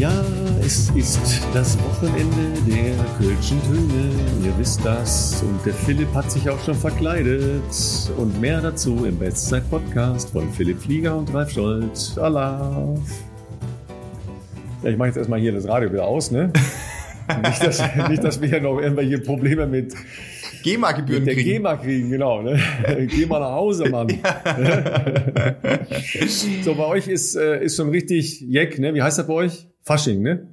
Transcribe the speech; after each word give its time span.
Ja, 0.00 0.24
es 0.64 0.88
ist 0.96 1.20
das 1.52 1.78
Wochenende 1.78 2.58
der 2.66 2.94
Kölschen 3.18 3.60
Töne. 3.64 4.10
Ihr 4.42 4.58
wisst 4.58 4.82
das. 4.82 5.42
Und 5.42 5.60
der 5.66 5.74
Philipp 5.74 6.14
hat 6.14 6.32
sich 6.32 6.48
auch 6.48 6.58
schon 6.64 6.74
verkleidet. 6.74 7.62
Und 8.16 8.40
mehr 8.40 8.62
dazu 8.62 9.04
im 9.04 9.18
Bestzeit-Podcast 9.18 10.30
von 10.30 10.50
Philipp 10.52 10.80
Flieger 10.80 11.18
und 11.18 11.34
Ralf 11.34 11.50
Scholz. 11.50 12.16
Allah. 12.16 12.96
Ja, 14.82 14.88
ich 14.88 14.96
mache 14.96 15.08
jetzt 15.08 15.18
erstmal 15.18 15.38
hier 15.38 15.52
das 15.52 15.68
Radio 15.68 15.92
wieder 15.92 16.06
aus, 16.06 16.30
ne? 16.30 16.50
nicht, 17.44 17.62
dass, 17.62 17.82
nicht, 18.08 18.24
dass 18.24 18.40
wir 18.40 18.48
hier 18.48 18.62
noch 18.62 18.80
irgendwelche 18.80 19.18
Probleme 19.18 19.66
mit 19.66 19.92
GEMA-Gebühren 20.62 21.26
kriegen. 21.26 21.42
GEMA 21.42 21.76
kriegen, 21.76 22.08
genau. 22.08 22.40
Ne? 22.40 22.58
Geh 23.06 23.26
mal 23.26 23.40
nach 23.40 23.52
Hause, 23.52 23.90
Mann. 23.90 24.08
so, 26.64 26.74
bei 26.74 26.86
euch 26.86 27.06
ist, 27.06 27.36
äh, 27.36 27.62
ist 27.62 27.76
schon 27.76 27.90
richtig 27.90 28.40
Jeck, 28.40 28.78
ne? 28.78 28.94
Wie 28.94 29.02
heißt 29.02 29.18
das 29.18 29.26
bei 29.26 29.34
euch? 29.34 29.69
Fasching, 29.82 30.22
ne? 30.22 30.46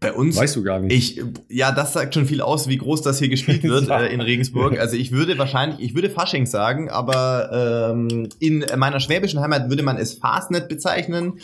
Bei 0.00 0.12
uns? 0.12 0.36
Weißt 0.36 0.56
du 0.56 0.62
gar 0.62 0.80
nicht. 0.80 1.18
Ich, 1.18 1.24
ja, 1.48 1.70
das 1.72 1.92
sagt 1.92 2.12
schon 2.14 2.26
viel 2.26 2.40
aus, 2.40 2.68
wie 2.68 2.76
groß 2.76 3.02
das 3.02 3.18
hier 3.18 3.28
gespielt 3.28 3.62
wird 3.64 3.88
äh, 3.88 4.06
in 4.08 4.20
Regensburg. 4.20 4.78
Also 4.78 4.96
ich 4.96 5.12
würde 5.12 5.38
wahrscheinlich, 5.38 5.80
ich 5.80 5.94
würde 5.94 6.10
Fasching 6.10 6.44
sagen, 6.44 6.90
aber 6.90 7.92
ähm, 7.92 8.28
in 8.40 8.64
meiner 8.76 9.00
schwäbischen 9.00 9.40
Heimat 9.40 9.70
würde 9.70 9.82
man 9.82 9.96
es 9.96 10.14
Fastnet 10.14 10.68
bezeichnen. 10.68 11.34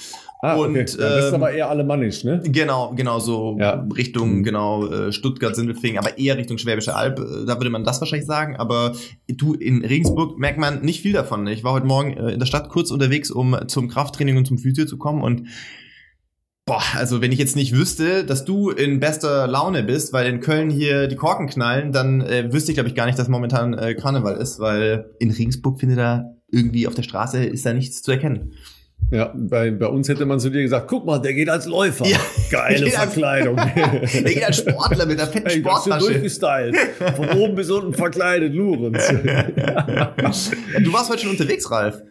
Ah, 0.45 0.56
und 0.56 0.70
okay. 0.70 0.84
Dann 0.98 1.28
ähm, 1.28 1.34
aber 1.34 1.52
eher 1.52 1.70
alemannisch, 1.70 2.24
ne? 2.24 2.42
Genau, 2.45 2.92
genau 2.97 3.20
so 3.20 3.56
ja. 3.61 3.86
Richtung 3.97 4.38
mhm. 4.38 4.42
genau 4.42 4.88
äh, 4.88 5.12
Stuttgart, 5.12 5.55
Sindelfingen, 5.55 5.98
aber 5.98 6.19
eher 6.19 6.36
Richtung 6.36 6.59
Schwäbische 6.59 6.97
Alb. 6.97 7.20
Äh, 7.20 7.47
da 7.47 7.59
würde 7.59 7.70
man 7.70 7.84
das 7.84 8.00
wahrscheinlich 8.00 8.27
sagen. 8.27 8.56
Aber 8.56 8.92
du 9.28 9.55
in 9.55 9.84
Regensburg 9.84 10.36
merkt 10.36 10.59
man 10.59 10.83
nicht 10.83 11.00
viel 11.00 11.12
davon. 11.12 11.47
Ich 11.47 11.62
war 11.62 11.72
heute 11.72 11.86
Morgen 11.86 12.16
äh, 12.16 12.33
in 12.33 12.41
der 12.41 12.47
Stadt 12.47 12.70
kurz 12.70 12.91
unterwegs, 12.91 13.30
um 13.30 13.56
zum 13.69 13.88
Krafttraining 13.88 14.36
und 14.36 14.47
zum 14.47 14.59
Physio 14.59 14.84
zu 14.84 14.98
kommen 14.98 15.22
und 15.22 15.47
Boah, 16.65 16.83
also 16.95 17.21
wenn 17.21 17.33
ich 17.33 17.41
jetzt 17.41 17.56
nicht 17.56 17.75
wüsste, 17.75 18.25
dass 18.25 18.45
du 18.45 18.70
in 18.70 19.00
bester 19.00 19.48
Laune 19.48 19.83
bist, 19.83 20.12
weil 20.12 20.28
in 20.28 20.41
Köln 20.41 20.70
hier 20.70 21.09
die 21.09 21.17
Korken 21.17 21.48
knallen, 21.48 21.91
dann 21.91 22.20
äh, 22.20 22.53
wüsste 22.53 22.70
ich, 22.70 22.77
glaube 22.77 22.89
ich, 22.89 22.95
gar 22.95 23.06
nicht, 23.06 23.19
dass 23.19 23.28
momentan 23.28 23.75
äh, 23.75 23.95
Karneval 23.95 24.36
ist, 24.36 24.61
weil 24.61 25.11
in 25.19 25.33
Regensburg 25.33 25.81
findet 25.81 25.98
da 25.98 26.25
irgendwie 26.53 26.86
auf 26.86 26.95
der 26.95 27.03
Straße 27.03 27.45
ist 27.45 27.67
da 27.67 27.73
nichts 27.73 28.03
zu 28.03 28.12
erkennen. 28.12 28.53
Ja, 29.11 29.33
bei, 29.36 29.70
bei 29.70 29.86
uns 29.86 30.08
hätte 30.08 30.25
man 30.25 30.41
zu 30.41 30.48
dir 30.48 30.62
gesagt, 30.62 30.89
guck 30.89 31.05
mal, 31.05 31.19
der 31.19 31.34
geht 31.34 31.50
als 31.50 31.67
Läufer. 31.67 32.06
Ja, 32.06 32.19
Geile 32.50 32.86
Verkleidung. 32.91 33.58
Als, 33.58 34.12
der 34.12 34.22
geht 34.22 34.45
als 34.45 34.56
Sportler 34.58 35.05
mit 35.05 35.19
der 35.19 35.27
fetten 35.27 35.48
hey, 35.48 35.61
Sporttasche. 35.61 36.06
durchgestylt. 36.06 36.77
Von 37.17 37.28
oben 37.39 37.55
bis 37.55 37.70
unten 37.70 37.92
verkleidet, 37.92 38.55
Lorenz. 38.55 39.06
du 39.08 40.92
warst 40.92 41.11
heute 41.11 41.23
schon 41.23 41.30
unterwegs, 41.33 41.70
Ralf. 41.70 42.03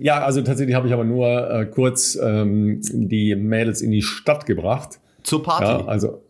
Ja, 0.00 0.22
also 0.22 0.42
tatsächlich 0.42 0.76
habe 0.76 0.86
ich 0.86 0.92
aber 0.92 1.04
nur 1.04 1.50
äh, 1.50 1.66
kurz 1.66 2.16
ähm, 2.22 2.80
die 2.92 3.34
Mädels 3.34 3.80
in 3.80 3.90
die 3.90 4.02
Stadt 4.02 4.46
gebracht. 4.46 5.00
Zur 5.22 5.42
Party? 5.42 5.64
Ja, 5.64 5.86
also 5.86 6.22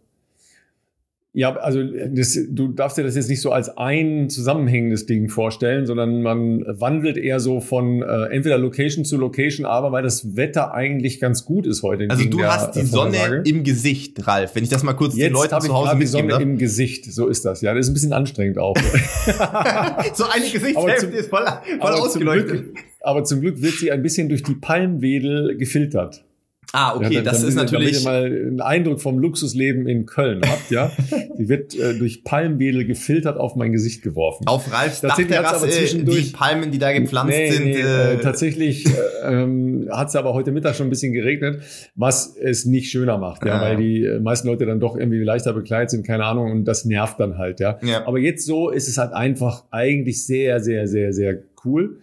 ja, 1.39 1.55
also 1.55 1.85
das, 1.85 2.37
du 2.51 2.67
darfst 2.67 2.99
dir 2.99 3.05
das 3.05 3.15
jetzt 3.15 3.29
nicht 3.29 3.41
so 3.41 3.53
als 3.53 3.79
ein 3.79 4.29
zusammenhängendes 4.29 5.07
Ding 5.07 5.29
vorstellen, 5.29 5.87
sondern 5.87 6.21
man 6.21 6.65
wandelt 6.67 7.17
eher 7.17 7.39
so 7.39 7.61
von 7.61 8.03
äh, 8.03 8.25
entweder 8.35 8.59
Location 8.59 9.05
zu 9.05 9.17
Location, 9.17 9.65
aber 9.65 9.93
weil 9.93 10.03
das 10.03 10.35
Wetter 10.35 10.75
eigentlich 10.75 11.21
ganz 11.21 11.45
gut 11.45 11.65
ist 11.65 11.85
heute. 11.85 12.07
Also 12.09 12.25
du 12.25 12.39
der, 12.39 12.53
hast 12.53 12.75
die 12.75 12.85
Sonne 12.85 13.45
im 13.47 13.63
Gesicht, 13.63 14.27
Ralf. 14.27 14.57
Wenn 14.57 14.65
ich 14.65 14.69
das 14.69 14.83
mal 14.83 14.95
kurz 14.95 15.15
jetzt 15.15 15.27
den 15.27 15.33
Leuten 15.35 15.61
zu 15.61 15.73
Hause 15.73 15.97
die 15.97 16.07
Sonne 16.07 16.29
darf. 16.31 16.43
im 16.43 16.59
Gesicht, 16.59 17.05
so 17.05 17.29
ist 17.29 17.45
das. 17.45 17.61
Ja, 17.61 17.73
das 17.73 17.87
ist 17.87 17.93
ein 17.93 17.95
bisschen 17.95 18.13
anstrengend 18.13 18.59
auch. 18.59 18.77
so 20.15 20.25
eine 20.25 20.51
Gesichtshälfte 20.53 21.07
ist 21.07 21.31
voll, 21.31 21.47
voll 21.81 21.93
ausgeleuchtet. 21.93 22.49
Zum 22.49 22.65
Glück, 22.65 22.85
aber 23.01 23.23
zum 23.23 23.41
Glück 23.41 23.63
wird 23.63 23.75
sie 23.75 23.93
ein 23.93 24.03
bisschen 24.03 24.29
durch 24.29 24.43
die 24.43 24.57
Palmwedel 24.57 25.57
gefiltert. 25.57 26.25
Ah, 26.73 26.95
okay, 26.95 27.05
ja, 27.05 27.11
dann, 27.23 27.25
das 27.25 27.41
dann, 27.41 27.49
ist 27.49 27.55
natürlich. 27.55 28.05
Damit 28.05 28.27
ihr 28.27 28.41
mal 28.41 28.47
einen 28.47 28.61
Eindruck 28.61 29.01
vom 29.01 29.19
Luxusleben 29.19 29.89
in 29.89 30.05
Köln 30.05 30.43
habt, 30.47 30.71
ja. 30.71 30.93
Die 31.39 31.49
wird 31.49 31.75
äh, 31.75 31.97
durch 31.97 32.25
Palmwedel 32.25 32.85
gefiltert 32.85 33.39
auf 33.39 33.57
mein 33.57 33.73
Gesicht 33.73 34.03
geworfen. 34.03 34.47
Auf 34.47 34.71
Ralfs 34.71 35.01
Dachterrasse, 35.01 35.69
die 35.69 36.33
Palmen, 36.33 36.71
die 36.71 36.79
da 36.79 36.93
gepflanzt 36.93 37.31
nee, 37.31 37.51
sind. 37.51 37.65
Nee, 37.65 37.81
äh, 37.81 38.15
äh, 38.15 38.19
tatsächlich 38.19 38.85
äh, 38.87 38.91
ähm, 39.25 39.89
hat 39.91 40.09
es 40.09 40.17
aber 40.17 40.35
heute 40.35 40.53
Mittag 40.53 40.75
schon 40.75 40.89
ein 40.89 40.91
bisschen 40.91 41.15
geregnet, 41.15 41.63
was 41.95 42.37
es 42.37 42.67
nicht 42.67 42.91
schöner 42.91 43.17
macht, 43.17 43.47
ja, 43.47 43.55
ah. 43.55 43.63
weil 43.63 43.77
die 43.77 44.05
äh, 44.05 44.21
meisten 44.21 44.49
Leute 44.49 44.67
dann 44.67 44.81
doch 44.81 44.97
irgendwie 44.97 45.23
leichter 45.23 45.55
bekleidet 45.55 45.91
sind, 45.91 46.07
keine 46.07 46.25
Ahnung, 46.25 46.53
und 46.53 46.65
das 46.65 46.85
nervt 46.85 47.19
dann 47.19 47.39
halt, 47.39 47.61
ja. 47.61 47.79
ja. 47.83 48.07
Aber 48.07 48.19
jetzt 48.19 48.45
so 48.45 48.69
ist 48.69 48.89
es 48.89 48.99
halt 48.99 49.13
einfach 49.13 49.65
eigentlich 49.71 50.27
sehr, 50.27 50.61
sehr, 50.61 50.87
sehr, 50.87 51.15
sehr 51.15 51.39
cool. 51.65 51.99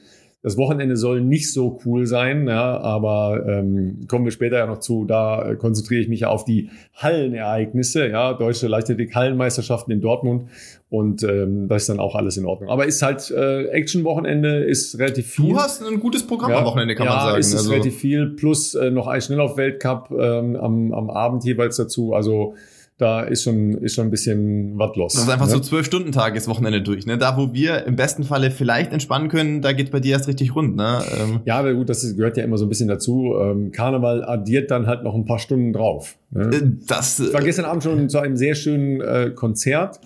Das 0.46 0.58
Wochenende 0.58 0.96
soll 0.96 1.22
nicht 1.22 1.52
so 1.52 1.80
cool 1.88 2.06
sein, 2.06 2.48
ja, 2.48 2.78
aber 2.80 3.44
ähm, 3.48 4.02
kommen 4.08 4.26
wir 4.26 4.32
später 4.32 4.58
ja 4.58 4.68
noch 4.68 4.78
zu. 4.78 5.04
Da 5.04 5.44
äh, 5.44 5.56
konzentriere 5.56 6.04
ich 6.04 6.08
mich 6.08 6.20
ja 6.20 6.28
auf 6.30 6.46
die 6.46 6.70
Hallenereignisse, 6.94 8.08
ja, 8.08 8.32
deutsche 8.34 8.68
Leichtathletik-Hallenmeisterschaften 8.68 9.92
in 9.92 10.02
Dortmund 10.02 10.50
und 10.88 11.24
ähm, 11.24 11.68
das 11.68 11.82
ist 11.82 11.90
dann 11.90 12.00
auch 12.00 12.14
alles 12.14 12.38
in 12.38 12.46
Ordnung. 12.46 12.70
Aber 12.70 12.86
ist 12.86 13.02
halt 13.02 13.32
äh, 13.32 13.70
Action-Wochenende, 13.70 14.64
ist 14.64 15.00
relativ 15.00 15.26
viel. 15.26 15.50
Du 15.50 15.58
hast 15.58 15.82
ein 15.82 16.00
gutes 16.00 16.22
Programm 16.28 16.52
ja, 16.52 16.60
am 16.60 16.66
Wochenende, 16.66 16.94
kann 16.94 17.08
ja, 17.08 17.16
man 17.16 17.26
sagen. 17.26 17.40
Ist 17.40 17.48
es 17.48 17.56
also. 17.56 17.72
relativ 17.72 17.98
viel, 17.98 18.28
plus 18.36 18.76
äh, 18.76 18.92
noch 18.92 19.08
ein 19.08 19.22
Schnelllauf-Weltcup 19.22 20.12
ähm, 20.12 20.58
am, 20.58 20.94
am 20.94 21.10
Abend 21.10 21.44
jeweils 21.44 21.78
dazu. 21.78 22.14
Also 22.14 22.54
da 22.98 23.22
ist 23.22 23.44
schon, 23.44 23.74
ist 23.80 23.96
schon 23.96 24.08
ein 24.08 24.12
bisschen 24.12 24.78
was 24.78 24.96
los. 24.96 25.14
Das 25.14 25.24
ist 25.24 25.30
einfach 25.30 25.48
ne? 25.48 25.52
so 25.52 25.60
zwölf 25.60 25.86
Stunden 25.86 26.14
Tages 26.14 26.48
Wochenende 26.48 26.82
durch, 26.82 27.06
ne? 27.06 27.18
Da, 27.18 27.36
wo 27.36 27.54
wir 27.54 27.86
im 27.86 27.98
besten 27.98 28.24
Falle 28.24 28.52
vielleicht 28.52 28.94
entspannen 28.94 29.28
können, 29.28 29.62
da 29.62 29.74
geht 29.74 29.92
bei 29.92 30.00
dir 30.00 30.14
erst 30.14 30.30
richtig 30.30 30.56
rund, 30.56 30.78
ne? 30.78 31.02
Ähm. 31.20 31.42
Ja, 31.46 31.58
aber 31.58 31.74
gut, 31.74 31.90
das 31.90 32.16
gehört 32.16 32.38
ja 32.38 32.44
immer 32.44 32.58
so 32.58 32.66
ein 32.66 32.70
bisschen 32.70 32.88
dazu. 32.88 33.34
Ähm, 33.38 33.72
Karneval 33.72 34.24
addiert 34.24 34.72
dann 34.72 34.88
halt 34.88 35.04
noch 35.04 35.14
ein 35.14 35.26
paar 35.26 35.40
Stunden 35.40 35.74
drauf. 35.74 36.16
Ne? 36.32 36.50
Äh, 36.56 36.62
das, 36.88 37.20
ich 37.20 37.34
war 37.34 37.42
äh, 37.42 37.46
gestern 37.46 37.66
Abend 37.66 37.84
schon 37.84 38.08
zu 38.08 38.20
einem 38.20 38.38
sehr 38.38 38.56
schönen 38.56 39.02
äh, 39.02 39.32
Konzert. 39.36 40.00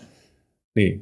Nee, 0.74 1.02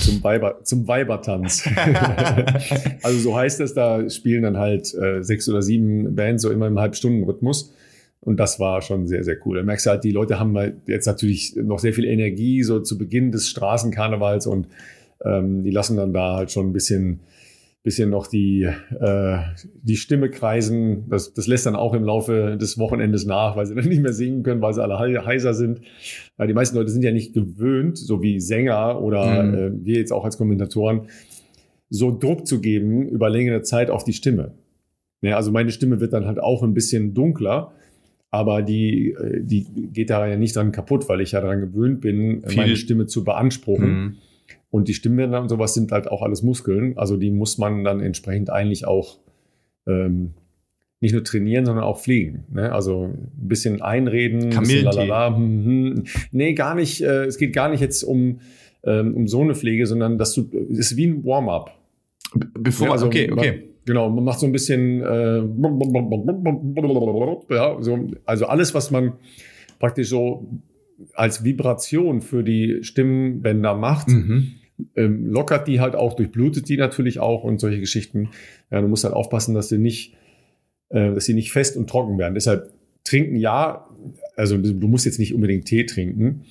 zum, 0.00 0.22
Weiber, 0.22 0.62
zum 0.64 0.88
Weibertanz. 0.88 1.68
also 3.02 3.18
so 3.18 3.36
heißt 3.36 3.60
es, 3.60 3.74
da 3.74 4.08
spielen 4.10 4.42
dann 4.42 4.58
halt 4.58 4.92
äh, 4.94 5.22
sechs 5.22 5.48
oder 5.48 5.62
sieben 5.62 6.14
Bands 6.14 6.42
so 6.42 6.50
immer 6.50 6.66
im 6.66 6.78
Halbstundenrhythmus. 6.78 7.72
Und 8.24 8.40
das 8.40 8.58
war 8.58 8.80
schon 8.80 9.06
sehr, 9.06 9.22
sehr 9.22 9.36
cool. 9.44 9.58
Da 9.58 9.62
merkst 9.62 9.84
du 9.84 9.90
halt, 9.90 10.04
die 10.04 10.10
Leute 10.10 10.40
haben 10.40 10.56
halt 10.56 10.76
jetzt 10.86 11.06
natürlich 11.06 11.56
noch 11.56 11.78
sehr 11.78 11.92
viel 11.92 12.06
Energie, 12.06 12.62
so 12.62 12.80
zu 12.80 12.96
Beginn 12.96 13.30
des 13.32 13.48
Straßenkarnevals 13.48 14.46
und 14.46 14.66
ähm, 15.22 15.62
die 15.62 15.70
lassen 15.70 15.96
dann 15.98 16.14
da 16.14 16.36
halt 16.36 16.50
schon 16.50 16.68
ein 16.68 16.72
bisschen, 16.72 17.20
bisschen 17.82 18.08
noch 18.08 18.26
die, 18.26 18.62
äh, 18.98 19.38
die 19.82 19.96
Stimme 19.96 20.30
kreisen. 20.30 21.04
Das, 21.10 21.34
das 21.34 21.46
lässt 21.46 21.66
dann 21.66 21.76
auch 21.76 21.92
im 21.92 22.02
Laufe 22.02 22.56
des 22.56 22.78
Wochenendes 22.78 23.26
nach, 23.26 23.56
weil 23.56 23.66
sie 23.66 23.74
dann 23.74 23.86
nicht 23.86 24.00
mehr 24.00 24.14
singen 24.14 24.42
können, 24.42 24.62
weil 24.62 24.72
sie 24.72 24.82
alle 24.82 24.98
heiser 24.98 25.52
sind. 25.52 25.82
Weil 26.38 26.48
die 26.48 26.54
meisten 26.54 26.76
Leute 26.76 26.90
sind 26.90 27.04
ja 27.04 27.12
nicht 27.12 27.34
gewöhnt, 27.34 27.98
so 27.98 28.22
wie 28.22 28.40
Sänger 28.40 29.02
oder 29.02 29.42
mhm. 29.42 29.54
äh, 29.54 29.84
wir 29.84 29.98
jetzt 29.98 30.12
auch 30.12 30.24
als 30.24 30.38
Kommentatoren, 30.38 31.08
so 31.90 32.16
Druck 32.16 32.46
zu 32.46 32.62
geben 32.62 33.06
über 33.06 33.28
längere 33.28 33.60
Zeit 33.60 33.90
auf 33.90 34.02
die 34.02 34.14
Stimme. 34.14 34.54
Ja, 35.20 35.36
also 35.36 35.52
meine 35.52 35.70
Stimme 35.70 36.00
wird 36.00 36.14
dann 36.14 36.26
halt 36.26 36.38
auch 36.38 36.62
ein 36.62 36.72
bisschen 36.72 37.12
dunkler 37.12 37.72
aber 38.34 38.62
die, 38.62 39.12
äh, 39.12 39.40
die 39.44 39.64
geht 39.92 40.10
da 40.10 40.26
ja 40.26 40.36
nicht 40.36 40.56
dran 40.56 40.72
kaputt, 40.72 41.08
weil 41.08 41.20
ich 41.20 41.32
ja 41.32 41.40
daran 41.40 41.60
gewöhnt 41.60 42.00
bin, 42.00 42.42
Viel. 42.44 42.56
meine 42.56 42.76
Stimme 42.76 43.06
zu 43.06 43.22
beanspruchen. 43.22 43.88
Mhm. 43.88 44.16
Und 44.70 44.88
die 44.88 44.94
Stimmbänder 44.94 45.40
und 45.40 45.48
sowas 45.48 45.72
sind 45.72 45.92
halt 45.92 46.08
auch 46.08 46.20
alles 46.20 46.42
Muskeln. 46.42 46.98
Also 46.98 47.16
die 47.16 47.30
muss 47.30 47.58
man 47.58 47.84
dann 47.84 48.00
entsprechend 48.00 48.50
eigentlich 48.50 48.88
auch 48.88 49.18
ähm, 49.86 50.34
nicht 51.00 51.12
nur 51.12 51.22
trainieren, 51.22 51.64
sondern 51.64 51.84
auch 51.84 52.00
pflegen. 52.00 52.42
Ne? 52.52 52.72
Also 52.72 53.04
ein 53.04 53.48
bisschen 53.48 53.80
einreden, 53.82 54.52
ein 54.52 54.60
bisschen 54.60 54.84
lalala. 54.84 55.36
Hm, 55.36 55.64
hm. 55.64 56.04
Nee, 56.32 56.54
gar 56.54 56.74
nicht. 56.74 57.02
Äh, 57.02 57.26
es 57.26 57.38
geht 57.38 57.52
gar 57.52 57.68
nicht 57.68 57.82
jetzt 57.82 58.02
um, 58.02 58.40
ähm, 58.82 59.14
um 59.14 59.28
so 59.28 59.42
eine 59.42 59.54
Pflege, 59.54 59.86
sondern 59.86 60.18
dass 60.18 60.34
du, 60.34 60.50
es 60.72 60.78
ist 60.78 60.96
wie 60.96 61.06
ein 61.06 61.24
Warm-up. 61.24 61.70
Bevor, 62.58 62.88
ja, 62.88 62.92
also, 62.94 63.06
okay, 63.06 63.30
okay. 63.30 63.68
Genau, 63.86 64.08
man 64.08 64.24
macht 64.24 64.40
so 64.40 64.46
ein 64.46 64.52
bisschen, 64.52 65.02
äh, 65.02 65.42
ja, 67.50 67.76
so, 67.80 67.98
also 68.24 68.46
alles, 68.46 68.74
was 68.74 68.90
man 68.90 69.14
praktisch 69.78 70.08
so 70.08 70.48
als 71.12 71.44
Vibration 71.44 72.22
für 72.22 72.42
die 72.42 72.78
Stimmbänder 72.82 73.74
macht, 73.74 74.08
mhm. 74.08 74.52
ähm, 74.96 75.26
lockert 75.26 75.68
die 75.68 75.80
halt 75.80 75.96
auch, 75.96 76.14
durchblutet 76.14 76.68
die 76.68 76.76
natürlich 76.76 77.18
auch 77.18 77.44
und 77.44 77.60
solche 77.60 77.80
Geschichten. 77.80 78.30
Ja, 78.70 78.80
du 78.80 78.88
musst 78.88 79.04
halt 79.04 79.14
aufpassen, 79.14 79.54
dass 79.54 79.68
sie 79.68 79.78
nicht, 79.78 80.14
äh, 80.88 81.12
dass 81.12 81.26
sie 81.26 81.34
nicht 81.34 81.52
fest 81.52 81.76
und 81.76 81.90
trocken 81.90 82.18
werden. 82.18 82.34
Deshalb 82.34 82.72
trinken 83.04 83.36
ja, 83.36 83.86
also 84.36 84.56
du 84.56 84.88
musst 84.88 85.04
jetzt 85.04 85.18
nicht 85.18 85.34
unbedingt 85.34 85.66
Tee 85.66 85.84
trinken. 85.84 86.44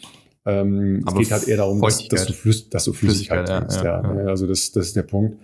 Ähm, 0.45 1.03
es 1.07 1.15
geht 1.15 1.31
halt 1.31 1.47
eher 1.47 1.57
darum, 1.57 1.81
dass, 1.81 2.07
dass, 2.07 2.25
du, 2.25 2.33
Flüss, 2.33 2.69
dass 2.69 2.85
du 2.85 2.93
Flüssigkeit, 2.93 3.47
Flüssigkeit 3.47 3.69
trinkst. 3.69 3.83
Ja, 3.83 4.03
ja, 4.03 4.23
ja. 4.23 4.27
Also 4.27 4.45
das, 4.45 4.71
das 4.71 4.87
ist 4.87 4.95
der 4.95 5.03
Punkt. 5.03 5.37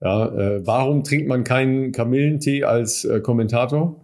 Ja, 0.00 0.26
äh, 0.26 0.66
warum 0.66 1.04
trinkt 1.04 1.28
man 1.28 1.44
keinen 1.44 1.92
Kamillentee 1.92 2.64
als 2.64 3.04
äh, 3.04 3.20
Kommentator? 3.20 4.00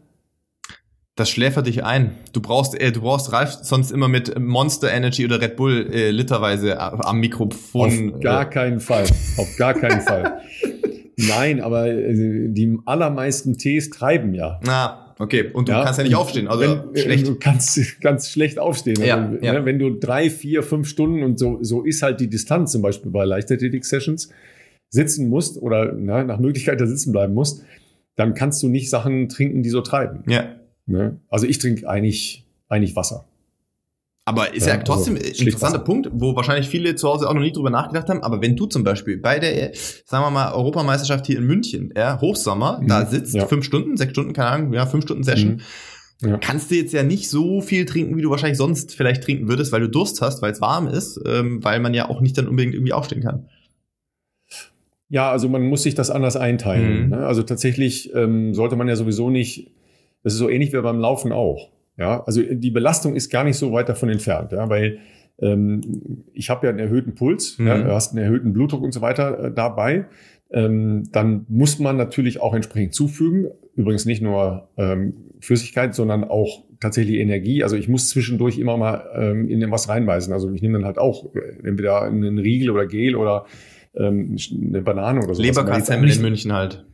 Das 1.15 1.29
schläfert 1.29 1.67
dich 1.67 1.85
ein. 1.85 2.13
Du 2.33 2.41
brauchst, 2.41 2.81
äh, 2.81 2.91
du 2.91 3.03
brauchst 3.03 3.33
Ralf 3.33 3.59
sonst 3.63 3.91
immer 3.93 4.09
mit 4.09 4.39
Monster 4.39 4.91
Energy 4.91 5.27
oder 5.27 5.41
Red 5.41 5.57
Bull 5.57 5.91
äh, 5.93 6.11
literweise 6.11 6.81
am 6.81 7.21
Mikrofon. 7.21 8.15
Auf 8.15 8.21
gar 8.21 8.43
äh. 8.43 8.51
keinen 8.51 8.81
Fall. 8.81 9.05
Auf 9.37 9.57
gar 9.59 9.75
keinen 9.75 10.01
Fall. 10.01 10.41
Nein, 11.17 11.61
aber 11.61 11.89
äh, 11.89 12.49
die 12.49 12.79
allermeisten 12.87 13.59
Tees 13.59 13.91
treiben 13.91 14.35
ja. 14.35 14.59
Ah, 14.67 15.03
Okay, 15.19 15.51
und 15.53 15.69
du 15.69 15.73
ja, 15.73 15.85
kannst 15.85 15.99
ja 15.99 16.05
nicht 16.05 16.17
aufstehen, 16.17 16.49
also 16.49 16.83
wenn, 16.93 16.97
schlecht. 16.97 17.29
Du 17.29 17.37
kannst 17.37 18.01
ganz 18.01 18.29
schlecht 18.31 18.59
aufstehen. 18.59 18.97
Also, 18.99 19.09
ja, 19.09 19.33
ja. 19.41 19.53
Ne, 19.53 19.65
wenn 19.65 19.79
du 19.79 19.91
drei, 19.91 20.31
vier, 20.31 20.65
fünf 20.65 20.89
Stunden 20.89 21.23
und 21.23 21.39
so, 21.39 21.59
so 21.63 21.83
ist 21.83 22.03
halt 22.03 22.19
die 22.19 22.29
Distanz 22.29 22.73
zum 22.73 22.83
Beispiel 22.83 23.13
bei 23.13 23.25
Leichtathletik-Sessions, 23.25 24.31
sitzen 24.93 25.29
musst 25.29 25.61
oder 25.61 25.93
na, 25.93 26.23
nach 26.23 26.39
Möglichkeit 26.39 26.81
da 26.81 26.87
sitzen 26.87 27.13
bleiben 27.13 27.35
musst, 27.35 27.65
dann 28.15 28.35
kannst 28.35 28.63
du 28.63 28.69
nicht 28.69 28.91
Sachen 28.91 29.29
trinken, 29.29 29.63
die 29.63 29.71
so 29.71 29.81
treiben. 29.81 30.23
Ja. 30.29 30.45
Ne? 30.87 31.19
Also 31.29 31.47
ich 31.47 31.59
trinke 31.59 31.89
eigentlich, 31.89 32.47
eigentlich 32.69 32.95
Wasser. 32.95 33.25
Aber 34.25 34.55
ist 34.55 34.67
ja, 34.67 34.75
ja 34.75 34.83
trotzdem 34.83 35.17
also, 35.17 35.27
ein 35.27 35.35
interessanter 35.35 35.81
Punkt, 35.81 36.09
wo 36.13 36.37
wahrscheinlich 36.37 36.69
viele 36.69 36.95
zu 36.95 37.09
Hause 37.09 37.29
auch 37.29 37.35
noch 37.35 37.41
nie 37.41 37.53
drüber 37.53 37.71
nachgedacht 37.71 38.09
haben. 38.09 38.23
Aber 38.23 38.41
wenn 38.41 38.55
du 38.55 38.67
zum 38.67 38.85
Beispiel 38.85 39.17
bei 39.17 39.41
der, 39.41 39.73
sagen 40.05 40.25
wir 40.25 40.31
mal, 40.31 40.53
Europameisterschaft 40.53 41.27
hier 41.27 41.39
in 41.39 41.45
München, 41.45 41.93
ja, 41.97 42.21
Hochsommer, 42.21 42.81
mhm. 42.81 42.89
da 42.89 43.07
sitzt, 43.07 43.35
ja. 43.35 43.47
fünf 43.47 43.65
Stunden, 43.65 43.97
sechs 43.97 44.13
Stunden, 44.13 44.33
keine 44.33 44.49
Ahnung, 44.49 44.73
ja, 44.75 44.87
fünf 44.87 45.05
Stunden 45.05 45.25
Session, 45.25 45.63
mhm. 46.21 46.29
ja. 46.29 46.37
kannst 46.37 46.71
du 46.71 46.77
jetzt 46.77 46.93
ja 46.93 47.03
nicht 47.03 47.31
so 47.31 47.63
viel 47.63 47.85
trinken, 47.87 48.17
wie 48.17 48.23
du 48.23 48.31
wahrscheinlich 48.31 48.59
sonst 48.59 48.95
vielleicht 48.95 49.25
trinken 49.25 49.49
würdest, 49.49 49.73
weil 49.73 49.81
du 49.81 49.89
Durst 49.89 50.21
hast, 50.21 50.41
weil 50.43 50.53
es 50.53 50.61
warm 50.61 50.87
ist, 50.87 51.19
ähm, 51.27 51.65
weil 51.65 51.81
man 51.81 51.95
ja 51.95 52.09
auch 52.09 52.21
nicht 52.21 52.39
dann 52.39 52.47
unbedingt 52.47 52.75
irgendwie 52.75 52.93
aufstehen 52.93 53.23
kann. 53.23 53.49
Ja, 55.13 55.31
also 55.31 55.51
man 55.51 55.63
muss 55.63 55.83
sich 55.83 55.95
das 55.95 56.11
anders 56.11 56.37
einteilen. 56.37 57.05
Mhm. 57.05 57.09
Ne? 57.11 57.19
Also 57.19 57.43
tatsächlich 57.43 58.15
ähm, 58.15 58.55
sollte 58.55 58.77
man 58.77 58.89
ja 58.89 58.97
sowieso 58.97 59.29
nicht, 59.29 59.71
das 60.23 60.33
ist 60.33 60.39
so 60.39 60.49
ähnlich 60.49 60.73
wie 60.73 60.81
beim 60.81 61.01
Laufen 61.01 61.33
auch. 61.33 61.69
Ja, 61.99 62.25
also 62.25 62.41
die 62.41 62.71
Belastung 62.71 63.15
ist 63.15 63.29
gar 63.29 63.45
nicht 63.45 63.59
so 63.59 63.73
weit 63.73 63.91
davon 63.91 64.09
entfernt, 64.09 64.53
ja, 64.53 64.71
weil 64.71 65.01
ähm, 65.39 65.83
ich 66.33 66.49
habe 66.49 66.67
ja 66.67 66.71
einen 66.71 66.79
erhöhten 66.79 67.15
Puls, 67.15 67.59
mhm. 67.59 67.67
ja, 67.67 67.77
du 67.77 67.93
hast 67.93 68.17
einen 68.17 68.25
erhöhten 68.25 68.55
Blutdruck 68.55 68.83
und 68.83 68.93
so 68.93 69.03
weiter 69.03 69.39
äh, 69.39 69.53
dabei. 69.53 70.07
Ähm, 70.51 71.05
dann 71.13 71.45
muss 71.51 71.79
man 71.79 71.99
natürlich 71.99 72.41
auch 72.41 72.55
entsprechend 72.55 72.95
zufügen. 72.95 73.51
Übrigens 73.77 74.07
nicht 74.07 74.23
nur 74.23 74.71
ähm, 74.79 75.13
Flüssigkeit, 75.41 75.95
sondern 75.95 76.25
auch 76.25 76.65
tatsächlich 76.81 77.19
Energie. 77.19 77.63
Also 77.63 77.77
ich 77.77 77.87
muss 77.87 78.09
zwischendurch 78.09 78.59
immer 78.59 78.79
mal 78.79 79.11
ähm, 79.15 79.47
in 79.47 79.71
was 79.71 79.91
reinbeißen. 79.91 80.33
Also 80.33 80.51
ich 80.53 80.63
nehme 80.63 80.79
dann 80.79 80.87
halt 80.87 80.97
auch 80.97 81.35
äh, 81.35 81.69
entweder 81.69 82.01
einen 82.01 82.39
Riegel 82.39 82.71
oder 82.71 82.87
Gel 82.87 83.15
oder 83.15 83.45
ähm, 83.95 84.37
eine 84.53 84.83
Banane 84.83 85.23
oder 85.23 85.35
so. 85.35 85.43
Leberkassemmel 85.43 86.11
in 86.11 86.23
München 86.23 86.53
halt. 86.53 86.85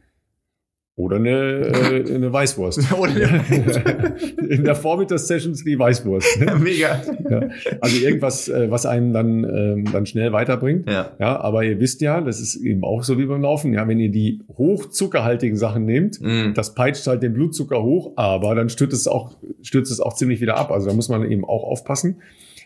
Oder 0.98 1.16
eine, 1.16 1.30
äh, 1.30 2.12
eine 2.12 2.32
Weißwurst. 2.32 2.78
In 4.48 4.64
der 4.64 4.74
Vormittagssession 4.74 5.54
die 5.64 5.78
Weißwurst. 5.78 6.40
Ne? 6.40 6.56
Mega. 6.58 7.00
Ja. 7.30 7.40
Also 7.80 8.04
irgendwas, 8.04 8.48
äh, 8.48 8.68
was 8.68 8.84
einen 8.84 9.12
dann, 9.12 9.44
ähm, 9.44 9.84
dann 9.92 10.06
schnell 10.06 10.32
weiterbringt. 10.32 10.90
Ja. 10.90 11.12
ja. 11.20 11.40
Aber 11.40 11.62
ihr 11.62 11.78
wisst 11.78 12.00
ja, 12.00 12.20
das 12.20 12.40
ist 12.40 12.56
eben 12.56 12.82
auch 12.82 13.04
so 13.04 13.16
wie 13.16 13.26
beim 13.26 13.42
Laufen. 13.42 13.72
Ja, 13.74 13.86
wenn 13.86 14.00
ihr 14.00 14.10
die 14.10 14.42
hochzuckerhaltigen 14.56 15.56
Sachen 15.56 15.84
nehmt, 15.84 16.20
mm. 16.20 16.54
das 16.54 16.74
peitscht 16.74 17.06
halt 17.06 17.22
den 17.22 17.32
Blutzucker 17.32 17.80
hoch, 17.80 18.14
aber 18.16 18.56
dann 18.56 18.68
stürzt 18.68 18.94
es 18.94 19.06
auch, 19.06 19.36
stürzt 19.62 19.92
es 19.92 20.00
auch 20.00 20.14
ziemlich 20.14 20.40
wieder 20.40 20.56
ab. 20.56 20.72
Also 20.72 20.88
da 20.88 20.94
muss 20.94 21.08
man 21.08 21.30
eben 21.30 21.44
auch 21.44 21.62
aufpassen, 21.62 22.22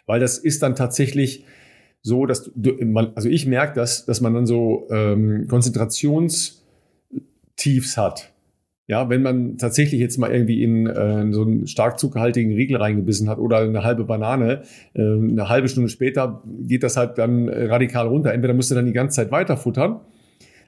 weil 0.06 0.20
das 0.20 0.38
ist 0.38 0.62
dann 0.62 0.74
tatsächlich 0.74 1.44
so, 2.02 2.26
dass 2.26 2.50
du, 2.54 2.72
also 3.14 3.28
ich 3.28 3.46
merke 3.46 3.74
das, 3.74 4.04
dass 4.04 4.20
man 4.20 4.34
dann 4.34 4.46
so 4.46 4.88
ähm, 4.90 5.46
Konzentrations 5.48 6.64
Tiefs 7.56 7.96
hat. 7.96 8.32
Ja, 8.88 9.08
wenn 9.08 9.22
man 9.22 9.56
tatsächlich 9.58 10.00
jetzt 10.00 10.18
mal 10.18 10.32
irgendwie 10.32 10.62
in 10.62 10.86
äh, 10.88 11.32
so 11.32 11.42
einen 11.42 11.68
stark 11.68 12.00
zuckerhaltigen 12.00 12.52
Riegel 12.52 12.76
reingebissen 12.76 13.28
hat 13.28 13.38
oder 13.38 13.58
eine 13.58 13.84
halbe 13.84 14.04
Banane, 14.04 14.62
äh, 14.94 15.00
eine 15.00 15.48
halbe 15.48 15.68
Stunde 15.68 15.88
später 15.88 16.42
geht 16.60 16.82
das 16.82 16.96
halt 16.96 17.16
dann 17.16 17.48
radikal 17.48 18.08
runter. 18.08 18.34
Entweder 18.34 18.54
musst 18.54 18.72
du 18.72 18.74
dann 18.74 18.86
die 18.86 18.92
ganze 18.92 19.16
Zeit 19.16 19.30
weiter 19.30 19.56
futtern, 19.56 20.00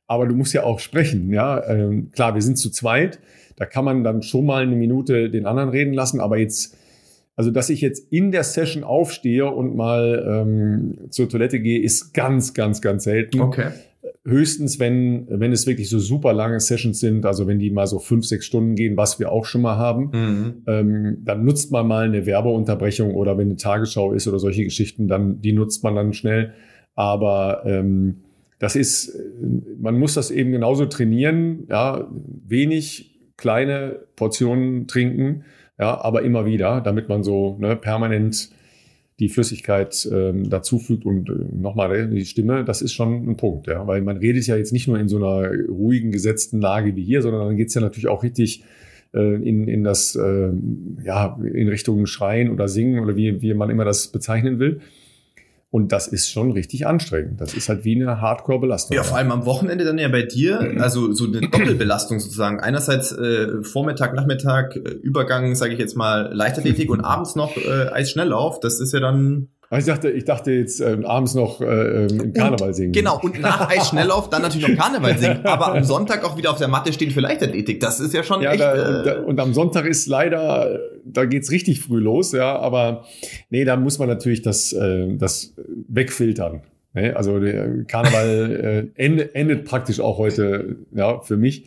aber 0.06 0.26
du 0.26 0.36
musst 0.36 0.54
ja 0.54 0.62
auch 0.62 0.78
sprechen. 0.78 1.32
Ja, 1.32 1.66
ähm, 1.68 2.12
klar, 2.12 2.34
wir 2.34 2.42
sind 2.42 2.56
zu 2.56 2.70
zweit, 2.70 3.18
da 3.56 3.66
kann 3.66 3.84
man 3.84 4.04
dann 4.04 4.22
schon 4.22 4.46
mal 4.46 4.62
eine 4.62 4.76
Minute 4.76 5.28
den 5.28 5.44
anderen 5.44 5.70
reden 5.70 5.92
lassen, 5.92 6.20
aber 6.20 6.38
jetzt 6.38 6.76
also, 7.36 7.50
dass 7.50 7.70
ich 7.70 7.80
jetzt 7.80 8.12
in 8.12 8.30
der 8.30 8.44
Session 8.44 8.84
aufstehe 8.84 9.50
und 9.50 9.74
mal 9.74 10.24
ähm, 10.26 11.10
zur 11.10 11.28
Toilette 11.28 11.60
gehe, 11.60 11.80
ist 11.80 12.14
ganz, 12.14 12.54
ganz, 12.54 12.80
ganz 12.80 13.04
selten. 13.04 13.40
Okay 13.40 13.70
höchstens, 14.24 14.78
wenn, 14.80 15.26
wenn 15.28 15.52
es 15.52 15.66
wirklich 15.66 15.90
so 15.90 15.98
super 15.98 16.32
lange 16.32 16.58
Sessions 16.60 17.00
sind, 17.00 17.26
also 17.26 17.46
wenn 17.46 17.58
die 17.58 17.70
mal 17.70 17.86
so 17.86 17.98
fünf, 17.98 18.24
sechs 18.24 18.46
Stunden 18.46 18.74
gehen, 18.74 18.96
was 18.96 19.18
wir 19.18 19.30
auch 19.30 19.44
schon 19.44 19.62
mal 19.62 19.76
haben, 19.76 20.10
mhm. 20.12 20.62
ähm, 20.66 21.18
dann 21.24 21.44
nutzt 21.44 21.70
man 21.72 21.86
mal 21.86 22.06
eine 22.06 22.24
Werbeunterbrechung 22.26 23.14
oder 23.14 23.36
wenn 23.36 23.48
eine 23.48 23.56
Tagesschau 23.56 24.12
ist 24.12 24.26
oder 24.26 24.38
solche 24.38 24.64
Geschichten, 24.64 25.08
dann 25.08 25.40
die 25.42 25.52
nutzt 25.52 25.84
man 25.84 25.94
dann 25.94 26.12
schnell. 26.14 26.54
Aber 26.94 27.62
ähm, 27.66 28.22
das 28.58 28.76
ist, 28.76 29.18
man 29.78 29.98
muss 29.98 30.14
das 30.14 30.30
eben 30.30 30.52
genauso 30.52 30.86
trainieren, 30.86 31.66
ja, 31.68 32.08
wenig 32.46 33.18
kleine 33.36 34.00
Portionen 34.16 34.86
trinken, 34.86 35.44
ja, 35.78 36.00
aber 36.00 36.22
immer 36.22 36.46
wieder, 36.46 36.80
damit 36.80 37.08
man 37.08 37.22
so 37.22 37.56
ne, 37.58 37.76
permanent 37.76 38.50
die 39.20 39.28
Flüssigkeit 39.28 40.08
ähm, 40.12 40.50
dazufügt 40.50 41.04
und 41.04 41.28
äh, 41.28 41.34
nochmal 41.52 42.08
die 42.08 42.24
Stimme, 42.24 42.64
das 42.64 42.82
ist 42.82 42.92
schon 42.92 43.28
ein 43.28 43.36
Punkt, 43.36 43.68
ja. 43.68 43.86
Weil 43.86 44.02
man 44.02 44.16
redet 44.16 44.46
ja 44.46 44.56
jetzt 44.56 44.72
nicht 44.72 44.88
nur 44.88 44.98
in 44.98 45.08
so 45.08 45.16
einer 45.16 45.50
ruhigen, 45.68 46.10
gesetzten 46.10 46.60
Lage 46.60 46.96
wie 46.96 47.04
hier, 47.04 47.22
sondern 47.22 47.46
dann 47.46 47.56
geht's 47.56 47.74
ja 47.74 47.80
natürlich 47.80 48.08
auch 48.08 48.24
richtig 48.24 48.64
äh, 49.14 49.34
in, 49.34 49.68
in 49.68 49.84
das, 49.84 50.16
äh, 50.16 50.50
ja, 51.04 51.38
in 51.40 51.68
Richtung 51.68 52.06
Schreien 52.06 52.50
oder 52.50 52.66
Singen 52.66 52.98
oder 52.98 53.14
wie, 53.16 53.40
wie 53.40 53.54
man 53.54 53.70
immer 53.70 53.84
das 53.84 54.08
bezeichnen 54.08 54.58
will. 54.58 54.80
Und 55.74 55.90
das 55.90 56.06
ist 56.06 56.30
schon 56.30 56.52
richtig 56.52 56.86
anstrengend. 56.86 57.40
Das 57.40 57.52
ist 57.52 57.68
halt 57.68 57.84
wie 57.84 57.96
eine 57.96 58.20
Hardcore-Belastung. 58.20 58.96
Ja, 58.96 59.02
vor 59.02 59.18
allem 59.18 59.32
am 59.32 59.44
Wochenende 59.44 59.84
dann 59.84 59.98
ja 59.98 60.06
bei 60.06 60.22
dir, 60.22 60.76
also 60.78 61.12
so 61.12 61.24
eine 61.24 61.40
Doppelbelastung 61.40 62.20
sozusagen. 62.20 62.60
Einerseits 62.60 63.10
äh, 63.10 63.60
Vormittag, 63.64 64.14
Nachmittag, 64.14 64.76
äh, 64.76 64.78
Übergang, 64.78 65.56
sage 65.56 65.72
ich 65.72 65.80
jetzt 65.80 65.96
mal, 65.96 66.32
Leichtathletik 66.32 66.90
und 66.90 67.00
abends 67.04 67.34
noch 67.34 67.56
äh, 67.56 67.88
Eisschnelllauf. 67.88 68.60
Das 68.60 68.78
ist 68.78 68.92
ja 68.92 69.00
dann 69.00 69.48
ich 69.78 69.86
dachte, 69.86 70.10
ich 70.10 70.24
dachte 70.24 70.52
jetzt 70.52 70.80
ähm, 70.80 71.06
abends 71.06 71.34
noch 71.34 71.60
äh, 71.60 71.64
ähm, 72.04 72.20
im 72.20 72.32
Karneval 72.32 72.68
und, 72.68 72.74
singen. 72.74 72.92
Genau, 72.92 73.18
und 73.20 73.40
nach 73.40 73.70
Eisschnelllauf 73.70 74.28
dann 74.28 74.42
natürlich 74.42 74.68
noch 74.68 74.76
Karneval 74.76 75.18
singen. 75.18 75.40
Aber 75.44 75.74
am 75.74 75.84
Sonntag 75.84 76.24
auch 76.24 76.36
wieder 76.36 76.50
auf 76.50 76.58
der 76.58 76.68
Matte 76.68 76.92
stehen 76.92 77.10
für 77.10 77.20
Leichtathletik. 77.20 77.80
Das 77.80 77.98
ist 77.98 78.12
ja 78.12 78.22
schon 78.22 78.42
ja, 78.42 78.52
echt. 78.52 78.60
Da, 78.60 78.74
äh, 78.74 78.98
und, 78.98 79.06
da, 79.06 79.20
und, 79.20 79.40
am 79.40 79.54
Sonntag 79.54 79.86
ist 79.86 80.06
leider, 80.06 80.78
da 81.04 81.24
geht's 81.24 81.50
richtig 81.50 81.80
früh 81.80 81.98
los, 81.98 82.32
ja. 82.32 82.58
Aber 82.58 83.04
nee, 83.50 83.64
da 83.64 83.76
muss 83.76 83.98
man 83.98 84.08
natürlich 84.08 84.42
das, 84.42 84.72
äh, 84.72 85.16
das 85.16 85.54
wegfiltern. 85.88 86.62
Ne? 86.92 87.16
Also 87.16 87.40
der 87.40 87.84
Karneval 87.84 88.90
äh, 88.96 89.02
endet, 89.02 89.34
endet 89.34 89.64
praktisch 89.64 90.00
auch 90.00 90.18
heute 90.18 90.76
ja, 90.94 91.20
für 91.20 91.36
mich, 91.36 91.66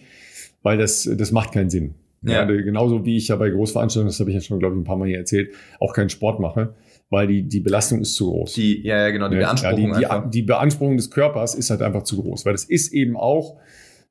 weil 0.62 0.78
das, 0.78 1.10
das 1.12 1.32
macht 1.32 1.52
keinen 1.52 1.70
Sinn. 1.70 1.96
Ja. 2.22 2.48
ja 2.50 2.62
genauso 2.62 3.06
wie 3.06 3.18
ich 3.18 3.30
ja 3.30 3.36
bei 3.38 3.50
Großveranstaltungen, 3.50 4.10
das 4.10 4.20
habe 4.20 4.30
ich 4.30 4.36
ja 4.36 4.42
schon, 4.42 4.60
glaube 4.60 4.76
ich, 4.76 4.82
ein 4.82 4.84
paar 4.84 4.98
Mal 4.98 5.08
hier 5.08 5.18
erzählt, 5.18 5.52
auch 5.80 5.94
keinen 5.94 6.10
Sport 6.10 6.40
mache 6.40 6.74
weil 7.10 7.28
die, 7.28 7.44
die 7.44 7.60
Belastung 7.60 8.02
ist 8.02 8.16
zu 8.16 8.32
groß. 8.32 8.54
Die, 8.54 8.82
ja, 8.86 8.98
ja, 8.98 9.10
genau, 9.12 9.30
die 9.30 9.38
Beanspruchung. 9.38 10.00
Ja, 10.00 10.20
die, 10.20 10.26
die, 10.26 10.30
die, 10.32 10.42
Beanspruchung 10.44 10.98
des 10.98 11.10
Körpers 11.10 11.56
ist 11.56 11.70
halt 11.70 11.82
einfach 11.82 12.04
zu 12.04 12.22
groß, 12.22 12.46
weil 12.46 12.54
das 12.54 12.66
ist 12.66 12.94
eben 12.94 13.16
auch 13.16 13.58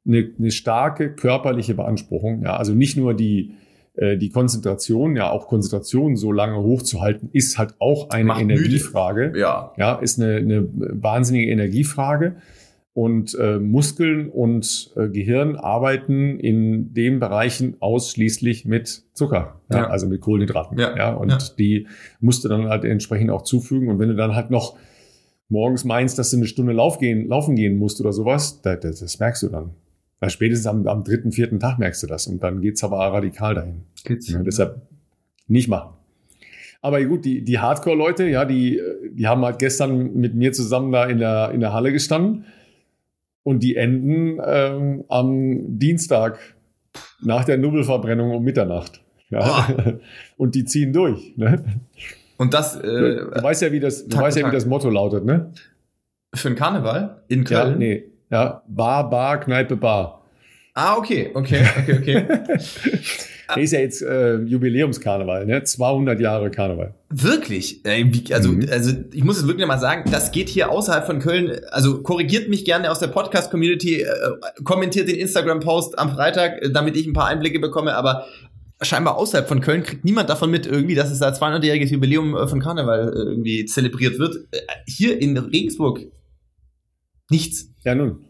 eine, 0.06 0.30
eine 0.38 0.50
starke 0.50 1.14
körperliche 1.14 1.74
Beanspruchung. 1.74 2.42
Ja, 2.42 2.56
also 2.56 2.74
nicht 2.74 2.96
nur 2.96 3.14
die, 3.14 3.54
äh, 3.96 4.16
die 4.16 4.30
Konzentration, 4.30 5.16
ja, 5.16 5.30
auch 5.30 5.48
Konzentration 5.48 6.16
so 6.16 6.32
lange 6.32 6.56
hochzuhalten, 6.58 7.28
ist 7.32 7.58
halt 7.58 7.74
auch 7.80 8.10
eine 8.10 8.24
Macht 8.24 8.40
Energiefrage. 8.40 9.26
Müde. 9.28 9.40
Ja. 9.40 9.72
Ja, 9.76 9.96
ist 9.96 10.20
eine, 10.20 10.36
eine 10.36 10.68
wahnsinnige 10.72 11.50
Energiefrage. 11.50 12.36
Und 12.96 13.34
äh, 13.38 13.58
Muskeln 13.58 14.30
und 14.30 14.90
äh, 14.96 15.08
Gehirn 15.08 15.56
arbeiten 15.56 16.40
in 16.40 16.94
den 16.94 17.20
Bereichen 17.20 17.76
ausschließlich 17.78 18.64
mit 18.64 19.02
Zucker, 19.12 19.60
ja, 19.70 19.80
ja. 19.80 19.86
also 19.88 20.08
mit 20.08 20.22
Kohlenhydraten. 20.22 20.78
Ja, 20.78 20.96
ja 20.96 21.12
und 21.12 21.58
die 21.58 21.88
musst 22.20 22.42
du 22.42 22.48
dann 22.48 22.70
halt 22.70 22.84
entsprechend 22.84 23.28
auch 23.28 23.42
zufügen. 23.42 23.90
Und 23.90 23.98
wenn 23.98 24.08
du 24.08 24.16
dann 24.16 24.34
halt 24.34 24.50
noch 24.50 24.78
morgens 25.50 25.84
meinst, 25.84 26.18
dass 26.18 26.30
du 26.30 26.38
eine 26.38 26.46
Stunde 26.46 26.72
Lauf 26.72 26.98
gehen, 26.98 27.28
laufen 27.28 27.54
gehen 27.54 27.76
musst 27.76 28.00
oder 28.00 28.14
sowas, 28.14 28.62
das, 28.62 28.80
das, 28.80 29.00
das 29.00 29.18
merkst 29.18 29.42
du 29.42 29.48
dann. 29.50 29.74
Weil 30.18 30.30
spätestens 30.30 30.66
am, 30.66 30.86
am 30.86 31.04
dritten, 31.04 31.32
vierten 31.32 31.60
Tag 31.60 31.78
merkst 31.78 32.02
du 32.02 32.06
das. 32.06 32.26
Und 32.26 32.42
dann 32.42 32.62
geht's 32.62 32.82
aber 32.82 32.96
radikal 32.96 33.54
dahin. 33.54 33.82
Geht's, 34.04 34.34
deshalb 34.42 34.80
nicht 35.48 35.68
machen. 35.68 35.92
Aber 36.80 37.04
gut, 37.04 37.26
die, 37.26 37.44
die 37.44 37.58
Hardcore-Leute, 37.58 38.26
ja, 38.26 38.46
die, 38.46 38.80
die 39.12 39.26
haben 39.26 39.44
halt 39.44 39.58
gestern 39.58 40.14
mit 40.14 40.34
mir 40.34 40.54
zusammen 40.54 40.92
da 40.92 41.04
in 41.04 41.18
der, 41.18 41.50
in 41.50 41.60
der 41.60 41.74
Halle 41.74 41.92
gestanden 41.92 42.46
und 43.46 43.62
die 43.62 43.76
enden 43.76 44.40
ähm, 44.44 45.04
am 45.06 45.78
Dienstag 45.78 46.40
nach 47.22 47.44
der 47.44 47.58
Nubbelverbrennung 47.58 48.32
um 48.32 48.42
Mitternacht. 48.42 49.00
Ja. 49.30 49.68
Oh. 49.68 49.92
Und 50.36 50.56
die 50.56 50.64
ziehen 50.64 50.92
durch. 50.92 51.36
Ne? 51.36 51.64
Und 52.38 52.54
das. 52.54 52.74
Äh, 52.74 52.82
du 52.82 53.42
weißt 53.42 53.62
ja, 53.62 53.70
wie 53.70 53.78
das, 53.78 54.08
du 54.08 54.18
weißt 54.18 54.36
ja, 54.36 54.48
wie 54.48 54.52
das 54.52 54.66
Motto 54.66 54.90
lautet, 54.90 55.24
ne? 55.24 55.52
Für 56.34 56.48
den 56.48 56.56
Karneval 56.56 57.22
in 57.28 57.44
Köln. 57.44 57.70
Ja, 57.70 57.76
nee. 57.76 58.04
Ja, 58.30 58.62
Bar, 58.66 59.08
Bar, 59.10 59.38
Kneipe, 59.38 59.76
Bar. 59.76 60.15
Ah, 60.78 60.98
okay, 60.98 61.30
okay, 61.32 61.66
okay, 61.78 61.98
okay. 61.98 62.26
Der 63.54 63.62
ist 63.62 63.72
ja 63.72 63.80
jetzt 63.80 64.02
äh, 64.02 64.36
Jubiläumskarneval, 64.36 65.46
ne? 65.46 65.64
200 65.64 66.20
Jahre 66.20 66.50
Karneval. 66.50 66.94
Wirklich? 67.08 67.80
Also, 68.30 68.52
mhm. 68.52 68.68
also 68.70 68.92
ich 69.10 69.24
muss 69.24 69.38
es 69.38 69.46
wirklich 69.46 69.66
mal 69.66 69.78
sagen, 69.78 70.10
das 70.10 70.32
geht 70.32 70.50
hier 70.50 70.70
außerhalb 70.70 71.06
von 71.06 71.18
Köln. 71.20 71.60
Also 71.70 72.02
korrigiert 72.02 72.50
mich 72.50 72.66
gerne 72.66 72.90
aus 72.90 72.98
der 72.98 73.06
Podcast-Community, 73.06 74.02
äh, 74.02 74.08
kommentiert 74.64 75.08
den 75.08 75.16
Instagram-Post 75.16 75.98
am 75.98 76.10
Freitag, 76.10 76.62
äh, 76.62 76.70
damit 76.70 76.94
ich 76.94 77.06
ein 77.06 77.14
paar 77.14 77.28
Einblicke 77.28 77.58
bekomme. 77.58 77.94
Aber 77.94 78.26
scheinbar 78.82 79.16
außerhalb 79.16 79.48
von 79.48 79.62
Köln 79.62 79.82
kriegt 79.82 80.04
niemand 80.04 80.28
davon 80.28 80.50
mit 80.50 80.66
irgendwie, 80.66 80.94
dass 80.94 81.10
es 81.10 81.20
da 81.20 81.30
200-jähriges 81.30 81.90
Jubiläum 81.90 82.36
äh, 82.36 82.46
von 82.48 82.60
Karneval 82.60 83.14
äh, 83.14 83.30
irgendwie 83.30 83.64
zelebriert 83.64 84.18
wird. 84.18 84.36
Äh, 84.50 84.58
hier 84.86 85.22
in 85.22 85.38
Regensburg 85.38 86.00
nichts. 87.30 87.70
Ja, 87.82 87.94
nun. 87.94 88.26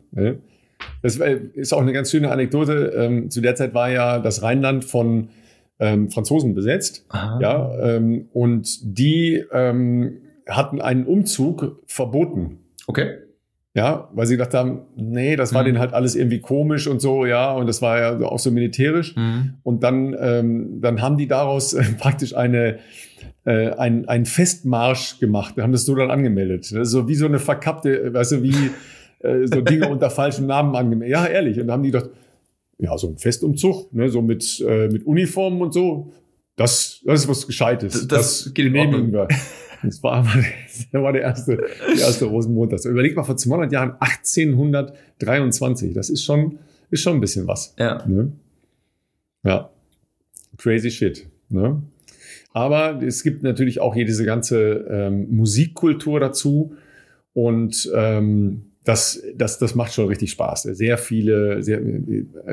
Das 1.03 1.17
ist 1.17 1.73
auch 1.73 1.81
eine 1.81 1.93
ganz 1.93 2.11
schöne 2.11 2.31
Anekdote. 2.31 2.93
Ähm, 2.97 3.31
zu 3.31 3.41
der 3.41 3.55
Zeit 3.55 3.75
war 3.75 3.91
ja 3.91 4.19
das 4.19 4.43
Rheinland 4.43 4.85
von 4.85 5.29
ähm, 5.79 6.11
Franzosen 6.11 6.55
besetzt. 6.55 7.05
Aha. 7.11 7.39
Ja, 7.41 7.79
ähm, 7.81 8.29
und 8.33 8.99
die 8.99 9.45
hatten 10.49 10.81
einen 10.81 11.07
Umzug 11.07 11.83
verboten. 11.87 12.59
Okay. 12.87 13.19
Ja, 13.77 14.09
weil 14.15 14.27
sie 14.27 14.39
gedacht 14.39 14.55
haben, 14.55 14.87
nee, 14.97 15.37
das 15.37 15.53
war 15.53 15.61
mhm. 15.61 15.67
denen 15.67 15.79
halt 15.81 15.93
alles 15.93 16.17
irgendwie 16.17 16.41
komisch 16.41 16.87
und 16.87 17.03
so, 17.03 17.27
ja, 17.27 17.53
und 17.53 17.67
das 17.67 17.83
war 17.83 17.99
ja 17.99 18.19
auch 18.27 18.39
so 18.39 18.51
militärisch. 18.51 19.15
Mhm. 19.17 19.55
Und 19.63 19.83
dann, 19.83 20.17
ähm, 20.19 20.81
dann 20.81 21.03
haben 21.03 21.19
die 21.19 21.27
daraus 21.27 21.75
äh, 21.75 21.83
praktisch 21.99 22.35
eine, 22.35 22.79
äh, 23.45 23.73
ein, 23.73 24.09
ein 24.09 24.25
Festmarsch 24.25 25.19
gemacht, 25.21 25.59
Wir 25.59 25.63
haben 25.63 25.73
das 25.73 25.85
so 25.85 25.95
dann 25.95 26.11
angemeldet. 26.11 26.65
So 26.65 27.07
wie 27.07 27.15
so 27.15 27.27
eine 27.27 27.39
verkappte, 27.39 28.15
weißt 28.15 28.33
du, 28.33 28.43
wie 28.43 28.71
äh, 29.21 29.47
so 29.47 29.61
Dinge 29.61 29.89
unter 29.91 30.11
falschem 30.11 30.47
Namen 30.47 30.75
angemeldet. 30.75 31.13
Ja, 31.13 31.27
ehrlich. 31.27 31.59
Und 31.59 31.69
dann 31.69 31.75
haben 31.75 31.83
die 31.83 31.91
gedacht, 31.91 32.11
ja, 32.79 32.97
so 32.99 33.09
ein 33.09 33.19
Festumzug, 33.19 33.93
ne, 33.93 34.09
so 34.09 34.23
mit, 34.23 34.65
äh, 34.67 34.89
mit 34.89 35.07
Uniformen 35.07 35.63
und 35.63 35.73
so, 35.73 36.13
das, 36.57 37.01
das 37.05 37.23
ist 37.23 37.29
was 37.29 37.47
Gescheites. 37.47 38.07
Das, 38.09 38.45
das 38.45 38.55
genehmigen 38.55 39.13
wir. 39.13 39.29
Das 39.83 40.03
war, 40.03 40.15
aber, 40.15 40.31
das 40.93 41.03
war 41.03 41.13
der 41.13 41.23
erste, 41.23 41.57
der 41.57 41.99
erste 41.99 42.25
Rosenmontag. 42.27 42.85
Überleg 42.85 43.15
mal, 43.15 43.25
vor 43.25 43.37
200 43.37 43.73
Jahren, 43.73 43.93
1823. 44.01 45.95
Das 45.95 46.11
ist 46.11 46.25
schon, 46.25 46.59
ist 46.91 47.03
schon 47.03 47.15
ein 47.15 47.21
bisschen 47.21 47.47
was. 47.47 47.75
Ja. 47.79 48.07
Ne? 48.07 48.33
Ja. 49.45 49.71
Crazy 50.57 50.91
shit. 50.91 51.29
Ne? 51.49 51.83
Aber 52.53 53.03
es 53.03 53.23
gibt 53.23 53.43
natürlich 53.43 53.81
auch 53.81 53.95
hier 53.95 54.07
diese 54.07 54.25
ganze 54.25 54.87
ähm, 54.91 55.29
Musikkultur 55.37 56.21
dazu. 56.21 56.75
Und 57.35 57.91
ähm, 57.95 58.71
das, 58.87 59.21
das, 59.35 59.59
das 59.59 59.75
macht 59.75 59.93
schon 59.93 60.07
richtig 60.07 60.31
Spaß. 60.31 60.63
Sehr 60.63 60.97
viele, 60.97 61.61
sehr, 61.61 61.81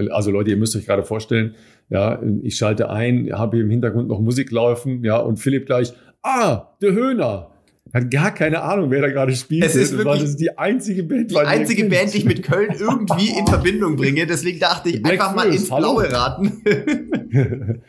also 0.10 0.32
Leute, 0.32 0.50
ihr 0.50 0.58
müsst 0.58 0.75
euch 0.75 0.88
gerade 0.88 1.04
vorstellen, 1.04 1.54
ja, 1.90 2.20
ich 2.42 2.58
schalte 2.58 2.90
ein, 2.90 3.32
habe 3.32 3.58
hier 3.58 3.63
im 3.63 3.70
Hintergrund 3.70 4.08
noch 4.08 4.20
Musik 4.20 4.52
laufen, 4.52 5.04
ja, 5.04 5.18
und 5.18 5.38
Philipp 5.38 5.68
gleich, 5.68 5.94
ah, 6.24 6.75
der 6.82 6.94
Höhner. 6.94 7.52
Hat 7.94 8.10
gar 8.10 8.34
keine 8.34 8.63
Ahnung, 8.63 8.90
wer 8.90 9.02
da 9.02 9.10
gerade 9.10 9.36
spielt. 9.36 9.63
Es 9.63 9.75
ist 9.75 9.96
wirklich 9.96 10.22
das 10.22 10.30
ist 10.32 10.40
die 10.40 10.58
einzige 10.58 11.04
Band. 11.04 11.30
Die 11.30 11.38
einzige 11.38 11.86
Band, 11.86 12.12
die 12.12 12.18
ich 12.18 12.25
mit 12.25 12.42
Köln 12.42 12.74
irgendwie 12.80 13.38
in 13.38 13.46
Verbindung 13.46 13.96
bringe. 13.96 14.25
Deswegen 14.25 14.60
dachte 14.60 14.90
ich, 14.90 15.04
Black 15.04 15.13
einfach 15.13 15.34
Föß, 15.34 15.36
mal 15.36 15.54
ins 15.54 15.68
Blaue 15.68 16.12
raten. 16.12 16.63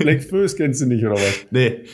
Black 0.00 0.22
Föß 0.22 0.56
kennst 0.56 0.82
du 0.82 0.86
nicht, 0.86 1.02
oder 1.02 1.14
was? 1.14 1.46
Nee. 1.50 1.84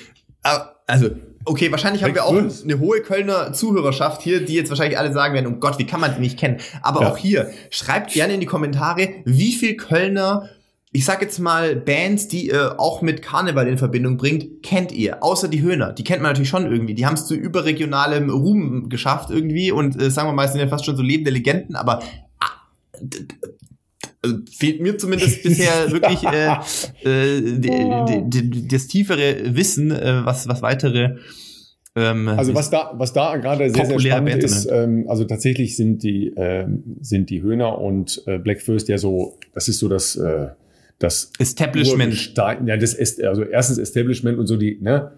Also, 0.87 1.11
okay, 1.45 1.71
wahrscheinlich 1.71 2.03
haben 2.03 2.15
wir 2.15 2.25
auch 2.25 2.35
eine 2.35 2.79
hohe 2.79 3.01
Kölner 3.01 3.53
Zuhörerschaft 3.53 4.23
hier, 4.23 4.45
die 4.45 4.55
jetzt 4.55 4.71
wahrscheinlich 4.71 4.99
alle 4.99 5.13
sagen 5.13 5.35
werden, 5.35 5.55
oh 5.55 5.59
Gott, 5.59 5.79
wie 5.79 5.87
kann 5.87 6.01
man 6.01 6.15
die 6.15 6.21
nicht 6.21 6.39
kennen? 6.39 6.59
Aber 6.83 7.03
ja. 7.03 7.11
auch 7.11 7.17
hier, 7.17 7.51
schreibt 7.71 8.13
gerne 8.13 8.35
in 8.35 8.41
die 8.41 8.47
Kommentare, 8.47 9.09
wie 9.25 9.53
viel 9.53 9.77
Kölner 9.77 10.49
ich 10.97 11.05
sag 11.05 11.23
jetzt 11.23 11.41
mal, 11.41 11.75
Bands, 11.75 12.29
die 12.29 12.47
ihr 12.47 12.79
auch 12.79 13.03
mit 13.03 13.21
Karneval 13.21 13.67
in 13.67 13.79
Verbindung 13.79 14.17
bringt, 14.17 14.63
kennt 14.63 14.93
ihr. 14.93 15.25
Außer 15.25 15.49
die 15.49 15.61
Höhner. 15.61 15.93
Die 15.93 16.05
kennt 16.05 16.23
man 16.23 16.31
natürlich 16.31 16.51
schon 16.51 16.71
irgendwie. 16.71 16.95
Die 16.95 17.05
haben 17.05 17.15
es 17.15 17.27
zu 17.27 17.35
überregionalem 17.35 18.31
Ruhm 18.31 18.89
geschafft 18.89 19.29
irgendwie 19.29 19.73
und 19.73 20.01
äh, 20.01 20.09
sagen 20.09 20.29
wir 20.29 20.35
mal, 20.35 20.47
sind 20.47 20.61
ja 20.61 20.69
fast 20.69 20.85
schon 20.85 20.97
so 20.97 21.03
lebende 21.03 21.33
Legenden, 21.33 21.75
aber 21.75 22.01
ah, 22.39 22.53
also 24.25 24.39
fehlt 24.51 24.81
mir 24.81 24.99
zumindest 24.99 25.43
bisher 25.43 25.91
wirklich 25.91 26.23
äh, 26.25 26.55
äh, 27.05 27.41
die, 27.59 28.31
die, 28.31 28.51
die, 28.51 28.69
das 28.69 28.87
tiefere 28.87 29.55
Wissen, 29.55 29.91
äh, 29.91 30.25
was, 30.25 30.49
was 30.49 30.63
weitere 30.63 31.17
ähm, 31.97 32.29
also 32.29 32.55
was 32.55 32.71
da, 32.71 32.93
was 32.97 33.13
da 33.13 33.37
gerade 33.37 33.71
sehr, 33.71 33.87
sehr 33.87 34.01
spannend 34.01 34.31
Band 34.31 34.43
ist, 34.43 34.69
ähm, 34.71 35.07
also 35.09 35.25
tatsächlich 35.25 35.77
sind 35.77 36.03
die, 36.03 36.33
ähm, 36.37 36.83
sind 37.01 37.31
die 37.31 37.41
Höhner 37.41 37.79
und 37.79 38.23
äh, 38.27 38.39
Black 38.39 38.61
First 38.61 38.89
ja 38.89 38.99
so, 38.99 39.39
das 39.53 39.69
ist 39.69 39.79
so 39.79 39.89
das, 39.89 40.17
äh, 40.17 40.49
das 40.99 41.31
Establishment. 41.39 42.35
Ja, 42.37 42.77
das 42.77 42.95
ist 42.95 43.23
also 43.23 43.45
erstens 43.45 43.79
Establishment 43.79 44.39
und 44.39 44.47
so 44.47 44.57
die, 44.57 44.79
ne? 44.81 45.13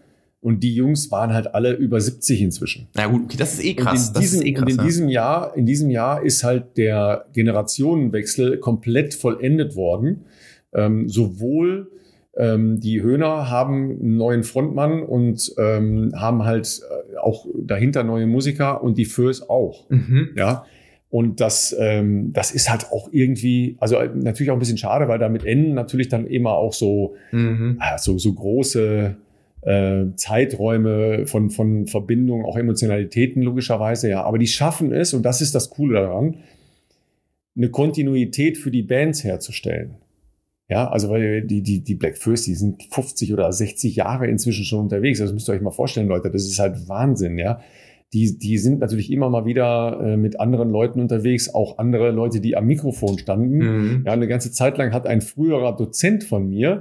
Und 0.47 0.62
die 0.62 0.76
Jungs 0.76 1.11
waren 1.11 1.35
halt 1.35 1.57
alle 1.57 1.73
über 1.73 2.00
70 2.00 2.41
inzwischen. 2.41 2.87
Na 2.95 3.09
gut, 3.09 3.25
okay, 3.25 3.37
das 3.37 3.55
ist 3.55 3.65
eh 3.65 3.75
krass. 3.75 4.11
Und 4.11 4.15
in 4.15 4.21
diesem, 4.21 4.43
eh 4.43 4.53
krass, 4.53 4.62
und 4.62 4.71
in 4.71 4.76
ja. 4.76 4.85
diesem 4.85 5.09
Jahr, 5.09 5.57
in 5.57 5.67
diesem 5.67 5.91
Jahr 5.91 6.23
ist 6.25 6.45
halt 6.45 6.76
der 6.76 7.26
Generationenwechsel 7.33 8.59
komplett 8.59 9.15
vollendet 9.15 9.75
worden. 9.75 10.26
Ähm, 10.73 11.09
sowohl 11.09 11.91
ähm, 12.37 12.79
die 12.79 13.03
Höhner 13.03 13.50
haben 13.50 13.99
einen 13.99 14.19
neuen 14.19 14.45
Frontmann 14.45 15.03
und 15.03 15.53
ähm, 15.59 16.12
haben 16.15 16.45
halt 16.45 16.81
äh, 17.12 17.17
auch 17.17 17.47
dahinter 17.61 18.05
neue 18.05 18.29
Musiker 18.29 18.85
und 18.85 18.99
die 18.99 19.05
Föß 19.05 19.50
auch. 19.50 19.91
Mhm. 19.91 20.29
Ja. 20.37 20.65
Und 21.11 21.41
das, 21.41 21.75
ähm, 21.76 22.33
das 22.33 22.53
ist 22.53 22.71
halt 22.71 22.93
auch 22.93 23.09
irgendwie, 23.11 23.76
also 23.81 23.97
äh, 23.97 24.11
natürlich 24.15 24.53
auch 24.53 24.57
ein 24.57 24.61
bisschen 24.61 24.79
schade, 24.79 25.09
weil 25.09 25.19
damit 25.19 25.45
enden 25.45 25.75
natürlich 25.75 26.07
dann 26.09 26.25
immer 26.25 26.53
auch 26.53 26.73
so, 26.73 27.17
mhm. 27.33 27.81
äh, 27.83 27.99
so, 27.99 28.17
so 28.17 28.33
große 28.33 29.17
äh, 29.62 30.06
Zeiträume 30.16 31.26
von, 31.26 31.50
von 31.50 31.86
Verbindungen, 31.86 32.44
auch 32.44 32.56
Emotionalitäten 32.56 33.42
logischerweise, 33.42 34.08
ja. 34.08 34.22
Aber 34.22 34.38
die 34.38 34.46
schaffen 34.46 34.92
es, 34.92 35.14
und 35.14 35.22
das 35.22 35.40
ist 35.40 35.54
das 35.54 35.70
Coole 35.70 36.00
daran, 36.00 36.36
eine 37.56 37.70
Kontinuität 37.70 38.58
für 38.58 38.70
die 38.70 38.82
Bands 38.82 39.25
herzustellen. 39.25 39.96
Ja, 40.68 40.88
also 40.88 41.10
weil 41.10 41.42
die, 41.42 41.62
die, 41.62 41.84
die 41.84 41.94
Black 41.94 42.18
First, 42.18 42.48
die 42.48 42.54
sind 42.54 42.82
50 42.90 43.32
oder 43.32 43.52
60 43.52 43.94
Jahre 43.94 44.26
inzwischen 44.26 44.64
schon 44.64 44.80
unterwegs. 44.80 45.20
Das 45.20 45.32
müsst 45.32 45.48
ihr 45.48 45.52
euch 45.52 45.60
mal 45.60 45.70
vorstellen, 45.70 46.08
Leute. 46.08 46.28
Das 46.30 46.44
ist 46.44 46.58
halt 46.58 46.88
Wahnsinn, 46.88 47.38
ja 47.38 47.60
die, 48.12 48.38
die 48.38 48.58
sind 48.58 48.80
natürlich 48.80 49.10
immer 49.10 49.28
mal 49.28 49.46
wieder 49.46 50.00
äh, 50.02 50.16
mit 50.16 50.38
anderen 50.38 50.70
Leuten 50.70 51.00
unterwegs, 51.00 51.52
auch 51.52 51.78
andere 51.78 52.12
Leute, 52.12 52.40
die 52.40 52.56
am 52.56 52.66
Mikrofon 52.66 53.18
standen. 53.18 53.58
Mhm. 53.58 54.02
Ja, 54.06 54.12
eine 54.12 54.28
ganze 54.28 54.52
Zeit 54.52 54.78
lang 54.78 54.92
hat 54.92 55.06
ein 55.06 55.20
früherer 55.20 55.76
Dozent 55.76 56.25
von 56.25 56.48
mir 56.48 56.80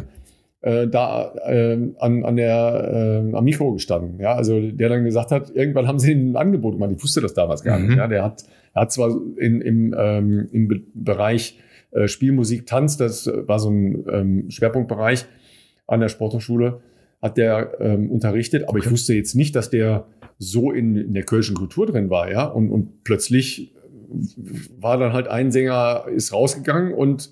äh, 0.61 0.87
da 0.87 1.33
äh, 1.45 1.77
an, 1.99 2.23
an 2.23 2.35
der, 2.35 3.23
äh, 3.31 3.35
am 3.35 3.43
Mikro 3.43 3.73
gestanden. 3.73 4.19
Ja, 4.19 4.33
also 4.35 4.59
der 4.59 4.89
dann 4.89 5.03
gesagt 5.03 5.31
hat, 5.31 5.51
irgendwann 5.51 5.87
haben 5.87 5.99
sie 5.99 6.13
ein 6.13 6.35
Angebot 6.35 6.73
gemacht. 6.73 6.91
Ich 6.95 7.03
wusste 7.03 7.21
das 7.21 7.33
damals 7.33 7.63
gar 7.63 7.77
mhm. 7.77 7.87
nicht. 7.87 7.97
Ja, 7.97 8.07
der 8.07 8.23
hat, 8.23 8.43
er 8.73 8.81
hat 8.81 8.91
zwar 8.91 9.09
in, 9.37 9.61
im, 9.61 9.95
ähm, 9.97 10.49
im 10.51 10.67
Be 10.67 10.81
Bereich 10.93 11.59
äh, 11.91 12.07
Spielmusik, 12.07 12.65
Tanz, 12.65 12.97
das 12.97 13.27
war 13.27 13.59
so 13.59 13.69
ein 13.69 14.05
ähm, 14.11 14.51
Schwerpunktbereich 14.51 15.25
an 15.87 15.99
der 15.99 16.09
Sporthochschule, 16.09 16.81
hat 17.21 17.37
der 17.37 17.77
ähm, 17.79 18.11
unterrichtet, 18.11 18.63
aber 18.63 18.77
okay. 18.77 18.87
ich 18.87 18.91
wusste 18.91 19.13
jetzt 19.13 19.35
nicht, 19.35 19.55
dass 19.55 19.69
der 19.69 20.05
so 20.37 20.71
in, 20.71 20.97
in 20.97 21.13
der 21.13 21.23
kölschen 21.23 21.55
Kultur 21.55 21.85
drin 21.85 22.09
war, 22.09 22.29
ja. 22.29 22.45
Und, 22.45 22.69
und 22.69 23.03
plötzlich 23.03 23.73
war 24.79 24.97
dann 24.97 25.13
halt 25.13 25.27
ein 25.27 25.51
Sänger 25.51 26.05
ist 26.13 26.33
rausgegangen 26.33 26.93
und 26.93 27.31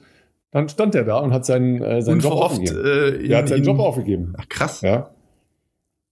dann 0.53 0.69
stand 0.69 0.93
er 0.93 1.03
da 1.03 1.17
und 1.17 1.33
hat 1.33 1.45
seinen, 1.45 1.81
äh, 1.81 2.01
seinen 2.01 2.19
Job 2.19 2.33
aufgegeben. 2.33 2.85
Äh, 2.85 3.27
er 3.27 3.39
hat 3.39 3.49
seinen 3.49 3.63
Job 3.63 3.79
aufgegeben. 3.79 4.33
Ach, 4.37 4.47
krass. 4.47 4.81
Ja. 4.81 5.09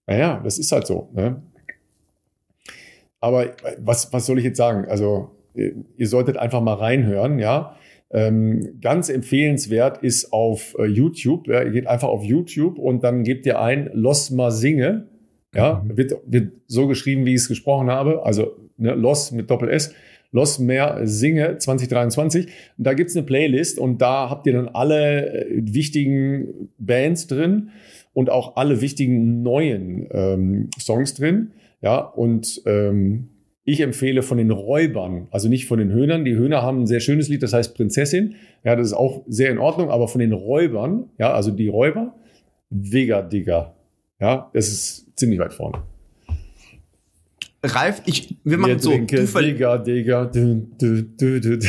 Naja, 0.08 0.42
das 0.44 0.58
ist 0.58 0.72
halt 0.72 0.88
so. 0.88 1.10
Ne? 1.14 1.44
Aber 3.20 3.52
was, 3.78 4.12
was 4.12 4.26
soll 4.26 4.40
ich 4.40 4.44
jetzt 4.44 4.58
sagen? 4.58 4.86
Also, 4.90 5.30
ihr 5.54 6.08
solltet 6.08 6.38
einfach 6.38 6.60
mal 6.60 6.74
reinhören, 6.74 7.38
ja. 7.38 7.76
Ähm, 8.10 8.80
ganz 8.82 9.10
empfehlenswert 9.10 10.04
ist 10.04 10.34
auf 10.34 10.76
äh, 10.80 10.86
YouTube. 10.86 11.48
Ja, 11.48 11.64
ihr 11.64 11.72
geht 11.72 11.88
einfach 11.88 12.10
auf 12.10 12.24
YouTube 12.24 12.78
und 12.78 13.04
dann 13.04 13.24
gebt 13.24 13.46
ihr 13.46 13.62
ein 13.62 13.90
Los 13.94 14.32
Ma 14.32 14.52
Singe. 14.52 15.08
Ja, 15.54 15.84
mhm. 15.86 15.98
wird, 15.98 16.14
wird 16.26 16.54
so 16.68 16.88
geschrieben, 16.88 17.26
wie 17.26 17.36
ich 17.36 17.42
es 17.42 17.48
gesprochen 17.48 17.90
habe. 17.90 18.26
Also 18.26 18.58
ne, 18.78 18.96
Los 18.96 19.32
mit 19.32 19.50
Doppel 19.50 19.70
S. 19.70 19.94
Los 20.32 20.60
Mehr 20.60 21.02
Singe 21.04 21.58
2023. 21.58 22.46
Und 22.46 22.54
da 22.78 22.94
gibt's 22.94 23.16
eine 23.16 23.26
Playlist 23.26 23.80
und 23.80 24.02
da 24.02 24.30
habt 24.30 24.48
ihr 24.48 24.54
dann 24.54 24.70
alle 24.70 25.46
äh, 25.46 25.62
wichtigen 25.74 26.70
Bands 26.78 27.28
drin 27.28 27.70
und 28.14 28.30
auch 28.30 28.56
alle 28.56 28.82
wichtigen 28.82 29.42
neuen 29.42 30.08
ähm, 30.12 30.70
Songs 30.80 31.14
drin. 31.14 31.52
Ja, 31.82 32.00
und 32.00 32.62
ähm, 32.66 33.30
ich 33.64 33.82
empfehle 33.82 34.22
von 34.24 34.38
den 34.38 34.52
Räubern, 34.52 35.28
also 35.32 35.48
nicht 35.48 35.68
von 35.68 35.80
den 35.80 35.92
Höhnern. 35.92 36.26
Die 36.26 36.36
Höhner 36.36 36.62
haben 36.62 36.82
ein 36.82 36.88
sehr 36.88 37.00
schönes 37.00 37.30
Lied, 37.30 37.44
das 37.44 37.54
heißt 37.54 37.76
Prinzessin. 37.76 38.36
Ja, 38.64 38.76
das 38.76 38.88
ist 38.88 38.94
auch 38.94 39.24
sehr 39.28 39.52
in 39.52 39.58
Ordnung, 39.58 39.90
aber 39.90 40.08
von 40.08 40.20
den 40.20 40.34
Räubern, 40.34 41.10
ja, 41.18 41.34
also 41.34 41.52
die 41.52 41.68
Räuber, 41.68 42.16
Vega 42.70 43.22
Digger. 43.22 43.76
Ja, 44.20 44.50
das 44.54 44.68
ist 44.70 45.18
ziemlich 45.18 45.40
weit 45.40 45.54
vorne. 45.54 45.84
Ralf, 47.64 48.02
ich, 48.06 48.38
wir 48.44 48.58
machen 48.58 48.80
so. 48.80 48.92
du 48.92 49.06
Digga, 49.06 49.78
Digga, 49.78 50.26
du, 50.26 50.68
du, 50.80 51.04
du, 51.04 51.40
du. 51.40 51.60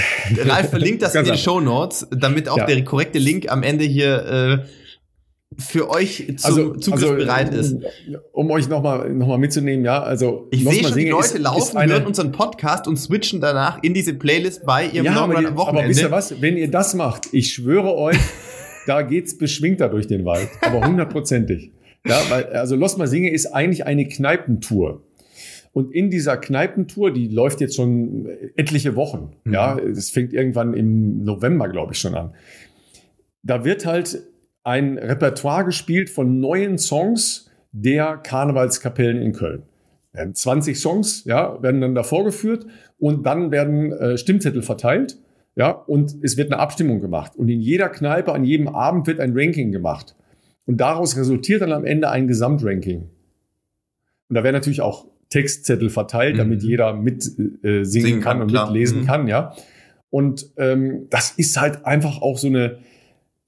Ralf 0.47 0.71
verlinkt 0.71 1.03
das 1.03 1.15
in 1.15 1.25
den 1.25 1.37
Show 1.37 1.61
Notes, 1.61 2.07
damit 2.11 2.49
auch 2.49 2.57
ja. 2.57 2.67
der 2.67 2.83
korrekte 2.83 3.19
Link 3.19 3.51
am 3.53 3.63
Ende 3.63 3.85
hier 3.85 4.25
äh, 4.25 4.67
für 5.59 5.91
euch 5.91 6.35
zu, 6.39 6.47
also, 6.47 6.75
zugriffsbereit 6.77 7.51
also, 7.51 7.77
ist. 7.77 7.87
Um 8.33 8.51
euch 8.51 8.69
nochmal 8.69 9.11
noch 9.11 9.27
mal 9.27 9.37
mitzunehmen, 9.37 9.85
ja, 9.85 10.03
also. 10.03 10.49
Ich 10.51 10.65
sehe 10.65 10.83
schon, 10.83 10.97
die 10.97 11.09
Leute 11.09 11.27
ist, 11.27 11.39
laufen, 11.39 11.59
ist 11.59 11.77
eine, 11.77 11.93
hören 11.93 12.07
unseren 12.07 12.33
Podcast 12.33 12.89
und 12.89 12.97
switchen 12.97 13.43
danach 13.43 13.83
in 13.83 13.93
diese 13.93 14.15
Playlist 14.15 14.65
bei 14.65 14.87
ihrem 14.87 15.05
ja, 15.05 15.15
Long 15.15 15.33
Run 15.33 15.47
am 15.47 15.57
Wochenende. 15.57 15.81
Aber 15.81 15.89
wisst 15.91 16.01
ihr 16.01 16.11
was? 16.11 16.41
Wenn 16.41 16.57
ihr 16.57 16.71
das 16.71 16.95
macht, 16.95 17.29
ich 17.33 17.53
schwöre 17.53 17.95
euch, 17.95 18.19
da 18.87 19.03
geht's 19.03 19.37
beschwingter 19.37 19.91
durch 19.91 20.07
den 20.07 20.25
Wald, 20.25 20.49
aber 20.63 20.87
hundertprozentig. 20.87 21.73
Ja, 22.07 22.19
weil, 22.31 22.47
also 22.47 22.77
Los 22.77 22.97
Masinge 22.97 23.31
ist 23.31 23.47
eigentlich 23.47 23.85
eine 23.87 24.09
Kneipentour. 24.09 25.03
Und 25.73 25.93
in 25.93 26.11
dieser 26.11 26.37
Kneipentour, 26.37 27.13
die 27.13 27.29
läuft 27.29 27.61
jetzt 27.61 27.77
schon 27.77 28.27
etliche 28.57 28.95
Wochen. 28.95 29.33
Mhm. 29.45 29.53
Ja, 29.53 29.79
es 29.79 30.11
fängt 30.11 30.33
irgendwann 30.33 30.75
im 30.75 31.25
November, 31.25 31.69
glaube 31.69 31.95
ich, 31.95 31.99
schon 31.99 32.15
an. 32.15 32.35
Da 33.43 33.65
wird 33.65 33.87
halt 33.87 34.23
ein 34.65 34.99
Repertoire 34.99 35.65
gespielt 35.65 36.11
von 36.11 36.41
neuen 36.41 36.79
Songs 36.79 37.51
der 37.73 38.19
Karnevalskapellen 38.19 39.21
in 39.21 39.33
Köln. 39.33 39.63
20 40.35 40.79
Songs, 40.79 41.25
ja, 41.25 41.63
werden 41.63 41.81
dann 41.81 41.95
da 41.95 42.03
vorgeführt 42.03 42.67
und 42.99 43.25
dann 43.25 43.51
werden 43.51 43.93
äh, 43.93 44.19
Stimmzettel 44.19 44.61
verteilt, 44.61 45.17
ja, 45.55 45.71
und 45.71 46.17
es 46.23 46.37
wird 46.37 46.53
eine 46.53 46.61
Abstimmung 46.61 47.01
gemacht. 47.01 47.37
Und 47.37 47.49
in 47.49 47.61
jeder 47.61 47.89
Kneipe, 47.89 48.33
an 48.33 48.45
jedem 48.45 48.69
Abend 48.69 49.07
wird 49.07 49.21
ein 49.21 49.33
Ranking 49.35 49.71
gemacht. 49.73 50.15
Und 50.65 50.79
daraus 50.79 51.17
resultiert 51.17 51.63
dann 51.63 51.73
am 51.73 51.85
Ende 51.85 52.09
ein 52.09 52.27
Gesamtranking. 52.27 53.11
Und 54.29 54.35
da 54.35 54.45
werden 54.45 54.55
natürlich 54.55 54.81
auch 54.81 55.07
Textzettel 55.33 55.89
verteilt, 55.89 56.35
mhm. 56.35 56.39
damit 56.39 56.63
jeder 56.63 56.93
mit 56.93 57.25
äh, 57.65 57.85
singen 57.85 58.21
kann, 58.21 58.39
kann 58.39 58.43
und 58.43 58.49
klar. 58.49 58.67
mitlesen 58.67 59.01
mhm. 59.01 59.07
kann, 59.07 59.29
ja. 59.29 59.55
Und 60.11 60.51
ähm, 60.59 61.07
das 61.09 61.31
ist 61.31 61.59
halt 61.59 61.87
einfach 61.87 62.21
auch 62.21 62.37
so 62.37 62.49
eine 62.49 62.79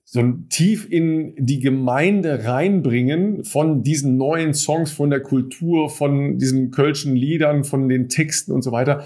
so 0.06 0.20
ein 0.20 0.48
tief 0.48 0.90
in 0.90 1.34
die 1.36 1.60
Gemeinde 1.60 2.44
reinbringen 2.44 3.42
von 3.44 3.82
diesen 3.82 4.16
neuen 4.16 4.54
Songs, 4.54 4.92
von 4.92 5.10
der 5.10 5.20
Kultur, 5.20 5.90
von 5.90 6.38
diesen 6.38 6.70
kölschen 6.70 7.16
Liedern, 7.16 7.64
von 7.64 7.88
den 7.88 8.08
Texten 8.08 8.52
und 8.52 8.62
so 8.62 8.70
weiter. 8.70 9.04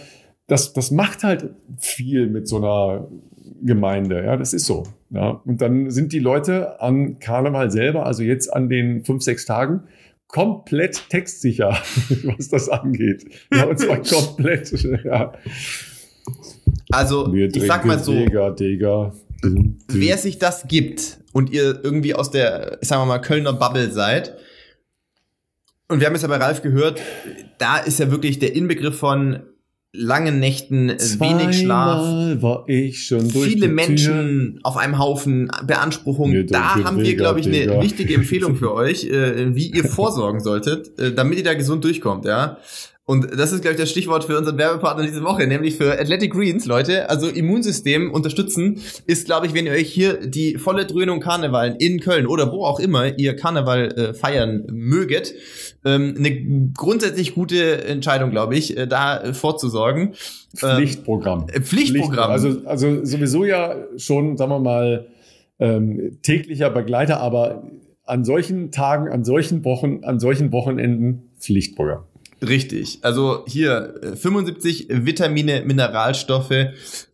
Das, 0.49 0.73
das 0.73 0.91
macht 0.91 1.25
halt 1.25 1.51
viel 1.79 2.29
mit 2.29 2.47
so 2.47 2.59
einer 2.59 3.09
Gemeinde. 3.63 4.23
Ja, 4.25 4.37
das 4.37 4.53
ist 4.53 4.67
so. 4.67 4.85
Ja. 5.11 5.41
Und 5.45 5.63
dann 5.63 5.91
sind 5.91 6.13
die 6.13 6.19
Leute 6.19 6.81
an 6.81 7.19
Karneval 7.21 7.71
selber, 7.71 8.05
also 8.05 8.23
jetzt 8.23 8.53
an 8.53 8.69
den 8.69 9.05
fünf, 9.05 9.23
sechs 9.23 9.47
Tagen, 9.47 9.85
komplett 10.29 11.09
textsicher, 11.09 11.71
was 12.37 12.49
das 12.49 12.69
angeht. 12.69 13.25
Ja, 13.53 13.65
und 13.65 13.79
zwar 13.79 14.03
komplett. 14.03 14.71
Ja. 15.05 15.33
Also, 16.91 17.35
ich 17.35 17.63
sag 17.63 17.85
mal 17.85 17.99
so. 17.99 18.13
Digga, 18.13 18.51
Digga. 18.51 19.13
Wer 19.89 20.19
sich 20.19 20.39
das 20.39 20.67
gibt 20.69 21.19
und 21.33 21.51
ihr 21.51 21.81
irgendwie 21.83 22.15
aus 22.15 22.31
der, 22.31 22.79
sagen 22.83 23.03
wir 23.03 23.07
mal, 23.07 23.19
Kölner 23.19 23.53
Bubble 23.53 23.91
seid, 23.91 24.37
und 25.89 26.01
wir 26.01 26.07
haben 26.07 26.15
jetzt 26.15 26.23
ja 26.23 26.29
bei 26.29 26.37
Ralf 26.37 26.61
gehört, 26.61 27.01
da 27.57 27.79
ist 27.79 27.99
ja 27.99 28.11
wirklich 28.11 28.39
der 28.39 28.55
Inbegriff 28.55 28.99
von 28.99 29.43
langen 29.93 30.39
Nächten, 30.39 30.99
Zweimal 30.99 31.45
wenig 31.45 31.61
Schlaf, 31.61 32.43
war 32.43 32.65
ich 32.69 33.07
schon 33.07 33.29
durch 33.31 33.53
viele 33.53 33.69
Menschen 33.69 34.55
Tür. 34.55 34.61
auf 34.63 34.77
einem 34.77 34.99
Haufen, 34.99 35.51
Beanspruchung. 35.67 36.47
Da 36.47 36.85
haben 36.85 37.01
wir, 37.01 37.17
glaube 37.17 37.41
ich, 37.41 37.47
eine 37.47 37.81
wichtige 37.83 38.15
Empfehlung 38.15 38.57
für 38.57 38.75
euch, 38.75 39.05
äh, 39.05 39.55
wie 39.55 39.71
ihr 39.71 39.85
vorsorgen 39.89 40.41
solltet, 40.41 40.99
äh, 40.99 41.15
damit 41.15 41.39
ihr 41.39 41.45
da 41.45 41.55
gesund 41.55 41.85
durchkommt, 41.85 42.25
ja. 42.27 42.59
Und 43.09 43.39
das 43.39 43.53
ist, 43.53 43.63
glaube 43.63 43.73
ich, 43.73 43.81
das 43.81 43.91
Stichwort 43.91 44.25
für 44.25 44.37
unseren 44.37 44.59
Werbepartner 44.59 45.03
diese 45.03 45.23
Woche, 45.25 45.47
nämlich 45.47 45.79
für 45.79 45.99
Athletic 45.99 46.31
Greens, 46.31 46.67
Leute. 46.67 47.09
Also 47.09 47.27
Immunsystem 47.27 48.13
unterstützen 48.13 48.83
ist, 49.07 49.25
glaube 49.25 49.47
ich, 49.47 49.55
wenn 49.55 49.65
ihr 49.65 49.73
euch 49.73 49.91
hier 49.91 50.27
die 50.27 50.59
volle 50.59 50.85
Dröhnung 50.85 51.19
Karneval 51.19 51.75
in 51.79 52.01
Köln 52.01 52.27
oder 52.27 52.53
wo 52.53 52.67
auch 52.67 52.79
immer 52.79 53.19
ihr 53.19 53.35
Karneval 53.35 53.93
äh, 53.93 54.13
feiern 54.13 54.67
möget, 54.71 55.33
ähm, 55.87 56.17
eine 56.19 56.71
grundsätzlich 56.77 57.35
gute 57.35 57.83
Entscheidung, 57.87 58.31
glaube 58.31 58.57
ich, 58.57 58.77
äh, 58.77 58.87
da 58.87 59.33
vorzusorgen. 59.33 60.13
Ähm, 60.63 60.77
Pflichtprogramm. 60.77 61.47
Äh, 61.51 61.63
Pflichtprogramm. 61.63 62.31
Also, 62.31 62.61
also 62.67 63.07
sowieso 63.07 63.47
ja 63.47 63.87
schon, 63.97 64.37
sagen 64.37 64.51
wir 64.51 64.59
mal, 64.59 65.07
ähm, 65.59 66.19
täglicher 66.23 66.69
Begleiter, 66.69 67.21
aber 67.21 67.63
an 68.05 68.27
solchen 68.27 68.71
Tagen, 68.71 69.09
an 69.09 69.25
solchen 69.25 69.65
Wochen, 69.65 70.01
an 70.05 70.21
solchen 70.21 70.53
Wochenenden 70.53 71.31
Pflichtprogramm. 71.39 72.05
Richtig. 72.47 73.01
Also 73.03 73.45
hier 73.49 73.95
75 74.15 74.91
äh, 74.91 75.07
Vitamine, 75.07 75.63
Mineralstoffe, 75.65 76.69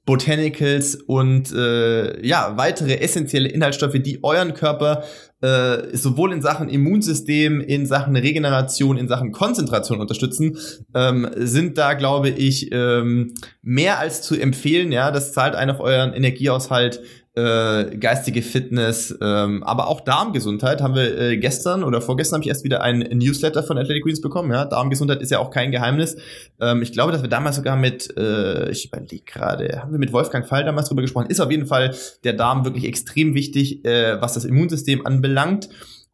Botanicals 0.05 0.97
und 0.97 1.51
äh, 1.53 2.27
ja 2.27 2.53
weitere 2.57 2.99
essentielle 2.99 3.49
Inhaltsstoffe, 3.49 3.95
die 3.95 4.23
euren 4.23 4.53
Körper 4.53 5.05
äh, 5.41 5.97
sowohl 5.97 6.33
in 6.35 6.43
Sachen 6.43 6.69
Immunsystem, 6.69 7.63
in 7.63 7.87
Sachen 7.87 8.17
Regeneration, 8.17 8.99
in 8.99 9.09
Sachen 9.09 9.33
Konzentration 9.33 10.01
unterstützen, 10.01 10.59
ähm, 10.95 11.31
sind 11.37 11.79
da 11.79 11.95
glaube 11.95 12.29
ich 12.29 12.71
ähm, 12.73 13.33
mehr 13.63 13.99
als 13.99 14.21
zu 14.21 14.39
empfehlen. 14.39 14.93
Ja, 14.93 15.11
das 15.11 15.33
zahlt 15.33 15.55
einen 15.55 15.71
auf 15.71 15.81
euren 15.81 16.13
Energiehaushalt 16.13 17.01
äh, 17.37 17.97
geistige 17.97 18.43
Fitness, 18.43 19.17
ähm, 19.21 19.65
aber 19.65 19.89
auch 19.89 20.03
Darmgesundheit 20.03 20.81
haben 20.81 20.95
wir 20.95 21.19
äh, 21.19 21.37
gestern 21.37 21.83
oder 21.83 22.01
vorgestern 22.01 22.37
habe 22.37 22.45
ich 22.45 22.49
erst 22.49 22.63
wieder 22.63 22.81
ein 22.83 23.01
Newsletter 23.01 23.65
von 23.65 23.77
Athletic 23.77 24.05
Greens 24.05 24.21
bekommen. 24.21 24.53
Ja, 24.53 24.65
Darmgesundheit 24.65 25.21
ist 25.21 25.31
ja 25.31 25.41
auch 25.41 25.51
kein 25.51 25.73
Geheimnis. 25.73 26.17
Ähm, 26.61 26.83
ich 26.83 26.93
glaube, 26.93 27.11
dass 27.11 27.23
wir 27.23 27.29
damals 27.29 27.57
sogar 27.57 27.77
mit, 27.77 28.17
äh, 28.17 28.71
ich 28.71 28.87
überlege 28.87 29.25
gerade, 29.25 29.81
haben 29.83 29.91
wir 29.91 29.99
mit 29.99 30.13
Wolfgang 30.13 30.47
Fall 30.47 30.65
damals 30.65 30.89
drüber 30.89 31.03
gesprochen. 31.03 31.29
Ist 31.29 31.41
auf 31.41 31.51
jeden 31.51 31.67
Fall 31.67 31.95
der 32.23 32.35
Darm 32.35 32.65
wirklich 32.65 32.85
extrem 32.85 33.35
wichtig, 33.35 33.85
äh, 33.85 34.21
was 34.21 34.35
das 34.35 34.45
Immunsystem 34.45 35.05
anbelangt. 35.05 35.69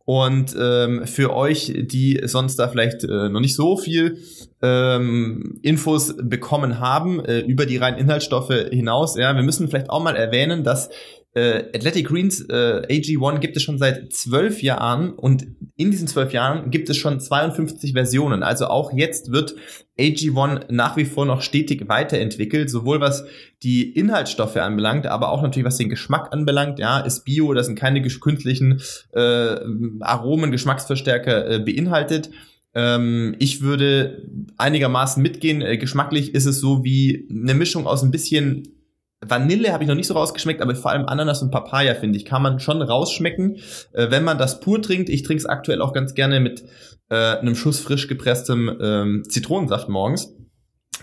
Und 0.04 0.56
ähm, 0.58 1.06
für 1.06 1.34
euch, 1.34 1.72
die 1.76 2.20
sonst 2.24 2.56
da 2.56 2.68
vielleicht 2.68 3.04
äh, 3.04 3.28
noch 3.28 3.40
nicht 3.40 3.54
so 3.54 3.76
viel 3.76 4.18
ähm, 4.62 5.60
Infos 5.62 6.16
bekommen 6.20 6.80
haben 6.80 7.24
äh, 7.24 7.40
über 7.40 7.66
die 7.66 7.76
reinen 7.76 7.98
Inhaltsstoffe 7.98 8.52
hinaus, 8.70 9.16
ja, 9.16 9.34
wir 9.34 9.42
müssen 9.42 9.68
vielleicht 9.68 9.90
auch 9.90 10.02
mal 10.02 10.16
erwähnen, 10.16 10.64
dass 10.64 10.90
äh, 11.32 11.64
Athletic 11.74 12.08
Greens 12.08 12.40
äh, 12.48 12.82
AG1 12.88 13.38
gibt 13.38 13.56
es 13.56 13.62
schon 13.62 13.78
seit 13.78 14.12
zwölf 14.12 14.62
Jahren 14.62 15.12
und 15.12 15.46
in 15.76 15.90
diesen 15.90 16.08
zwölf 16.08 16.32
Jahren 16.32 16.70
gibt 16.70 16.90
es 16.90 16.96
schon 16.96 17.20
52 17.20 17.92
Versionen. 17.92 18.42
Also 18.42 18.66
auch 18.66 18.92
jetzt 18.92 19.30
wird 19.30 19.54
AG1 19.98 20.72
nach 20.72 20.96
wie 20.96 21.04
vor 21.04 21.26
noch 21.26 21.42
stetig 21.42 21.88
weiterentwickelt, 21.88 22.68
sowohl 22.68 23.00
was 23.00 23.24
die 23.62 23.92
Inhaltsstoffe 23.92 24.56
anbelangt, 24.56 25.06
aber 25.06 25.30
auch 25.30 25.42
natürlich 25.42 25.66
was 25.66 25.76
den 25.76 25.88
Geschmack 25.88 26.32
anbelangt. 26.32 26.80
Ja, 26.80 26.98
ist 26.98 27.24
Bio, 27.24 27.54
da 27.54 27.62
sind 27.62 27.78
keine 27.78 28.02
künstlichen 28.02 28.80
äh, 29.12 29.56
Aromen, 30.00 30.50
Geschmacksverstärker 30.50 31.48
äh, 31.48 31.58
beinhaltet. 31.60 32.30
Ähm, 32.74 33.36
ich 33.38 33.60
würde 33.62 34.26
einigermaßen 34.56 35.22
mitgehen. 35.22 35.62
Äh, 35.62 35.78
geschmacklich 35.78 36.34
ist 36.34 36.46
es 36.46 36.60
so 36.60 36.82
wie 36.82 37.28
eine 37.30 37.54
Mischung 37.54 37.86
aus 37.86 38.02
ein 38.02 38.10
bisschen 38.10 38.79
Vanille 39.26 39.72
habe 39.72 39.85
ich 39.85 39.88
noch 39.88 39.96
nicht 39.96 40.06
so 40.06 40.14
rausgeschmeckt, 40.14 40.62
aber 40.62 40.74
vor 40.74 40.92
allem 40.92 41.04
Ananas 41.06 41.42
und 41.42 41.50
Papaya, 41.50 41.94
finde 41.94 42.16
ich, 42.16 42.24
kann 42.24 42.40
man 42.42 42.59
schon 42.59 42.80
rausschmecken, 42.80 43.56
äh, 43.92 44.11
wenn 44.11 44.24
man 44.24 44.38
das 44.38 44.61
pur 44.61 44.80
trinkt. 44.80 45.11
Ich 45.11 45.22
trinke 45.22 45.42
es 45.42 45.46
aktuell 45.46 45.83
auch 45.83 45.92
ganz 45.92 46.14
gerne 46.14 46.40
mit 46.40 46.64
äh, 47.11 47.14
einem 47.14 47.54
Schuss 47.54 47.80
frisch 47.80 48.09
gepresstem 48.09 48.74
ähm, 48.80 49.24
Zitronensaft 49.28 49.90
morgens. 49.90 50.35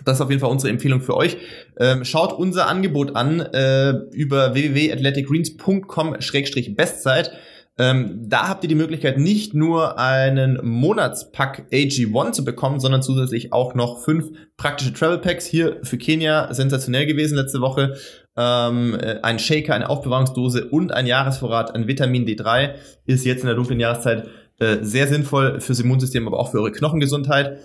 Das 0.06 0.18
ist 0.18 0.22
auf 0.22 0.30
jeden 0.30 0.42
Fall 0.42 0.52
unsere 0.52 0.72
Empfehlung 0.72 1.02
für 1.02 1.16
euch. 1.16 1.38
Ähm, 1.80 2.06
schaut 2.06 2.34
unser 2.34 2.68
Angebot 2.68 3.16
an 3.16 3.40
äh, 3.40 3.94
über 4.12 4.54
www.athleticgreens.com-bestzeit. 4.54 7.32
Ähm, 7.80 8.26
da 8.28 8.48
habt 8.48 8.64
ihr 8.64 8.70
die 8.70 8.76
Möglichkeit, 8.76 9.20
nicht 9.20 9.54
nur 9.54 10.00
einen 10.00 10.60
Monatspack 10.64 11.68
AG1 11.72 12.32
zu 12.32 12.44
bekommen, 12.44 12.80
sondern 12.80 13.04
zusätzlich 13.04 13.54
auch 13.54 13.76
noch 13.76 14.04
fünf 14.04 14.32
praktische 14.58 14.94
Travel 14.94 15.20
Packs. 15.20 15.46
Hier 15.46 15.78
für 15.84 15.98
Kenia 15.98 16.52
sensationell 16.54 17.06
gewesen 17.06 17.38
letzte 17.38 17.62
Woche. 17.62 17.96
Ähm, 18.36 18.96
äh, 19.00 19.20
ein 19.22 19.38
Shaker, 19.38 19.76
eine 19.76 19.90
Aufbewahrungsdose 19.90 20.66
und 20.66 20.92
ein 20.92 21.06
Jahresvorrat 21.06 21.76
an 21.76 21.88
Vitamin 21.88 22.26
D3 22.26 22.74
ist 23.06 23.26
jetzt 23.26 23.42
in 23.42 23.48
der 23.48 23.56
dunklen 23.56 23.80
Jahreszeit 23.80 24.28
äh, 24.60 24.78
sehr 24.82 25.08
sinnvoll 25.08 25.60
fürs 25.62 25.80
Immunsystem, 25.80 26.28
aber 26.28 26.40
auch 26.40 26.52
für 26.52 26.60
eure 26.60 26.72
Knochengesundheit. 26.72 27.60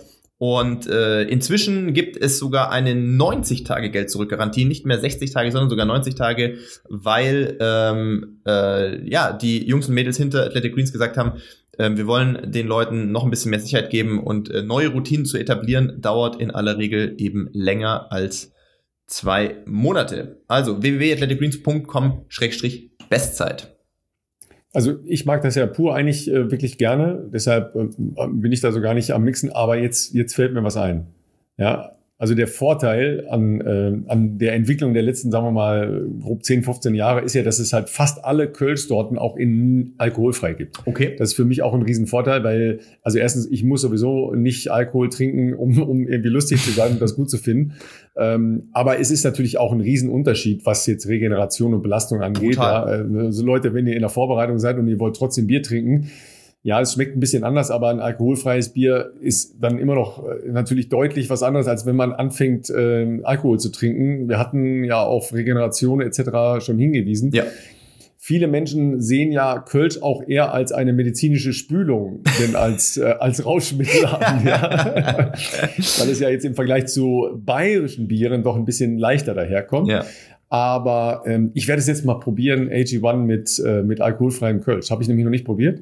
Und 0.45 0.87
äh, 0.87 1.23
inzwischen 1.23 1.93
gibt 1.93 2.17
es 2.17 2.37
sogar 2.37 2.69
eine 2.69 2.95
90 2.95 3.63
Tage 3.63 3.89
Geld 3.91 4.11
zurück 4.11 4.27
Garantie, 4.27 4.65
nicht 4.65 4.85
mehr 4.85 4.99
60 4.99 5.31
Tage, 5.31 5.53
sondern 5.53 5.69
sogar 5.69 5.85
90 5.85 6.15
Tage, 6.15 6.57
weil 6.89 7.57
ähm, 7.61 8.41
äh, 8.45 9.09
ja 9.09 9.31
die 9.31 9.65
Jungs 9.65 9.87
und 9.87 9.93
Mädels 9.93 10.17
hinter 10.17 10.43
Athletic 10.43 10.75
Greens 10.75 10.91
gesagt 10.91 11.15
haben, 11.15 11.39
äh, 11.77 11.91
wir 11.95 12.07
wollen 12.07 12.51
den 12.51 12.67
Leuten 12.67 13.13
noch 13.13 13.23
ein 13.23 13.29
bisschen 13.29 13.51
mehr 13.51 13.61
Sicherheit 13.61 13.89
geben 13.89 14.21
und 14.21 14.51
äh, 14.51 14.63
neue 14.63 14.89
Routinen 14.89 15.25
zu 15.25 15.37
etablieren 15.37 16.01
dauert 16.01 16.41
in 16.41 16.51
aller 16.51 16.77
Regel 16.77 17.15
eben 17.19 17.47
länger 17.53 18.11
als 18.11 18.51
zwei 19.07 19.63
Monate. 19.65 20.41
Also 20.49 20.81
www.athleticgreens.com-bestzeit. 20.81 23.72
Also 24.73 24.95
ich 25.05 25.25
mag 25.25 25.41
das 25.43 25.55
ja 25.55 25.67
pur 25.67 25.95
eigentlich 25.95 26.29
äh, 26.29 26.49
wirklich 26.51 26.77
gerne, 26.79 27.29
deshalb 27.31 27.75
äh, 27.75 27.87
bin 28.31 28.51
ich 28.51 28.59
da 28.59 28.71
so 28.71 28.81
gar 28.81 28.95
nicht 28.95 29.11
am 29.11 29.23
Mixen, 29.23 29.51
aber 29.51 29.77
jetzt, 29.77 30.13
jetzt 30.13 30.35
fällt 30.35 30.53
mir 30.53 30.63
was 30.63 30.77
ein. 30.77 31.07
Ja, 31.57 31.95
Also 32.23 32.35
der 32.35 32.47
Vorteil 32.47 33.27
an, 33.29 33.59
äh, 33.59 34.09
an 34.09 34.37
der 34.37 34.53
Entwicklung 34.53 34.93
der 34.93 35.03
letzten, 35.03 35.29
sagen 35.29 35.45
wir 35.45 35.51
mal, 35.51 36.07
grob 36.21 36.45
10, 36.45 36.63
15 36.63 36.95
Jahre 36.95 37.19
ist 37.19 37.33
ja, 37.33 37.43
dass 37.43 37.59
es 37.59 37.73
halt 37.73 37.89
fast 37.89 38.23
alle 38.23 38.47
Kölschtorten 38.47 39.17
auch 39.17 39.35
in 39.35 39.93
alkoholfrei 39.97 40.53
gibt. 40.53 40.77
Okay. 40.85 41.17
Das 41.17 41.31
ist 41.31 41.35
für 41.35 41.43
mich 41.43 41.63
auch 41.63 41.73
ein 41.73 41.81
Riesenvorteil, 41.81 42.41
weil, 42.45 42.79
also 43.01 43.17
erstens, 43.17 43.51
ich 43.51 43.65
muss 43.65 43.81
sowieso 43.81 44.33
nicht 44.35 44.71
Alkohol 44.71 45.09
trinken, 45.09 45.53
um, 45.53 45.77
um 45.81 46.07
irgendwie 46.07 46.29
lustig 46.29 46.63
zu 46.63 46.71
sein 46.71 46.93
und 46.93 47.01
das 47.01 47.17
gut 47.17 47.29
zu 47.29 47.37
finden. 47.37 47.73
Ähm, 48.15 48.69
aber 48.71 49.01
es 49.01 49.11
ist 49.11 49.25
natürlich 49.25 49.57
auch 49.57 49.73
ein 49.73 49.81
Riesenunterschied, 49.81 50.65
was 50.65 50.87
jetzt 50.87 51.09
Regeneration 51.09 51.73
und 51.73 51.81
Belastung 51.81 52.21
angeht. 52.21 52.55
Ja, 52.55 52.83
also 52.83 53.45
Leute, 53.45 53.73
wenn 53.73 53.85
ihr 53.85 53.95
in 53.95 53.99
der 53.99 54.07
Vorbereitung 54.07 54.59
seid 54.59 54.77
und 54.77 54.87
ihr 54.87 55.01
wollt 55.01 55.17
trotzdem 55.17 55.47
Bier 55.47 55.61
trinken, 55.61 56.09
ja, 56.65 56.79
es 56.79 56.93
schmeckt 56.93 57.15
ein 57.15 57.19
bisschen 57.19 57.43
anders, 57.43 57.71
aber 57.71 57.89
ein 57.89 57.99
alkoholfreies 57.99 58.69
Bier 58.69 59.11
ist 59.19 59.57
dann 59.59 59.77
immer 59.79 59.95
noch 59.95 60.25
äh, 60.25 60.49
natürlich 60.49 60.87
deutlich 60.87 61.29
was 61.29 61.43
anderes, 61.43 61.67
als 61.67 61.85
wenn 61.85 61.97
man 61.97 62.13
anfängt, 62.13 62.69
äh, 62.69 63.19
Alkohol 63.23 63.59
zu 63.59 63.69
trinken. 63.69 64.29
Wir 64.29 64.39
hatten 64.39 64.85
ja 64.85 65.03
auf 65.03 65.33
Regeneration 65.33 65.99
etc. 65.99 66.65
schon 66.65 66.79
hingewiesen. 66.79 67.31
Ja. 67.33 67.43
Viele 68.17 68.47
Menschen 68.47 69.01
sehen 69.01 69.33
ja 69.33 69.59
Kölsch 69.59 70.01
auch 70.01 70.23
eher 70.25 70.53
als 70.53 70.71
eine 70.71 70.93
medizinische 70.93 71.51
Spülung, 71.51 72.23
denn 72.41 72.55
als, 72.55 72.95
äh, 72.95 73.13
als 73.19 73.45
Rauschmittel 73.45 74.05
an, 74.05 74.45
ja. 74.45 74.61
Weil 75.33 76.09
es 76.09 76.21
ja 76.21 76.29
jetzt 76.29 76.45
im 76.45 76.55
Vergleich 76.55 76.85
zu 76.85 77.41
bayerischen 77.43 78.07
Bieren 78.07 78.41
doch 78.41 78.55
ein 78.55 78.63
bisschen 78.63 78.97
leichter 78.97 79.33
daherkommt. 79.33 79.89
Ja. 79.89 80.05
Aber 80.47 81.23
ähm, 81.25 81.51
ich 81.55 81.67
werde 81.67 81.81
es 81.81 81.87
jetzt 81.87 82.05
mal 82.05 82.19
probieren, 82.19 82.69
AG1 82.69 83.17
mit, 83.17 83.61
äh, 83.65 83.81
mit 83.81 83.99
alkoholfreiem 83.99 84.61
Kölsch. 84.61 84.91
Habe 84.91 85.01
ich 85.01 85.09
nämlich 85.09 85.25
noch 85.25 85.31
nicht 85.31 85.45
probiert. 85.45 85.81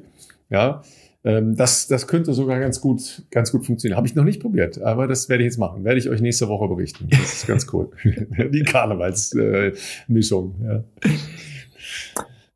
Ja, 0.52 0.82
ähm, 1.24 1.56
das, 1.56 1.86
das 1.86 2.06
könnte 2.06 2.34
sogar 2.34 2.60
ganz 2.60 2.80
gut, 2.80 3.22
ganz 3.30 3.52
gut 3.52 3.64
funktionieren. 3.64 3.96
Habe 3.96 4.06
ich 4.06 4.14
noch 4.14 4.24
nicht 4.24 4.40
probiert, 4.40 4.80
aber 4.82 5.06
das 5.06 5.28
werde 5.28 5.44
ich 5.44 5.46
jetzt 5.46 5.58
machen. 5.58 5.84
Werde 5.84 5.98
ich 5.98 6.08
euch 6.08 6.20
nächste 6.20 6.48
Woche 6.48 6.68
berichten. 6.68 7.08
Das 7.10 7.32
ist 7.32 7.46
ganz 7.46 7.66
cool. 7.72 7.90
Die 8.04 8.62
Karnevalsmischung. 8.62 10.54
Äh, 10.62 10.74
ja. 10.74 10.84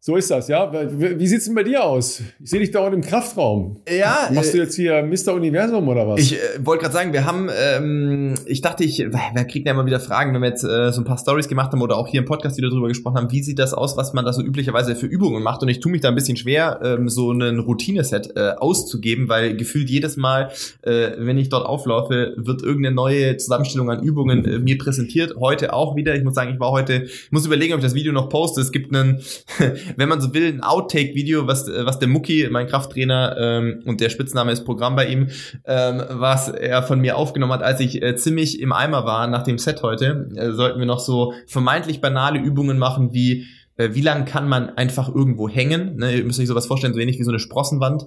So 0.06 0.14
ist 0.14 0.30
das, 0.30 0.46
ja. 0.46 0.70
Wie 0.72 1.26
sieht's 1.26 1.46
denn 1.46 1.56
bei 1.56 1.64
dir 1.64 1.82
aus? 1.82 2.22
Ich 2.38 2.50
sehe 2.50 2.60
dich 2.60 2.70
dauernd 2.70 2.94
im 2.94 3.00
Kraftraum. 3.00 3.80
Ja. 3.88 4.30
Machst 4.32 4.54
du 4.54 4.58
äh, 4.58 4.60
jetzt 4.60 4.76
hier 4.76 5.02
Mr. 5.02 5.34
Universum 5.34 5.88
oder 5.88 6.06
was? 6.06 6.20
Ich 6.20 6.34
äh, 6.34 6.64
wollte 6.64 6.82
gerade 6.82 6.94
sagen, 6.94 7.12
wir 7.12 7.24
haben, 7.24 7.50
ähm, 7.52 8.34
ich 8.46 8.60
dachte, 8.60 8.84
ich, 8.84 9.00
wer 9.00 9.44
kriegt 9.46 9.66
ja 9.66 9.72
immer 9.72 9.84
wieder 9.84 9.98
Fragen, 9.98 10.32
wenn 10.32 10.42
wir 10.42 10.48
jetzt 10.50 10.62
äh, 10.62 10.92
so 10.92 11.00
ein 11.00 11.04
paar 11.04 11.18
Stories 11.18 11.48
gemacht 11.48 11.72
haben 11.72 11.82
oder 11.82 11.96
auch 11.96 12.06
hier 12.06 12.20
im 12.20 12.24
Podcast 12.24 12.56
wieder 12.56 12.68
drüber 12.68 12.86
gesprochen 12.86 13.16
haben, 13.16 13.32
wie 13.32 13.42
sieht 13.42 13.58
das 13.58 13.74
aus, 13.74 13.96
was 13.96 14.12
man 14.12 14.24
da 14.24 14.32
so 14.32 14.42
üblicherweise 14.42 14.94
für 14.94 15.06
Übungen 15.06 15.42
macht? 15.42 15.62
Und 15.62 15.70
ich 15.70 15.80
tue 15.80 15.90
mich 15.90 16.02
da 16.02 16.10
ein 16.10 16.14
bisschen 16.14 16.36
schwer, 16.36 16.78
ähm, 16.84 17.08
so 17.08 17.32
einen 17.32 17.58
Routineset 17.58 18.36
äh, 18.36 18.50
auszugeben, 18.58 19.28
weil 19.28 19.56
gefühlt 19.56 19.90
jedes 19.90 20.16
Mal, 20.16 20.52
äh, 20.82 21.14
wenn 21.18 21.36
ich 21.36 21.48
dort 21.48 21.66
auflaufe, 21.66 22.34
wird 22.36 22.62
irgendeine 22.62 22.94
neue 22.94 23.38
Zusammenstellung 23.38 23.90
an 23.90 24.04
Übungen 24.04 24.44
äh, 24.44 24.60
mir 24.60 24.78
präsentiert. 24.78 25.34
Heute 25.40 25.72
auch 25.72 25.96
wieder. 25.96 26.14
Ich 26.14 26.22
muss 26.22 26.36
sagen, 26.36 26.52
ich 26.54 26.60
war 26.60 26.70
heute, 26.70 27.02
ich 27.02 27.32
muss 27.32 27.44
überlegen, 27.44 27.72
ob 27.72 27.80
ich 27.80 27.84
das 27.84 27.94
Video 27.94 28.12
noch 28.12 28.28
poste. 28.28 28.60
Es 28.60 28.70
gibt 28.70 28.94
einen 28.94 29.20
wenn 29.96 30.08
man 30.08 30.20
so 30.20 30.32
will, 30.34 30.46
ein 30.46 30.62
Outtake-Video, 30.62 31.46
was, 31.46 31.66
was 31.68 31.98
der 31.98 32.08
Mucki, 32.08 32.48
mein 32.50 32.66
Krafttrainer, 32.66 33.36
ähm, 33.38 33.82
und 33.84 34.00
der 34.00 34.10
Spitzname 34.10 34.52
ist 34.52 34.64
Programm 34.64 34.96
bei 34.96 35.06
ihm, 35.06 35.28
ähm, 35.64 36.02
was 36.08 36.48
er 36.48 36.82
von 36.82 37.00
mir 37.00 37.16
aufgenommen 37.16 37.52
hat, 37.52 37.62
als 37.62 37.80
ich 37.80 38.02
äh, 38.02 38.16
ziemlich 38.16 38.60
im 38.60 38.72
Eimer 38.72 39.04
war 39.04 39.26
nach 39.26 39.42
dem 39.42 39.58
Set 39.58 39.82
heute, 39.82 40.30
äh, 40.36 40.52
sollten 40.52 40.78
wir 40.78 40.86
noch 40.86 41.00
so 41.00 41.32
vermeintlich 41.46 42.00
banale 42.00 42.38
Übungen 42.38 42.78
machen 42.78 43.12
wie 43.12 43.46
äh, 43.76 43.90
wie 43.92 44.00
lang 44.00 44.24
kann 44.24 44.48
man 44.48 44.70
einfach 44.76 45.14
irgendwo 45.14 45.48
hängen? 45.48 45.96
Ne, 45.96 46.16
ihr 46.16 46.24
müsst 46.24 46.40
euch 46.40 46.46
sowas 46.46 46.66
vorstellen, 46.66 46.94
so 46.94 47.00
ähnlich 47.00 47.18
wie 47.18 47.24
so 47.24 47.30
eine 47.30 47.38
Sprossenwand, 47.38 48.06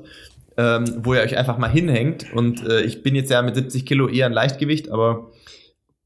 ähm, 0.57 0.85
wo 1.03 1.13
ihr 1.13 1.21
euch 1.21 1.37
einfach 1.37 1.57
mal 1.57 1.69
hinhängt. 1.69 2.25
Und 2.33 2.67
äh, 2.67 2.81
ich 2.81 3.03
bin 3.03 3.15
jetzt 3.15 3.31
ja 3.31 3.41
mit 3.41 3.55
70 3.55 3.85
Kilo 3.85 4.07
eher 4.07 4.25
ein 4.25 4.33
Leichtgewicht, 4.33 4.91
aber 4.91 5.31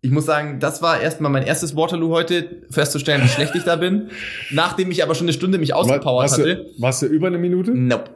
ich 0.03 0.11
muss 0.11 0.25
sagen, 0.25 0.59
das 0.59 0.81
war 0.81 0.99
erstmal 0.99 1.31
mein 1.31 1.43
erstes 1.43 1.77
Waterloo 1.77 2.09
heute, 2.09 2.57
festzustellen, 2.69 3.23
wie 3.23 3.29
schlecht 3.29 3.55
ich 3.55 3.63
da 3.63 3.77
bin. 3.77 4.09
Nachdem 4.51 4.91
ich 4.91 5.01
aber 5.01 5.15
schon 5.15 5.25
eine 5.27 5.33
Stunde 5.33 5.57
mich 5.57 5.73
ausgepowert 5.73 6.29
warst 6.29 6.39
hatte. 6.39 6.55
Du, 6.57 6.81
warst 6.81 7.01
du 7.03 7.05
über 7.05 7.27
eine 7.27 7.37
Minute? 7.37 7.71
Nope. 7.71 8.11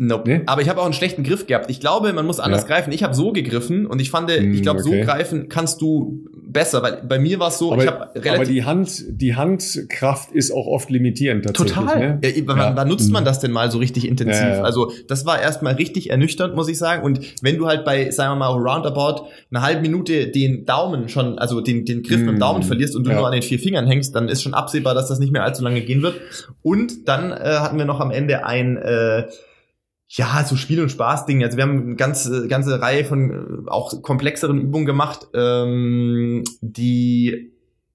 Nope. 0.00 0.30
Nee? 0.30 0.40
Aber 0.46 0.62
ich 0.62 0.68
habe 0.68 0.80
auch 0.80 0.84
einen 0.84 0.94
schlechten 0.94 1.24
Griff 1.24 1.48
gehabt. 1.48 1.68
Ich 1.68 1.80
glaube, 1.80 2.12
man 2.12 2.24
muss 2.24 2.38
anders 2.38 2.62
ja. 2.62 2.68
greifen. 2.68 2.92
Ich 2.92 3.02
habe 3.02 3.14
so 3.14 3.32
gegriffen 3.32 3.84
und 3.84 4.00
ich 4.00 4.12
fand, 4.12 4.30
ich 4.30 4.38
hm, 4.38 4.62
glaube, 4.62 4.80
okay. 4.80 5.00
so 5.00 5.04
greifen 5.04 5.48
kannst 5.48 5.82
du 5.82 6.24
besser, 6.32 6.84
weil 6.84 7.02
bei 7.02 7.18
mir 7.18 7.40
war 7.40 7.48
es 7.48 7.58
so, 7.58 7.72
aber, 7.72 7.82
ich 7.82 7.90
habe 7.90 8.14
relativ. 8.14 8.32
Aber 8.32 8.44
die 8.44 8.64
Hand, 8.64 9.04
die 9.08 9.34
Handkraft 9.34 10.30
ist 10.30 10.52
auch 10.52 10.68
oft 10.68 10.88
limitierend 10.88 11.46
tatsächlich. 11.46 11.74
Total. 11.74 12.18
Ne? 12.20 12.20
Ja, 12.22 12.30
wann, 12.46 12.76
ja. 12.76 12.84
nutzt 12.84 13.10
man 13.10 13.24
das 13.24 13.40
denn 13.40 13.50
mal 13.50 13.72
so 13.72 13.78
richtig 13.78 14.06
intensiv? 14.06 14.40
Ja, 14.40 14.62
also 14.62 14.92
das 15.08 15.26
war 15.26 15.42
erstmal 15.42 15.74
richtig 15.74 16.10
ernüchternd, 16.10 16.54
muss 16.54 16.68
ich 16.68 16.78
sagen. 16.78 17.02
Und 17.02 17.20
wenn 17.42 17.58
du 17.58 17.66
halt 17.66 17.84
bei, 17.84 18.12
sagen 18.12 18.34
wir 18.34 18.36
mal, 18.36 18.52
roundabout 18.52 19.26
eine 19.50 19.62
halbe 19.62 19.82
Minute 19.82 20.28
den 20.28 20.64
Daumen 20.64 21.08
schon, 21.08 21.40
also 21.40 21.60
den, 21.60 21.84
den 21.84 22.04
Griff 22.04 22.20
mm. 22.20 22.24
mit 22.24 22.34
dem 22.34 22.38
Daumen 22.38 22.62
verlierst 22.62 22.94
und 22.94 23.04
du 23.04 23.12
nur 23.12 23.26
an 23.26 23.32
den 23.32 23.42
vier 23.42 23.58
Fingern 23.58 23.88
hängst, 23.88 24.14
dann 24.14 24.28
ist 24.28 24.42
schon 24.42 24.54
absehbar, 24.54 24.94
dass 24.94 25.08
das 25.08 25.18
nicht 25.18 25.32
mehr 25.32 25.42
allzu 25.42 25.64
lange 25.64 25.80
gehen 25.80 26.02
wird. 26.02 26.14
Und 26.62 27.08
dann 27.08 27.32
äh, 27.32 27.56
hatten 27.58 27.78
wir 27.78 27.84
noch 27.84 27.98
am 27.98 28.12
Ende 28.12 28.46
ein 28.46 28.76
äh, 28.76 29.24
ja, 30.08 30.42
so 30.44 30.56
Spiel- 30.56 30.80
und 30.80 30.90
Spaß-Ding. 30.90 31.44
Also 31.44 31.56
wir 31.56 31.64
haben 31.64 31.82
eine 31.82 31.96
ganze, 31.96 32.48
ganze 32.48 32.80
Reihe 32.80 33.04
von 33.04 33.66
äh, 33.66 33.70
auch 33.70 34.02
komplexeren 34.02 34.58
Übungen 34.58 34.86
gemacht, 34.86 35.28
ähm, 35.34 36.44
die 36.60 37.52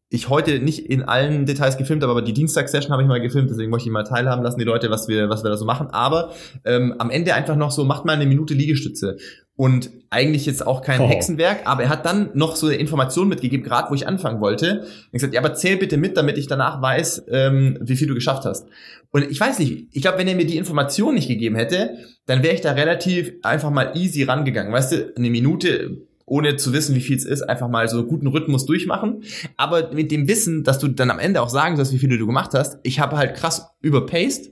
ich 0.10 0.30
heute 0.30 0.60
nicht 0.60 0.86
in 0.92 1.02
allen 1.02 1.48
Details 1.48 1.76
gefilmt 1.76 2.04
habe, 2.04 2.12
aber 2.12 2.22
die 2.22 2.34
Dienstagssession 2.34 2.92
habe 2.92 3.02
ich 3.02 3.08
mal 3.08 3.20
gefilmt, 3.20 3.50
deswegen 3.50 3.72
möchte 3.72 3.90
ich 3.90 3.94
mal 3.94 4.04
teilhaben 4.04 4.44
lassen, 4.44 4.60
die 4.60 4.66
Leute, 4.66 4.92
was 4.92 5.08
wir, 5.08 5.28
was 5.28 5.44
wir 5.44 5.50
da 5.50 5.58
so 5.58 5.66
machen. 5.66 5.88
Aber 5.88 6.32
ähm, 6.66 6.94
am 7.00 7.10
Ende 7.10 7.34
einfach 7.34 7.56
noch 7.56 7.72
so, 7.72 7.84
macht 7.84 8.06
mal 8.06 8.14
eine 8.14 8.28
Minute 8.28 8.54
Liegestütze. 8.54 9.18
Und 9.56 9.92
eigentlich 10.10 10.48
jetzt 10.48 10.66
auch 10.66 10.82
kein 10.82 11.00
oh. 11.00 11.08
Hexenwerk, 11.08 11.62
aber 11.66 11.84
er 11.84 11.90
hat 11.90 12.06
dann 12.06 12.32
noch 12.34 12.56
so 12.56 12.68
eine 12.68 12.76
Information 12.78 13.28
mitgegeben, 13.28 13.64
gerade 13.64 13.90
wo 13.92 13.94
ich 13.94 14.08
anfangen 14.08 14.42
wollte. 14.42 14.66
Er 14.68 14.82
hat 14.82 15.12
gesagt, 15.12 15.34
ja, 15.34 15.40
aber 15.40 15.54
zähl 15.54 15.78
bitte 15.78 15.98
mit, 15.98 16.18
damit 16.18 16.40
ich 16.40 16.48
danach 16.48 16.82
weiß, 16.82 17.26
ähm, 17.30 17.78
wie 17.82 17.96
viel 17.96 18.08
du 18.08 18.16
geschafft 18.16 18.46
hast. 18.46 18.68
Und 19.12 19.30
ich 19.30 19.40
weiß 19.40 19.60
nicht, 19.60 19.90
ich 19.92 20.02
glaube, 20.02 20.18
wenn 20.18 20.28
er 20.28 20.36
mir 20.36 20.48
die 20.48 20.58
Information 20.58 21.14
nicht 21.14 21.28
gegeben 21.28 21.56
hätte, 21.56 21.98
dann 22.26 22.42
wäre 22.42 22.56
ich 22.56 22.62
da 22.62 22.72
relativ 22.72 23.32
einfach 23.44 23.70
mal 23.70 23.92
easy 23.96 24.24
rangegangen. 24.24 24.74
Weißt 24.74 24.92
du, 24.92 25.14
eine 25.16 25.30
Minute 25.30 26.08
ohne 26.26 26.56
zu 26.56 26.74
wissen, 26.74 26.96
wie 26.96 27.02
viel 27.02 27.18
es 27.18 27.26
ist, 27.26 27.42
einfach 27.44 27.68
mal 27.68 27.88
so 27.88 28.06
guten 28.06 28.28
Rhythmus 28.28 28.66
durchmachen. 28.66 29.24
Aber 29.58 29.92
mit 29.94 30.12
dem 30.12 30.28
Wissen, 30.28 30.64
dass 30.64 30.80
du 30.80 30.88
dann 30.88 31.12
am 31.12 31.20
Ende 31.20 31.42
auch 31.42 31.50
sagen 31.50 31.76
sollst, 31.76 31.94
wie 31.94 32.00
viel 32.00 32.18
du 32.18 32.26
gemacht 32.26 32.52
hast, 32.54 32.80
ich 32.84 33.00
habe 33.00 33.18
halt 33.18 33.36
krass 33.36 33.68
überpaced 33.82 34.52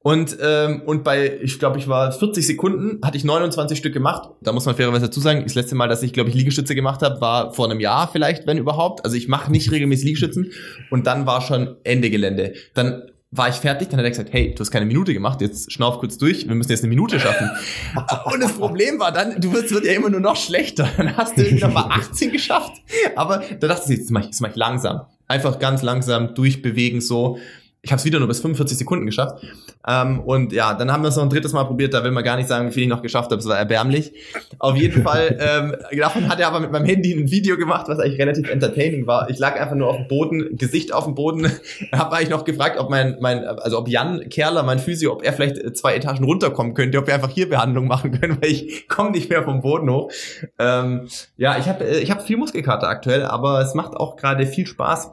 und, 0.00 0.36
ähm, 0.40 0.82
und 0.86 1.02
bei, 1.02 1.38
ich 1.42 1.58
glaube, 1.58 1.78
ich 1.78 1.88
war 1.88 2.12
40 2.12 2.46
Sekunden, 2.46 3.04
hatte 3.04 3.16
ich 3.16 3.24
29 3.24 3.76
Stück 3.76 3.92
gemacht. 3.92 4.30
Da 4.40 4.52
muss 4.52 4.64
man 4.64 4.76
fairerweise 4.76 5.06
dazu 5.06 5.20
sagen, 5.20 5.42
das 5.42 5.54
letzte 5.54 5.74
Mal, 5.74 5.88
dass 5.88 6.02
ich, 6.02 6.12
glaube 6.12 6.30
ich, 6.30 6.36
Liegestütze 6.36 6.74
gemacht 6.74 7.02
habe, 7.02 7.20
war 7.20 7.52
vor 7.52 7.68
einem 7.68 7.80
Jahr 7.80 8.08
vielleicht, 8.10 8.46
wenn 8.46 8.58
überhaupt. 8.58 9.04
Also 9.04 9.16
ich 9.16 9.26
mache 9.26 9.50
nicht 9.50 9.72
regelmäßig 9.72 10.04
Liegestützen. 10.04 10.52
Und 10.90 11.06
dann 11.06 11.26
war 11.26 11.40
schon 11.40 11.76
Ende 11.82 12.10
Gelände. 12.10 12.54
Dann 12.74 13.02
war 13.30 13.48
ich 13.48 13.56
fertig, 13.56 13.88
dann 13.88 13.98
hat 13.98 14.04
er 14.04 14.10
gesagt, 14.10 14.32
hey, 14.32 14.54
du 14.54 14.60
hast 14.60 14.70
keine 14.70 14.86
Minute 14.86 15.12
gemacht, 15.12 15.42
jetzt 15.42 15.70
schnauf 15.70 15.98
kurz 15.98 16.16
durch, 16.16 16.48
wir 16.48 16.54
müssen 16.54 16.70
jetzt 16.70 16.82
eine 16.82 16.88
Minute 16.88 17.20
schaffen. 17.20 17.50
Und 18.32 18.40
das 18.40 18.52
Problem 18.52 18.98
war 18.98 19.12
dann, 19.12 19.38
du 19.38 19.52
wirst 19.52 19.70
wird 19.70 19.84
ja 19.84 19.92
immer 19.92 20.08
nur 20.08 20.20
noch 20.20 20.36
schlechter. 20.36 20.88
Dann 20.96 21.14
hast 21.16 21.36
du 21.36 21.42
irgendwie 21.42 21.64
nochmal 21.64 21.88
18 21.90 22.32
geschafft. 22.32 22.72
Aber 23.16 23.42
da 23.60 23.68
dachte 23.68 23.92
ich, 23.92 23.98
jetzt 23.98 24.10
mach 24.10 24.24
ich, 24.24 24.40
mach 24.40 24.50
ich 24.50 24.56
langsam. 24.56 25.02
Einfach 25.26 25.58
ganz 25.58 25.82
langsam 25.82 26.34
durchbewegen 26.34 27.02
so 27.02 27.38
ich 27.80 27.92
habe 27.92 28.00
es 28.00 28.04
wieder 28.04 28.18
nur 28.18 28.26
bis 28.26 28.40
45 28.40 28.76
Sekunden 28.76 29.06
geschafft. 29.06 29.44
Ähm, 29.86 30.20
und 30.20 30.52
ja, 30.52 30.74
dann 30.74 30.90
haben 30.92 31.02
wir 31.02 31.08
es 31.08 31.16
noch 31.16 31.22
ein 31.22 31.30
drittes 31.30 31.52
Mal 31.52 31.64
probiert. 31.64 31.94
Da 31.94 32.02
will 32.02 32.10
man 32.10 32.24
gar 32.24 32.36
nicht 32.36 32.48
sagen, 32.48 32.68
wie 32.68 32.72
viel 32.72 32.82
ich 32.82 32.88
noch 32.88 33.02
geschafft 33.02 33.30
habe. 33.30 33.40
Es 33.40 33.46
war 33.46 33.56
erbärmlich. 33.56 34.12
Auf 34.58 34.76
jeden 34.76 35.04
Fall, 35.04 35.38
ähm, 35.40 35.76
davon 35.96 36.28
hat 36.28 36.40
er 36.40 36.48
aber 36.48 36.58
mit 36.58 36.72
meinem 36.72 36.86
Handy 36.86 37.12
ein 37.12 37.30
Video 37.30 37.56
gemacht, 37.56 37.86
was 37.86 38.00
eigentlich 38.00 38.18
relativ 38.18 38.50
entertaining 38.50 39.06
war. 39.06 39.30
Ich 39.30 39.38
lag 39.38 39.58
einfach 39.60 39.76
nur 39.76 39.88
auf 39.88 39.96
dem 39.96 40.08
Boden, 40.08 40.56
Gesicht 40.56 40.92
auf 40.92 41.04
dem 41.04 41.14
Boden. 41.14 41.50
habe 41.92 42.16
eigentlich 42.16 42.30
noch 42.30 42.44
gefragt, 42.44 42.80
ob 42.80 42.90
mein, 42.90 43.16
mein, 43.20 43.44
also 43.44 43.78
ob 43.78 43.88
Jan 43.88 44.28
Kerler, 44.28 44.64
mein 44.64 44.80
Physio, 44.80 45.12
ob 45.12 45.22
er 45.22 45.32
vielleicht 45.32 45.76
zwei 45.76 45.94
Etagen 45.94 46.24
runterkommen 46.24 46.74
könnte, 46.74 46.98
ob 46.98 47.06
wir 47.06 47.14
einfach 47.14 47.30
hier 47.30 47.48
Behandlung 47.48 47.86
machen 47.86 48.18
können, 48.18 48.38
weil 48.40 48.50
ich 48.50 48.88
komme 48.88 49.12
nicht 49.12 49.30
mehr 49.30 49.44
vom 49.44 49.60
Boden 49.60 49.88
hoch. 49.88 50.10
Ähm, 50.58 51.08
ja, 51.36 51.56
ich 51.58 51.68
habe 51.68 51.84
ich 51.84 52.10
hab 52.10 52.26
viel 52.26 52.38
Muskelkater 52.38 52.88
aktuell, 52.88 53.24
aber 53.24 53.60
es 53.60 53.74
macht 53.74 53.94
auch 53.94 54.16
gerade 54.16 54.46
viel 54.46 54.66
Spaß 54.66 55.12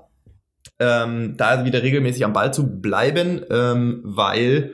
ähm, 0.80 1.36
da 1.38 1.66
wieder 1.66 1.84
regelmäßig 1.84 2.26
am 2.26 2.34
Ball 2.34 2.54
zu 2.54 2.82
bleiben, 2.82 3.42
ähm, 3.50 4.02
weil 4.04 4.74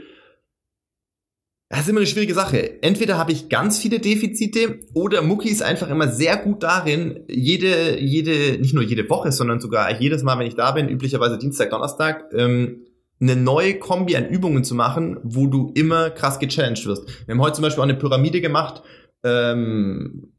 das 1.72 1.82
ist 1.82 1.90
immer 1.90 2.00
eine 2.00 2.08
schwierige 2.08 2.34
Sache. 2.34 2.84
Entweder 2.84 3.18
habe 3.18 3.32
ich 3.32 3.48
ganz 3.48 3.80
viele 3.80 4.00
Defizite 4.00 4.80
oder 4.94 5.22
Mucki 5.22 5.48
ist 5.48 5.64
einfach 5.64 5.90
immer 5.90 6.10
sehr 6.10 6.36
gut 6.36 6.64
darin, 6.64 7.22
jede, 7.30 7.98
jede, 7.98 8.60
nicht 8.60 8.74
nur 8.74 8.84
jede 8.84 9.10
Woche, 9.10 9.32
sondern 9.32 9.62
sogar 9.62 9.90
jedes 10.02 10.22
Mal, 10.22 10.38
wenn 10.38 10.48
ich 10.48 10.56
da 10.56 10.72
bin, 10.72 10.90
üblicherweise 10.90 11.38
Dienstag, 11.38 11.70
Donnerstag, 11.70 12.26
ähm, 12.34 12.82
eine 13.22 13.38
neue 13.38 13.80
Kombi 13.80 14.18
an 14.18 14.28
Übungen 14.28 14.66
zu 14.66 14.76
machen, 14.76 15.18
wo 15.24 15.48
du 15.48 15.72
immer 15.74 16.10
krass 16.10 16.40
gechallenged 16.40 16.86
wirst. 16.88 17.08
Wir 17.26 17.36
haben 17.36 17.42
heute 17.42 17.56
zum 17.56 17.64
Beispiel 17.64 17.80
auch 17.80 17.88
eine 17.88 17.96
Pyramide 17.96 18.42
gemacht, 18.42 18.82
ähm, 19.24 20.34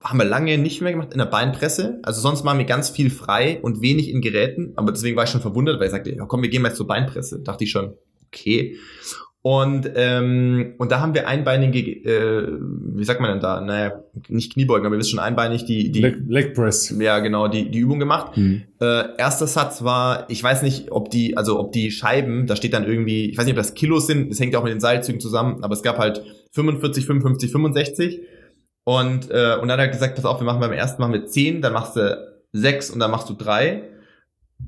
haben 0.00 0.18
wir 0.18 0.24
lange 0.24 0.56
nicht 0.58 0.80
mehr 0.80 0.92
gemacht 0.92 1.12
in 1.12 1.18
der 1.18 1.26
Beinpresse. 1.26 1.98
Also 2.02 2.20
sonst 2.20 2.44
machen 2.44 2.58
wir 2.58 2.66
ganz 2.66 2.88
viel 2.88 3.10
frei 3.10 3.58
und 3.62 3.82
wenig 3.82 4.10
in 4.10 4.20
Geräten. 4.20 4.72
Aber 4.76 4.92
deswegen 4.92 5.16
war 5.16 5.24
ich 5.24 5.30
schon 5.30 5.40
verwundert, 5.40 5.80
weil 5.80 5.86
ich 5.86 5.92
sagte, 5.92 6.14
ja 6.14 6.24
komm, 6.24 6.42
wir 6.42 6.50
gehen 6.50 6.62
mal 6.62 6.74
zur 6.74 6.86
Beinpresse. 6.86 7.40
Dachte 7.40 7.64
ich 7.64 7.70
schon, 7.70 7.94
okay. 8.28 8.76
Und, 9.40 9.90
ähm, 9.94 10.74
und 10.78 10.90
da 10.90 11.00
haben 11.00 11.14
wir 11.14 11.26
einbeinige, 11.28 11.78
äh, 11.80 12.58
wie 12.96 13.04
sagt 13.04 13.20
man 13.20 13.30
denn 13.30 13.40
da? 13.40 13.60
Naja, 13.60 14.02
nicht 14.28 14.52
Kniebeugen, 14.52 14.84
aber 14.84 14.96
wir 14.96 14.98
wissen 14.98 15.12
schon 15.12 15.20
einbeinig 15.20 15.64
die, 15.64 15.90
die 15.90 16.00
Leg, 16.00 16.16
Leg 16.26 16.54
Press. 16.54 16.94
Ja, 16.98 17.20
genau, 17.20 17.48
die, 17.48 17.70
die 17.70 17.78
Übung 17.78 17.98
gemacht. 17.98 18.36
Mhm. 18.36 18.64
Äh, 18.80 19.16
erster 19.16 19.46
Satz 19.46 19.82
war, 19.82 20.28
ich 20.28 20.42
weiß 20.42 20.62
nicht, 20.62 20.90
ob 20.90 21.10
die, 21.10 21.36
also 21.36 21.58
ob 21.60 21.72
die 21.72 21.90
Scheiben, 21.92 22.46
da 22.46 22.56
steht 22.56 22.74
dann 22.74 22.84
irgendwie, 22.84 23.30
ich 23.30 23.38
weiß 23.38 23.46
nicht, 23.46 23.54
ob 23.54 23.58
das 23.58 23.74
Kilos 23.74 24.06
sind, 24.06 24.30
das 24.30 24.40
hängt 24.40 24.52
ja 24.52 24.58
auch 24.58 24.64
mit 24.64 24.72
den 24.72 24.80
Seilzügen 24.80 25.20
zusammen, 25.20 25.62
aber 25.62 25.72
es 25.72 25.82
gab 25.82 25.98
halt 25.98 26.22
45, 26.52 27.06
55, 27.06 27.50
65. 27.50 28.20
Und, 28.88 29.30
äh, 29.30 29.58
und 29.60 29.68
dann 29.68 29.72
hat 29.72 29.80
er 29.80 29.88
gesagt, 29.88 30.14
pass 30.14 30.24
auf, 30.24 30.40
wir 30.40 30.46
machen 30.46 30.60
beim 30.60 30.72
ersten 30.72 31.02
machen 31.02 31.12
wir 31.12 31.26
10, 31.26 31.60
dann 31.60 31.74
machst 31.74 31.94
du 31.94 32.26
6 32.54 32.88
und 32.88 33.00
dann 33.00 33.10
machst 33.10 33.28
du 33.28 33.34
3 33.34 33.82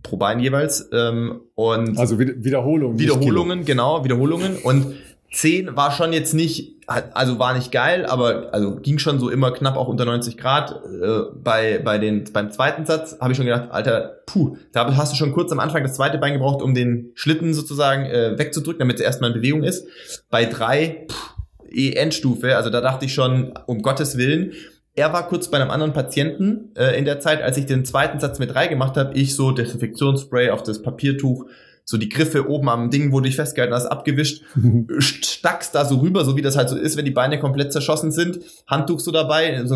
pro 0.02 0.18
Bein 0.18 0.40
jeweils. 0.40 0.90
Ähm, 0.92 1.40
und 1.54 1.98
also 1.98 2.18
Wiederholungen. 2.18 2.98
Wiederholungen, 2.98 3.64
genau, 3.64 4.04
Wiederholungen. 4.04 4.58
Und 4.58 4.94
10 5.32 5.74
war 5.74 5.90
schon 5.90 6.12
jetzt 6.12 6.34
nicht, 6.34 6.84
also 6.86 7.38
war 7.38 7.54
nicht 7.54 7.72
geil, 7.72 8.04
aber 8.04 8.52
also 8.52 8.76
ging 8.76 8.98
schon 8.98 9.18
so 9.18 9.30
immer 9.30 9.52
knapp 9.52 9.78
auch 9.78 9.88
unter 9.88 10.04
90 10.04 10.36
Grad. 10.36 10.72
Äh, 10.72 11.20
bei, 11.42 11.78
bei 11.78 11.96
den, 11.96 12.24
beim 12.30 12.50
zweiten 12.50 12.84
Satz 12.84 13.16
habe 13.22 13.32
ich 13.32 13.38
schon 13.38 13.46
gedacht, 13.46 13.70
Alter, 13.70 14.18
puh, 14.26 14.58
da 14.72 14.94
hast 14.98 15.14
du 15.14 15.16
schon 15.16 15.32
kurz 15.32 15.50
am 15.50 15.60
Anfang 15.60 15.82
das 15.82 15.94
zweite 15.94 16.18
Bein 16.18 16.34
gebraucht, 16.34 16.60
um 16.60 16.74
den 16.74 17.10
Schlitten 17.14 17.54
sozusagen 17.54 18.04
äh, 18.04 18.38
wegzudrücken, 18.38 18.80
damit 18.80 19.00
er 19.00 19.06
erstmal 19.06 19.30
in 19.30 19.36
Bewegung 19.36 19.62
ist. 19.62 19.88
Bei 20.28 20.44
drei, 20.44 20.82
eh 20.82 21.06
Endstufe, 21.96 22.56
also 22.56 22.70
da 22.70 22.80
dachte 22.80 23.04
ich 23.06 23.14
schon, 23.14 23.52
um 23.66 23.82
Gottes 23.82 24.16
Willen, 24.16 24.52
er 24.94 25.12
war 25.12 25.28
kurz 25.28 25.48
bei 25.48 25.58
einem 25.58 25.70
anderen 25.70 25.92
Patienten 25.92 26.74
äh, 26.76 26.98
in 26.98 27.04
der 27.04 27.20
Zeit, 27.20 27.42
als 27.42 27.56
ich 27.56 27.66
den 27.66 27.84
zweiten 27.84 28.18
Satz 28.20 28.38
mit 28.38 28.52
drei 28.52 28.66
gemacht 28.66 28.96
habe, 28.96 29.14
ich 29.14 29.34
so 29.34 29.52
Desinfektionsspray 29.52 30.50
auf 30.50 30.62
das 30.62 30.82
Papiertuch, 30.82 31.46
so 31.84 31.96
die 31.96 32.08
Griffe 32.08 32.48
oben 32.48 32.68
am 32.68 32.90
Ding, 32.90 33.12
wo 33.12 33.20
du 33.20 33.26
dich 33.26 33.36
festgehalten 33.36 33.74
hast, 33.74 33.86
abgewischt, 33.86 34.44
stackst 34.98 35.74
da 35.74 35.84
so 35.84 35.98
rüber, 35.98 36.24
so 36.24 36.36
wie 36.36 36.42
das 36.42 36.56
halt 36.56 36.68
so 36.68 36.76
ist, 36.76 36.96
wenn 36.96 37.04
die 37.04 37.10
Beine 37.10 37.40
komplett 37.40 37.72
zerschossen 37.72 38.12
sind, 38.12 38.40
Handtuch 38.66 39.00
so 39.00 39.10
dabei, 39.10 39.64
so, 39.64 39.74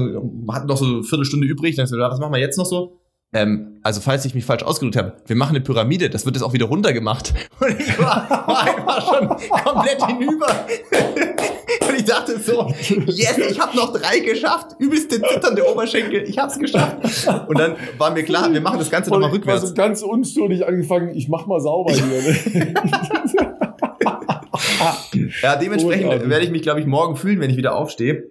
hatten 0.53 0.67
noch 0.67 0.77
so 0.77 0.85
eine 0.85 1.03
Viertelstunde 1.03 1.47
übrig, 1.47 1.77
dann 1.77 1.87
so, 1.87 1.97
was 1.99 2.19
machen 2.19 2.33
wir 2.33 2.41
jetzt 2.41 2.59
noch 2.59 2.67
so? 2.67 3.01
Ähm, 3.33 3.81
also 3.83 4.01
falls 4.01 4.25
ich 4.25 4.35
mich 4.35 4.45
falsch 4.45 4.63
ausgedrückt 4.63 4.97
habe, 4.97 5.17
wir 5.27 5.35
machen 5.35 5.57
eine 5.57 5.65
Pyramide, 5.65 6.09
das 6.09 6.25
wird 6.25 6.37
jetzt 6.37 6.45
auch 6.45 6.53
wieder 6.53 6.67
runtergemacht. 6.67 7.35
Und 7.61 7.81
ich 7.81 7.99
war, 7.99 8.29
war 8.31 8.63
einfach 8.63 9.09
schon 9.09 9.29
komplett 9.29 10.07
hinüber. 10.07 10.47
Und 11.89 11.95
ich 11.97 12.05
dachte 12.05 12.39
so, 12.39 12.73
yes, 13.07 13.39
ich 13.39 13.59
habe 13.59 13.77
noch 13.77 13.93
drei 13.93 14.21
geschafft. 14.21 14.77
Übelste 14.79 15.21
zitternde 15.21 15.69
Oberschenkel, 15.69 16.23
ich 16.29 16.39
habe 16.39 16.53
es 16.53 16.59
geschafft. 16.59 16.97
Und 17.49 17.59
dann 17.59 17.77
war 17.99 18.11
mir 18.11 18.23
klar, 18.23 18.53
wir 18.53 18.61
machen 18.61 18.79
das 18.79 18.91
Ganze 18.91 19.11
nochmal 19.11 19.31
rückwärts. 19.31 19.63
Also 19.63 19.75
ganz 19.75 20.03
unstürdig 20.03 20.67
angefangen, 20.67 21.15
ich 21.15 21.29
mach 21.29 21.47
mal 21.47 21.61
sauber 21.61 21.93
hier. 21.95 22.05
Ne? 22.05 22.75
ja, 25.43 25.57
dementsprechend 25.57 26.29
werde 26.29 26.45
ich 26.45 26.51
mich, 26.51 26.63
glaube 26.63 26.81
ich, 26.81 26.87
morgen 26.87 27.17
fühlen, 27.17 27.41
wenn 27.41 27.51
ich 27.51 27.57
wieder 27.57 27.75
aufstehe 27.75 28.31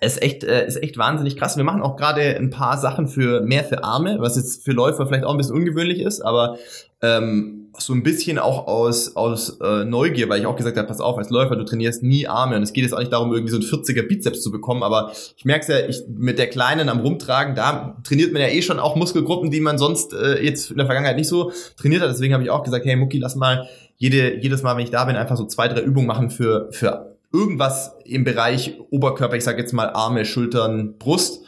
ist 0.00 0.22
echt, 0.22 0.44
äh, 0.44 0.66
ist 0.66 0.82
echt 0.82 0.98
wahnsinnig 0.98 1.36
krass. 1.36 1.56
Wir 1.56 1.64
machen 1.64 1.82
auch 1.82 1.96
gerade 1.96 2.36
ein 2.36 2.50
paar 2.50 2.76
Sachen 2.78 3.08
für 3.08 3.40
mehr 3.40 3.64
für 3.64 3.84
Arme, 3.84 4.16
was 4.18 4.36
jetzt 4.36 4.64
für 4.64 4.72
Läufer 4.72 5.06
vielleicht 5.06 5.24
auch 5.24 5.30
ein 5.30 5.38
bisschen 5.38 5.56
ungewöhnlich 5.56 6.00
ist, 6.00 6.20
aber 6.20 6.58
ähm, 7.02 7.65
so 7.78 7.92
ein 7.92 8.02
bisschen 8.02 8.38
auch 8.38 8.66
aus, 8.66 9.16
aus 9.16 9.58
äh, 9.60 9.84
Neugier, 9.84 10.28
weil 10.28 10.40
ich 10.40 10.46
auch 10.46 10.56
gesagt 10.56 10.76
habe, 10.76 10.88
pass 10.88 11.00
auf, 11.00 11.18
als 11.18 11.30
Läufer, 11.30 11.56
du 11.56 11.64
trainierst 11.64 12.02
nie 12.02 12.26
Arme 12.26 12.56
und 12.56 12.62
es 12.62 12.72
geht 12.72 12.84
jetzt 12.84 12.92
auch 12.92 12.98
nicht 12.98 13.12
darum, 13.12 13.32
irgendwie 13.32 13.52
so 13.52 13.58
ein 13.58 13.62
40er 13.62 14.02
Bizeps 14.06 14.42
zu 14.42 14.50
bekommen, 14.50 14.82
aber 14.82 15.12
ich 15.36 15.44
merke 15.44 15.72
ja, 15.72 15.88
ich 15.88 16.02
mit 16.08 16.38
der 16.38 16.48
Kleinen 16.48 16.88
am 16.88 17.00
Rumtragen, 17.00 17.54
da 17.54 17.96
trainiert 18.04 18.32
man 18.32 18.42
ja 18.42 18.48
eh 18.48 18.62
schon 18.62 18.78
auch 18.78 18.96
Muskelgruppen, 18.96 19.50
die 19.50 19.60
man 19.60 19.78
sonst 19.78 20.12
äh, 20.12 20.42
jetzt 20.42 20.70
in 20.70 20.76
der 20.76 20.86
Vergangenheit 20.86 21.16
nicht 21.16 21.28
so 21.28 21.52
trainiert 21.76 22.02
hat. 22.02 22.10
Deswegen 22.10 22.34
habe 22.34 22.44
ich 22.44 22.50
auch 22.50 22.62
gesagt, 22.62 22.84
hey 22.84 22.96
Mucki, 22.96 23.18
lass 23.18 23.36
mal 23.36 23.68
jede, 23.96 24.36
jedes 24.36 24.62
Mal, 24.62 24.76
wenn 24.76 24.84
ich 24.84 24.90
da 24.90 25.04
bin, 25.04 25.16
einfach 25.16 25.36
so 25.36 25.46
zwei, 25.46 25.68
drei 25.68 25.80
Übungen 25.80 26.06
machen 26.06 26.30
für, 26.30 26.68
für 26.72 27.16
irgendwas 27.32 27.94
im 28.04 28.24
Bereich 28.24 28.78
Oberkörper, 28.90 29.36
ich 29.36 29.44
sage 29.44 29.60
jetzt 29.60 29.72
mal 29.72 29.90
Arme, 29.90 30.24
Schultern, 30.24 30.96
Brust. 30.98 31.44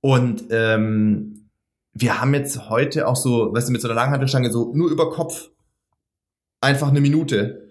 Und 0.00 0.44
ähm, 0.50 1.37
wir 2.00 2.20
haben 2.20 2.34
jetzt 2.34 2.70
heute 2.70 3.08
auch 3.08 3.16
so, 3.16 3.52
weißt 3.52 3.68
du, 3.68 3.72
mit 3.72 3.80
so 3.80 3.88
einer 3.88 3.96
Langhantelstange 3.96 4.52
so 4.52 4.72
nur 4.74 4.90
über 4.90 5.10
Kopf 5.10 5.50
einfach 6.60 6.88
eine 6.88 7.00
Minute. 7.00 7.68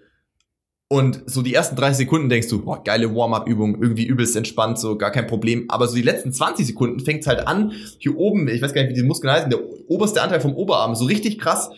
Und 0.90 1.22
so 1.26 1.42
die 1.42 1.52
ersten 1.52 1.76
30 1.76 1.98
Sekunden 1.98 2.30
denkst 2.30 2.48
du, 2.48 2.64
boah, 2.64 2.82
geile 2.82 3.14
Warm-up-Übung, 3.14 3.82
irgendwie 3.82 4.06
übelst 4.06 4.36
entspannt, 4.36 4.78
so 4.78 4.96
gar 4.96 5.10
kein 5.10 5.26
Problem. 5.26 5.66
Aber 5.68 5.86
so 5.86 5.94
die 5.94 6.02
letzten 6.02 6.32
20 6.32 6.66
Sekunden 6.66 7.00
fängt's 7.00 7.26
halt 7.26 7.46
an, 7.46 7.72
hier 7.98 8.16
oben, 8.16 8.48
ich 8.48 8.62
weiß 8.62 8.72
gar 8.72 8.82
nicht, 8.82 8.90
wie 8.90 9.00
die 9.00 9.06
Muskeln 9.06 9.32
heißen, 9.32 9.50
der 9.50 9.60
oberste 9.88 10.22
Anteil 10.22 10.40
vom 10.40 10.54
Oberarm, 10.54 10.94
so 10.94 11.04
richtig 11.04 11.38
krass 11.38 11.70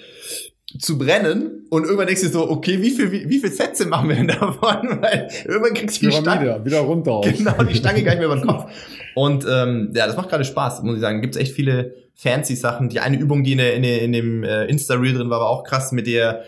zu 0.79 0.99
brennen 0.99 1.67
und 1.71 1.85
irgendwann 1.85 2.07
denkst 2.07 2.23
du 2.23 2.29
so, 2.29 2.51
okay, 2.51 2.81
wie 2.81 2.91
viel, 2.91 3.11
wie, 3.11 3.29
wie 3.29 3.39
viel 3.39 3.51
Sätze 3.51 3.87
machen 3.87 4.09
wir 4.09 4.17
denn 4.17 4.29
davon? 4.29 4.59
Weil 5.01 5.29
irgendwann 5.45 5.75
kriegst 5.75 6.01
du 6.01 6.07
die 6.07 6.13
Stange. 6.13 6.65
wieder 6.65 6.81
runter. 6.81 7.13
Auf. 7.13 7.27
Genau, 7.27 7.63
die 7.65 7.75
Stange 7.75 8.03
gar 8.03 8.13
nicht 8.13 8.21
mehr 8.21 8.27
über 8.27 8.37
den 8.37 8.47
Kopf. 8.47 8.71
Und 9.15 9.45
ähm, 9.51 9.93
ja, 9.95 10.07
das 10.07 10.17
macht 10.17 10.29
gerade 10.29 10.45
Spaß, 10.45 10.83
muss 10.83 10.95
ich 10.95 11.01
sagen. 11.01 11.21
Gibt 11.21 11.37
echt 11.37 11.53
viele 11.53 11.95
fancy 12.15 12.55
Sachen. 12.55 12.89
Die 12.89 13.01
eine 13.01 13.19
Übung, 13.19 13.43
die 13.43 13.53
in, 13.53 13.59
der, 13.59 13.75
in, 13.75 13.83
der, 13.83 14.03
in 14.03 14.13
dem 14.13 14.45
äh, 14.45 14.67
Insta-Reel 14.67 15.15
drin 15.15 15.31
war, 15.31 15.41
war 15.41 15.49
auch 15.49 15.65
krass 15.65 15.91
mit 15.91 16.07
der 16.07 16.45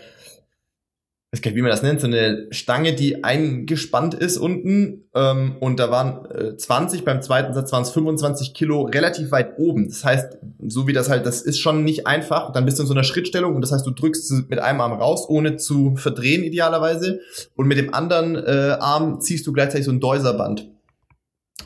weiß 1.33 1.41
gar 1.41 1.49
nicht, 1.49 1.57
wie 1.57 1.63
man 1.63 1.71
das 1.71 1.81
nennt, 1.81 1.99
so 1.99 2.05
eine 2.05 2.45
Stange, 2.51 2.93
die 2.93 3.23
eingespannt 3.23 4.13
ist 4.13 4.37
unten. 4.37 5.05
Ähm, 5.15 5.55
und 5.59 5.79
da 5.79 5.89
waren 5.89 6.25
äh, 6.29 6.55
20, 6.55 7.03
beim 7.03 7.23
zweiten 7.23 7.55
Satz 7.55 7.71
waren 7.71 7.81
es 7.81 7.89
25 7.89 8.53
Kilo 8.53 8.83
relativ 8.83 9.31
weit 9.31 9.57
oben. 9.57 9.87
Das 9.87 10.05
heißt, 10.05 10.37
so 10.67 10.85
wie 10.85 10.93
das 10.93 11.09
halt, 11.09 11.25
das 11.25 11.41
ist 11.41 11.59
schon 11.59 11.83
nicht 11.83 12.05
einfach. 12.05 12.51
Dann 12.51 12.65
bist 12.65 12.77
du 12.77 12.83
in 12.83 12.87
so 12.87 12.93
einer 12.93 13.03
Schrittstellung 13.03 13.55
und 13.55 13.61
das 13.61 13.71
heißt, 13.71 13.85
du 13.85 13.89
drückst 13.89 14.31
mit 14.47 14.59
einem 14.59 14.79
Arm 14.79 14.93
raus, 14.93 15.27
ohne 15.27 15.57
zu 15.57 15.95
verdrehen 15.95 16.43
idealerweise. 16.43 17.21
Und 17.55 17.65
mit 17.65 17.79
dem 17.79 17.95
anderen 17.95 18.35
äh, 18.35 18.77
Arm 18.79 19.19
ziehst 19.19 19.47
du 19.47 19.53
gleichzeitig 19.53 19.85
so 19.85 19.91
ein 19.91 19.99
Deuserband. 19.99 20.69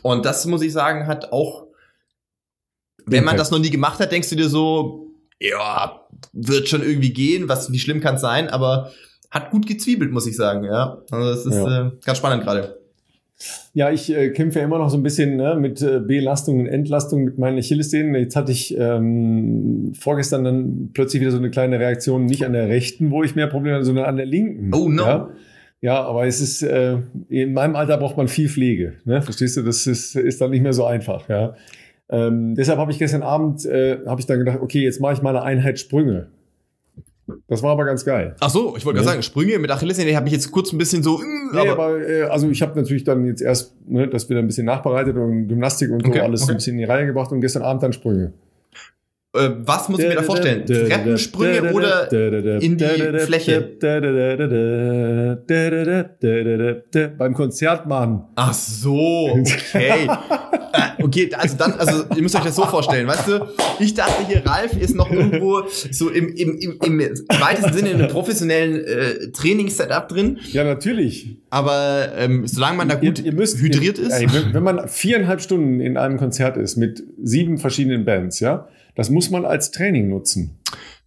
Und 0.02 0.26
das, 0.26 0.46
muss 0.46 0.62
ich 0.62 0.72
sagen, 0.72 1.08
hat 1.08 1.34
auch, 1.34 1.68
wenn 3.06 3.26
man 3.26 3.36
das 3.36 3.52
noch 3.52 3.60
nie 3.60 3.70
gemacht 3.70 4.00
hat, 4.00 4.14
denkst 4.14 4.30
du 4.30 4.38
dir 4.38 4.48
so, 4.48 5.08
ja, 5.42 6.08
wird 6.32 6.70
schon 6.70 6.84
irgendwie 6.84 7.12
gehen, 7.12 7.50
was, 7.50 7.72
wie 7.74 7.80
schlimm 7.80 8.00
kann 8.00 8.16
es 8.16 8.22
sein, 8.22 8.48
aber 8.48 8.92
hat 9.30 9.52
gut 9.52 9.68
gezwiebelt, 9.68 10.12
muss 10.12 10.28
ich 10.28 10.36
sagen, 10.36 10.64
ja. 10.64 11.02
Also 11.12 11.30
das 11.30 11.46
ist 11.46 11.56
ja. 11.56 11.88
äh, 11.88 11.92
ganz 12.06 12.18
spannend 12.18 12.44
gerade. 12.44 12.78
Ja, 13.74 13.92
ich 13.92 14.12
äh, 14.12 14.32
kämpfe 14.32 14.60
immer 14.60 14.80
noch 14.80 14.90
so 14.90 14.98
ein 14.98 15.04
bisschen 15.04 15.36
ne, 15.36 15.56
mit 15.60 15.82
äh, 15.82 16.00
Belastung 16.00 16.60
und 16.60 16.68
Entlastung 16.68 17.24
mit 17.24 17.38
meinen 17.38 17.60
Achillessehnen. 17.60 18.16
Jetzt 18.16 18.36
hatte 18.36 18.52
ich 18.52 18.76
ähm, 18.76 19.94
vorgestern 20.00 20.44
dann 20.44 20.90
plötzlich 20.94 21.22
wieder 21.22 21.32
so 21.32 21.38
eine 21.38 21.52
kleine 21.52 21.80
Reaktion, 21.80 22.26
nicht 22.26 22.44
an 22.44 22.54
der 22.54 22.68
rechten, 22.68 23.12
wo 23.12 23.24
ich 23.24 23.36
mehr 23.36 23.46
Probleme 23.46 23.76
habe, 23.76 23.86
sondern 23.86 24.06
an 24.06 24.18
der 24.18 24.26
linken. 24.26 24.74
Oh 24.74 24.90
no. 24.90 25.04
Ja? 25.04 25.30
Ja, 25.80 26.04
aber 26.04 26.26
es 26.26 26.42
ist, 26.42 26.64
äh, 26.64 26.98
in 27.30 27.54
meinem 27.54 27.76
Alter 27.76 27.98
braucht 27.98 28.18
man 28.18 28.28
viel 28.28 28.50
Pflege. 28.50 28.94
Ne? 29.06 29.22
Verstehst 29.22 29.58
du? 29.58 29.62
Das 29.62 29.86
ist, 29.86 30.16
ist 30.16 30.42
dann 30.42 30.50
nicht 30.50 30.64
mehr 30.64 30.74
so 30.74 30.86
einfach. 30.86 31.30
Ja? 31.30 31.54
Ähm, 32.10 32.56
deshalb 32.56 32.80
habe 32.80 32.92
ich 32.92 32.98
gestern 32.98 33.22
Abend, 33.22 33.64
äh, 33.66 34.00
habe 34.08 34.20
ich 34.20 34.26
dann 34.26 34.40
gedacht, 34.40 34.60
okay, 34.62 34.82
jetzt 34.82 35.00
mache 35.00 35.14
ich 35.14 35.22
mal 35.22 35.36
eine 35.36 35.44
Einheit 35.44 35.78
Sprünge. 35.78 36.28
Das 37.48 37.62
war 37.62 37.72
aber 37.72 37.86
ganz 37.86 38.06
geil. 38.06 38.36
Ach 38.40 38.50
so, 38.50 38.76
ich 38.78 38.86
wollte 38.86 39.00
ja. 39.00 39.04
gerade 39.04 39.06
sagen, 39.06 39.24
Sprünge 39.24 39.60
mit 39.60 39.70
Achillessehne, 39.70 40.16
habe 40.16 40.28
ich 40.28 40.34
jetzt 40.34 40.52
kurz 40.52 40.72
ein 40.72 40.78
bisschen 40.78 41.04
so. 41.04 41.20
Äh, 41.22 41.26
nee, 41.54 41.60
aber, 41.60 41.72
aber 41.72 42.08
äh, 42.08 42.24
also 42.24 42.50
ich 42.50 42.62
habe 42.62 42.80
natürlich 42.80 43.04
dann 43.04 43.26
jetzt 43.26 43.42
erst, 43.42 43.76
ne, 43.88 44.08
das 44.08 44.30
wieder 44.30 44.40
ein 44.40 44.48
bisschen 44.48 44.66
nachbereitet 44.66 45.18
und 45.18 45.48
Gymnastik 45.48 45.92
und 45.92 46.06
okay, 46.06 46.20
so 46.20 46.24
alles 46.24 46.44
okay. 46.44 46.52
ein 46.52 46.58
bisschen 46.58 46.74
in 46.74 46.80
die 46.80 46.86
Reihe 46.86 47.06
gebracht 47.06 47.32
und 47.32 47.42
gestern 47.42 47.64
Abend 47.64 47.84
dann 47.84 47.94
Sprünge. 47.94 48.34
Äh, 49.38 49.56
was 49.60 49.90
muss 49.90 50.00
ich 50.00 50.08
mir 50.08 50.16
da 50.16 50.24
vorstellen? 50.24 50.66
Treppensprünge 50.66 51.72
oder 51.74 52.12
in 52.62 52.78
die 52.78 52.86
Fläche? 53.20 53.78
Beim 57.18 57.34
Konzert 57.34 57.86
machen. 57.88 58.24
Ach 58.36 58.54
so, 58.54 59.30
okay. 59.32 60.08
okay, 61.02 61.30
also 61.34 61.58
dann, 61.58 61.74
also 61.74 62.04
ihr 62.16 62.22
müsst 62.22 62.36
euch 62.36 62.44
das 62.44 62.56
so 62.56 62.66
vorstellen, 62.66 63.08
weißt 63.08 63.28
du? 63.28 63.48
Ich 63.80 63.94
dachte 63.94 64.26
hier, 64.28 64.46
Ralf 64.46 64.76
ist 64.78 64.96
noch 64.96 65.12
irgendwo 65.12 65.64
so 65.68 66.10
im, 66.10 66.34
im, 66.36 66.58
im, 66.58 66.80
im 66.82 67.00
weitesten 67.40 67.74
Sinne 67.74 67.90
in 67.92 68.02
einem 68.02 68.10
professionellen 68.10 68.84
äh, 68.84 69.32
Trainingssetup 69.32 70.08
drin. 70.08 70.40
Ja, 70.52 70.64
natürlich. 70.64 71.38
Aber 71.50 72.10
ähm, 72.18 72.48
solange 72.48 72.78
man 72.78 72.90
da 72.90 72.96
gut 72.96 73.20
ihr, 73.20 73.26
ihr 73.26 73.34
müsst, 73.34 73.60
hydriert 73.60 73.98
ihr, 73.98 74.08
ist. 74.08 74.14
Ey, 74.14 74.28
wenn, 74.32 74.54
wenn 74.54 74.64
man 74.64 74.88
viereinhalb 74.88 75.42
Stunden 75.42 75.80
in 75.80 75.98
einem 75.98 76.18
Konzert 76.18 76.58
ist 76.58 76.78
mit 76.78 77.04
sieben 77.22 77.58
verschiedenen 77.58 78.06
Bands, 78.06 78.40
ja, 78.40 78.68
das 78.98 79.10
muss 79.12 79.30
man 79.30 79.46
als 79.46 79.72
Training 79.72 80.10
nutzen. 80.10 80.58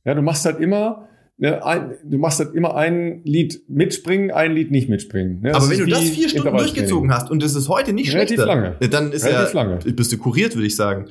Ja, 0.05 0.14
du 0.14 0.22
machst 0.22 0.46
halt 0.46 0.61
immer, 0.61 1.09
ne, 1.38 1.66
ein, 1.66 1.94
du 2.05 2.18
machst 2.18 2.38
halt 2.38 2.55
immer 2.55 2.76
ein 2.76 3.22
Lied 3.24 3.64
mitspringen, 3.68 4.31
ein 4.31 4.53
Lied 4.53 4.70
nicht 4.70 4.88
mitspringen. 4.88 5.40
Ne? 5.42 5.53
Aber 5.55 5.68
wenn 5.68 5.81
du 5.81 5.87
das 5.87 6.09
vier 6.09 6.29
Stunden 6.29 6.57
durchgezogen 6.57 7.12
hast 7.12 7.29
und 7.31 7.42
das 7.42 7.57
ist 7.57 7.68
heute 7.68 7.92
nicht 7.92 8.14
Relativ 8.14 8.37
schlechter, 8.37 8.46
lange. 8.46 8.76
dann 8.88 9.11
ist 9.11 9.26
Relativ 9.26 9.55
ja, 9.55 9.62
lange. 9.62 9.79
bist 9.92 10.12
du 10.12 10.18
kuriert, 10.18 10.55
würde 10.55 10.68
ich 10.68 10.76
sagen. 10.76 11.07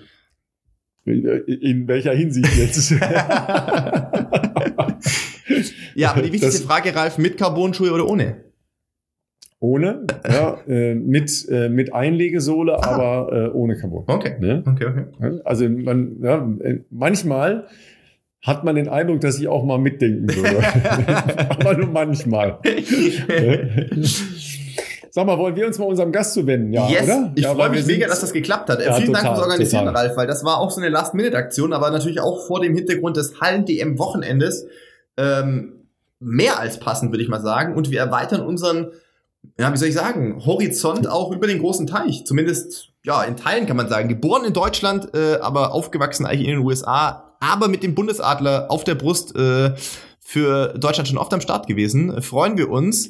In 1.06 1.88
welcher 1.88 2.14
Hinsicht 2.14 2.56
jetzt? 2.56 2.92
ja, 5.96 6.12
aber 6.12 6.22
die 6.22 6.32
wichtigste 6.32 6.60
das, 6.60 6.68
Frage, 6.68 6.96
Ralf, 6.96 7.18
mit 7.18 7.36
Carbon-Schuhe 7.38 7.92
oder 7.92 8.08
ohne? 8.08 8.46
Ohne, 9.62 10.06
ja, 10.26 10.58
äh, 10.68 10.96
mit, 10.96 11.48
äh, 11.50 11.68
mit 11.68 11.94
Einlegesohle, 11.94 12.82
Aha. 12.82 12.92
aber 12.92 13.34
äh, 13.34 13.50
ohne 13.50 13.76
Carbon. 13.78 14.06
Okay. 14.08 14.36
Ne? 14.40 14.64
okay, 14.66 14.86
okay. 14.86 15.40
Also 15.44 15.68
man, 15.68 16.18
ja, 16.22 16.50
äh, 16.62 16.80
manchmal 16.90 17.68
hat 18.42 18.64
man 18.64 18.76
den 18.76 18.88
Eindruck, 18.88 19.20
dass 19.20 19.38
ich 19.38 19.50
auch 19.50 19.66
mal 19.66 19.78
mitdenken 19.78 20.30
würde. 20.34 20.64
Aber 21.50 21.74
nur 21.74 21.88
manchmal. 21.88 22.60
Sag 25.12 25.26
mal, 25.26 25.38
wollen 25.38 25.56
wir 25.56 25.66
uns 25.66 25.80
mal 25.80 25.86
unserem 25.86 26.12
Gast 26.12 26.34
zuwenden? 26.34 26.72
Ja, 26.72 26.88
yes. 26.88 27.04
oder? 27.04 27.32
Ich 27.36 27.44
ja, 27.44 27.54
freue 27.54 27.72
mich 27.72 27.86
mega, 27.86 28.08
dass 28.08 28.22
das 28.22 28.32
geklappt 28.32 28.70
hat. 28.70 28.80
Ja, 28.80 28.94
Vielen 28.94 29.08
total, 29.08 29.24
Dank 29.24 29.36
fürs 29.36 29.48
Organisieren, 29.48 29.86
total. 29.86 30.06
Ralf, 30.06 30.18
weil 30.18 30.28
das 30.28 30.46
war 30.46 30.60
auch 30.60 30.72
so 30.72 30.80
eine 30.80 30.90
Last-Minute-Aktion, 30.90 31.74
aber 31.74 31.90
natürlich 31.90 32.22
auch 32.22 32.46
vor 32.46 32.62
dem 32.62 32.76
Hintergrund 32.76 33.18
des 33.18 33.42
Hallen-DM-Wochenendes 33.42 34.68
ähm, 35.18 35.88
mehr 36.20 36.60
als 36.60 36.80
passend, 36.80 37.12
würde 37.12 37.24
ich 37.24 37.30
mal 37.30 37.42
sagen. 37.42 37.76
Und 37.76 37.90
wir 37.90 38.00
erweitern 38.00 38.42
unseren, 38.42 38.92
ja, 39.58 39.72
wie 39.74 39.78
soll 39.78 39.90
ich 39.90 39.96
sagen, 39.96 40.46
Horizont 40.46 41.08
auch 41.08 41.32
über 41.32 41.48
den 41.48 41.60
großen 41.60 41.88
Teich. 41.88 42.26
Zumindest, 42.26 42.90
ja, 43.04 43.24
in 43.24 43.36
Teilen 43.36 43.66
kann 43.66 43.78
man 43.78 43.90
sagen. 43.90 44.10
Geboren 44.10 44.46
in 44.46 44.54
Deutschland, 44.54 45.14
äh, 45.14 45.36
aber 45.42 45.74
aufgewachsen 45.74 46.26
eigentlich 46.26 46.48
in 46.48 46.56
den 46.58 46.66
USA, 46.66 47.36
aber 47.40 47.68
mit 47.68 47.84
dem 47.84 47.96
Bundesadler 47.96 48.70
auf 48.70 48.84
der 48.84 48.96
Brust. 48.96 49.36
Äh, 49.36 49.74
für 50.22 50.78
Deutschland 50.78 51.08
schon 51.08 51.18
oft 51.18 51.34
am 51.34 51.42
Start 51.42 51.66
gewesen. 51.66 52.22
Freuen 52.22 52.56
wir 52.56 52.70
uns. 52.70 53.10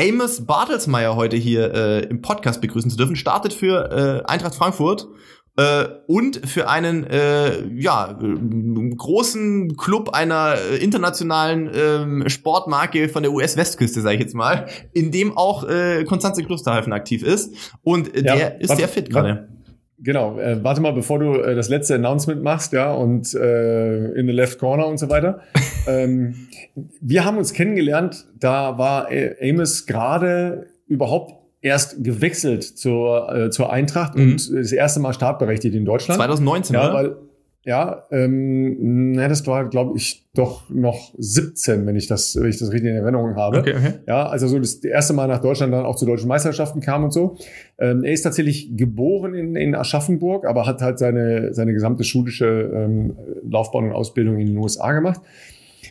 Amos 0.00 0.46
Bartelsmeyer 0.46 1.14
heute 1.14 1.36
hier 1.36 1.72
äh, 1.72 2.00
im 2.06 2.22
Podcast 2.22 2.60
begrüßen 2.60 2.90
zu 2.90 2.96
dürfen. 2.96 3.14
Startet 3.14 3.52
für 3.52 4.24
äh, 4.26 4.28
Eintracht 4.28 4.56
Frankfurt 4.56 5.06
äh, 5.56 5.86
und 6.06 6.46
für 6.46 6.68
einen 6.68 7.04
äh, 7.04 7.66
ja 7.74 8.18
großen 8.96 9.76
Club 9.76 10.10
einer 10.10 10.56
äh, 10.72 10.76
internationalen 10.76 12.24
äh, 12.24 12.30
Sportmarke 12.30 13.08
von 13.08 13.22
der 13.22 13.32
US-Westküste, 13.32 14.00
sage 14.00 14.16
ich 14.16 14.20
jetzt 14.20 14.34
mal, 14.34 14.66
in 14.92 15.10
dem 15.10 15.36
auch 15.36 15.68
äh, 15.68 16.04
Konstanze 16.04 16.44
Klosterhalfen 16.44 16.92
aktiv 16.92 17.22
ist 17.22 17.54
und 17.82 18.14
äh, 18.14 18.24
ja, 18.24 18.36
der 18.36 18.60
ist 18.60 18.76
sehr 18.76 18.88
fit 18.88 19.10
gerade. 19.10 19.48
Genau, 19.98 20.38
äh, 20.38 20.62
warte 20.62 20.82
mal, 20.82 20.92
bevor 20.92 21.18
du 21.18 21.36
äh, 21.36 21.54
das 21.54 21.70
letzte 21.70 21.94
Announcement 21.94 22.42
machst, 22.42 22.74
ja, 22.74 22.92
und 22.92 23.32
äh, 23.32 24.12
in 24.12 24.26
the 24.26 24.32
left 24.32 24.58
corner 24.58 24.86
und 24.86 24.98
so 24.98 25.08
weiter. 25.08 25.40
ähm, 25.86 26.48
wir 27.00 27.24
haben 27.24 27.38
uns 27.38 27.54
kennengelernt, 27.54 28.26
da 28.38 28.76
war 28.76 29.08
Amos 29.40 29.86
gerade 29.86 30.66
überhaupt 30.86 31.45
erst 31.66 32.02
gewechselt 32.02 32.62
zur, 32.62 33.34
äh, 33.34 33.50
zur 33.50 33.72
Eintracht 33.72 34.16
mhm. 34.16 34.32
und 34.32 34.54
das 34.54 34.72
erste 34.72 35.00
Mal 35.00 35.12
startberechtigt 35.12 35.74
in 35.74 35.84
Deutschland. 35.84 36.16
2019, 36.18 36.74
ja, 36.74 36.84
oder? 36.84 36.94
Weil, 36.94 37.16
ja, 37.64 38.04
ähm, 38.12 39.12
na, 39.14 39.26
das 39.26 39.44
war, 39.48 39.68
glaube 39.68 39.96
ich, 39.96 40.24
doch 40.34 40.70
noch 40.70 41.12
17, 41.18 41.84
wenn 41.84 41.96
ich 41.96 42.06
das, 42.06 42.36
wenn 42.36 42.48
ich 42.48 42.58
das 42.58 42.70
richtig 42.70 42.90
in 42.90 42.96
Erinnerung 42.96 43.34
habe. 43.34 43.58
Okay, 43.58 43.74
okay. 43.76 43.94
Ja, 44.06 44.28
also 44.28 44.46
so 44.46 44.60
das 44.60 44.74
erste 44.84 45.14
Mal 45.14 45.26
nach 45.26 45.40
Deutschland 45.40 45.72
dann 45.72 45.84
auch 45.84 45.96
zu 45.96 46.06
deutschen 46.06 46.28
Meisterschaften 46.28 46.80
kam 46.80 47.02
und 47.02 47.12
so. 47.12 47.36
Ähm, 47.78 48.04
er 48.04 48.12
ist 48.12 48.22
tatsächlich 48.22 48.76
geboren 48.76 49.34
in, 49.34 49.56
in 49.56 49.74
Aschaffenburg, 49.74 50.46
aber 50.46 50.64
hat 50.64 50.80
halt 50.80 51.00
seine, 51.00 51.52
seine 51.54 51.72
gesamte 51.72 52.04
schulische 52.04 52.46
ähm, 52.46 53.16
Laufbahn 53.50 53.86
und 53.86 53.92
Ausbildung 53.92 54.38
in 54.38 54.46
den 54.46 54.58
USA 54.58 54.92
gemacht. 54.92 55.20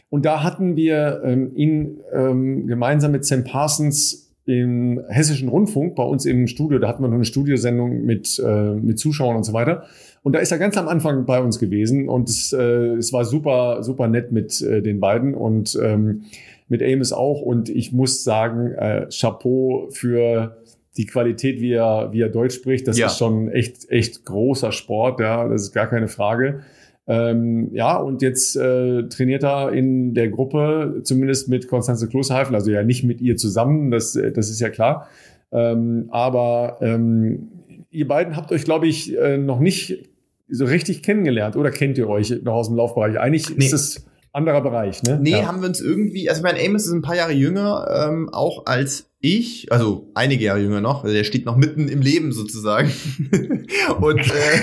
Und 0.09 0.25
da 0.25 0.43
hatten 0.43 0.77
wir 0.77 1.23
ähm, 1.25 1.51
ihn 1.55 1.97
ähm, 2.13 2.67
gemeinsam 2.67 3.11
mit 3.11 3.25
Sam 3.25 3.43
Parsons 3.43 4.24
im 4.45 5.01
Hessischen 5.07 5.49
Rundfunk 5.49 5.95
bei 5.95 6.03
uns 6.03 6.25
im 6.25 6.47
Studio, 6.47 6.77
da 6.79 6.87
hatten 6.87 7.03
wir 7.03 7.07
noch 7.07 7.15
eine 7.15 7.25
Studiosendung 7.25 8.05
mit, 8.05 8.41
äh, 8.45 8.73
mit 8.73 8.99
Zuschauern 8.99 9.35
und 9.35 9.43
so 9.43 9.53
weiter. 9.53 9.85
Und 10.21 10.33
da 10.33 10.39
ist 10.39 10.51
er 10.51 10.57
ganz 10.57 10.77
am 10.77 10.87
Anfang 10.87 11.25
bei 11.25 11.41
uns 11.41 11.59
gewesen 11.59 12.09
und 12.09 12.29
es, 12.29 12.53
äh, 12.53 12.95
es 12.95 13.11
war 13.13 13.25
super, 13.25 13.83
super 13.83 14.07
nett 14.07 14.31
mit 14.31 14.61
äh, 14.61 14.81
den 14.81 14.99
beiden 14.99 15.33
und 15.33 15.77
ähm, 15.81 16.23
mit 16.67 16.81
Amos 16.83 17.11
auch. 17.11 17.41
Und 17.41 17.69
ich 17.69 17.91
muss 17.91 18.23
sagen, 18.23 18.71
äh, 18.73 19.07
Chapeau 19.09 19.87
für 19.91 20.57
die 20.97 21.05
Qualität, 21.05 21.59
wie 21.59 21.73
er, 21.73 22.09
wie 22.11 22.21
er 22.21 22.29
Deutsch 22.29 22.55
spricht. 22.55 22.87
Das 22.87 22.97
ja. 22.97 23.07
ist 23.07 23.17
schon 23.17 23.49
echt, 23.49 23.89
echt 23.89 24.25
großer 24.25 24.71
Sport, 24.71 25.19
ja, 25.19 25.47
das 25.47 25.63
ist 25.63 25.73
gar 25.73 25.87
keine 25.87 26.07
Frage. 26.07 26.61
Ähm, 27.07 27.69
ja, 27.71 27.97
und 27.97 28.21
jetzt 28.21 28.55
äh, 28.55 29.03
trainiert 29.09 29.43
er 29.43 29.71
in 29.71 30.13
der 30.13 30.29
Gruppe, 30.29 31.01
zumindest 31.03 31.49
mit 31.49 31.67
Konstanze 31.67 32.07
Klosterhalfen, 32.07 32.55
also 32.55 32.71
ja 32.71 32.83
nicht 32.83 33.03
mit 33.03 33.21
ihr 33.21 33.37
zusammen, 33.37 33.91
das, 33.91 34.13
das 34.13 34.49
ist 34.49 34.59
ja 34.59 34.69
klar. 34.69 35.07
Ähm, 35.51 36.07
aber 36.09 36.77
ähm, 36.81 37.49
ihr 37.91 38.07
beiden 38.07 38.35
habt 38.35 38.51
euch, 38.51 38.63
glaube 38.63 38.87
ich, 38.87 39.15
äh, 39.17 39.37
noch 39.37 39.59
nicht 39.59 40.09
so 40.47 40.65
richtig 40.65 41.03
kennengelernt 41.03 41.55
oder 41.55 41.71
kennt 41.71 41.97
ihr 41.97 42.09
euch 42.09 42.41
noch 42.43 42.53
aus 42.53 42.67
dem 42.67 42.77
Laufbereich? 42.77 43.19
Eigentlich 43.19 43.55
nee. 43.55 43.65
ist 43.65 43.73
es 43.73 44.05
anderer 44.31 44.61
Bereich, 44.61 45.01
ne? 45.03 45.17
Nee, 45.21 45.31
ja. 45.31 45.45
haben 45.45 45.61
wir 45.61 45.69
uns 45.69 45.79
irgendwie, 45.79 46.29
also 46.29 46.41
mein 46.41 46.55
Amos 46.55 46.85
ist 46.85 46.91
ein 46.91 47.01
paar 47.01 47.15
Jahre 47.15 47.31
jünger, 47.31 48.07
ähm, 48.09 48.29
auch 48.31 48.65
als 48.65 49.09
ich, 49.25 49.71
also 49.71 50.11
einige 50.13 50.45
Jahre 50.45 50.59
jünger 50.59 50.81
noch, 50.81 51.03
also 51.03 51.15
der 51.15 51.23
steht 51.23 51.45
noch 51.45 51.55
mitten 51.55 51.87
im 51.87 52.01
Leben 52.01 52.31
sozusagen. 52.31 52.91
und 53.99 54.19
äh, 54.19 54.59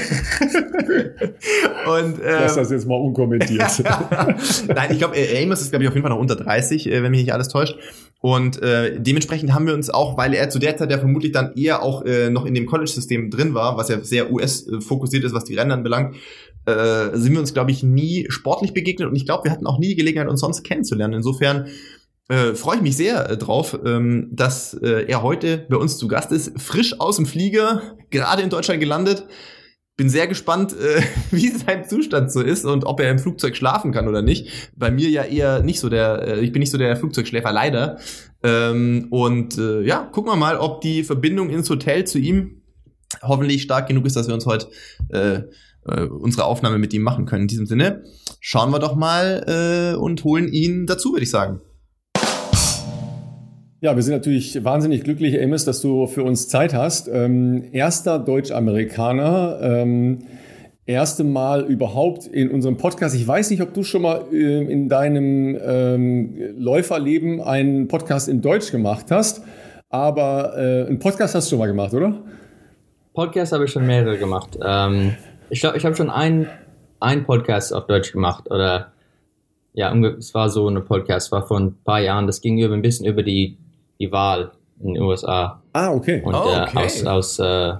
und 1.99 2.21
äh, 2.21 2.41
Lass 2.41 2.55
das 2.55 2.71
jetzt 2.71 2.87
mal 2.87 2.95
unkommentiert. 2.95 3.83
Nein, 4.69 4.91
ich 4.91 4.99
glaube, 4.99 5.17
Amos 5.43 5.61
ist 5.61 5.71
glaube 5.71 5.85
ich 5.85 5.89
auf 5.89 5.95
jeden 5.95 6.07
Fall 6.07 6.15
noch 6.15 6.21
unter 6.21 6.37
30, 6.37 6.87
äh, 6.87 7.03
wenn 7.03 7.11
mich 7.11 7.23
nicht 7.23 7.33
alles 7.33 7.49
täuscht. 7.49 7.77
Und 8.21 8.63
äh, 8.63 9.01
dementsprechend 9.01 9.53
haben 9.53 9.67
wir 9.67 9.75
uns 9.75 9.91
auch, 9.91 10.17
weil 10.17 10.33
er 10.33 10.49
zu 10.49 10.61
der 10.61 10.77
Zeit 10.77 10.93
ja 10.93 10.99
vermutlich 10.99 11.33
dann 11.33 11.55
eher 11.57 11.83
auch 11.83 12.05
äh, 12.05 12.31
noch 12.31 12.47
in 12.47 12.55
dem 12.55 12.67
College-System 12.67 13.31
drin 13.31 13.55
war, 13.55 13.77
was 13.77 13.89
ja 13.89 13.99
sehr 14.01 14.31
US-fokussiert 14.31 15.25
ist, 15.25 15.35
was 15.35 15.45
die 15.45 15.57
Rennen 15.57 15.73
anbelangt, 15.73 16.15
äh, 16.67 17.17
sind 17.17 17.33
wir 17.33 17.41
uns, 17.41 17.53
glaube 17.53 17.73
ich, 17.73 17.83
nie 17.83 18.27
sportlich 18.29 18.73
begegnet 18.73 19.09
und 19.09 19.17
ich 19.17 19.27
glaube, 19.27 19.45
wir 19.45 19.51
hatten 19.51 19.67
auch 19.67 19.81
nie 19.81 19.89
die 19.89 19.97
Gelegenheit, 19.97 20.29
uns 20.29 20.41
sonst 20.41 20.63
kennenzulernen. 20.63 21.15
Insofern 21.15 21.67
äh, 22.33 22.55
freue 22.55 22.77
ich 22.77 22.83
mich 22.83 22.97
sehr 22.97 23.29
äh, 23.29 23.37
drauf, 23.37 23.79
ähm, 23.85 24.29
dass 24.33 24.73
äh, 24.73 25.05
er 25.07 25.23
heute 25.23 25.67
bei 25.69 25.77
uns 25.77 25.99
zu 25.99 26.09
Gast 26.09 26.33
ist, 26.33 26.59
frisch 26.59 26.99
aus 26.99 27.17
dem 27.17 27.27
Flieger, 27.27 27.83
gerade 28.09 28.41
in 28.41 28.49
Deutschland 28.49 28.81
gelandet. 28.81 29.27
Bin 29.99 30.09
sehr 30.09 30.27
gespannt, 30.27 30.73
äh, 30.73 31.03
wie 31.31 31.49
sein 31.49 31.87
Zustand 31.87 32.33
so 32.33 32.41
ist 32.41 32.65
und 32.65 32.87
ob 32.87 33.01
er 33.01 33.11
im 33.11 33.19
Flugzeug 33.19 33.55
schlafen 33.55 33.93
kann 33.93 34.09
oder 34.09 34.23
nicht. 34.23 34.49
Bei 34.75 34.91
mir 34.91 35.11
ja 35.11 35.25
eher 35.25 35.63
nicht 35.63 35.79
so 35.79 35.91
der, 35.91 36.27
äh, 36.27 36.41
ich 36.41 36.53
bin 36.53 36.61
nicht 36.61 36.71
so 36.71 36.79
der 36.79 36.97
Flugzeugschläfer 36.97 37.53
leider. 37.53 37.99
Ähm, 38.43 39.09
und 39.11 39.59
äh, 39.59 39.83
ja, 39.83 39.99
gucken 40.05 40.33
wir 40.33 40.37
mal, 40.37 40.57
ob 40.57 40.81
die 40.81 41.05
Verbindung 41.05 41.51
ins 41.51 41.69
Hotel 41.69 42.07
zu 42.07 42.19
ihm 42.19 42.63
hoffentlich 43.21 43.61
stark 43.61 43.89
genug 43.89 44.07
ist, 44.07 44.17
dass 44.17 44.29
wir 44.29 44.35
uns 44.35 44.47
heute 44.47 44.69
äh, 45.11 45.43
äh, 45.87 46.05
unsere 46.07 46.45
Aufnahme 46.45 46.79
mit 46.79 46.95
ihm 46.95 47.03
machen 47.03 47.27
können. 47.27 47.43
In 47.43 47.49
diesem 47.49 47.67
Sinne, 47.67 48.05
schauen 48.41 48.71
wir 48.71 48.79
doch 48.79 48.97
mal 48.97 49.93
äh, 49.93 49.97
und 49.99 50.25
holen 50.25 50.49
ihn 50.49 50.87
dazu, 50.87 51.13
würde 51.13 51.25
ich 51.25 51.31
sagen. 51.31 51.61
Ja, 53.83 53.97
wir 53.97 54.03
sind 54.05 54.15
natürlich 54.15 54.63
wahnsinnig 54.63 55.03
glücklich, 55.03 55.43
Amos, 55.43 55.65
dass 55.65 55.81
du 55.81 56.07
für 56.07 56.23
uns 56.23 56.47
Zeit 56.47 56.73
hast. 56.73 57.09
Ähm, 57.09 57.65
erster 57.73 58.21
Deutsch-Amerikaner, 58.21 59.59
ähm, 59.61 60.21
erste 60.87 61.25
Mal 61.25 61.65
überhaupt 61.65 62.29
in 62.29 62.53
unserem 62.53 62.77
Podcast. 62.77 63.17
Ich 63.17 63.27
weiß 63.27 63.51
nicht, 63.51 63.61
ob 63.61 63.75
du 63.75 63.83
schon 63.83 64.03
mal 64.03 64.23
äh, 64.33 64.73
in 64.73 64.89
deinem 64.89 65.59
ähm, 65.61 66.55
Läuferleben 66.57 67.41
einen 67.41 67.89
Podcast 67.89 68.29
in 68.29 68.41
Deutsch 68.41 68.71
gemacht 68.71 69.07
hast, 69.11 69.43
aber 69.91 70.57
äh, 70.57 70.87
einen 70.87 71.01
Podcast 71.01 71.35
hast 71.35 71.49
du 71.49 71.51
schon 71.51 71.59
mal 71.59 71.67
gemacht, 71.67 71.93
oder? 71.93 72.23
Podcast 73.15 73.53
habe 73.53 73.65
ich 73.65 73.73
schon 73.73 73.85
mehrere 73.85 74.17
gemacht. 74.17 74.57
Ähm, 74.65 75.17
ich 75.51 75.59
glaube, 75.59 75.77
ich 75.77 75.85
habe 75.85 75.97
schon 75.97 76.09
einen, 76.09 76.47
einen 77.01 77.25
Podcast 77.25 77.75
auf 77.75 77.89
Deutsch 77.89 78.13
gemacht 78.13 78.49
oder 78.49 78.93
ja, 79.75 79.93
es 79.93 80.35
war 80.35 80.51
so 80.51 80.69
eine 80.69 80.83
Podcast, 80.83 81.33
war 81.33 81.47
vor 81.49 81.59
ein 81.59 81.75
paar 81.83 82.01
Jahren, 82.01 82.29
das 82.29 82.43
ging 82.43 82.59
über 82.59 82.75
ein 82.75 82.83
bisschen 82.83 83.07
über 83.07 83.25
die, 83.25 83.59
die 84.01 84.11
Wahl 84.11 84.53
in 84.83 84.95
den 84.95 85.03
USA. 85.03 85.63
Ah, 85.73 85.93
okay. 85.93 86.23
Und 86.25 86.35
oh, 86.35 86.39
okay. 86.39 86.79
Äh, 86.79 86.85
aus, 86.85 87.07
aus, 87.07 87.39
äh, 87.39 87.73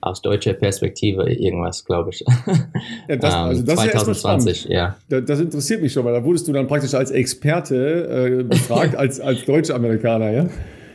aus 0.00 0.22
deutscher 0.22 0.54
Perspektive 0.54 1.30
irgendwas, 1.30 1.84
glaube 1.84 2.10
ich. 2.10 2.24
Ja, 3.08 3.16
das, 3.16 3.34
also 3.34 3.62
das 3.62 3.80
2020, 3.80 4.64
ja, 4.66 4.96
ja. 5.08 5.20
Das 5.20 5.40
interessiert 5.40 5.82
mich 5.82 5.92
schon, 5.92 6.04
weil 6.04 6.12
da 6.12 6.24
wurdest 6.24 6.46
du 6.46 6.52
dann 6.52 6.66
praktisch 6.66 6.94
als 6.94 7.10
Experte 7.10 8.40
äh, 8.40 8.42
befragt, 8.44 8.96
als, 8.96 9.20
als 9.20 9.44
Deutsch-Amerikaner, 9.44 10.30
ja? 10.30 10.46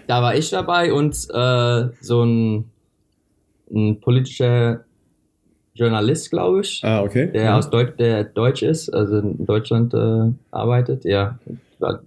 Da 0.08 0.22
war 0.22 0.36
ich 0.36 0.50
dabei 0.50 0.94
und 0.94 1.14
äh, 1.34 1.86
so 2.02 2.24
ein, 2.24 2.72
ein 3.70 4.00
politischer 4.00 4.86
Journalist, 5.74 6.32
glaube 6.32 6.62
ich. 6.62 6.82
Ah, 6.84 7.02
okay. 7.02 7.30
Der 7.32 7.44
ja. 7.44 7.58
aus 7.58 7.70
Deutsch, 7.70 7.98
der 7.98 8.24
Deutsch 8.24 8.64
ist, 8.64 8.90
also 8.90 9.20
in 9.20 9.46
Deutschland 9.46 9.94
äh, 9.94 10.32
arbeitet. 10.52 11.06
Ja, 11.06 11.38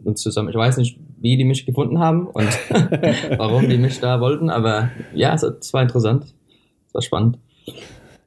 uns 0.05 0.23
zusammen. 0.23 0.49
Ich 0.49 0.55
weiß 0.57 0.77
nicht, 0.79 0.99
wie 1.21 1.37
die 1.37 1.45
mich 1.45 1.67
gefunden 1.67 1.99
haben 1.99 2.27
und 2.27 2.49
warum 3.37 3.69
die 3.69 3.79
mich 3.79 4.01
da 4.01 4.21
wollten, 4.21 4.51
aber 4.51 4.91
ja, 5.15 5.35
es 5.35 5.73
war 5.73 5.83
interessant. 5.83 6.35
Es 6.89 6.95
war 6.95 7.03
spannend. 7.03 7.39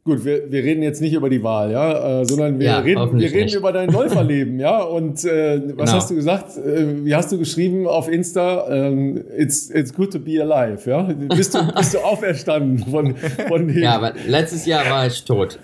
Gut, 0.06 0.26
wir, 0.26 0.52
wir 0.52 0.62
reden 0.64 0.84
jetzt 0.84 1.00
nicht 1.00 1.14
über 1.14 1.30
die 1.30 1.42
Wahl, 1.44 1.72
ja, 1.72 2.22
äh, 2.22 2.26
sondern 2.26 2.60
wir 2.60 2.66
ja, 2.66 2.80
reden, 2.80 3.18
wir 3.18 3.32
reden 3.32 3.58
über 3.58 3.72
dein 3.72 3.90
Läuferleben, 3.94 4.60
ja. 4.60 4.82
Und 4.84 5.24
äh, 5.24 5.62
was 5.78 5.90
genau. 5.90 5.92
hast 5.94 6.12
du 6.12 6.16
gesagt? 6.16 6.58
Äh, 6.58 7.06
wie 7.06 7.16
hast 7.16 7.32
du 7.32 7.38
geschrieben 7.38 7.88
auf 7.88 8.10
Insta? 8.10 8.68
Ähm, 8.70 9.24
it's, 9.38 9.70
it's 9.70 9.94
good 9.94 10.12
to 10.12 10.20
be 10.20 10.42
alive, 10.42 10.90
ja. 10.90 11.04
Bist 11.04 11.56
du, 11.56 11.60
bist 11.74 11.94
du 11.94 12.00
auferstanden 12.04 12.80
von, 12.80 13.16
von 13.48 13.66
dem? 13.66 13.78
Ja, 13.78 13.96
aber 13.96 14.12
letztes 14.28 14.66
Jahr 14.66 14.84
war 14.90 15.08
ich 15.08 15.24
tot. 15.24 15.58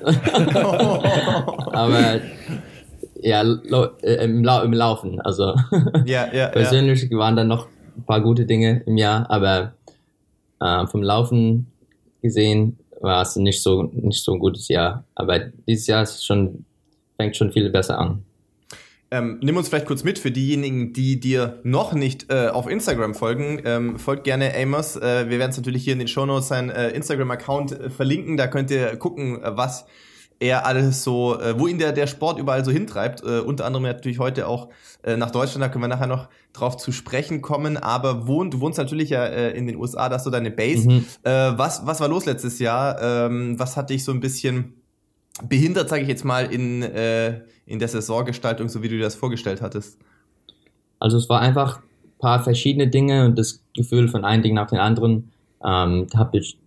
aber 1.73 2.21
ja, 3.22 3.43
äh, 4.01 4.24
im, 4.24 4.43
Lau 4.43 4.63
im 4.63 4.74
Laufen. 4.74 5.22
Also 5.22 5.55
ja, 6.05 6.34
ja, 6.34 6.47
persönlich 6.47 7.03
ja. 7.09 7.17
waren 7.17 7.36
da 7.36 7.43
noch 7.43 7.67
ein 7.97 8.05
paar 8.05 8.22
gute 8.22 8.45
Dinge 8.45 8.84
im 8.86 8.97
Jahr, 8.97 9.30
aber 9.30 9.74
äh, 10.59 10.88
vom 10.88 11.03
Laufen 11.03 11.67
gesehen 12.22 12.78
war 13.01 13.22
es 13.22 13.36
nicht 13.36 13.61
so, 13.61 13.84
nicht 13.84 14.24
so 14.24 14.34
ein 14.34 14.39
gutes 14.39 14.67
Jahr. 14.67 15.05
Aber 15.15 15.39
dieses 15.39 15.88
Jahr 15.88 16.03
ist 16.03 16.26
schon, 16.26 16.65
fängt 17.17 17.36
schon 17.36 17.51
viel 17.51 17.70
besser 17.70 17.97
an. 17.97 18.24
Ähm, 19.11 19.39
nimm 19.41 19.57
uns 19.57 19.70
vielleicht 19.70 19.88
kurz 19.88 20.03
mit 20.03 20.20
für 20.20 20.30
diejenigen, 20.30 20.93
die 20.93 21.20
dir 21.20 21.59
noch 21.63 21.93
nicht 21.93 22.32
äh, 22.32 22.49
auf 22.49 22.70
Instagram 22.70 23.15
folgen. 23.15 23.59
Ähm, 23.65 23.97
folgt 23.97 24.24
gerne 24.24 24.53
Amos. 24.55 24.97
Äh, 24.97 25.30
wir 25.30 25.39
werden 25.39 25.49
es 25.49 25.57
natürlich 25.57 25.84
hier 25.84 25.93
in 25.93 25.99
den 25.99 26.07
Shownotes 26.07 26.47
sein 26.47 26.70
äh, 26.70 26.89
Instagram-Account 26.89 27.72
äh, 27.72 27.89
verlinken. 27.89 28.38
Da 28.38 28.45
könnt 28.45 28.70
ihr 28.70 28.95
gucken, 28.97 29.41
äh, 29.41 29.57
was 29.57 29.88
er 30.39 30.65
alles 30.65 31.03
so, 31.03 31.39
äh, 31.39 31.59
wo 31.59 31.67
ihn 31.67 31.77
der, 31.77 31.91
der 31.91 32.07
Sport 32.07 32.39
überall 32.39 32.63
so 32.63 32.71
hintreibt. 32.71 33.21
Äh, 33.23 33.39
unter 33.39 33.65
anderem 33.65 33.83
natürlich 33.83 34.19
heute 34.19 34.47
auch 34.47 34.69
äh, 35.03 35.17
nach 35.17 35.31
Deutschland, 35.31 35.63
da 35.63 35.69
können 35.69 35.83
wir 35.83 35.89
nachher 35.89 36.07
noch 36.07 36.29
drauf 36.53 36.77
zu 36.77 36.91
sprechen 36.91 37.41
kommen. 37.41 37.75
Aber 37.75 38.25
wohnt, 38.25 38.53
du 38.53 38.61
wohnst 38.61 38.77
natürlich 38.77 39.09
ja 39.09 39.25
äh, 39.25 39.51
in 39.51 39.67
den 39.67 39.75
USA, 39.75 40.07
da 40.07 40.15
hast 40.15 40.25
du 40.25 40.29
deine 40.29 40.51
Base. 40.51 40.89
Mhm. 40.89 41.05
Äh, 41.23 41.57
was, 41.57 41.85
was 41.85 41.99
war 41.99 42.07
los 42.07 42.25
letztes 42.25 42.59
Jahr? 42.59 43.01
Ähm, 43.01 43.59
was 43.59 43.75
hat 43.75 43.89
dich 43.89 44.05
so 44.05 44.13
ein 44.13 44.21
bisschen 44.21 44.75
behindert, 45.43 45.89
sage 45.89 46.03
ich 46.03 46.07
jetzt 46.07 46.23
mal, 46.23 46.45
in, 46.45 46.83
äh, 46.83 47.41
in 47.65 47.79
der 47.79 47.87
Saisongestaltung, 47.89 48.69
so 48.69 48.81
wie 48.81 48.87
du 48.87 48.95
dir 48.95 49.03
das 49.03 49.15
vorgestellt 49.15 49.61
hattest? 49.61 49.99
Also 50.99 51.17
es 51.17 51.27
war 51.29 51.41
einfach 51.41 51.79
ein 51.79 52.19
paar 52.19 52.43
verschiedene 52.43 52.87
Dinge 52.87 53.25
und 53.25 53.37
das 53.37 53.61
Gefühl 53.75 54.07
von 54.07 54.23
einem 54.23 54.43
Ding 54.43 54.53
nach 54.53 54.69
dem 54.69 54.79
anderen. 54.79 55.31
Ähm, 55.65 56.07
habe 56.15 56.37
ich 56.37 56.57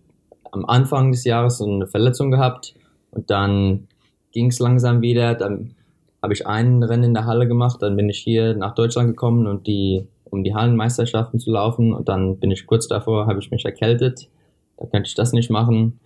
am 0.51 0.65
Anfang 0.65 1.11
des 1.11 1.23
Jahres 1.23 1.57
so 1.57 1.65
eine 1.65 1.87
Verletzung 1.87 2.29
gehabt 2.29 2.75
und 3.13 3.29
dann 3.29 3.87
ging 4.31 4.47
es 4.47 4.59
langsam 4.59 5.01
wieder. 5.01 5.35
Dann 5.35 5.75
habe 6.21 6.33
ich 6.33 6.47
einen 6.47 6.83
Rennen 6.83 7.03
in 7.03 7.13
der 7.13 7.25
Halle 7.25 7.47
gemacht, 7.47 7.81
dann 7.81 7.95
bin 7.95 8.09
ich 8.09 8.19
hier 8.19 8.55
nach 8.55 8.75
Deutschland 8.75 9.09
gekommen 9.09 9.47
und 9.47 9.67
die 9.67 10.07
um 10.33 10.43
die 10.43 10.55
Hallenmeisterschaften 10.55 11.39
zu 11.39 11.51
laufen 11.51 11.93
und 11.93 12.09
dann 12.09 12.39
bin 12.39 12.49
ich 12.49 12.65
kurz 12.65 12.87
davor, 12.87 13.27
habe 13.27 13.39
ich 13.39 13.51
mich 13.51 13.65
erkältet. 13.65 14.29
Da 14.77 14.87
könnte 14.87 15.07
ich 15.07 15.13
das 15.13 15.31
nicht 15.31 15.51
machen. 15.51 15.99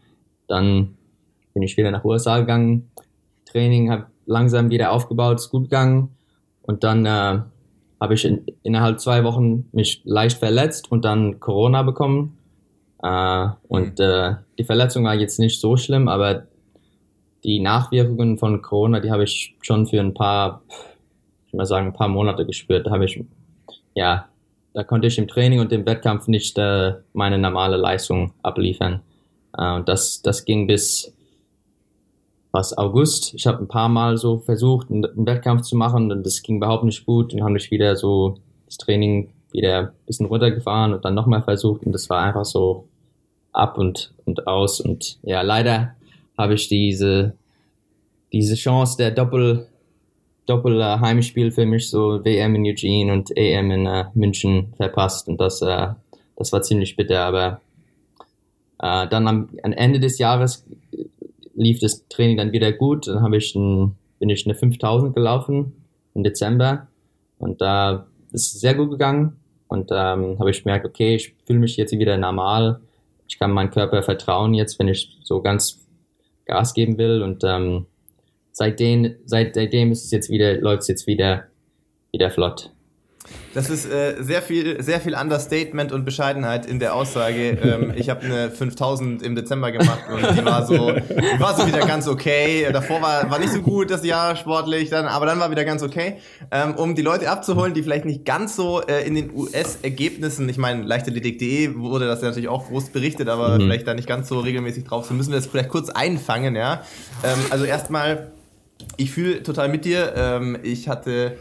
Dann 0.48 0.98
bin 1.54 1.64
ich 1.64 1.78
wieder 1.78 1.92
nach 1.92 2.04
USA 2.04 2.40
gegangen. 2.40 2.92
Training 3.46 3.90
habe 3.90 4.08
langsam 4.26 4.70
wieder 4.70 4.92
aufgebaut, 4.92 5.38
ist 5.40 5.50
gut 5.50 5.64
gegangen. 5.64 6.10
Und 6.62 6.84
dann 6.84 7.06
äh, 7.06 7.40
habe 8.02 8.14
ich 8.14 8.26
in, 8.26 8.46
innerhalb 8.64 9.00
zwei 9.00 9.24
Wochen 9.24 9.70
mich 9.72 10.02
leicht 10.04 10.38
verletzt 10.38 10.92
und 10.92 11.06
dann 11.06 11.40
Corona 11.40 11.84
bekommen. 11.84 12.38
Äh, 13.02 13.48
und 13.70 14.00
äh, 14.02 14.36
die 14.60 14.66
Verletzung 14.66 15.06
war 15.06 15.16
jetzt 15.16 15.40
nicht 15.40 15.62
so 15.62 15.78
schlimm, 15.78 16.10
aber 16.10 16.44
die 17.44 17.60
Nachwirkungen 17.60 18.38
von 18.38 18.62
Corona, 18.62 19.00
die 19.00 19.12
habe 19.12 19.24
ich 19.24 19.56
schon 19.62 19.88
für 19.88 20.00
ein 20.00 20.14
paar, 20.14 20.62
ich 21.48 21.54
mal 21.54 21.66
sagen, 21.66 21.88
ein 21.88 21.94
paar 21.94 22.08
Monate 22.08 22.46
gespürt. 22.46 22.88
Da 22.88 22.92
habe 22.92 23.06
ich, 23.06 23.24
ja, 23.96 24.28
da 24.74 24.84
konnte 24.84 25.08
ich 25.08 25.18
im 25.18 25.28
Training 25.28 25.60
und 25.60 25.72
im 25.72 25.86
Wettkampf 25.86 26.28
nicht 26.28 26.58
äh, 26.58 26.96
meine 27.14 27.38
normale 27.38 27.78
Leistung 27.78 28.34
abliefern. 28.44 29.02
Äh, 29.58 29.84
das, 29.84 30.22
das 30.22 30.46
ging 30.46 30.68
bis 30.68 31.14
was 32.52 32.78
August. 32.78 33.34
Ich 33.34 33.46
habe 33.46 33.60
ein 33.60 33.68
paar 33.68 33.90
Mal 33.90 34.18
so 34.18 34.40
versucht, 34.40 34.90
einen, 34.90 35.04
Wettkampf 35.26 35.62
zu 35.62 35.76
machen 35.76 36.12
und 36.12 36.26
das 36.26 36.42
ging 36.42 36.58
überhaupt 36.58 36.84
nicht 36.84 37.06
gut. 37.06 37.34
Dann 37.34 37.44
habe 37.44 37.58
ich 37.58 37.72
wieder 37.72 37.96
so 37.96 38.36
das 38.66 38.78
Training 38.78 39.30
wieder 39.52 39.80
ein 39.80 39.90
bisschen 40.06 40.26
runtergefahren 40.26 40.94
und 40.94 41.06
dann 41.06 41.14
nochmal 41.14 41.42
versucht 41.42 41.84
und 41.84 41.92
das 41.92 42.10
war 42.10 42.22
einfach 42.22 42.46
so 42.46 42.88
ab 43.54 43.78
und, 43.78 44.14
und 44.26 44.48
aus 44.48 44.82
und 44.82 45.20
ja, 45.24 45.42
leider 45.42 45.96
habe 46.38 46.54
ich 46.54 46.68
diese, 46.68 47.34
diese 48.32 48.56
Chance 48.56 48.98
der 48.98 49.12
Doppel, 49.12 49.68
Doppel 50.46 50.80
äh, 50.80 51.00
Heimspiel 51.00 51.52
für 51.52 51.66
mich, 51.66 51.90
so 51.90 52.24
WM 52.24 52.56
in 52.56 52.66
Eugene 52.66 53.12
und 53.14 53.36
EM 53.36 53.72
in 53.72 53.86
äh, 53.86 54.06
München 54.14 54.74
verpasst 54.78 55.28
und 55.28 55.40
das, 55.40 55.62
äh, 55.62 55.90
das 56.36 56.52
war 56.52 56.62
ziemlich 56.62 56.96
bitter, 56.96 57.22
aber 57.22 57.62
äh, 58.80 59.08
dann 59.08 59.28
am, 59.28 59.50
am 59.64 59.72
Ende 59.74 60.00
des 60.00 60.20
Jahres 60.20 60.66
lief 61.56 61.80
das 61.80 62.08
Training 62.08 62.38
dann 62.38 62.52
wieder 62.52 62.72
gut. 62.72 63.08
Dann 63.08 63.22
habe 63.22 63.38
ich 63.38 63.56
ein, 63.56 63.96
bin 64.20 64.30
ich 64.30 64.46
eine 64.46 64.56
5000 64.56 65.14
gelaufen 65.16 65.74
im 66.14 66.24
Dezember 66.24 66.88
und 67.40 67.62
da 67.62 68.08
ist 68.32 68.54
es 68.54 68.60
sehr 68.60 68.76
gut 68.76 68.92
gegangen 68.92 69.38
und 69.68 69.90
ähm, 69.92 70.38
habe 70.40 70.52
ich 70.52 70.64
gemerkt, 70.64 70.86
okay, 70.86 71.16
ich 71.16 71.36
fühle 71.46 71.60
mich 71.60 71.78
jetzt 71.78 71.92
wieder 71.92 72.18
normal. 72.18 72.80
Ich 73.28 73.40
kann 73.40 73.52
meinem 73.52 73.72
Körper 73.72 74.04
vertrauen 74.04 74.54
jetzt, 74.54 74.80
wenn 74.80 74.88
ich 74.88 75.18
so 75.24 75.42
ganz 75.42 75.87
Gas 76.48 76.74
geben 76.74 76.98
will 76.98 77.22
und 77.22 77.44
ähm, 77.44 77.86
seitdem, 78.52 79.16
seit, 79.26 79.56
seitdem 79.56 79.92
ist 79.92 80.06
es 80.06 80.12
jetzt 80.12 80.30
wieder, 80.30 80.56
läuft 80.56 80.84
es 80.84 80.88
jetzt 80.88 81.08
wieder, 81.08 81.46
wieder 82.12 82.32
flott. 82.32 82.72
Das 83.54 83.72
ist 83.72 83.92
äh, 83.92 84.16
sehr 84.20 84.44
viel, 84.44 84.84
sehr 84.84 85.02
viel 85.02 85.16
Understatement 85.16 85.92
und 85.92 86.06
Bescheidenheit 86.06 86.68
in 86.68 86.80
der 86.80 86.94
Aussage. 86.94 87.58
Ähm, 87.64 87.94
ich 87.96 88.10
habe 88.10 88.24
eine 88.24 88.52
5000 88.52 89.24
im 89.24 89.36
Dezember 89.36 89.72
gemacht 89.72 90.02
und 90.12 90.38
die 90.38 90.46
war 90.46 90.66
so, 90.66 90.92
die 90.92 91.40
war 91.40 91.56
so 91.56 91.66
wieder 91.66 91.80
ganz 91.80 92.08
okay. 92.08 92.68
Davor 92.72 93.02
war, 93.02 93.32
war 93.32 93.40
nicht 93.40 93.52
so 93.52 93.62
gut 93.62 93.90
das 93.90 94.06
Jahr 94.06 94.36
sportlich, 94.36 94.90
dann, 94.90 95.06
aber 95.06 95.26
dann 95.26 95.40
war 95.40 95.50
wieder 95.50 95.66
ganz 95.66 95.82
okay. 95.82 96.18
Ähm, 96.52 96.76
um 96.76 96.94
die 96.94 97.02
Leute 97.02 97.32
abzuholen, 97.32 97.74
die 97.74 97.82
vielleicht 97.82 98.06
nicht 98.06 98.26
ganz 98.26 98.56
so 98.56 98.82
äh, 98.82 99.08
in 99.08 99.16
den 99.16 99.34
US-Ergebnissen, 99.34 100.48
ich 100.50 100.58
meine, 100.58 100.84
leichtathletik.de 100.84 101.76
wurde 101.78 102.06
das 102.06 102.22
ja 102.22 102.28
natürlich 102.28 102.50
auch 102.50 102.68
groß 102.68 102.90
berichtet, 102.90 103.28
aber 103.28 103.56
mhm. 103.56 103.64
vielleicht 103.64 103.88
da 103.88 103.96
nicht 103.96 104.08
ganz 104.08 104.28
so 104.30 104.40
regelmäßig 104.40 104.84
drauf 104.84 105.08
sind, 105.08 105.18
müssen 105.18 105.32
wir 105.32 105.38
das 105.38 105.48
vielleicht 105.48 105.70
kurz 105.70 105.90
einfangen, 105.90 106.56
ja. 106.56 106.84
Ähm, 107.24 107.40
also 107.50 107.66
erstmal, 107.66 108.32
ich 108.98 109.12
fühle 109.12 109.42
total 109.42 109.70
mit 109.70 109.86
dir. 109.86 110.14
Ähm, 110.16 110.60
ich 110.62 110.88
hatte 110.88 111.38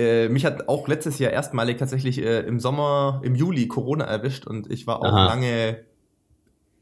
äh, 0.00 0.28
mich 0.28 0.46
hat 0.46 0.68
auch 0.68 0.88
letztes 0.88 1.18
Jahr 1.18 1.30
erstmalig 1.30 1.76
tatsächlich 1.76 2.18
äh, 2.22 2.40
im 2.40 2.58
Sommer, 2.58 3.20
im 3.22 3.34
Juli 3.34 3.68
Corona 3.68 4.04
erwischt 4.04 4.46
und 4.46 4.70
ich 4.70 4.86
war 4.86 5.00
auch 5.00 5.12
Aha. 5.12 5.26
lange, 5.26 5.78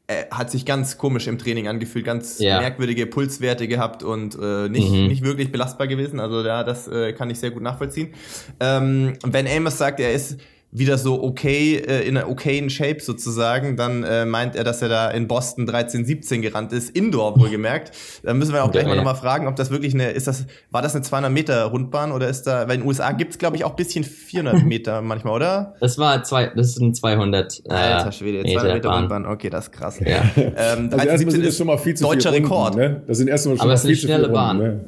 äh, 0.07 0.25
hat 0.31 0.51
sich 0.51 0.65
ganz 0.65 0.99
komisch 0.99 1.27
im 1.27 1.37
Training 1.37 1.67
angefühlt, 1.67 2.05
ganz 2.05 2.39
ja. 2.39 2.61
merkwürdige 2.61 3.07
Pulswerte 3.07 3.67
gehabt 3.67 4.05
und 4.05 4.39
äh, 4.41 4.69
nicht, 4.69 4.91
mhm. 4.91 5.09
nicht 5.09 5.25
wirklich 5.25 5.51
belastbar 5.51 5.89
gewesen. 5.89 6.21
Also 6.21 6.45
ja, 6.45 6.63
das 6.63 6.87
äh, 6.87 7.13
kann 7.13 7.29
ich 7.29 7.41
sehr 7.41 7.51
gut 7.51 7.63
nachvollziehen. 7.63 8.15
Ähm, 8.61 9.15
Ben 9.27 9.49
Amos 9.49 9.79
sagt, 9.79 9.99
er 9.99 10.13
ist 10.13 10.39
wieder 10.71 10.99
so 10.99 11.23
okay, 11.23 11.77
äh, 11.77 12.07
in 12.07 12.17
einer 12.17 12.29
okayen 12.29 12.69
Shape 12.69 13.01
sozusagen, 13.01 13.77
dann 13.77 14.05
äh, 14.05 14.27
meint 14.27 14.55
er, 14.55 14.65
dass 14.65 14.83
er 14.83 14.91
da 14.91 15.11
in 15.11 15.27
Boston 15.27 15.67
13, 15.67 16.05
17 16.05 16.43
gerannt 16.43 16.73
ist, 16.73 16.91
Indoor 16.91 17.39
wohlgemerkt. 17.39 17.93
Da 18.23 18.35
müssen 18.35 18.53
wir 18.53 18.63
auch 18.63 18.71
gleich 18.71 18.87
mal 18.87 18.97
nochmal 18.97 19.15
fragen, 19.15 19.47
ob 19.47 19.57
das 19.57 19.71
wirklich 19.71 19.95
eine, 19.95 20.11
ist 20.11 20.27
das, 20.27 20.47
war 20.71 20.83
das 20.83 20.95
eine 20.95 21.03
200 21.03 21.33
Meter 21.33 21.65
Rundbahn 21.65 22.13
oder 22.13 22.29
ist 22.29 22.43
da, 22.43 22.69
weil 22.69 22.75
in 22.75 22.81
den 22.83 22.89
USA 22.89 23.13
gibt's 23.13 23.39
glaube 23.39 23.57
ich 23.57 23.65
auch 23.65 23.77
bisschen 23.77 24.05
400 24.05 24.63
Meter 24.65 25.01
manchmal, 25.03 25.35
oder? 25.35 25.75
Das 25.81 25.97
war 25.97 26.23
zwei, 26.25 26.49
das 26.55 26.77
ein 26.77 26.95
200 26.95 27.63
äh, 27.65 27.73
Alter 27.73 28.13
Schwede, 28.13 28.43
200 28.43 28.75
Meter 28.75 28.89
Bahn. 28.89 28.99
Rundbahn, 28.99 29.27
okay, 29.27 29.49
das 29.49 29.67
ist 29.67 29.73
krass. 29.73 29.99
Ja. 30.01 30.23
Ähm, 30.37 30.91
also 30.93 31.09
erstmal 31.09 31.31
sind 31.33 31.47
das 31.47 31.57
schon 31.57 31.67
mal 31.67 31.79
viel 31.79 31.95
zu 31.95 32.05
Deutscher 32.05 32.31
Runden, 32.31 32.45
Rekord. 32.45 32.77
Ne? 32.77 33.03
Das 33.07 33.17
sind 33.19 33.29
erstmal 33.29 33.57
schon 33.57 33.63
Aber 33.63 33.73
mal 33.73 33.79
viel 33.79 33.99
zu 33.99 34.07
viele 34.07 34.19
Runden, 34.19 34.33
Bahn. 34.33 34.59
Ne? 34.59 34.81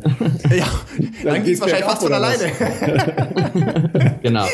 ja, 0.57 0.67
dann, 1.23 1.35
dann 1.35 1.45
geht's 1.45 1.61
wahrscheinlich 1.61 1.87
fast 1.87 2.03
von 2.03 2.13
alleine. 2.13 2.53
genau. 4.23 4.47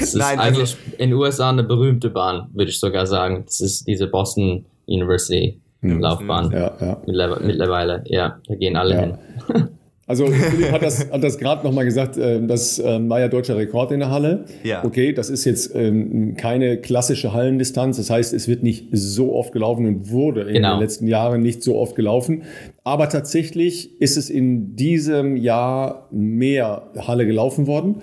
Das 0.00 0.10
ist 0.10 0.14
Nein, 0.14 0.38
also 0.38 0.60
eigentlich 0.60 0.76
also, 0.76 0.96
in 0.98 1.10
den 1.10 1.18
USA 1.18 1.50
eine 1.50 1.64
berühmte 1.64 2.10
Bahn, 2.10 2.48
würde 2.52 2.70
ich 2.70 2.80
sogar 2.80 3.06
sagen. 3.06 3.44
Das 3.46 3.60
ist 3.60 3.86
diese 3.86 4.06
Boston 4.06 4.66
University. 4.86 5.60
Laufbahn. 5.82 6.50
Ja, 6.50 6.72
ja. 6.80 7.02
Mittlerweile, 7.06 8.02
ja, 8.06 8.40
da 8.48 8.54
gehen 8.56 8.76
alle 8.76 8.94
ja. 8.94 9.00
hin. 9.00 9.18
Also 10.08 10.24
Philipp 10.26 10.72
hat 10.72 10.80
das, 10.80 11.10
hat 11.12 11.22
das 11.22 11.36
gerade 11.36 11.62
nochmal 11.66 11.84
gesagt, 11.84 12.16
äh, 12.16 12.40
das 12.46 12.78
ähm, 12.78 13.10
war 13.10 13.20
ja 13.20 13.28
deutscher 13.28 13.58
Rekord 13.58 13.92
in 13.92 14.00
der 14.00 14.10
Halle. 14.10 14.46
Ja. 14.64 14.82
Okay, 14.82 15.12
das 15.12 15.28
ist 15.28 15.44
jetzt 15.44 15.74
ähm, 15.74 16.34
keine 16.34 16.78
klassische 16.78 17.34
Hallendistanz. 17.34 17.98
Das 17.98 18.08
heißt, 18.08 18.32
es 18.32 18.48
wird 18.48 18.62
nicht 18.62 18.86
so 18.90 19.34
oft 19.34 19.52
gelaufen 19.52 19.84
und 19.84 20.10
wurde 20.10 20.44
in 20.44 20.54
genau. 20.54 20.76
den 20.76 20.80
letzten 20.80 21.08
Jahren 21.08 21.42
nicht 21.42 21.62
so 21.62 21.76
oft 21.76 21.94
gelaufen. 21.94 22.44
Aber 22.84 23.10
tatsächlich 23.10 24.00
ist 24.00 24.16
es 24.16 24.30
in 24.30 24.76
diesem 24.76 25.36
Jahr 25.36 26.08
mehr 26.10 26.88
Halle 27.06 27.26
gelaufen 27.26 27.66
worden. 27.66 27.96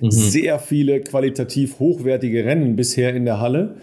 Mhm. 0.00 0.10
Sehr 0.10 0.58
viele 0.58 1.00
qualitativ 1.00 1.78
hochwertige 1.78 2.44
Rennen 2.44 2.76
bisher 2.76 3.14
in 3.14 3.24
der 3.24 3.40
Halle. 3.40 3.76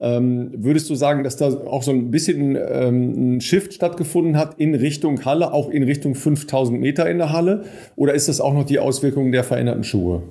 Ähm, 0.00 0.52
würdest 0.54 0.88
du 0.90 0.94
sagen, 0.94 1.24
dass 1.24 1.36
da 1.36 1.48
auch 1.48 1.82
so 1.82 1.90
ein 1.90 2.10
bisschen 2.12 2.56
ähm, 2.56 3.36
ein 3.36 3.40
Shift 3.40 3.74
stattgefunden 3.74 4.36
hat 4.36 4.60
in 4.60 4.74
Richtung 4.74 5.24
Halle, 5.24 5.52
auch 5.52 5.70
in 5.70 5.82
Richtung 5.82 6.14
5000 6.14 6.78
Meter 6.78 7.10
in 7.10 7.18
der 7.18 7.32
Halle? 7.32 7.64
Oder 7.96 8.14
ist 8.14 8.28
das 8.28 8.40
auch 8.40 8.54
noch 8.54 8.64
die 8.64 8.78
Auswirkung 8.78 9.32
der 9.32 9.42
veränderten 9.42 9.82
Schuhe? 9.82 10.22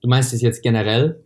Du 0.00 0.08
meinst 0.08 0.32
es 0.32 0.42
jetzt 0.42 0.62
generell? 0.62 1.24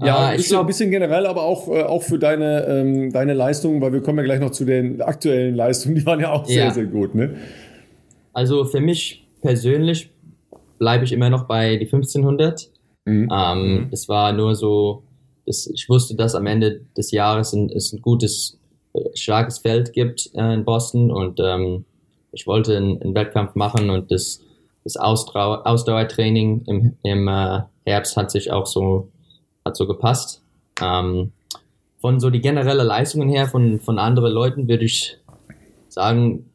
Ja, 0.00 0.32
äh, 0.32 0.36
ich 0.36 0.46
glaube 0.46 0.64
ein 0.64 0.66
bisschen 0.68 0.90
generell, 0.90 1.26
aber 1.26 1.42
auch, 1.42 1.68
äh, 1.68 1.82
auch 1.82 2.02
für 2.02 2.18
deine, 2.18 2.64
ähm, 2.66 3.12
deine 3.12 3.34
Leistungen, 3.34 3.82
weil 3.82 3.92
wir 3.92 4.00
kommen 4.00 4.18
ja 4.18 4.24
gleich 4.24 4.40
noch 4.40 4.52
zu 4.52 4.64
den 4.64 5.02
aktuellen 5.02 5.54
Leistungen, 5.54 5.96
die 5.96 6.06
waren 6.06 6.20
ja 6.20 6.32
auch 6.32 6.46
sehr, 6.46 6.64
ja. 6.64 6.70
sehr 6.70 6.86
gut. 6.86 7.14
Ne? 7.14 7.36
Also 8.32 8.64
für 8.64 8.80
mich 8.80 9.28
persönlich 9.42 10.10
bleibe 10.82 11.04
ich 11.04 11.12
immer 11.12 11.30
noch 11.30 11.44
bei 11.44 11.76
die 11.76 11.84
1500. 11.84 12.68
Mhm. 13.04 13.28
Ähm, 13.32 13.74
mhm. 13.74 13.88
Es 13.92 14.08
war 14.08 14.32
nur 14.32 14.56
so, 14.56 15.04
dass 15.46 15.68
ich 15.68 15.88
wusste, 15.88 16.16
dass 16.16 16.34
am 16.34 16.46
Ende 16.46 16.80
des 16.96 17.12
Jahres 17.12 17.52
ein, 17.52 17.70
es 17.70 17.92
ein 17.92 18.02
gutes, 18.02 18.58
äh, 18.92 19.00
starkes 19.14 19.58
Feld 19.58 19.92
gibt 19.92 20.30
äh, 20.34 20.54
in 20.54 20.64
Boston 20.64 21.12
und 21.12 21.38
ähm, 21.38 21.84
ich 22.32 22.48
wollte 22.48 22.76
einen, 22.76 23.00
einen, 23.00 23.14
Wettkampf 23.14 23.54
machen 23.54 23.90
und 23.90 24.10
das, 24.10 24.40
das 24.82 24.96
Ausdauer, 24.96 25.64
Ausdauertraining 25.68 26.64
im, 26.66 26.96
im 27.04 27.28
äh, 27.28 27.60
Herbst 27.86 28.16
hat 28.16 28.32
sich 28.32 28.50
auch 28.50 28.66
so, 28.66 29.08
hat 29.64 29.76
so 29.76 29.86
gepasst. 29.86 30.42
Ähm, 30.80 31.30
von 32.00 32.18
so 32.18 32.28
die 32.28 32.40
generelle 32.40 32.82
Leistungen 32.82 33.28
her 33.28 33.46
von, 33.46 33.78
von 33.78 34.00
anderen 34.00 34.32
Leuten 34.32 34.68
würde 34.68 34.84
ich 34.84 35.16
sagen, 35.88 36.50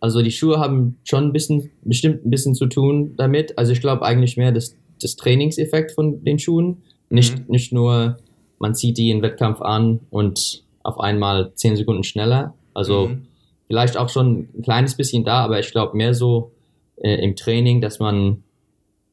also 0.00 0.22
die 0.22 0.30
Schuhe 0.30 0.58
haben 0.58 0.98
schon 1.04 1.24
ein 1.24 1.32
bisschen, 1.32 1.70
bestimmt 1.82 2.24
ein 2.24 2.30
bisschen 2.30 2.54
zu 2.54 2.66
tun 2.66 3.14
damit. 3.16 3.56
Also 3.58 3.72
ich 3.72 3.80
glaube 3.80 4.04
eigentlich 4.04 4.36
mehr 4.36 4.50
das, 4.50 4.76
das 5.00 5.16
Trainingseffekt 5.16 5.92
von 5.92 6.24
den 6.24 6.38
Schuhen. 6.38 6.78
Nicht, 7.10 7.38
mhm. 7.38 7.44
nicht 7.48 7.72
nur, 7.72 8.16
man 8.58 8.74
zieht 8.74 8.96
die 8.96 9.10
im 9.10 9.22
Wettkampf 9.22 9.60
an 9.60 10.00
und 10.10 10.64
auf 10.82 10.98
einmal 10.98 11.52
zehn 11.54 11.76
Sekunden 11.76 12.02
schneller. 12.02 12.54
Also 12.72 13.08
mhm. 13.08 13.26
vielleicht 13.66 13.98
auch 13.98 14.08
schon 14.08 14.48
ein 14.56 14.62
kleines 14.62 14.96
bisschen 14.96 15.24
da, 15.24 15.44
aber 15.44 15.60
ich 15.60 15.70
glaube 15.70 15.96
mehr 15.96 16.14
so 16.14 16.52
äh, 16.96 17.22
im 17.22 17.36
Training, 17.36 17.82
dass 17.82 17.98
man 17.98 18.42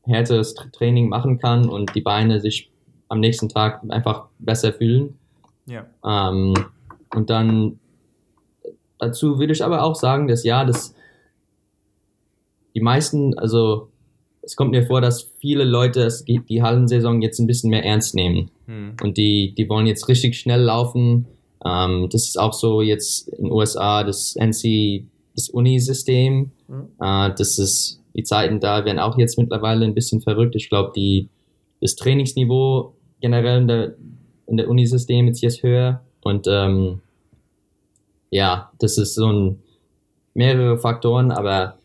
härteres 0.04 0.56
Training 0.72 1.10
machen 1.10 1.38
kann 1.38 1.68
und 1.68 1.94
die 1.96 2.02
Beine 2.02 2.40
sich 2.40 2.72
am 3.10 3.20
nächsten 3.20 3.50
Tag 3.50 3.82
einfach 3.90 4.28
besser 4.40 4.72
fühlen. 4.72 5.18
Ja. 5.66 5.86
Ähm, 6.06 6.54
und 7.14 7.30
dann 7.30 7.80
dazu 9.00 9.40
würde 9.40 9.54
ich 9.54 9.64
aber 9.64 9.84
auch 9.84 9.96
sagen, 9.96 10.28
dass 10.28 10.44
ja, 10.44 10.66
dass 10.66 10.94
die 12.76 12.82
meisten, 12.82 13.38
also 13.38 13.90
es 14.44 14.56
kommt 14.56 14.72
mir 14.72 14.86
vor, 14.86 15.02
dass 15.02 15.32
viele 15.40 15.64
Leute 15.64 16.08
die, 16.28 16.40
die 16.40 16.62
Hallensaison 16.62 17.22
jetzt 17.22 17.40
ein 17.40 17.48
bisschen 17.48 17.70
mehr 17.70 17.84
ernst 17.84 18.16
nehmen. 18.16 18.50
Hm. 18.66 18.96
Und 19.04 19.18
die, 19.18 19.54
die 19.58 19.68
wollen 19.68 19.88
jetzt 19.88 20.08
richtig 20.08 20.40
schnell 20.40 20.62
laufen. 20.62 21.26
Ähm, 21.66 22.08
das 22.12 22.28
ist 22.28 22.40
auch 22.40 22.54
so 22.54 22.82
jetzt 22.82 23.30
in 23.30 23.46
den 23.46 23.52
USA 23.52 24.04
das 24.04 24.36
NC, 24.36 25.06
das 25.36 25.50
Uni-System. 25.50 26.52
Hm. 26.68 26.88
Äh, 27.00 27.34
das 27.38 27.60
ist, 27.60 28.02
die 28.16 28.24
Zeiten 28.24 28.60
da 28.60 28.86
werden 28.86 29.00
auch 29.00 29.18
jetzt 29.18 29.38
mittlerweile 29.38 29.84
ein 29.84 29.94
bisschen 29.94 30.22
verrückt. 30.22 30.56
Ich 30.56 30.70
glaube, 30.70 30.92
die, 30.96 31.30
das 31.82 31.96
Trainingsniveau 31.96 32.94
generell 33.20 33.62
in 33.62 33.68
der, 33.68 33.96
in 34.48 34.58
der 34.58 34.70
Unisystem 34.70 35.28
ist 35.28 35.42
jetzt 35.42 35.62
höher. 35.62 36.02
Und 36.22 36.48
ähm, 36.50 37.02
ja, 38.30 38.72
das 38.80 38.98
ist 38.98 39.16
so 39.16 39.32
ein 39.32 39.64
mehrere 40.34 40.78
Faktoren, 40.78 41.32
aber 41.32 41.78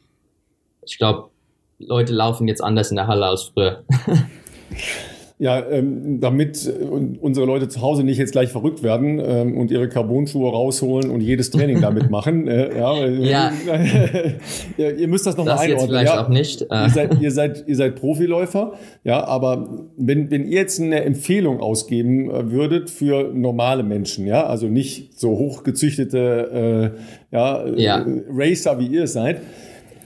ich 0.84 0.98
glaube, 0.98 1.30
Leute 1.78 2.12
laufen 2.12 2.48
jetzt 2.48 2.62
anders 2.62 2.90
in 2.90 2.96
der 2.96 3.06
Halle 3.06 3.26
als 3.26 3.44
früher. 3.44 3.84
Ja, 5.42 5.60
ähm, 5.68 6.20
damit 6.20 6.68
äh, 6.68 6.84
unsere 6.84 7.46
Leute 7.46 7.66
zu 7.66 7.80
Hause 7.80 8.04
nicht 8.04 8.16
jetzt 8.16 8.30
gleich 8.30 8.50
verrückt 8.50 8.84
werden 8.84 9.18
ähm, 9.18 9.58
und 9.58 9.72
ihre 9.72 9.88
Carbon-Schuhe 9.88 10.48
rausholen 10.48 11.10
und 11.10 11.20
jedes 11.20 11.50
Training 11.50 11.80
damit 11.80 12.10
machen. 12.10 12.46
Äh, 12.46 12.78
ja, 12.78 12.94
ja. 14.76 14.90
ihr 14.90 15.08
müsst 15.08 15.26
das 15.26 15.36
nochmal 15.36 15.58
einordnen. 15.58 15.78
Jetzt 15.80 15.86
vielleicht 15.88 16.14
ja, 16.14 16.24
auch 16.24 16.28
nicht. 16.28 16.62
Äh. 16.62 16.84
Ihr, 16.84 16.90
seid, 16.90 17.20
ihr, 17.20 17.30
seid, 17.32 17.64
ihr 17.66 17.74
seid 17.74 17.96
Profiläufer, 17.96 18.74
ja, 19.02 19.24
aber 19.24 19.88
wenn, 19.96 20.30
wenn 20.30 20.44
ihr 20.44 20.60
jetzt 20.60 20.80
eine 20.80 21.02
Empfehlung 21.02 21.58
ausgeben 21.58 22.30
äh, 22.30 22.52
würdet 22.52 22.88
für 22.88 23.32
normale 23.34 23.82
Menschen, 23.82 24.28
ja, 24.28 24.46
also 24.46 24.68
nicht 24.68 25.18
so 25.18 25.30
hochgezüchtete 25.30 26.92
äh, 27.32 27.34
ja, 27.34 27.66
ja. 27.66 28.06
Racer, 28.30 28.78
wie 28.78 28.86
ihr 28.86 29.02
es 29.02 29.14
seid, 29.14 29.40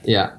ja 0.03 0.31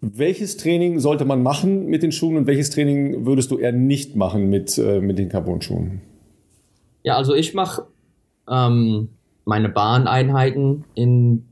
welches 0.00 0.56
Training 0.56 0.98
sollte 0.98 1.24
man 1.24 1.42
machen 1.42 1.86
mit 1.86 2.02
den 2.02 2.12
Schuhen 2.12 2.36
und 2.36 2.46
welches 2.46 2.70
Training 2.70 3.26
würdest 3.26 3.50
du 3.50 3.58
eher 3.58 3.72
nicht 3.72 4.16
machen 4.16 4.48
mit, 4.48 4.78
äh, 4.78 5.00
mit 5.00 5.18
den 5.18 5.28
Carbon-Schuhen? 5.28 6.00
Ja, 7.02 7.16
also 7.16 7.34
ich 7.34 7.54
mache 7.54 7.84
ähm, 8.48 9.10
meine 9.44 9.68
Bahneinheiten 9.68 10.84
in, 10.94 11.44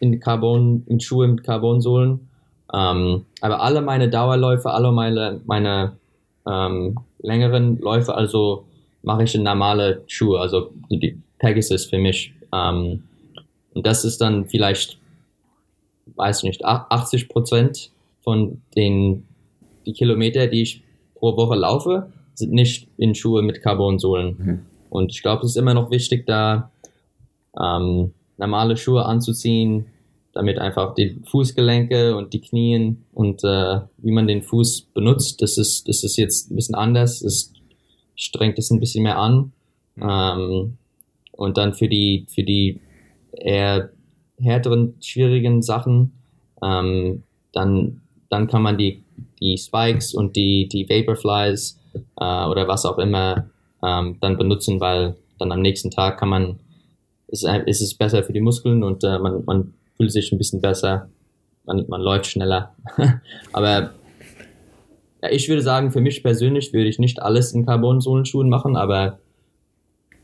in 0.00 0.20
Carbon, 0.20 0.84
in 0.86 1.00
Schuhe 1.00 1.28
mit 1.28 1.44
Carbonsohlen. 1.44 2.28
Ähm, 2.72 3.24
aber 3.40 3.62
alle 3.62 3.80
meine 3.80 4.08
Dauerläufe, 4.10 4.70
alle 4.70 4.92
meine, 4.92 5.40
meine 5.46 5.96
ähm, 6.46 6.98
längeren 7.20 7.78
Läufe, 7.80 8.14
also 8.14 8.64
mache 9.02 9.24
ich 9.24 9.34
in 9.34 9.42
normale 9.42 10.02
Schuhe, 10.06 10.40
also 10.40 10.70
die 10.90 11.18
Pegasus 11.38 11.86
für 11.86 11.98
mich. 11.98 12.34
Ähm, 12.52 13.02
und 13.72 13.86
das 13.86 14.04
ist 14.04 14.20
dann 14.20 14.46
vielleicht 14.46 14.99
weiß 16.16 16.42
nicht, 16.44 16.64
80 16.64 17.28
Prozent 17.28 17.90
von 18.20 18.60
den 18.76 19.24
die 19.86 19.92
Kilometer, 19.92 20.46
die 20.46 20.62
ich 20.62 20.82
pro 21.14 21.36
Woche 21.36 21.56
laufe, 21.56 22.12
sind 22.34 22.52
nicht 22.52 22.88
in 22.96 23.14
Schuhe 23.14 23.42
mit 23.42 23.62
Carbonsohlen. 23.62 24.36
Mhm. 24.38 24.60
Und 24.88 25.12
ich 25.12 25.22
glaube, 25.22 25.44
es 25.44 25.52
ist 25.52 25.56
immer 25.56 25.74
noch 25.74 25.90
wichtig, 25.90 26.26
da 26.26 26.70
ähm, 27.60 28.12
normale 28.36 28.76
Schuhe 28.76 29.04
anzuziehen, 29.04 29.86
damit 30.32 30.58
einfach 30.58 30.94
die 30.94 31.20
Fußgelenke 31.24 32.16
und 32.16 32.32
die 32.32 32.40
Knien 32.40 33.04
und 33.12 33.42
äh, 33.44 33.80
wie 33.98 34.12
man 34.12 34.26
den 34.26 34.42
Fuß 34.42 34.82
benutzt, 34.94 35.42
das 35.42 35.58
ist, 35.58 35.88
das 35.88 36.04
ist 36.04 36.16
jetzt 36.16 36.50
ein 36.50 36.56
bisschen 36.56 36.74
anders. 36.74 37.20
Es 37.22 37.52
strengt 38.14 38.58
es 38.58 38.70
ein 38.70 38.80
bisschen 38.80 39.02
mehr 39.02 39.18
an. 39.18 39.52
Mhm. 39.96 40.08
Ähm, 40.08 40.76
und 41.32 41.56
dann 41.56 41.74
für 41.74 41.88
die, 41.88 42.26
für 42.28 42.42
die 42.42 42.80
eher 43.32 43.90
härteren, 44.40 44.94
schwierigen 45.00 45.62
Sachen, 45.62 46.12
ähm, 46.62 47.22
dann, 47.52 48.00
dann 48.28 48.46
kann 48.46 48.62
man 48.62 48.78
die, 48.78 49.02
die 49.40 49.56
Spikes 49.58 50.14
und 50.14 50.36
die, 50.36 50.68
die 50.68 50.88
Vaporflies 50.88 51.78
äh, 52.18 52.46
oder 52.46 52.68
was 52.68 52.84
auch 52.84 52.98
immer 52.98 53.46
ähm, 53.82 54.18
dann 54.20 54.36
benutzen, 54.36 54.80
weil 54.80 55.16
dann 55.38 55.52
am 55.52 55.62
nächsten 55.62 55.90
Tag 55.90 56.18
kann 56.18 56.28
man, 56.28 56.60
ist, 57.28 57.46
ist 57.66 57.80
es 57.80 57.94
besser 57.94 58.22
für 58.22 58.32
die 58.32 58.40
Muskeln 58.40 58.82
und 58.82 59.04
äh, 59.04 59.18
man, 59.18 59.44
man 59.44 59.74
fühlt 59.96 60.12
sich 60.12 60.32
ein 60.32 60.38
bisschen 60.38 60.60
besser, 60.60 61.08
man, 61.64 61.86
man 61.88 62.00
läuft 62.00 62.26
schneller. 62.26 62.74
aber 63.52 63.92
ja, 65.22 65.30
ich 65.30 65.48
würde 65.48 65.62
sagen, 65.62 65.92
für 65.92 66.00
mich 66.00 66.22
persönlich 66.22 66.72
würde 66.72 66.88
ich 66.88 66.98
nicht 66.98 67.20
alles 67.20 67.52
in 67.52 67.66
Carbon-Sohlenschuhen 67.66 68.48
machen, 68.48 68.76
aber 68.76 69.18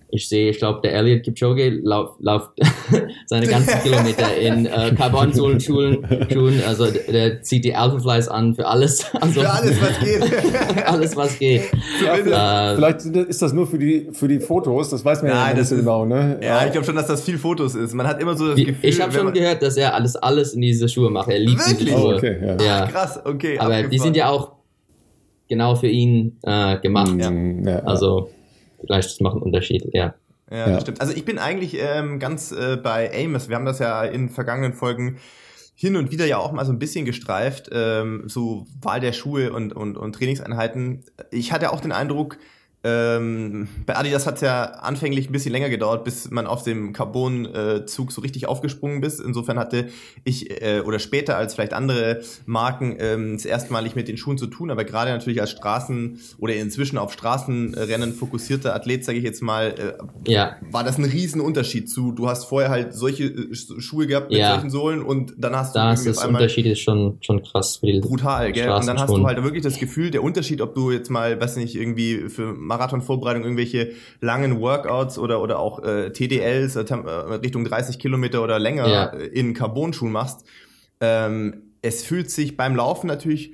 ich 0.09 0.29
sehe, 0.29 0.51
ich 0.51 0.59
glaube, 0.59 0.81
der 0.83 0.95
Elliot 0.95 1.25
Kipchoge 1.25 1.81
lauft 1.83 2.21
lauf 2.21 2.51
seine 3.27 3.47
ganzen 3.47 3.83
Kilometer 3.83 4.37
in 4.37 4.67
äh, 4.67 4.95
Carbon-Sohlen-Schuhen. 4.97 6.63
Also 6.67 6.87
der 6.87 7.43
zieht 7.43 7.65
die 7.65 7.75
Alphaflies 7.75 8.29
an 8.29 8.55
für 8.55 8.67
alles. 8.67 9.05
Also, 9.15 9.41
für 9.41 9.51
alles, 9.51 9.81
was 9.81 9.99
geht. 9.99 10.87
alles, 10.87 11.17
was 11.17 11.39
geht. 11.39 11.63
Ja, 12.05 12.73
äh, 12.73 12.75
vielleicht 12.77 13.05
ist 13.05 13.43
das 13.43 13.53
nur 13.53 13.67
für 13.67 13.79
die, 13.79 14.09
für 14.13 14.29
die 14.29 14.39
Fotos, 14.39 14.91
das 14.91 15.05
weiß 15.05 15.23
man 15.23 15.33
Nein, 15.33 15.49
ja 15.51 15.61
nicht 15.61 15.69
so 15.69 15.77
genau. 15.77 16.05
Ne? 16.05 16.39
Ja, 16.43 16.65
ich 16.65 16.73
glaube 16.73 16.87
schon, 16.87 16.97
dass 16.97 17.07
das 17.07 17.23
viel 17.23 17.39
Fotos 17.39 17.75
ist. 17.75 17.93
Man 17.95 18.07
hat 18.07 18.21
immer 18.21 18.37
so 18.37 18.49
das 18.49 18.57
Gefühl... 18.57 18.77
Ich 18.83 19.01
habe 19.01 19.13
schon 19.13 19.33
gehört, 19.33 19.63
dass 19.63 19.77
er 19.77 19.95
alles, 19.95 20.15
alles 20.15 20.55
in 20.55 20.61
diese 20.61 20.89
Schuhe 20.89 21.11
macht. 21.11 21.29
Er 21.29 21.41
liebt 21.41 21.59
Wirklich? 21.59 21.89
diese 21.89 21.99
Schuhe. 21.99 22.15
Oh, 22.15 22.17
okay, 22.17 22.37
ja. 22.41 22.57
ja. 22.65 22.85
Ach, 22.85 22.93
krass, 22.93 23.21
okay. 23.25 23.59
Aber 23.59 23.71
abgefahren. 23.71 23.91
die 23.91 23.99
sind 23.99 24.17
ja 24.17 24.29
auch 24.29 24.53
genau 25.49 25.75
für 25.75 25.89
ihn 25.89 26.39
äh, 26.43 26.79
gemacht. 26.79 27.13
Mm, 27.13 27.67
ja. 27.67 27.81
Also 27.81 28.31
vielleicht 28.87 29.11
das 29.11 29.21
macht 29.21 29.35
einen 29.35 29.43
Unterschied, 29.43 29.89
ja. 29.93 30.15
Ja, 30.51 30.71
ja. 30.71 30.81
stimmt. 30.81 31.01
Also 31.01 31.13
ich 31.13 31.25
bin 31.25 31.39
eigentlich 31.39 31.77
ähm, 31.79 32.19
ganz 32.19 32.53
äh, 32.53 32.77
bei 32.77 33.11
Amos. 33.13 33.49
Wir 33.49 33.57
haben 33.57 33.65
das 33.65 33.81
ja 33.81 34.05
in 34.05 34.29
vergangenen 34.29 34.75
Folgen 34.75 35.19
hin 35.75 35.97
und 35.97 36.11
wieder 36.11 36.25
ja 36.25 36.39
auch 36.39 36.53
mal 36.53 36.65
so 36.65 36.73
ein 36.73 36.79
bisschen 36.79 37.05
gestreift, 37.05 37.69
ähm, 37.73 38.25
so 38.27 38.67
Wahl 38.81 39.01
der 39.01 39.13
Schuhe 39.13 39.53
und, 39.53 39.75
und, 39.75 39.97
und 39.97 40.15
Trainingseinheiten. 40.15 41.05
Ich 41.31 41.53
hatte 41.53 41.73
auch 41.73 41.81
den 41.81 41.93
Eindruck, 41.93 42.39
ähm, 42.87 43.67
bei 43.85 43.97
Adidas 43.97 44.27
hat 44.27 44.37
es 44.37 44.43
ja 44.43 44.63
anfänglich 44.65 45.29
ein 45.29 45.33
bisschen 45.33 45.51
länger 45.51 45.69
gedauert, 45.69 46.05
bis 46.05 46.31
man 46.31 46.47
auf 46.47 46.63
dem 46.63 46.93
Carbon-Zug 46.93 48.13
so 48.13 48.21
richtig 48.21 48.47
aufgesprungen 48.47 49.03
ist. 49.03 49.19
Insofern 49.19 49.59
hatte 49.59 49.89
ich 50.23 50.63
äh, 50.63 50.81
oder 50.81 51.01
später 51.01 51.37
als 51.37 51.55
vielleicht 51.55 51.73
andere 51.73 52.21
Marken 52.45 52.97
ähm, 53.01 53.33
das 53.35 53.45
erstmalig 53.45 53.97
mit 53.97 54.07
den 54.07 54.17
Schuhen 54.17 54.39
zu 54.39 54.47
tun, 54.47 54.71
aber 54.71 54.85
gerade 54.85 55.11
natürlich 55.11 55.41
als 55.41 55.51
Straßen 55.51 56.21
oder 56.39 56.55
inzwischen 56.55 56.97
auf 56.99 57.13
Straßenrennen 57.13 58.15
fokussierter 58.15 58.75
Athlet, 58.75 59.05
sage 59.05 59.19
ich 59.19 59.25
jetzt 59.25 59.43
mal, 59.43 59.75
äh, 60.27 60.31
ja. 60.31 60.57
war 60.71 60.85
das 60.85 60.99
ein 60.99 61.05
Riesenunterschied 61.05 61.91
zu. 61.91 62.13
Du 62.13 62.29
hast 62.29 62.45
vorher 62.45 62.71
halt 62.71 62.95
solche 62.95 63.25
äh, 63.25 63.55
Schuhe 63.55 64.07
gehabt 64.07 64.31
mit 64.31 64.39
ja. 64.39 64.55
solchen 64.55 64.71
Sohlen 64.71 65.03
und 65.03 65.35
dann 65.39 65.57
hast 65.57 65.75
das 65.75 66.05
du 66.05 66.11
das 66.11 66.25
Unterschied 66.25 66.67
ist 66.67 66.81
schon 66.81 67.19
schon 67.21 67.43
krass 67.43 67.81
brutal, 67.81 68.53
gell? 68.53 68.71
Und 68.71 68.87
dann 68.87 68.99
hast 69.01 69.11
du 69.11 69.27
halt 69.27 69.43
wirklich 69.43 69.63
das 69.65 69.79
Gefühl, 69.79 70.11
der 70.11 70.23
Unterschied, 70.23 70.61
ob 70.61 70.75
du 70.75 70.93
jetzt 70.93 71.11
mal, 71.11 71.41
weiß 71.41 71.57
nicht, 71.57 71.75
irgendwie 71.75 72.29
für 72.29 72.55
Marathonvorbereitung 72.77 73.43
irgendwelche 73.43 73.93
langen 74.21 74.61
Workouts 74.61 75.19
oder, 75.19 75.41
oder 75.43 75.59
auch 75.59 75.83
äh, 75.83 76.11
TDLs 76.11 76.77
äh, 76.77 76.83
äh, 76.83 77.35
Richtung 77.35 77.65
30 77.65 77.99
Kilometer 77.99 78.43
oder 78.43 78.59
länger 78.59 78.89
ja. 78.89 79.05
in 79.07 79.55
Carbon-Schuhen 79.55 80.13
machst. 80.13 80.45
Ähm, 81.01 81.63
es 81.83 82.05
fühlt 82.05 82.31
sich 82.31 82.57
beim 82.57 82.77
Laufen 82.77 83.07
natürlich 83.07 83.53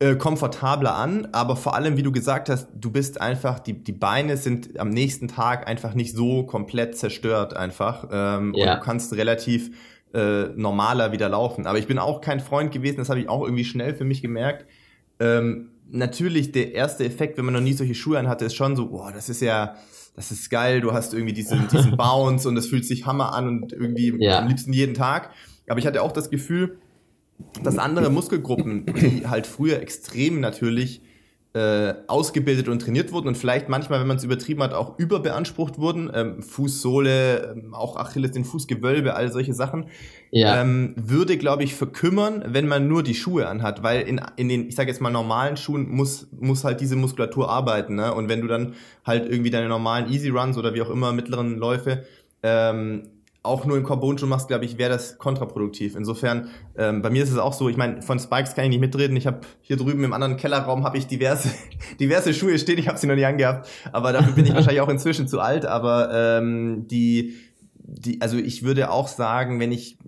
äh, 0.00 0.16
komfortabler 0.16 0.96
an, 0.96 1.28
aber 1.32 1.56
vor 1.56 1.74
allem, 1.74 1.96
wie 1.96 2.02
du 2.02 2.12
gesagt 2.12 2.48
hast, 2.48 2.68
du 2.74 2.90
bist 2.90 3.20
einfach, 3.20 3.60
die, 3.60 3.72
die 3.72 3.92
Beine 3.92 4.36
sind 4.36 4.78
am 4.78 4.90
nächsten 4.90 5.28
Tag 5.28 5.68
einfach 5.68 5.94
nicht 5.94 6.14
so 6.14 6.44
komplett 6.44 6.96
zerstört 6.98 7.54
einfach. 7.54 8.08
Ähm, 8.10 8.54
ja. 8.54 8.72
Und 8.72 8.80
du 8.80 8.84
kannst 8.84 9.12
relativ 9.14 9.70
äh, 10.12 10.48
normaler 10.56 11.12
wieder 11.12 11.28
laufen. 11.28 11.66
Aber 11.66 11.78
ich 11.78 11.86
bin 11.86 11.98
auch 11.98 12.20
kein 12.20 12.40
Freund 12.40 12.72
gewesen, 12.72 12.98
das 12.98 13.08
habe 13.08 13.20
ich 13.20 13.28
auch 13.28 13.44
irgendwie 13.44 13.64
schnell 13.64 13.94
für 13.94 14.04
mich 14.04 14.22
gemerkt. 14.22 14.66
Ähm, 15.20 15.70
natürlich 15.94 16.52
der 16.52 16.74
erste 16.74 17.04
Effekt, 17.04 17.38
wenn 17.38 17.44
man 17.44 17.54
noch 17.54 17.60
nie 17.60 17.72
solche 17.72 17.94
Schuhe 17.94 18.18
anhatte, 18.18 18.44
ist 18.44 18.54
schon 18.54 18.76
so, 18.76 18.88
boah, 18.88 19.12
das 19.12 19.28
ist 19.28 19.40
ja, 19.40 19.76
das 20.16 20.30
ist 20.30 20.50
geil, 20.50 20.80
du 20.80 20.92
hast 20.92 21.14
irgendwie 21.14 21.32
diesen, 21.32 21.68
diesen 21.68 21.96
Bounce 21.96 22.48
und 22.48 22.56
es 22.56 22.66
fühlt 22.66 22.84
sich 22.84 23.06
Hammer 23.06 23.32
an 23.32 23.48
und 23.48 23.72
irgendwie 23.72 24.14
ja. 24.18 24.40
am 24.40 24.48
liebsten 24.48 24.72
jeden 24.72 24.94
Tag. 24.94 25.30
Aber 25.68 25.78
ich 25.78 25.86
hatte 25.86 26.02
auch 26.02 26.12
das 26.12 26.30
Gefühl, 26.30 26.78
dass 27.62 27.78
andere 27.78 28.10
Muskelgruppen, 28.10 28.86
die 28.86 29.26
halt 29.26 29.46
früher 29.46 29.80
extrem 29.80 30.40
natürlich 30.40 31.00
äh, 31.54 31.94
ausgebildet 32.08 32.68
und 32.68 32.82
trainiert 32.82 33.12
wurden 33.12 33.28
und 33.28 33.38
vielleicht 33.38 33.68
manchmal, 33.68 34.00
wenn 34.00 34.08
man 34.08 34.16
es 34.16 34.24
übertrieben 34.24 34.60
hat, 34.60 34.74
auch 34.74 34.98
überbeansprucht 34.98 35.78
wurden. 35.78 36.10
Ähm, 36.12 36.42
Fußsohle, 36.42 37.54
ähm, 37.56 37.74
auch 37.74 37.94
Achilles, 37.96 38.32
den 38.32 38.44
Fußgewölbe, 38.44 39.14
all 39.14 39.30
solche 39.30 39.54
Sachen. 39.54 39.86
Ja. 40.32 40.60
Ähm, 40.60 40.94
würde, 40.96 41.36
glaube 41.36 41.62
ich, 41.62 41.76
verkümmern, 41.76 42.42
wenn 42.48 42.66
man 42.66 42.88
nur 42.88 43.04
die 43.04 43.14
Schuhe 43.14 43.46
anhat, 43.46 43.84
weil 43.84 44.02
in, 44.02 44.20
in 44.34 44.48
den, 44.48 44.68
ich 44.68 44.74
sage 44.74 44.90
jetzt 44.90 45.00
mal, 45.00 45.10
normalen 45.10 45.56
Schuhen 45.56 45.88
muss, 45.88 46.26
muss 46.32 46.64
halt 46.64 46.80
diese 46.80 46.96
Muskulatur 46.96 47.48
arbeiten. 47.48 47.94
Ne? 47.94 48.12
Und 48.12 48.28
wenn 48.28 48.40
du 48.40 48.48
dann 48.48 48.74
halt 49.06 49.30
irgendwie 49.30 49.50
deine 49.50 49.68
normalen 49.68 50.10
Easy 50.10 50.30
Runs 50.30 50.58
oder 50.58 50.74
wie 50.74 50.82
auch 50.82 50.90
immer 50.90 51.12
mittleren 51.12 51.56
Läufe 51.56 52.04
ähm, 52.42 53.04
auch 53.44 53.66
nur 53.66 53.76
in 53.76 53.84
Carbon-Schuhen 53.84 54.30
machst, 54.30 54.48
glaube 54.48 54.64
ich, 54.64 54.78
wäre 54.78 54.90
das 54.90 55.18
kontraproduktiv. 55.18 55.96
Insofern, 55.96 56.48
ähm, 56.76 57.02
bei 57.02 57.10
mir 57.10 57.22
ist 57.22 57.30
es 57.30 57.36
auch 57.36 57.52
so, 57.52 57.68
ich 57.68 57.76
meine, 57.76 58.00
von 58.00 58.18
Spikes 58.18 58.54
kann 58.54 58.64
ich 58.64 58.70
nicht 58.70 58.80
mitreden. 58.80 59.16
Ich 59.16 59.26
habe 59.26 59.40
hier 59.60 59.76
drüben 59.76 60.02
im 60.02 60.14
anderen 60.14 60.38
Kellerraum 60.38 60.82
habe 60.82 60.96
ich 60.96 61.06
diverse, 61.06 61.50
diverse 62.00 62.32
Schuhe 62.32 62.58
stehen, 62.58 62.78
ich 62.78 62.88
habe 62.88 62.98
sie 62.98 63.06
noch 63.06 63.14
nie 63.14 63.24
angehabt, 63.26 63.68
aber 63.92 64.12
dafür 64.12 64.32
bin 64.32 64.46
ich 64.46 64.54
wahrscheinlich 64.54 64.80
auch 64.80 64.88
inzwischen 64.88 65.28
zu 65.28 65.40
alt. 65.40 65.66
Aber 65.66 66.10
ähm, 66.12 66.88
die, 66.88 67.34
die, 67.76 68.22
also 68.22 68.38
ich 68.38 68.62
würde 68.62 68.90
auch 68.90 69.08
sagen, 69.08 69.60
wenn 69.60 69.72
ich 69.72 69.98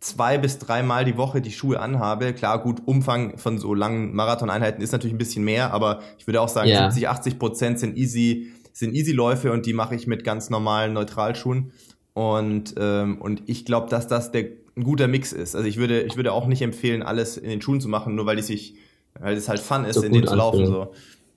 zwei 0.00 0.36
bis 0.36 0.58
dreimal 0.58 1.06
die 1.06 1.16
Woche 1.16 1.40
die 1.40 1.52
Schuhe 1.52 1.80
anhabe, 1.80 2.34
klar, 2.34 2.62
gut, 2.62 2.82
Umfang 2.84 3.38
von 3.38 3.56
so 3.58 3.72
langen 3.72 4.14
Marathoneinheiten 4.14 4.82
ist 4.82 4.92
natürlich 4.92 5.14
ein 5.14 5.18
bisschen 5.18 5.44
mehr, 5.44 5.72
aber 5.72 6.00
ich 6.18 6.26
würde 6.26 6.42
auch 6.42 6.48
sagen, 6.48 6.68
ja. 6.68 6.90
70, 6.90 7.08
80 7.08 7.38
Prozent 7.38 7.78
sind 7.78 7.96
easy, 7.96 8.52
sind 8.74 8.94
easy 8.94 9.12
Läufe 9.12 9.52
und 9.52 9.64
die 9.64 9.72
mache 9.72 9.94
ich 9.94 10.06
mit 10.06 10.22
ganz 10.22 10.50
normalen 10.50 10.92
Neutralschuhen. 10.92 11.72
Und, 12.14 12.74
ähm, 12.78 13.20
und 13.20 13.42
ich 13.46 13.64
glaube, 13.64 13.88
dass 13.90 14.06
das 14.06 14.30
der, 14.30 14.46
ein 14.76 14.84
guter 14.84 15.08
Mix 15.08 15.32
ist. 15.32 15.54
Also 15.54 15.68
ich 15.68 15.76
würde, 15.76 16.02
ich 16.02 16.16
würde 16.16 16.32
auch 16.32 16.46
nicht 16.46 16.62
empfehlen, 16.62 17.02
alles 17.02 17.36
in 17.36 17.50
den 17.50 17.60
Schuhen 17.60 17.80
zu 17.80 17.88
machen, 17.88 18.14
nur 18.14 18.26
weil 18.26 18.38
es 18.38 18.46
sich, 18.46 18.74
weil 19.20 19.36
es 19.36 19.48
halt 19.48 19.60
Fun 19.60 19.84
ist, 19.84 19.96
so 19.96 20.02
in 20.02 20.12
denen 20.12 20.26
zu 20.26 20.34
laufen. 20.34 20.66
So. 20.66 20.88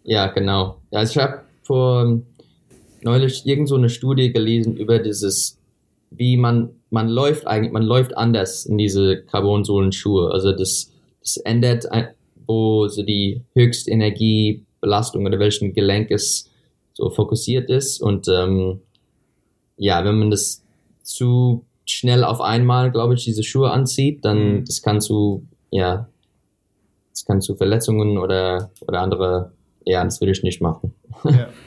Ja, 0.04 0.28
genau. 0.28 0.78
Ja, 0.92 1.00
also 1.00 1.12
ich 1.12 1.18
habe 1.18 1.42
vor 1.64 2.22
neulich 3.02 3.46
irgend 3.46 3.70
so 3.70 3.76
eine 3.76 3.90
Studie 3.90 4.32
gelesen 4.32 4.78
über 4.78 5.00
dieses, 5.00 5.60
wie 6.12 6.38
man, 6.38 6.70
man 6.90 7.10
läuft 7.10 7.46
eigentlich, 7.46 7.72
man 7.72 7.84
läuft 7.84 8.16
anders 8.16 8.66
in 8.66 8.78
diese 8.78 9.24
Carbonsohlen-Schuhe. 9.24 10.32
Also 10.32 10.52
das, 10.52 10.92
das 11.22 11.38
ändert, 11.38 11.88
wo 12.46 12.88
so 12.88 13.04
die 13.04 13.42
höchste 13.54 13.92
Energiebelastung 13.92 15.26
oder 15.26 15.40
welchen 15.40 15.74
Gelenk 15.74 16.12
es 16.12 16.50
so 16.94 17.10
fokussiert 17.10 17.70
ist. 17.70 18.02
Und 18.02 18.28
ähm, 18.28 18.82
ja, 19.78 20.04
wenn 20.04 20.18
man 20.18 20.32
das 20.32 20.64
zu 21.08 21.66
schnell 21.86 22.24
auf 22.24 22.42
einmal, 22.42 22.92
glaube 22.92 23.14
ich, 23.14 23.24
diese 23.24 23.44
Schuhe 23.44 23.72
anzieht, 23.72 24.26
dann 24.26 24.58
mhm. 24.58 24.66
das 24.66 24.82
kann 24.82 25.00
zu, 25.00 25.48
ja, 25.72 26.08
das 27.12 27.26
kann 27.26 27.42
zu 27.42 27.56
Verletzungen 27.56 28.18
oder, 28.18 28.72
oder 28.82 29.00
andere, 29.00 29.54
ja, 29.86 30.04
das 30.04 30.20
würde 30.20 30.34
ich 30.34 30.44
nicht 30.44 30.62
machen. 30.62 30.94
Ja. 31.24 31.48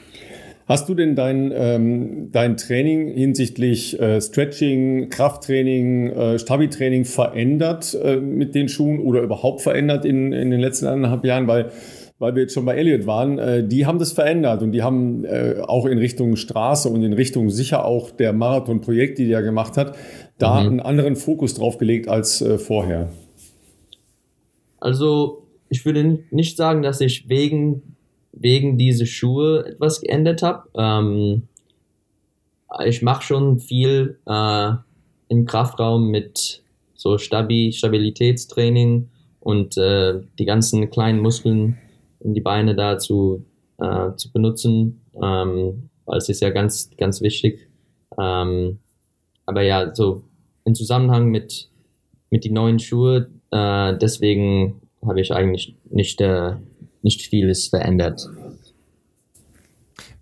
Hast 0.67 0.87
du 0.87 0.93
denn 0.93 1.15
dein, 1.15 1.51
ähm, 1.53 2.29
dein 2.31 2.55
Training 2.55 3.09
hinsichtlich 3.09 3.99
äh, 3.99 4.21
Stretching, 4.21 5.09
Krafttraining, 5.09 6.11
äh, 6.11 6.39
Stabi-Training 6.39 7.03
verändert 7.03 7.97
äh, 8.01 8.17
mit 8.17 8.55
den 8.55 8.69
Schuhen 8.69 8.99
oder 8.99 9.21
überhaupt 9.21 9.61
verändert 9.61 10.05
in, 10.05 10.31
in 10.31 10.49
den 10.49 10.61
letzten 10.61 10.85
anderthalb 10.85 11.25
Jahren? 11.25 11.47
Weil 11.47 11.71
weil 12.21 12.35
wir 12.35 12.43
jetzt 12.43 12.53
schon 12.53 12.65
bei 12.65 12.75
Elliot 12.75 13.07
waren, 13.07 13.39
äh, 13.39 13.67
die 13.67 13.87
haben 13.87 13.97
das 13.97 14.11
verändert 14.11 14.61
und 14.61 14.73
die 14.73 14.83
haben 14.83 15.25
äh, 15.25 15.55
auch 15.65 15.87
in 15.87 15.97
Richtung 15.97 16.35
Straße 16.35 16.87
und 16.87 17.01
in 17.01 17.13
Richtung 17.13 17.49
sicher 17.49 17.83
auch 17.83 18.11
der 18.11 18.31
Marathon-Projekt, 18.31 19.17
die 19.17 19.27
der 19.27 19.41
gemacht 19.41 19.75
hat, 19.75 19.97
da 20.37 20.61
mhm. 20.61 20.67
einen 20.67 20.79
anderen 20.81 21.15
Fokus 21.15 21.55
drauf 21.55 21.79
gelegt 21.79 22.07
als 22.07 22.39
äh, 22.41 22.59
vorher. 22.59 23.09
Also 24.79 25.47
ich 25.69 25.83
würde 25.83 26.19
nicht 26.29 26.57
sagen, 26.57 26.83
dass 26.83 27.01
ich 27.01 27.27
wegen, 27.27 27.95
wegen 28.33 28.77
diese 28.77 29.07
Schuhe 29.07 29.65
etwas 29.65 29.99
geändert 30.01 30.43
habe. 30.43 30.69
Ähm, 30.77 31.47
ich 32.85 33.01
mache 33.01 33.23
schon 33.23 33.59
viel 33.59 34.19
äh, 34.27 34.71
im 35.27 35.45
Kraftraum 35.45 36.11
mit 36.11 36.61
so 36.93 37.17
Stabi 37.17 37.71
Stabilitätstraining 37.73 39.09
und 39.39 39.75
äh, 39.77 40.19
die 40.37 40.45
ganzen 40.45 40.91
kleinen 40.91 41.19
Muskeln 41.19 41.77
um 42.23 42.33
die 42.33 42.41
Beine 42.41 42.75
da 42.75 42.97
zu, 42.97 43.45
äh, 43.79 44.15
zu 44.15 44.31
benutzen, 44.31 45.01
ähm, 45.21 45.89
weil 46.05 46.17
es 46.17 46.29
ist 46.29 46.41
ja 46.41 46.49
ganz, 46.49 46.89
ganz 46.97 47.21
wichtig. 47.21 47.67
Ähm, 48.19 48.79
aber 49.45 49.61
ja, 49.61 49.93
so 49.93 50.23
im 50.65 50.75
Zusammenhang 50.75 51.29
mit, 51.29 51.69
mit 52.29 52.43
die 52.43 52.51
neuen 52.51 52.79
Schuhe, 52.79 53.29
äh, 53.51 53.97
deswegen 53.97 54.81
habe 55.05 55.21
ich 55.21 55.33
eigentlich 55.33 55.75
nicht, 55.89 56.21
äh, 56.21 56.55
nicht 57.01 57.21
vieles 57.21 57.67
verändert. 57.67 58.27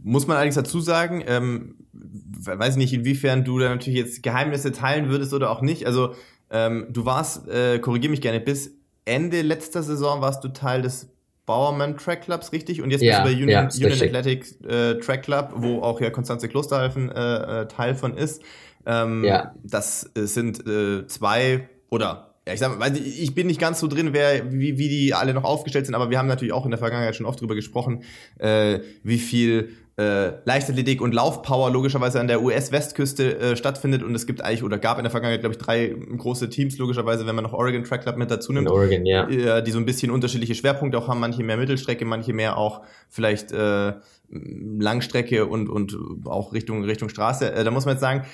Muss 0.02 0.28
man 0.28 0.38
allerdings 0.38 0.56
dazu 0.56 0.80
sagen, 0.80 1.24
ähm, 1.28 1.76
weiß 1.92 2.78
nicht, 2.78 2.94
inwiefern 2.94 3.44
du 3.44 3.60
da 3.60 3.70
natürlich 3.70 4.00
jetzt 4.00 4.24
Geheimnisse 4.24 4.72
teilen 4.72 5.10
würdest 5.10 5.34
oder 5.34 5.52
auch 5.52 5.62
nicht. 5.62 5.86
Also 5.86 6.14
ähm, 6.50 6.88
du 6.90 7.06
warst, 7.06 7.48
äh, 7.50 7.80
korrigier 7.80 8.10
mich 8.10 8.22
gerne, 8.22 8.40
bis 8.40 8.74
Ende 9.06 9.42
letzter 9.42 9.84
Saison 9.84 10.22
warst 10.22 10.44
du 10.44 10.50
Teil 10.50 10.82
des 10.82 11.10
Bowerman 11.50 11.98
Track 11.98 12.22
Clubs, 12.22 12.54
richtig? 12.54 12.80
Und 12.84 12.92
jetzt 12.92 13.02
ja, 13.02 13.24
bist 13.24 13.34
du 13.34 13.36
bei 13.36 13.44
Union, 13.44 13.70
ja, 13.72 13.88
Union 13.88 13.92
Athletic 13.92 14.46
äh, 14.70 15.00
Track 15.00 15.24
Club, 15.24 15.54
wo 15.56 15.82
auch 15.82 16.00
ja 16.00 16.12
Konstanze 16.12 16.48
Klosterhalfen 16.48 17.12
äh, 17.12 17.62
äh, 17.62 17.68
Teil 17.68 17.96
von 17.96 18.16
ist. 18.16 18.44
Ähm, 18.86 19.24
ja. 19.24 19.56
Das 19.64 20.12
äh, 20.16 20.28
sind 20.28 20.68
äh, 20.68 21.08
zwei 21.08 21.68
oder 21.90 22.36
ja, 22.48 22.54
ich 22.54 22.60
sag 22.60 22.78
mal, 22.78 22.96
ich 22.96 23.34
bin 23.34 23.48
nicht 23.48 23.60
ganz 23.60 23.80
so 23.80 23.88
drin, 23.88 24.14
wer, 24.14 24.52
wie, 24.52 24.78
wie 24.78 24.90
die 24.90 25.16
alle 25.16 25.34
noch 25.34 25.44
aufgestellt 25.44 25.88
sind, 25.88 25.96
aber 25.96 26.12
wir 26.12 26.20
haben 26.20 26.28
natürlich 26.28 26.54
auch 26.54 26.66
in 26.66 26.72
der 26.72 26.78
Vergangenheit 26.78 27.16
schon 27.16 27.26
oft 27.26 27.42
drüber 27.42 27.56
gesprochen, 27.56 28.04
äh, 28.38 28.82
wie 29.02 29.18
viel 29.18 29.70
äh, 30.00 30.34
Leichtathletik 30.46 31.02
und 31.02 31.14
Laufpower 31.14 31.70
logischerweise 31.70 32.22
an 32.22 32.28
der 32.28 32.42
US-Westküste 32.42 33.38
äh, 33.38 33.56
stattfindet. 33.58 34.02
Und 34.02 34.16
es 34.16 34.26
gibt 34.26 34.42
eigentlich 34.42 34.64
oder 34.64 34.78
gab 34.78 34.98
in 34.98 35.04
der 35.04 35.12
Vergangenheit 35.12 35.42
glaube 35.42 35.56
ich 35.56 35.60
drei 35.60 35.94
große 36.18 36.50
Teams 36.50 36.78
logischerweise, 36.78 37.28
wenn 37.28 37.36
man 37.36 37.44
noch 37.44 37.54
Oregon 37.54 37.84
Track 37.84 38.04
Club 38.04 38.16
mit 38.16 38.32
dazu 38.32 38.54
nimmt, 38.54 38.70
Oregon, 38.70 39.06
ja. 39.06 39.28
Äh, 39.28 39.62
die 39.62 39.72
so 39.72 39.78
ein 39.78 39.86
bisschen 39.86 40.10
unterschiedliche 40.10 40.56
Schwerpunkte 40.56 40.98
auch 40.98 41.10
haben, 41.10 41.20
manche 41.20 41.44
mehr 41.44 41.58
Mittelstrecke, 41.58 42.06
manche 42.06 42.32
mehr 42.32 42.58
auch 42.58 42.82
vielleicht 43.10 43.52
äh, 43.52 43.94
Langstrecke 44.32 45.48
und, 45.48 45.70
und 45.70 45.98
auch 46.26 46.54
Richtung, 46.54 46.84
Richtung 46.84 47.10
Straße. 47.10 47.52
Äh, 47.52 47.64
da 47.64 47.72
muss 47.72 47.86
man 47.86 47.96
jetzt 47.96 48.02
sagen, 48.02 48.26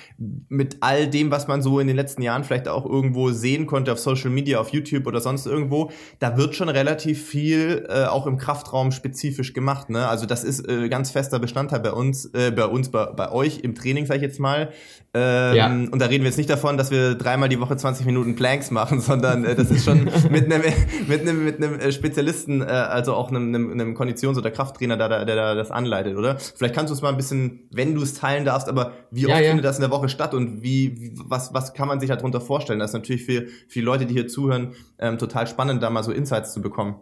mit 0.48 0.78
all 0.80 1.08
dem, 1.08 1.30
was 1.30 1.48
man 1.48 1.62
so 1.62 1.80
in 1.80 1.86
den 1.86 1.96
letzten 1.96 2.22
Jahren 2.22 2.44
vielleicht 2.44 2.68
auch 2.68 2.84
irgendwo 2.84 3.30
sehen 3.30 3.66
konnte 3.66 3.92
auf 3.92 3.98
Social 3.98 4.30
Media, 4.30 4.58
auf 4.60 4.70
YouTube 4.70 5.06
oder 5.06 5.20
sonst 5.20 5.46
irgendwo, 5.46 5.90
da 6.18 6.36
wird 6.36 6.54
schon 6.54 6.68
relativ 6.68 7.24
viel 7.24 7.86
äh, 7.88 8.04
auch 8.04 8.26
im 8.26 8.36
Kraftraum 8.36 8.92
spezifisch 8.92 9.52
gemacht. 9.52 9.88
Ne? 9.90 10.06
Also 10.06 10.26
das 10.26 10.44
ist 10.44 10.68
äh, 10.68 10.88
ganz 10.88 11.10
fester 11.10 11.38
Bestandteil 11.38 11.80
bei 11.80 11.92
uns, 11.92 12.26
äh, 12.26 12.52
bei 12.54 12.66
uns, 12.66 12.90
bei, 12.90 13.06
bei 13.06 13.32
euch 13.32 13.60
im 13.60 13.74
Training, 13.74 14.06
sage 14.06 14.18
ich 14.18 14.22
jetzt 14.22 14.40
mal. 14.40 14.70
Ähm, 15.18 15.56
ja. 15.56 15.66
Und 15.68 15.98
da 15.98 16.06
reden 16.06 16.24
wir 16.24 16.28
jetzt 16.28 16.36
nicht 16.36 16.50
davon, 16.50 16.76
dass 16.76 16.90
wir 16.90 17.14
dreimal 17.14 17.48
die 17.48 17.58
Woche 17.58 17.74
20 17.74 18.04
Minuten 18.04 18.36
Planks 18.36 18.70
machen, 18.70 19.00
sondern 19.00 19.46
äh, 19.46 19.54
das 19.54 19.70
ist 19.70 19.86
schon 19.86 20.10
mit 20.30 20.52
einem 20.52 20.62
mit 21.08 21.22
einem 21.22 21.42
mit 21.42 21.56
einem 21.56 21.80
äh, 21.80 21.90
Spezialisten, 21.90 22.60
äh, 22.60 22.66
also 22.66 23.14
auch 23.14 23.30
einem, 23.30 23.48
einem, 23.48 23.72
einem 23.72 23.94
Konditions- 23.94 24.36
oder 24.36 24.50
Krafttrainer, 24.50 24.98
der, 24.98 25.24
der, 25.24 25.24
der 25.24 25.54
das 25.54 25.70
anleitet, 25.70 26.16
oder? 26.16 26.38
Vielleicht 26.38 26.74
kannst 26.74 26.90
du 26.90 26.94
es 26.94 27.00
mal 27.00 27.08
ein 27.08 27.16
bisschen, 27.16 27.60
wenn 27.70 27.94
du 27.94 28.02
es 28.02 28.12
teilen 28.12 28.44
darfst, 28.44 28.68
aber 28.68 28.92
wie 29.10 29.24
oft 29.24 29.36
ja, 29.36 29.40
ja. 29.40 29.48
findet 29.48 29.64
das 29.64 29.78
in 29.78 29.82
der 29.82 29.90
Woche 29.90 30.10
statt 30.10 30.34
und 30.34 30.62
wie, 30.62 31.12
was 31.14 31.54
was 31.54 31.72
kann 31.72 31.88
man 31.88 31.98
sich 31.98 32.10
darunter 32.10 32.42
vorstellen? 32.42 32.78
Das 32.78 32.90
ist 32.90 32.94
natürlich 32.94 33.24
für 33.24 33.46
viele 33.68 33.86
Leute, 33.86 34.04
die 34.04 34.12
hier 34.12 34.28
zuhören, 34.28 34.74
ähm, 34.98 35.16
total 35.16 35.46
spannend, 35.46 35.82
da 35.82 35.88
mal 35.88 36.02
so 36.02 36.12
Insights 36.12 36.52
zu 36.52 36.60
bekommen. 36.60 36.96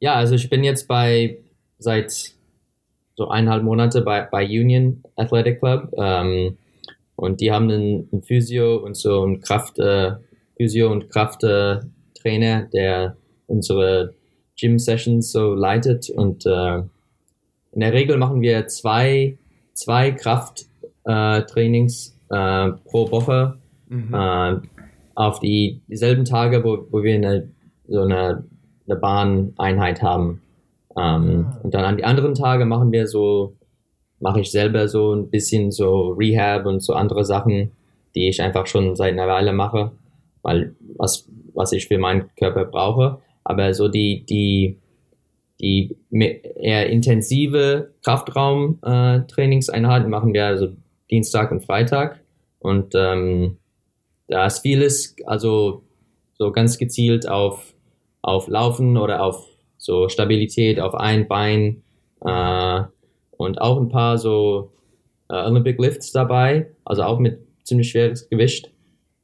Ja, 0.00 0.16
also 0.16 0.34
ich 0.34 0.50
bin 0.50 0.64
jetzt 0.64 0.86
bei 0.86 1.38
seit 1.78 2.34
so 3.14 3.28
eineinhalb 3.28 3.62
Monate 3.62 4.02
bei, 4.02 4.28
bei 4.30 4.44
Union 4.44 5.02
Athletic 5.16 5.60
Club. 5.60 5.94
Ähm, 5.96 6.58
und 7.16 7.40
die 7.40 7.50
haben 7.50 7.70
einen, 7.70 8.08
einen 8.12 8.22
Physio 8.22 8.76
und 8.76 8.96
so 8.96 9.22
einen 9.22 9.40
Kraft, 9.40 9.78
äh, 9.78 10.12
Physio 10.56 10.92
und 10.92 11.10
Krafttrainer, 11.10 12.64
äh, 12.64 12.70
der 12.72 13.16
unsere 13.46 14.14
Gym-Sessions 14.58 15.32
so 15.32 15.54
leitet. 15.54 16.10
Und 16.10 16.46
äh, 16.46 16.78
in 17.72 17.80
der 17.80 17.92
Regel 17.92 18.18
machen 18.18 18.42
wir 18.42 18.68
zwei, 18.68 19.38
zwei 19.72 20.12
Krafttrainings 20.12 22.16
äh, 22.30 22.68
pro 22.84 23.10
Woche 23.10 23.58
mhm. 23.88 24.14
äh, 24.14 24.56
auf 25.14 25.40
die 25.40 25.80
dieselben 25.88 26.24
Tage, 26.24 26.64
wo, 26.64 26.86
wo 26.90 27.02
wir 27.02 27.14
eine, 27.14 27.48
so 27.88 28.02
eine, 28.02 28.44
eine 28.86 28.96
Bahneinheit 28.96 30.02
haben. 30.02 30.42
Ähm, 30.98 31.46
ah. 31.48 31.60
Und 31.62 31.74
dann 31.74 31.84
an 31.84 31.96
die 31.96 32.04
anderen 32.04 32.34
Tage 32.34 32.66
machen 32.66 32.92
wir 32.92 33.06
so 33.06 33.54
mache 34.20 34.40
ich 34.40 34.50
selber 34.50 34.88
so 34.88 35.14
ein 35.14 35.30
bisschen 35.30 35.70
so 35.70 36.10
Rehab 36.10 36.66
und 36.66 36.80
so 36.80 36.94
andere 36.94 37.24
Sachen, 37.24 37.70
die 38.14 38.28
ich 38.28 38.42
einfach 38.42 38.66
schon 38.66 38.96
seit 38.96 39.12
einer 39.12 39.28
Weile 39.28 39.52
mache, 39.52 39.92
weil 40.42 40.74
was, 40.96 41.28
was 41.54 41.72
ich 41.72 41.86
für 41.88 41.98
meinen 41.98 42.30
Körper 42.38 42.64
brauche. 42.64 43.18
Aber 43.44 43.74
so 43.74 43.88
die, 43.88 44.24
die, 44.28 44.78
die 45.60 45.96
eher 46.10 46.88
intensive 46.88 47.92
Kraftraum-Trainingseinheiten 48.04 50.06
äh, 50.06 50.10
machen 50.10 50.34
wir 50.34 50.46
also 50.46 50.68
Dienstag 51.10 51.50
und 51.52 51.64
Freitag. 51.64 52.20
Und 52.58 52.94
ähm, 52.94 53.58
da 54.28 54.46
ist 54.46 54.60
vieles, 54.60 55.14
also 55.26 55.82
so 56.34 56.52
ganz 56.52 56.78
gezielt 56.78 57.28
auf, 57.28 57.74
auf 58.22 58.48
Laufen 58.48 58.96
oder 58.96 59.22
auf 59.22 59.46
so 59.76 60.08
Stabilität 60.08 60.80
auf 60.80 60.94
ein 60.94 61.28
Bein 61.28 61.82
äh, 62.24 62.82
und 63.36 63.60
auch 63.60 63.78
ein 63.78 63.88
paar 63.88 64.18
so 64.18 64.72
äh, 65.28 65.34
Olympic 65.34 65.80
Lifts 65.80 66.12
dabei, 66.12 66.70
also 66.84 67.02
auch 67.02 67.18
mit 67.18 67.40
ziemlich 67.64 67.90
schweres 67.90 68.28
Gewicht. 68.28 68.70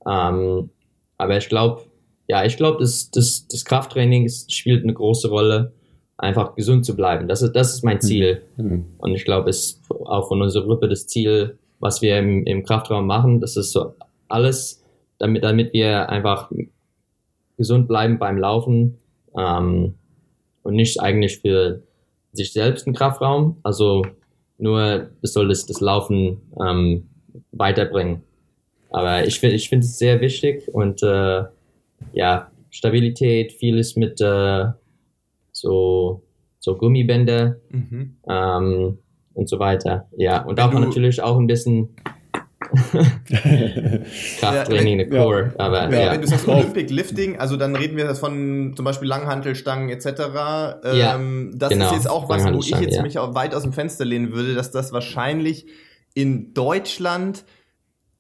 Ähm, 0.06 0.70
aber 1.18 1.36
ich 1.36 1.48
glaube, 1.48 1.82
ja, 2.28 2.44
ich 2.44 2.56
glaube, 2.56 2.78
das, 2.80 3.10
das, 3.10 3.46
das 3.48 3.64
Krafttraining 3.64 4.28
spielt 4.48 4.82
eine 4.82 4.94
große 4.94 5.28
Rolle, 5.28 5.72
einfach 6.16 6.54
gesund 6.54 6.84
zu 6.84 6.94
bleiben. 6.96 7.28
Das 7.28 7.42
ist, 7.42 7.52
das 7.52 7.74
ist 7.74 7.84
mein 7.84 8.00
Ziel. 8.00 8.42
Mhm. 8.56 8.86
Und 8.98 9.14
ich 9.14 9.24
glaube, 9.24 9.50
es 9.50 9.72
ist 9.72 9.90
auch 9.90 10.28
von 10.28 10.40
unserer 10.40 10.64
Gruppe 10.64 10.88
das 10.88 11.06
Ziel, 11.06 11.58
was 11.80 12.00
wir 12.00 12.18
im, 12.18 12.44
im 12.44 12.64
Kraftraum 12.64 13.06
machen. 13.06 13.40
Das 13.40 13.56
ist 13.56 13.72
so 13.72 13.94
alles, 14.28 14.82
damit, 15.18 15.42
damit 15.42 15.72
wir 15.72 16.08
einfach 16.08 16.50
gesund 17.56 17.88
bleiben 17.88 18.18
beim 18.18 18.38
Laufen 18.38 18.98
ähm, 19.36 19.94
und 20.62 20.74
nicht 20.74 21.00
eigentlich 21.00 21.38
für 21.40 21.82
sich 22.32 22.52
selbst 22.52 22.86
ein 22.86 22.94
Kraftraum. 22.94 23.58
Also 23.62 24.04
nur 24.58 25.10
es 25.22 25.32
soll 25.32 25.48
das, 25.48 25.66
das 25.66 25.80
Laufen 25.80 26.40
ähm, 26.60 27.08
weiterbringen. 27.52 28.22
Aber 28.90 29.24
ich 29.26 29.40
finde 29.40 29.56
ich 29.56 29.68
finde 29.68 29.86
es 29.86 29.98
sehr 29.98 30.20
wichtig 30.20 30.68
und 30.72 31.02
äh, 31.02 31.44
ja, 32.12 32.50
Stabilität, 32.70 33.52
vieles 33.52 33.96
mit 33.96 34.20
äh, 34.20 34.66
so, 35.52 36.22
so 36.58 36.76
Gummibänder 36.76 37.56
mhm. 37.70 38.16
ähm, 38.28 38.98
und 39.34 39.48
so 39.48 39.58
weiter. 39.58 40.08
Ja, 40.16 40.42
und 40.42 40.60
auch 40.60 40.72
natürlich 40.72 41.22
auch 41.22 41.38
ein 41.38 41.46
bisschen 41.46 41.94
Krafttraining, 44.38 44.98
ja, 44.98 45.04
eine 45.04 45.08
Core. 45.08 45.54
Ja, 45.58 45.64
aber, 45.64 45.90
ja, 45.90 46.00
ja. 46.00 46.12
Wenn 46.12 46.22
du 46.22 46.26
sagst 46.26 46.48
Olympic 46.48 46.92
Lifting, 46.92 47.38
also 47.38 47.56
dann 47.56 47.76
reden 47.76 47.96
wir 47.96 48.14
von 48.14 48.74
zum 48.76 48.84
Beispiel 48.84 49.08
Langhantelstangen 49.08 49.88
etc. 49.90 50.80
Ähm, 50.84 51.52
das 51.54 51.70
genau. 51.70 51.86
ist 51.86 51.92
jetzt 51.92 52.10
auch 52.10 52.28
was, 52.28 52.44
wo 52.44 52.58
ich 52.60 52.70
jetzt 52.70 53.02
mich 53.02 53.18
auch 53.18 53.34
weit 53.34 53.54
aus 53.54 53.62
dem 53.62 53.72
Fenster 53.72 54.04
lehnen 54.04 54.32
würde, 54.32 54.54
dass 54.54 54.70
das 54.70 54.92
wahrscheinlich 54.92 55.66
in 56.14 56.54
Deutschland 56.54 57.44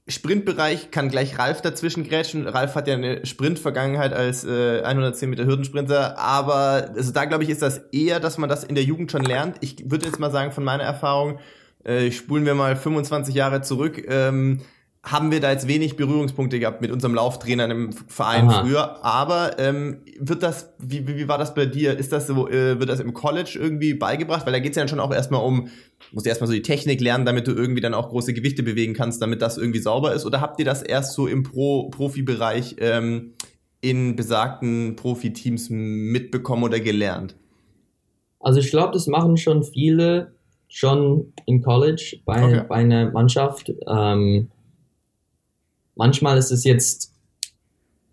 Sprintbereich 0.08 0.90
kann 0.90 1.08
gleich 1.08 1.38
Ralf 1.38 1.62
dazwischen 1.62 2.02
grätschen. 2.02 2.48
Ralf 2.48 2.74
hat 2.74 2.88
ja 2.88 2.94
eine 2.94 3.24
Sprintvergangenheit 3.24 4.12
als 4.12 4.44
äh, 4.44 4.82
110 4.82 5.30
Meter 5.30 5.46
Hürdensprinter, 5.46 6.18
aber 6.18 6.90
also 6.94 7.12
da 7.12 7.24
glaube 7.24 7.44
ich 7.44 7.50
ist 7.50 7.62
das 7.62 7.78
eher, 7.92 8.18
dass 8.18 8.36
man 8.36 8.48
das 8.48 8.64
in 8.64 8.74
der 8.74 8.82
Jugend 8.82 9.12
schon 9.12 9.22
lernt. 9.22 9.56
Ich 9.60 9.90
würde 9.90 10.06
jetzt 10.06 10.18
mal 10.18 10.32
sagen 10.32 10.50
von 10.50 10.64
meiner 10.64 10.82
Erfahrung, 10.82 11.38
äh, 11.84 12.10
spulen 12.10 12.44
wir 12.44 12.54
mal 12.54 12.76
25 12.76 13.34
Jahre 13.34 13.62
zurück. 13.62 14.04
Ähm, 14.08 14.60
haben 15.04 15.32
wir 15.32 15.40
da 15.40 15.50
jetzt 15.50 15.66
wenig 15.66 15.96
Berührungspunkte 15.96 16.60
gehabt 16.60 16.80
mit 16.80 16.92
unserem 16.92 17.14
Lauftrainer 17.14 17.68
im 17.68 17.92
Verein 17.92 18.48
Aha. 18.48 18.62
früher. 18.62 19.04
Aber 19.04 19.58
ähm, 19.58 20.02
wird 20.20 20.44
das, 20.44 20.74
wie, 20.78 21.06
wie, 21.08 21.26
war 21.26 21.38
das 21.38 21.54
bei 21.54 21.66
dir? 21.66 21.98
Ist 21.98 22.12
das 22.12 22.28
so, 22.28 22.48
äh, 22.48 22.78
wird 22.78 22.88
das 22.88 23.00
im 23.00 23.12
College 23.12 23.58
irgendwie 23.60 23.94
beigebracht? 23.94 24.46
Weil 24.46 24.52
da 24.52 24.60
geht 24.60 24.70
es 24.70 24.76
ja 24.76 24.82
dann 24.82 24.88
schon 24.88 25.00
auch 25.00 25.12
erstmal 25.12 25.42
um, 25.42 25.68
musst 26.12 26.24
du 26.24 26.28
erstmal 26.28 26.46
so 26.46 26.54
die 26.54 26.62
Technik 26.62 27.00
lernen, 27.00 27.24
damit 27.24 27.48
du 27.48 27.52
irgendwie 27.52 27.80
dann 27.80 27.94
auch 27.94 28.10
große 28.10 28.32
Gewichte 28.32 28.62
bewegen 28.62 28.94
kannst, 28.94 29.20
damit 29.20 29.42
das 29.42 29.58
irgendwie 29.58 29.80
sauber 29.80 30.14
ist. 30.14 30.24
Oder 30.24 30.40
habt 30.40 30.60
ihr 30.60 30.64
das 30.64 30.82
erst 30.82 31.14
so 31.14 31.26
im 31.26 31.42
Pro 31.42 31.90
Profibereich 31.90 32.76
ähm, 32.78 33.32
in 33.80 34.14
besagten 34.14 34.94
Profiteams 34.94 35.68
mitbekommen 35.68 36.62
oder 36.62 36.78
gelernt? 36.78 37.34
Also 38.38 38.60
ich 38.60 38.70
glaube, 38.70 38.92
das 38.92 39.08
machen 39.08 39.36
schon 39.36 39.64
viele 39.64 40.36
schon 40.72 41.34
in 41.44 41.60
College 41.60 42.20
bei, 42.24 42.42
okay. 42.42 42.64
bei 42.66 42.76
einer 42.76 43.10
Mannschaft. 43.10 43.70
Ähm, 43.86 44.50
manchmal 45.94 46.38
ist 46.38 46.50
es 46.50 46.64
jetzt, 46.64 47.12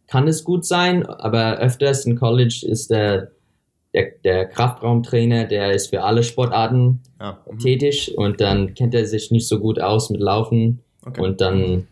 kann 0.08 0.28
es 0.28 0.44
gut 0.44 0.66
sein, 0.66 1.06
aber 1.06 1.58
öfters 1.60 2.06
in 2.06 2.18
College 2.18 2.66
ist 2.68 2.92
der, 2.92 3.32
der, 3.94 4.12
der 4.26 4.46
Kraftraumtrainer, 4.46 5.46
der 5.46 5.72
ist 5.72 5.88
für 5.88 6.04
alle 6.04 6.22
Sportarten 6.22 7.02
ja. 7.22 7.40
mhm. 7.50 7.60
tätig 7.60 8.18
und 8.18 8.42
dann 8.42 8.74
kennt 8.74 8.94
er 8.94 9.06
sich 9.06 9.32
nicht 9.32 9.48
so 9.48 9.60
gut 9.60 9.80
aus 9.80 10.10
mit 10.10 10.20
Laufen 10.20 10.84
okay. 11.06 11.22
und 11.22 11.40
dann, 11.40 11.88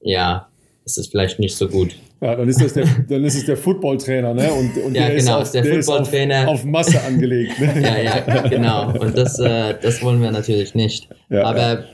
ja, 0.00 0.48
ist 0.88 0.98
es 0.98 1.08
vielleicht 1.08 1.38
nicht 1.38 1.54
so 1.54 1.68
gut. 1.68 1.94
Ja, 2.20 2.34
dann 2.34 2.48
ist 2.48 2.60
das 2.60 2.72
der, 2.72 2.86
dann 3.08 3.24
ist 3.24 3.36
es 3.36 3.44
der 3.44 3.56
Footballtrainer, 3.56 4.32
ne? 4.32 4.50
Und, 4.52 4.76
und 4.82 4.94
ja, 4.94 5.06
der 5.06 5.16
genau, 5.16 5.40
ist, 5.40 5.48
auf, 5.48 5.52
der 5.52 5.62
der 5.62 5.74
Footballtrainer 5.74 6.48
auf, 6.48 6.60
auf, 6.60 6.64
Masse 6.64 7.02
angelegt. 7.02 7.60
Ne? 7.60 7.82
ja, 7.82 7.98
ja, 7.98 8.48
genau. 8.48 8.98
Und 8.98 9.16
das, 9.16 9.38
äh, 9.38 9.74
das 9.80 10.02
wollen 10.02 10.22
wir 10.22 10.30
natürlich 10.30 10.74
nicht. 10.74 11.08
Ja, 11.28 11.44
Aber 11.44 11.80
ja. 11.80 11.84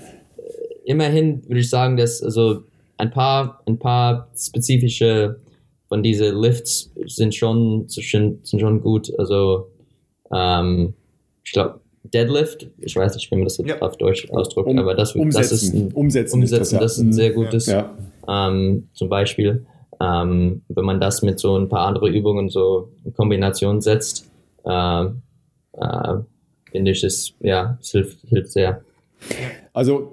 immerhin 0.85 1.43
würde 1.49 1.61
ich 1.61 1.69
sagen, 1.69 1.97
dass 1.97 2.23
also 2.23 2.63
ein 2.97 3.11
paar, 3.11 3.63
ein 3.67 3.79
paar 3.79 4.31
spezifische 4.37 5.41
von 5.89 6.03
diese 6.03 6.31
Lifts 6.31 6.93
sind 7.07 7.35
schon, 7.35 7.89
sind, 7.89 8.47
sind 8.47 8.61
schon 8.61 8.81
gut. 8.81 9.13
Also, 9.19 9.71
ähm, 10.33 10.95
ich 11.45 11.53
glaube, 11.53 11.81
Deadlift, 12.05 12.69
ich 12.81 12.95
weiß 12.95 13.15
nicht, 13.15 13.31
wie 13.31 13.37
man 13.37 13.45
das 13.45 13.59
ja. 13.59 13.81
auf 13.81 13.97
Deutsch 13.97 14.31
ausdrückt, 14.31 14.69
um, 14.69 14.79
aber 14.79 14.95
das, 14.95 15.15
umsetzen. 15.15 15.51
das 15.51 15.53
ist 15.53 15.75
ein, 15.75 15.93
umsetzen, 15.93 16.35
umsetzen 16.35 16.43
ist 16.43 16.53
das, 16.53 16.73
ja. 16.73 16.79
das, 16.79 16.93
ist 16.93 16.99
ein 16.99 17.13
sehr 17.13 17.31
gutes, 17.33 17.67
ja. 17.67 17.97
Ähm, 18.29 18.89
zum 18.93 19.09
Beispiel. 19.09 19.67
Ähm, 20.01 20.63
wenn 20.69 20.85
man 20.85 21.01
das 21.01 21.23
mit 21.23 21.39
so 21.39 21.57
ein 21.57 21.69
paar 21.69 21.87
anderen 21.87 22.13
Übungen 22.13 22.49
so 22.49 22.91
in 23.05 23.15
Kombination 23.15 23.81
setzt, 23.81 24.31
äh, 24.65 25.05
äh, 25.05 26.15
finde 26.71 26.91
ich 26.91 27.05
es, 27.05 27.35
ja, 27.41 27.79
es 27.81 27.93
hilft, 27.93 28.21
hilft 28.29 28.51
sehr. 28.51 28.83
Also 29.73 30.13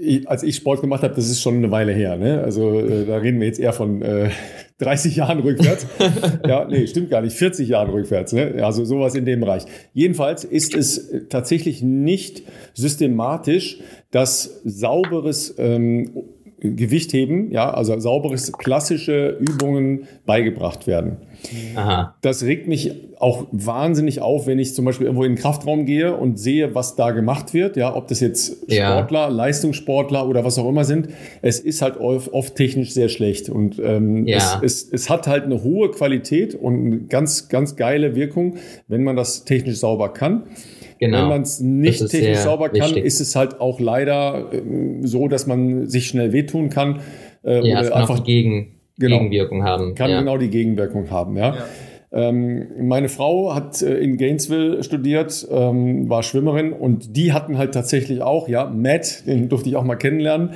ich, 0.00 0.28
als 0.28 0.42
ich 0.42 0.56
Sport 0.56 0.80
gemacht 0.80 1.02
habe, 1.02 1.14
das 1.14 1.28
ist 1.28 1.42
schon 1.42 1.56
eine 1.56 1.70
Weile 1.70 1.92
her. 1.92 2.16
Ne? 2.16 2.40
Also 2.42 2.78
äh, 2.78 3.04
da 3.04 3.16
reden 3.16 3.40
wir 3.40 3.46
jetzt 3.46 3.58
eher 3.58 3.72
von 3.72 4.02
äh, 4.02 4.30
30 4.78 5.16
Jahren 5.16 5.40
rückwärts. 5.40 5.86
ja, 6.46 6.64
nee, 6.64 6.86
stimmt 6.86 7.10
gar 7.10 7.20
nicht. 7.20 7.36
40 7.36 7.68
Jahren 7.68 7.90
rückwärts. 7.90 8.32
Ne? 8.32 8.62
Also 8.62 8.84
sowas 8.84 9.14
in 9.14 9.24
dem 9.24 9.40
Bereich. 9.40 9.64
Jedenfalls 9.92 10.44
ist 10.44 10.74
es 10.74 11.28
tatsächlich 11.28 11.82
nicht 11.82 12.42
systematisch, 12.74 13.80
dass 14.10 14.60
sauberes 14.64 15.54
ähm, 15.58 16.10
Gewichtheben, 16.62 17.50
ja, 17.50 17.72
also 17.72 17.98
sauberes 17.98 18.52
klassische 18.52 19.36
Übungen 19.40 20.06
beigebracht 20.26 20.86
werden. 20.86 21.16
Aha. 21.74 22.14
Das 22.20 22.44
regt 22.44 22.68
mich 22.68 22.92
auch 23.18 23.46
wahnsinnig 23.50 24.20
auf, 24.20 24.46
wenn 24.46 24.60
ich 24.60 24.74
zum 24.74 24.84
Beispiel 24.84 25.06
irgendwo 25.06 25.24
in 25.24 25.32
den 25.32 25.38
Kraftraum 25.38 25.86
gehe 25.86 26.16
und 26.16 26.38
sehe, 26.38 26.74
was 26.76 26.94
da 26.94 27.10
gemacht 27.10 27.52
wird. 27.52 27.76
Ja, 27.76 27.96
ob 27.96 28.06
das 28.06 28.20
jetzt 28.20 28.62
Sportler, 28.72 29.20
ja. 29.20 29.28
Leistungssportler 29.28 30.28
oder 30.28 30.44
was 30.44 30.56
auch 30.58 30.68
immer 30.68 30.84
sind. 30.84 31.08
Es 31.40 31.58
ist 31.58 31.82
halt 31.82 31.96
oft, 31.96 32.32
oft 32.32 32.54
technisch 32.54 32.92
sehr 32.92 33.08
schlecht 33.08 33.48
und 33.48 33.80
ähm, 33.82 34.26
ja. 34.26 34.36
es, 34.62 34.84
es, 34.84 34.92
es 34.92 35.10
hat 35.10 35.26
halt 35.26 35.44
eine 35.44 35.64
hohe 35.64 35.90
Qualität 35.90 36.54
und 36.54 36.86
eine 36.86 36.98
ganz, 37.00 37.48
ganz 37.48 37.74
geile 37.74 38.14
Wirkung, 38.14 38.56
wenn 38.86 39.02
man 39.02 39.16
das 39.16 39.44
technisch 39.44 39.78
sauber 39.78 40.12
kann. 40.12 40.44
Genau. 41.02 41.22
Wenn 41.22 41.28
man 41.30 41.42
es 41.42 41.58
nicht 41.58 42.08
technisch 42.10 42.38
sauber 42.38 42.68
kann, 42.68 42.90
wichtig. 42.90 43.04
ist 43.04 43.18
es 43.18 43.34
halt 43.34 43.60
auch 43.60 43.80
leider 43.80 44.52
äh, 44.52 44.60
so, 45.02 45.26
dass 45.26 45.48
man 45.48 45.88
sich 45.88 46.06
schnell 46.06 46.32
wehtun 46.32 46.68
kann. 46.70 47.00
Äh, 47.44 47.68
ja, 47.68 47.80
oder 47.80 47.96
einfach 47.96 48.22
gegen, 48.22 48.76
genau, 48.98 49.18
Gegenwirkung 49.18 49.64
haben. 49.64 49.96
Kann 49.96 50.12
ja. 50.12 50.20
genau 50.20 50.38
die 50.38 50.48
Gegenwirkung 50.48 51.10
haben, 51.10 51.36
ja. 51.36 51.56
ja. 51.56 52.28
Ähm, 52.28 52.68
meine 52.86 53.08
Frau 53.08 53.52
hat 53.52 53.82
äh, 53.82 53.96
in 53.96 54.16
Gainesville 54.16 54.84
studiert, 54.84 55.44
ähm, 55.50 56.08
war 56.08 56.22
Schwimmerin 56.22 56.72
und 56.72 57.16
die 57.16 57.32
hatten 57.32 57.58
halt 57.58 57.74
tatsächlich 57.74 58.22
auch, 58.22 58.46
ja, 58.46 58.66
Matt, 58.66 59.26
den 59.26 59.48
durfte 59.48 59.70
ich 59.70 59.74
auch 59.74 59.82
mal 59.82 59.96
kennenlernen. 59.96 60.50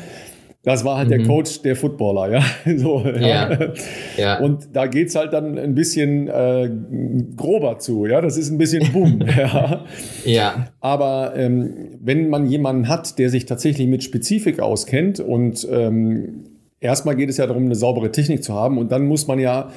Das 0.66 0.84
war 0.84 0.98
halt 0.98 1.06
mhm. 1.06 1.10
der 1.10 1.22
Coach 1.28 1.62
der 1.62 1.76
Footballer, 1.76 2.28
ja. 2.28 2.42
so, 2.76 3.04
ja. 3.06 3.56
ja. 4.16 4.40
Und 4.40 4.66
da 4.72 4.88
geht's 4.88 5.14
halt 5.14 5.32
dann 5.32 5.56
ein 5.56 5.76
bisschen 5.76 6.26
äh, 6.26 6.68
grober 7.36 7.78
zu, 7.78 8.04
ja. 8.04 8.20
Das 8.20 8.36
ist 8.36 8.50
ein 8.50 8.58
bisschen 8.58 8.92
boom, 8.92 9.20
ja. 9.38 9.84
ja. 10.24 10.68
Aber 10.80 11.34
ähm, 11.36 11.72
wenn 12.00 12.28
man 12.28 12.46
jemanden 12.46 12.88
hat, 12.88 13.16
der 13.20 13.30
sich 13.30 13.46
tatsächlich 13.46 13.86
mit 13.86 14.02
Spezifik 14.02 14.58
auskennt 14.58 15.20
und 15.20 15.68
ähm, 15.70 16.46
erstmal 16.80 17.14
geht 17.14 17.30
es 17.30 17.36
ja 17.36 17.46
darum, 17.46 17.66
eine 17.66 17.76
saubere 17.76 18.10
Technik 18.10 18.42
zu 18.42 18.52
haben 18.52 18.78
und 18.78 18.90
dann 18.90 19.06
muss 19.06 19.28
man 19.28 19.38
ja 19.38 19.70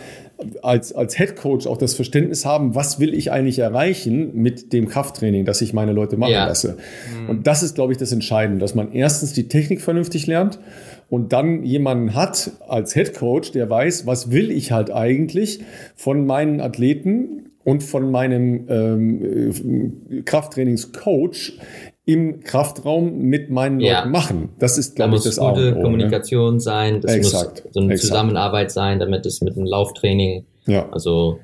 als, 0.61 0.93
als 0.93 1.17
Head 1.17 1.35
Coach 1.35 1.67
auch 1.67 1.77
das 1.77 1.93
Verständnis 1.93 2.45
haben, 2.45 2.75
was 2.75 2.99
will 2.99 3.13
ich 3.13 3.31
eigentlich 3.31 3.59
erreichen 3.59 4.31
mit 4.35 4.73
dem 4.73 4.87
Krafttraining, 4.87 5.45
das 5.45 5.61
ich 5.61 5.73
meine 5.73 5.91
Leute 5.91 6.17
machen 6.17 6.31
ja. 6.31 6.47
lasse. 6.47 6.77
Mhm. 7.21 7.29
Und 7.29 7.47
das 7.47 7.63
ist, 7.63 7.75
glaube 7.75 7.91
ich, 7.91 7.97
das 7.97 8.11
Entscheidende, 8.11 8.59
dass 8.59 8.75
man 8.75 8.91
erstens 8.93 9.33
die 9.33 9.47
Technik 9.47 9.81
vernünftig 9.81 10.27
lernt 10.27 10.59
und 11.09 11.33
dann 11.33 11.63
jemanden 11.63 12.15
hat 12.15 12.51
als 12.67 12.93
Head 12.93 13.15
Coach, 13.15 13.51
der 13.51 13.69
weiß, 13.69 14.05
was 14.05 14.31
will 14.31 14.51
ich 14.51 14.71
halt 14.71 14.91
eigentlich 14.91 15.61
von 15.95 16.25
meinen 16.25 16.61
Athleten 16.61 17.49
und 17.63 17.83
von 17.83 18.09
meinem 18.09 18.65
ähm, 18.69 19.93
äh, 20.09 20.21
Krafttrainingscoach 20.21 21.59
im 22.09 22.39
Kraftraum 22.39 23.19
mit 23.19 23.51
meinen 23.51 23.79
ja. 23.79 23.99
Leuten 23.99 24.11
machen. 24.11 24.49
Das 24.57 24.79
ist, 24.79 24.95
glaube 24.95 25.11
da 25.11 25.17
ich, 25.17 25.23
das 25.25 25.37
auch. 25.37 25.53
Da 25.53 25.61
muss 25.61 25.69
gute 25.69 25.81
Kommunikation 25.83 26.55
ne? 26.55 26.59
sein, 26.59 27.01
das 27.01 27.13
Exakt. 27.13 27.65
muss 27.65 27.73
so 27.73 27.79
eine 27.81 27.93
Exakt. 27.93 28.07
Zusammenarbeit 28.07 28.71
sein, 28.71 28.97
damit 28.97 29.27
es 29.27 29.41
mit 29.41 29.55
dem 29.55 29.65
Lauftraining 29.65 30.45
ja. 30.65 30.89
also 30.89 31.39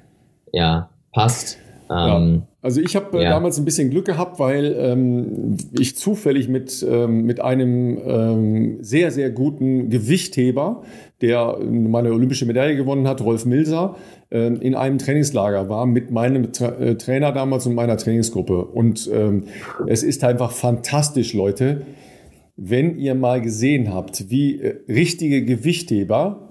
ja 0.52 0.90
passt. 1.14 1.60
Ähm, 1.90 2.42
ja. 2.42 2.48
Also 2.64 2.82
ich 2.82 2.96
habe 2.96 3.20
äh, 3.20 3.26
ja. 3.26 3.30
damals 3.30 3.60
ein 3.60 3.66
bisschen 3.66 3.92
Glück 3.92 4.06
gehabt, 4.06 4.40
weil 4.40 4.76
ähm, 4.80 5.56
ich 5.72 5.96
zufällig 5.96 6.48
mit, 6.48 6.84
ähm, 6.90 7.22
mit 7.26 7.40
einem 7.40 8.00
ähm, 8.04 8.78
sehr, 8.82 9.12
sehr 9.12 9.30
guten 9.30 9.92
Gewichtheber, 9.92 10.82
der 11.22 11.60
meine 11.60 12.12
olympische 12.12 12.48
Medaille 12.48 12.76
gewonnen 12.76 13.08
hat, 13.08 13.22
Rolf 13.22 13.46
Milser, 13.46 13.96
ähm, 13.96 14.00
in 14.60 14.76
einem 14.76 14.98
Trainingslager 14.98 15.70
war 15.70 15.86
mit 15.86 16.12
meinem 16.12 16.52
Tra 16.52 16.70
äh, 16.80 16.96
Trainer 16.96 17.32
damals 17.32 17.66
und 17.66 17.76
meiner 17.76 17.98
Trainingsgruppe. 17.98 18.66
Und 18.66 19.10
ähm, 19.14 19.44
es 19.88 20.04
ist 20.04 20.24
einfach 20.24 20.52
fantastisch, 20.52 21.34
Leute, 21.34 21.82
wenn 22.58 22.98
ihr 22.98 23.16
mal 23.16 23.42
gesehen 23.42 23.94
habt, 23.94 24.30
wie 24.30 24.60
äh, 24.62 24.78
richtige 24.88 25.44
Gewichtheber 25.44 26.42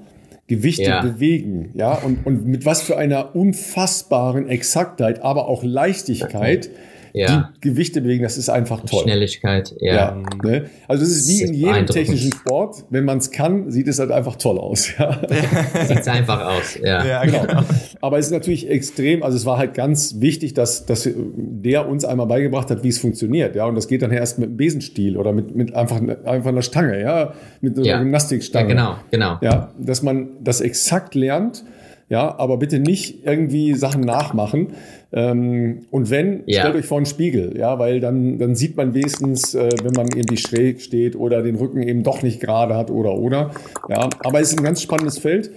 Gewichte 0.46 0.82
ja. 0.82 1.00
bewegen, 1.00 1.70
ja, 1.72 1.94
und, 1.94 2.26
und 2.26 2.46
mit 2.46 2.66
was 2.66 2.82
für 2.82 2.98
einer 2.98 3.34
unfassbaren 3.34 4.46
Exaktheit, 4.46 5.22
aber 5.22 5.48
auch 5.48 5.64
Leichtigkeit. 5.64 6.66
Okay 6.66 6.76
ja. 7.14 7.52
die 7.56 7.70
Gewichte 7.70 8.00
bewegen, 8.00 8.24
das 8.24 8.36
ist 8.36 8.48
einfach 8.48 8.80
toll. 8.84 9.04
Schnelligkeit, 9.04 9.74
ja. 9.78 9.94
ja 9.94 10.22
ne? 10.42 10.64
Also 10.88 11.04
es 11.04 11.10
ist 11.10 11.28
wie 11.28 11.42
in 11.42 11.54
jedem 11.54 11.86
technischen 11.86 12.32
Sport, 12.32 12.84
wenn 12.90 13.04
man 13.04 13.18
es 13.18 13.30
kann, 13.30 13.70
sieht 13.70 13.86
es 13.86 14.00
halt 14.00 14.10
einfach 14.10 14.36
toll 14.36 14.58
aus. 14.58 14.88
Ja. 14.98 15.20
Sieht 15.88 16.06
einfach 16.08 16.44
aus, 16.44 16.78
ja. 16.82 17.04
ja 17.04 17.24
genau. 17.24 17.42
genau. 17.42 17.62
Aber 18.00 18.18
es 18.18 18.26
ist 18.26 18.32
natürlich 18.32 18.68
extrem, 18.70 19.22
also 19.22 19.36
es 19.36 19.44
war 19.44 19.58
halt 19.58 19.74
ganz 19.74 20.20
wichtig, 20.20 20.54
dass, 20.54 20.86
dass 20.86 21.08
der 21.16 21.88
uns 21.88 22.04
einmal 22.04 22.26
beigebracht 22.26 22.70
hat, 22.70 22.84
wie 22.84 22.88
es 22.88 22.98
funktioniert. 22.98 23.56
Ja, 23.56 23.66
und 23.66 23.74
das 23.74 23.88
geht 23.88 24.02
dann 24.02 24.12
erst 24.12 24.38
mit 24.38 24.48
einem 24.48 24.56
Besenstiel 24.56 25.16
oder 25.16 25.32
mit, 25.32 25.54
mit 25.54 25.74
einfach, 25.74 26.00
einfach 26.24 26.48
einer 26.48 26.62
Stange, 26.62 27.00
ja, 27.00 27.34
mit 27.60 27.76
einer 27.76 27.98
Gymnastikstange. 27.98 28.74
Ja, 28.74 28.74
genau, 28.74 28.96
genau. 29.10 29.38
Ja, 29.42 29.72
dass 29.78 30.02
man 30.02 30.28
das 30.42 30.60
exakt 30.60 31.14
lernt 31.14 31.64
ja, 32.08 32.38
aber 32.38 32.58
bitte 32.58 32.78
nicht 32.78 33.24
irgendwie 33.24 33.74
Sachen 33.74 34.02
nachmachen. 34.02 34.68
Ähm, 35.12 35.86
und 35.90 36.10
wenn, 36.10 36.42
ja. 36.46 36.60
stellt 36.60 36.76
euch 36.76 36.86
vor 36.86 36.98
einen 36.98 37.06
Spiegel, 37.06 37.56
ja, 37.56 37.78
weil 37.78 38.00
dann, 38.00 38.38
dann 38.38 38.54
sieht 38.54 38.76
man 38.76 38.94
wenigstens, 38.94 39.54
äh, 39.54 39.70
wenn 39.82 39.92
man 39.92 40.08
irgendwie 40.14 40.36
schräg 40.36 40.80
steht 40.80 41.16
oder 41.16 41.42
den 41.42 41.56
Rücken 41.56 41.82
eben 41.82 42.02
doch 42.02 42.22
nicht 42.22 42.40
gerade 42.40 42.76
hat 42.76 42.90
oder 42.90 43.14
oder. 43.14 43.52
Ja, 43.88 44.08
aber 44.20 44.40
es 44.40 44.52
ist 44.52 44.58
ein 44.58 44.64
ganz 44.64 44.82
spannendes 44.82 45.18
Feld. 45.18 45.50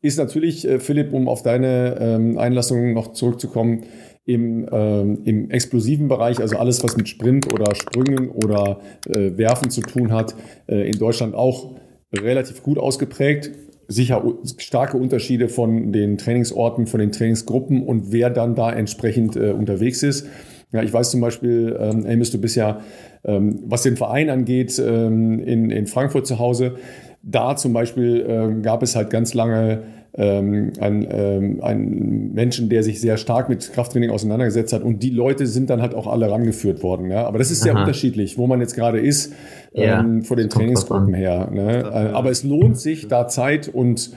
Ist 0.00 0.18
natürlich, 0.18 0.66
äh, 0.66 0.78
Philipp, 0.78 1.12
um 1.12 1.28
auf 1.28 1.42
deine 1.42 1.96
ähm, 2.00 2.38
Einlassung 2.38 2.92
noch 2.92 3.12
zurückzukommen, 3.12 3.84
im, 4.24 4.68
ähm, 4.70 5.20
im 5.24 5.50
explosiven 5.50 6.06
Bereich, 6.08 6.38
also 6.38 6.58
alles, 6.58 6.84
was 6.84 6.98
mit 6.98 7.08
Sprint 7.08 7.50
oder 7.52 7.74
Sprüngen 7.74 8.28
oder 8.28 8.80
äh, 9.08 9.38
Werfen 9.38 9.70
zu 9.70 9.80
tun 9.80 10.12
hat, 10.12 10.34
äh, 10.66 10.86
in 10.86 10.98
Deutschland 10.98 11.34
auch 11.34 11.76
relativ 12.12 12.62
gut 12.62 12.78
ausgeprägt 12.78 13.50
sicher 13.88 14.22
starke 14.58 14.98
Unterschiede 14.98 15.48
von 15.48 15.92
den 15.92 16.18
Trainingsorten, 16.18 16.86
von 16.86 17.00
den 17.00 17.10
Trainingsgruppen 17.10 17.82
und 17.82 18.12
wer 18.12 18.28
dann 18.30 18.54
da 18.54 18.70
entsprechend 18.70 19.34
äh, 19.34 19.50
unterwegs 19.50 20.02
ist. 20.02 20.26
Ja, 20.70 20.82
ich 20.82 20.92
weiß 20.92 21.10
zum 21.10 21.22
Beispiel, 21.22 21.76
ähm, 21.80 22.06
Amos, 22.06 22.30
du 22.30 22.38
bist 22.38 22.54
ja, 22.54 22.80
ähm, 23.24 23.60
was 23.64 23.82
den 23.82 23.96
Verein 23.96 24.28
angeht, 24.28 24.78
ähm, 24.78 25.40
in, 25.40 25.70
in 25.70 25.86
Frankfurt 25.86 26.26
zu 26.26 26.38
Hause. 26.38 26.74
Da 27.22 27.56
zum 27.56 27.72
Beispiel 27.72 28.24
ähm, 28.28 28.62
gab 28.62 28.82
es 28.82 28.94
halt 28.94 29.08
ganz 29.08 29.32
lange 29.32 29.82
ähm, 30.18 30.72
einen, 30.80 31.06
ähm, 31.08 31.60
einen 31.62 32.34
Menschen, 32.34 32.68
der 32.68 32.82
sich 32.82 33.00
sehr 33.00 33.16
stark 33.16 33.48
mit 33.48 33.72
Krafttraining 33.72 34.10
auseinandergesetzt 34.10 34.72
hat. 34.72 34.82
Und 34.82 35.02
die 35.02 35.10
Leute 35.10 35.46
sind 35.46 35.70
dann 35.70 35.80
halt 35.80 35.94
auch 35.94 36.08
alle 36.08 36.28
rangeführt 36.28 36.82
worden. 36.82 37.10
Ja? 37.10 37.24
Aber 37.26 37.38
das 37.38 37.52
ist 37.52 37.62
sehr 37.62 37.74
Aha. 37.74 37.80
unterschiedlich, 37.80 38.36
wo 38.36 38.48
man 38.48 38.60
jetzt 38.60 38.74
gerade 38.74 38.98
ist, 38.98 39.32
ja, 39.72 40.00
ähm, 40.00 40.22
von 40.22 40.36
den 40.36 40.50
Trainingsgruppen 40.50 41.14
her. 41.14 41.48
Ne? 41.52 42.12
Aber 42.12 42.30
es 42.30 42.42
lohnt 42.42 42.78
sich, 42.78 43.06
da 43.06 43.28
Zeit 43.28 43.68
und 43.68 44.10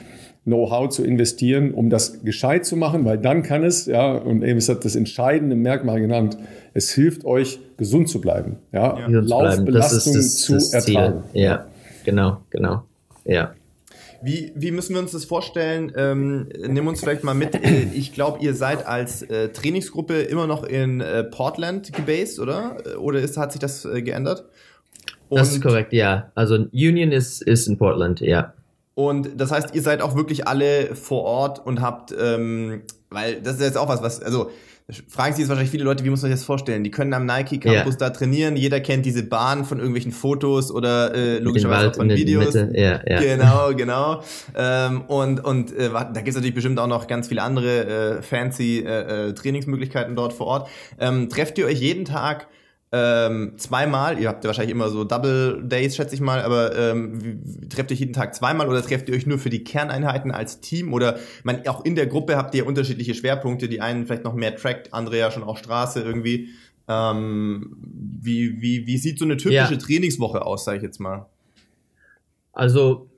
Know-how 0.43 0.89
zu 0.89 1.03
investieren, 1.03 1.71
um 1.71 1.91
das 1.91 2.23
gescheit 2.23 2.65
zu 2.65 2.75
machen, 2.75 3.05
weil 3.05 3.19
dann 3.19 3.43
kann 3.43 3.63
es, 3.63 3.85
ja, 3.85 4.13
und 4.13 4.43
Amos 4.43 4.69
hat 4.69 4.83
das 4.83 4.95
entscheidende 4.95 5.55
Merkmal 5.55 6.01
genannt, 6.01 6.35
es 6.73 6.89
hilft 6.91 7.25
euch, 7.25 7.59
gesund 7.77 8.09
zu 8.09 8.19
bleiben, 8.21 8.57
ja, 8.71 8.97
ja. 8.97 9.07
Laufbelastung 9.07 10.19
zu 10.19 10.55
ertragen. 10.73 11.23
Ja, 11.33 11.67
genau, 12.03 12.37
genau, 12.49 12.81
ja. 13.23 13.53
Wie, 14.23 14.51
wie 14.55 14.71
müssen 14.71 14.93
wir 14.93 15.01
uns 15.01 15.11
das 15.11 15.25
vorstellen? 15.25 15.91
Ähm, 15.95 16.49
nimm 16.67 16.87
uns 16.87 16.99
vielleicht 16.99 17.23
mal 17.23 17.33
mit. 17.33 17.55
Äh, 17.55 17.87
ich 17.93 18.13
glaube, 18.13 18.39
ihr 18.43 18.53
seid 18.53 18.85
als 18.85 19.23
äh, 19.23 19.49
Trainingsgruppe 19.49 20.21
immer 20.21 20.47
noch 20.47 20.63
in 20.63 21.01
äh, 21.01 21.23
Portland 21.23 21.93
gebased, 21.93 22.39
oder? 22.39 22.77
Oder 22.99 23.19
ist, 23.19 23.37
hat 23.37 23.51
sich 23.51 23.59
das 23.59 23.85
äh, 23.85 24.01
geändert? 24.01 24.45
Und 25.29 25.39
das 25.39 25.51
ist 25.51 25.61
korrekt, 25.61 25.93
ja. 25.93 26.31
Also 26.35 26.55
Union 26.55 27.11
ist, 27.11 27.41
ist 27.41 27.67
in 27.67 27.77
Portland, 27.77 28.19
ja. 28.19 28.53
Und 28.95 29.39
das 29.39 29.51
heißt, 29.51 29.73
ihr 29.73 29.81
seid 29.81 30.01
auch 30.01 30.15
wirklich 30.15 30.47
alle 30.47 30.95
vor 30.95 31.23
Ort 31.23 31.65
und 31.65 31.81
habt, 31.81 32.13
ähm, 32.19 32.81
weil 33.09 33.41
das 33.41 33.55
ist 33.55 33.61
jetzt 33.61 33.77
auch 33.77 33.87
was, 33.87 34.01
was, 34.01 34.21
also 34.21 34.51
fragen 35.07 35.33
sich 35.33 35.41
jetzt 35.41 35.49
wahrscheinlich 35.49 35.71
viele 35.71 35.83
Leute, 35.83 36.03
wie 36.03 36.09
muss 36.09 36.21
man 36.21 36.31
sich 36.31 36.39
das 36.39 36.45
vorstellen? 36.45 36.83
Die 36.83 36.91
können 36.91 37.13
am 37.13 37.25
Nike 37.25 37.59
Campus 37.59 37.93
ja. 37.93 37.99
da 37.99 38.09
trainieren, 38.09 38.55
jeder 38.55 38.79
kennt 38.79 39.05
diese 39.05 39.23
Bahn 39.23 39.65
von 39.65 39.77
irgendwelchen 39.77 40.11
Fotos 40.11 40.71
oder 40.71 41.13
äh, 41.13 41.39
logischerweise 41.39 41.89
auch 41.89 41.95
von 41.95 42.09
Videos. 42.09 42.53
Ja, 42.53 43.01
ja. 43.05 43.19
Genau, 43.19 43.73
genau. 43.75 44.23
Ähm, 44.55 45.01
und 45.07 45.43
und 45.43 45.75
äh, 45.75 45.89
da 45.89 46.03
gibt 46.03 46.29
es 46.29 46.35
natürlich 46.35 46.55
bestimmt 46.55 46.79
auch 46.79 46.87
noch 46.87 47.07
ganz 47.07 47.27
viele 47.27 47.41
andere 47.41 48.17
äh, 48.17 48.21
fancy 48.21 48.79
äh, 48.79 49.29
äh, 49.29 49.33
Trainingsmöglichkeiten 49.33 50.15
dort 50.15 50.33
vor 50.33 50.47
Ort. 50.47 50.69
Ähm, 50.99 51.29
trefft 51.29 51.57
ihr 51.57 51.65
euch 51.65 51.79
jeden 51.79 52.05
Tag 52.05 52.47
ähm, 52.93 53.53
zweimal, 53.55 54.19
ihr 54.19 54.27
habt 54.27 54.43
ja 54.43 54.49
wahrscheinlich 54.49 54.75
immer 54.75 54.89
so 54.89 55.05
Double 55.05 55.63
Days, 55.63 55.95
schätze 55.95 56.13
ich 56.13 56.19
mal, 56.19 56.41
aber 56.41 56.77
ähm, 56.77 57.41
trefft 57.69 57.91
ihr 57.91 57.97
jeden 57.97 58.11
Tag 58.11 58.35
zweimal 58.35 58.67
oder 58.67 58.81
trefft 58.81 59.07
ihr 59.07 59.15
euch 59.15 59.25
nur 59.25 59.39
für 59.39 59.49
die 59.49 59.63
Kerneinheiten 59.63 60.31
als 60.31 60.59
Team 60.59 60.93
oder 60.93 61.17
man, 61.43 61.65
auch 61.67 61.85
in 61.85 61.95
der 61.95 62.07
Gruppe 62.07 62.35
habt 62.35 62.53
ihr 62.53 62.67
unterschiedliche 62.67 63.13
Schwerpunkte, 63.13 63.69
die 63.69 63.79
einen 63.79 64.05
vielleicht 64.05 64.25
noch 64.25 64.33
mehr 64.33 64.57
Track, 64.57 64.89
andere 64.91 65.17
ja 65.17 65.31
schon 65.31 65.43
auch 65.43 65.57
Straße 65.57 66.01
irgendwie. 66.01 66.49
Ähm, 66.89 67.77
wie, 67.79 68.61
wie, 68.61 68.85
wie 68.85 68.97
sieht 68.97 69.19
so 69.19 69.23
eine 69.25 69.37
typische 69.37 69.73
ja. 69.73 69.79
Trainingswoche 69.79 70.45
aus, 70.45 70.65
sage 70.65 70.77
ich 70.77 70.83
jetzt 70.83 70.99
mal? 70.99 71.27
Also, 72.51 73.09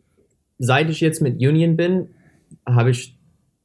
seit 0.60 0.92
ich 0.92 1.02
jetzt 1.02 1.20
mit 1.22 1.38
Union 1.38 1.76
bin, 1.76 2.10
habe 2.68 2.92
ich, 2.92 3.18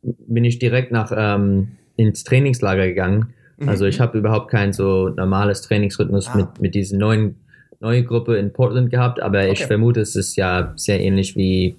bin 0.03 0.45
ich 0.45 0.59
direkt 0.59 0.91
nach 0.91 1.13
ähm, 1.15 1.77
ins 1.97 2.25
Trainingslager 2.25 2.87
gegangen 2.87 3.35
also 3.67 3.87
ich 3.87 3.99
mhm. 3.99 4.03
habe 4.03 4.19
überhaupt 4.19 4.51
kein 4.51 4.73
so 4.73 5.09
normales 5.09 5.63
Trainingsrhythmus 5.63 6.29
ah. 6.29 6.37
mit, 6.37 6.61
mit 6.61 6.75
diesen 6.75 6.99
neuen 6.99 7.37
neue 7.81 8.03
Gruppe 8.03 8.37
in 8.37 8.53
Portland 8.53 8.91
gehabt, 8.91 9.23
aber 9.23 9.41
okay. 9.41 9.53
ich 9.53 9.67
vermute, 9.67 10.01
es 10.01 10.17
ist 10.17 10.37
ja 10.37 10.73
sehr 10.77 11.01
ähnlich 11.01 11.37
wie, 11.37 11.77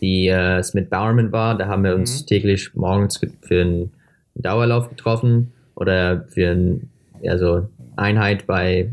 wie 0.00 0.28
äh, 0.28 0.58
es 0.58 0.74
mit 0.74 0.90
Bowerman 0.90 1.32
war. 1.32 1.56
Da 1.56 1.66
haben 1.66 1.84
wir 1.84 1.94
uns 1.94 2.22
mhm. 2.22 2.26
täglich 2.26 2.74
morgens 2.74 3.20
für 3.40 3.60
einen 3.60 3.92
Dauerlauf 4.34 4.88
getroffen 4.90 5.52
oder 5.74 6.24
für 6.28 6.50
ein, 6.50 6.90
ja, 7.22 7.38
so 7.38 7.68
Einheit 7.96 8.46
bei 8.46 8.92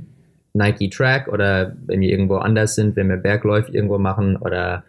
Nike 0.54 0.89
Track 0.89 1.28
oder 1.28 1.76
wenn 1.86 2.00
wir 2.00 2.10
irgendwo 2.10 2.38
anders 2.38 2.76
sind, 2.76 2.96
wenn 2.96 3.10
wir 3.10 3.18
Bergläufe 3.18 3.72
irgendwo 3.72 3.98
machen 3.98 4.38
oder 4.38 4.84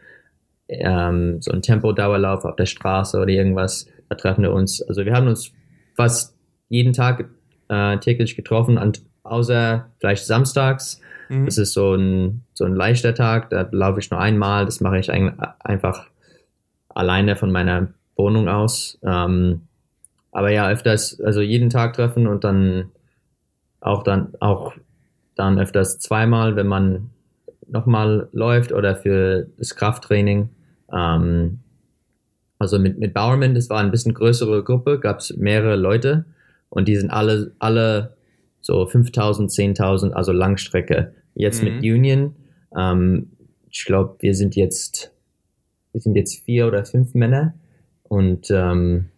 ähm, 0.69 1.41
so 1.43 1.53
ein 1.53 1.63
Tempo-Dauerlauf 1.63 2.45
auf 2.45 2.57
der 2.57 2.67
Straße 2.67 3.19
oder 3.19 3.29
irgendwas, 3.29 3.87
da 4.09 4.15
treffen 4.15 4.43
wir 4.43 4.53
uns. 4.53 4.81
Also 4.83 5.05
wir 5.05 5.13
haben 5.13 5.27
uns 5.27 5.53
fast 5.97 6.36
jeden 6.69 6.93
Tag 6.93 7.29
äh, 7.69 7.99
täglich 7.99 8.37
getroffen, 8.37 8.79
und 8.79 9.03
außer 9.23 9.87
vielleicht 9.99 10.27
samstags. 10.27 11.01
Mhm. 11.29 11.47
Das 11.47 11.59
ist 11.59 11.73
so 11.73 11.95
ein, 11.95 12.43
so 12.55 12.64
ein 12.64 12.75
leichter 12.75 13.14
Tag, 13.14 13.51
da 13.51 13.69
laufe 13.71 14.01
ich 14.01 14.11
nur 14.11 14.21
einmal. 14.21 14.64
Das 14.64 14.81
mache 14.81 14.99
ich 14.99 15.11
ein, 15.11 15.39
einfach 15.61 16.07
alleine 16.89 17.37
von 17.37 17.51
meiner 17.51 17.89
Wohnung 18.17 18.49
aus. 18.49 18.99
Ähm, 19.03 19.62
aber 20.33 20.51
ja, 20.51 20.69
öfters, 20.69 21.21
also 21.21 21.41
jeden 21.41 21.71
Tag 21.71 21.95
treffen 21.95 22.27
und 22.27 22.45
dann 22.45 22.91
auch 23.81 24.03
dann 24.03 24.35
auch 24.41 24.75
dann 25.35 25.59
öfters 25.59 25.99
zweimal, 25.99 26.57
wenn 26.57 26.67
man 26.67 27.11
nochmal 27.69 28.29
läuft 28.33 28.73
oder 28.73 28.97
für 28.97 29.47
das 29.59 29.75
Krafttraining. 29.77 30.49
Ähm, 30.93 31.61
also 32.59 32.79
mit, 32.79 32.99
mit 32.99 33.12
Bowerman, 33.12 33.55
das 33.55 33.69
war 33.69 33.81
ein 33.81 33.91
bisschen 33.91 34.14
größere 34.14 34.62
Gruppe, 34.62 34.99
gab 34.99 35.19
es 35.19 35.37
mehrere 35.37 35.77
Leute. 35.77 36.25
Und 36.69 36.89
die 36.89 36.97
sind 36.97 37.11
alle, 37.11 37.53
alle 37.59 38.17
so 38.61 38.87
5000, 38.87 39.51
10.000, 39.51 40.12
also 40.12 40.33
Langstrecke. 40.33 41.14
Jetzt 41.35 41.62
mhm. 41.62 41.77
mit 41.77 41.85
Union, 41.85 42.37
ähm, 42.77 43.31
ich 43.71 43.85
glaube, 43.85 44.17
wir 44.21 44.35
sind 44.35 44.57
jetzt, 44.57 45.12
wir 45.93 46.01
sind 46.01 46.17
jetzt 46.17 46.45
vier 46.45 46.67
oder 46.67 46.85
fünf 46.85 47.14
Männer 47.14 47.55
und 48.05 48.51
ähm, 48.51 49.11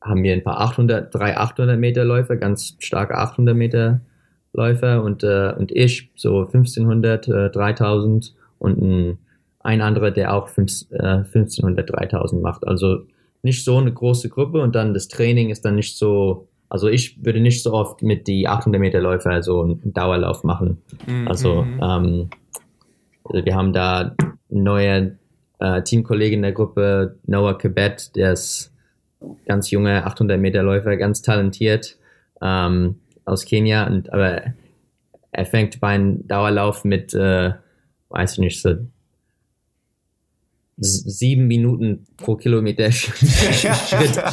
haben 0.00 0.22
wir 0.22 0.32
ein 0.32 0.44
paar 0.44 0.60
800, 0.60 1.12
drei 1.14 1.36
800 1.36 1.78
Meter 1.78 2.04
Läufer, 2.04 2.36
ganz 2.36 2.76
starke 2.78 3.16
800 3.16 3.56
Meter 3.56 4.00
Läufer 4.52 5.02
und, 5.02 5.22
äh, 5.22 5.52
und 5.56 5.72
ich 5.72 6.10
so 6.14 6.40
1500, 6.40 7.28
äh, 7.28 7.50
3000 7.50 8.34
und 8.58 8.80
ein, 8.80 9.18
ein 9.60 9.80
anderer, 9.80 10.10
der 10.10 10.34
auch 10.34 10.48
5, 10.48 10.90
äh, 10.90 11.24
1500, 11.24 11.90
3000 11.90 12.42
macht. 12.42 12.66
Also 12.66 13.06
nicht 13.46 13.64
so 13.64 13.78
eine 13.78 13.92
große 13.92 14.28
Gruppe 14.28 14.60
und 14.60 14.74
dann 14.74 14.92
das 14.92 15.08
Training 15.08 15.50
ist 15.50 15.64
dann 15.64 15.76
nicht 15.76 15.96
so, 15.96 16.48
also 16.68 16.88
ich 16.88 17.24
würde 17.24 17.40
nicht 17.40 17.62
so 17.62 17.72
oft 17.72 18.02
mit 18.02 18.26
die 18.26 18.48
800 18.48 18.80
Meter 18.80 19.00
Läufer 19.00 19.42
so 19.42 19.62
einen 19.62 19.94
Dauerlauf 19.94 20.44
machen. 20.44 20.82
Mhm. 21.06 21.28
Also, 21.28 21.62
ähm, 21.62 22.28
also 23.24 23.44
wir 23.44 23.54
haben 23.54 23.72
da 23.72 24.14
neue 24.50 25.16
äh, 25.60 25.82
Teamkollegen 25.82 26.38
in 26.38 26.42
der 26.42 26.52
Gruppe, 26.52 27.18
Noah 27.26 27.56
Kebet, 27.56 28.14
der 28.16 28.32
ist 28.32 28.74
ganz 29.46 29.70
junge 29.70 30.04
800 30.04 30.38
Meter 30.40 30.62
Läufer, 30.62 30.96
ganz 30.96 31.22
talentiert 31.22 31.96
ähm, 32.42 32.96
aus 33.24 33.44
Kenia, 33.44 33.86
und, 33.86 34.12
aber 34.12 34.42
er 35.30 35.46
fängt 35.46 35.80
bei 35.80 35.88
einem 35.88 36.26
Dauerlauf 36.26 36.84
mit, 36.84 37.14
äh, 37.14 37.52
weiß 38.08 38.32
ich 38.34 38.38
nicht, 38.38 38.60
so 38.60 38.74
sieben 40.78 41.46
Minuten 41.46 42.06
pro 42.18 42.36
Kilometer 42.36 42.92
Schritt, 42.92 43.18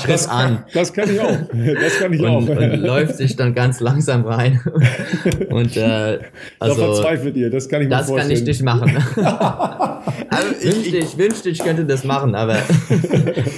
Schritt 0.04 0.30
an. 0.30 0.66
Das 0.74 0.92
kann 0.92 1.10
ich 1.10 1.20
auch. 1.20 1.38
Das 1.82 2.00
kann 2.00 2.12
ich 2.12 2.20
und, 2.20 2.28
auch. 2.28 2.48
Und 2.48 2.80
läuft 2.82 3.16
sich 3.16 3.38
dann 3.38 3.54
ganz 3.54 3.80
langsam 3.80 4.26
rein. 4.26 4.60
Und 5.50 5.78
äh, 5.78 6.20
also, 6.60 6.82
da 6.82 6.94
verzweifelt 6.94 7.38
ihr, 7.38 7.50
das 7.50 7.70
kann 7.70 7.82
ich 7.82 7.88
mir 7.88 7.96
das 7.96 8.08
vorstellen. 8.08 8.30
Das 8.30 8.40
kann 8.40 8.48
ich 8.50 8.60
nicht 8.60 8.64
machen. 8.64 8.98
also 10.30 10.48
ich, 10.60 10.76
wünschte, 10.76 10.98
ich, 10.98 11.18
wünschte, 11.18 11.50
ich 11.50 11.60
könnte 11.60 11.86
das 11.86 12.04
machen, 12.04 12.36
aber 12.36 12.58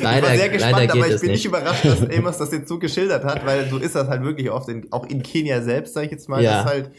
leider, 0.04 0.18
ich 0.18 0.24
war 0.24 0.38
sehr 0.38 0.50
gespannt, 0.50 0.74
leider 0.74 0.94
geht 0.94 1.04
aber 1.04 1.16
ich 1.16 1.22
bin 1.22 1.32
nicht. 1.32 1.46
überrascht, 1.46 1.86
dass 1.86 2.02
Amos 2.02 2.38
das 2.38 2.52
jetzt 2.52 2.68
so 2.68 2.78
geschildert 2.78 3.24
hat, 3.24 3.46
weil 3.46 3.68
so 3.68 3.78
ist 3.78 3.96
das 3.96 4.08
halt 4.08 4.24
wirklich 4.24 4.52
oft, 4.52 4.70
in, 4.70 4.86
auch 4.92 5.08
in 5.08 5.24
Kenia 5.24 5.62
selbst, 5.62 5.96
sage 5.96 6.06
ich 6.06 6.12
jetzt 6.12 6.30
mal, 6.30 6.44
Ja. 6.44 6.64
dass 6.64 6.66
halt 6.72 6.92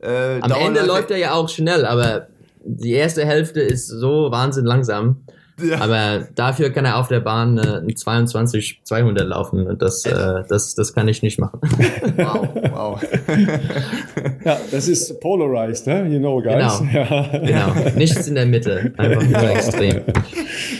äh, 0.00 0.40
Am 0.40 0.52
Ende 0.52 0.84
läuft 0.84 1.10
er 1.10 1.16
ja 1.16 1.32
auch 1.32 1.48
schnell, 1.48 1.84
aber 1.84 2.28
die 2.64 2.92
erste 2.92 3.24
Hälfte 3.24 3.60
ist 3.60 3.88
so 3.88 4.30
wahnsinn 4.30 4.64
langsam. 4.64 5.24
Ja. 5.62 5.80
Aber 5.80 6.26
dafür 6.34 6.70
kann 6.70 6.84
er 6.86 6.98
auf 6.98 7.08
der 7.08 7.20
Bahn 7.20 7.58
äh, 7.58 7.82
ein 7.86 7.94
22 7.94 8.80
200 8.84 9.26
laufen 9.28 9.66
und 9.66 9.82
das, 9.82 10.04
äh, 10.06 10.42
das, 10.48 10.74
das 10.74 10.94
kann 10.94 11.08
ich 11.08 11.22
nicht 11.22 11.38
machen. 11.38 11.60
Wow, 12.16 12.48
wow. 12.72 13.02
Ja, 14.44 14.58
das 14.70 14.88
ist 14.88 15.20
polarized, 15.20 15.86
eh? 15.86 16.06
you 16.06 16.18
know, 16.18 16.40
guys. 16.40 16.80
Genau. 16.80 16.92
Ja. 16.92 17.72
genau, 17.72 17.96
nichts 17.96 18.26
in 18.26 18.34
der 18.34 18.46
Mitte, 18.46 18.92
einfach 18.96 19.22
nur 19.22 19.42
extrem. 19.50 20.02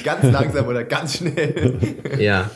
ganz 0.04 0.24
langsam 0.24 0.66
oder 0.66 0.84
ganz 0.84 1.18
schnell. 1.18 1.78
Ja, 2.18 2.50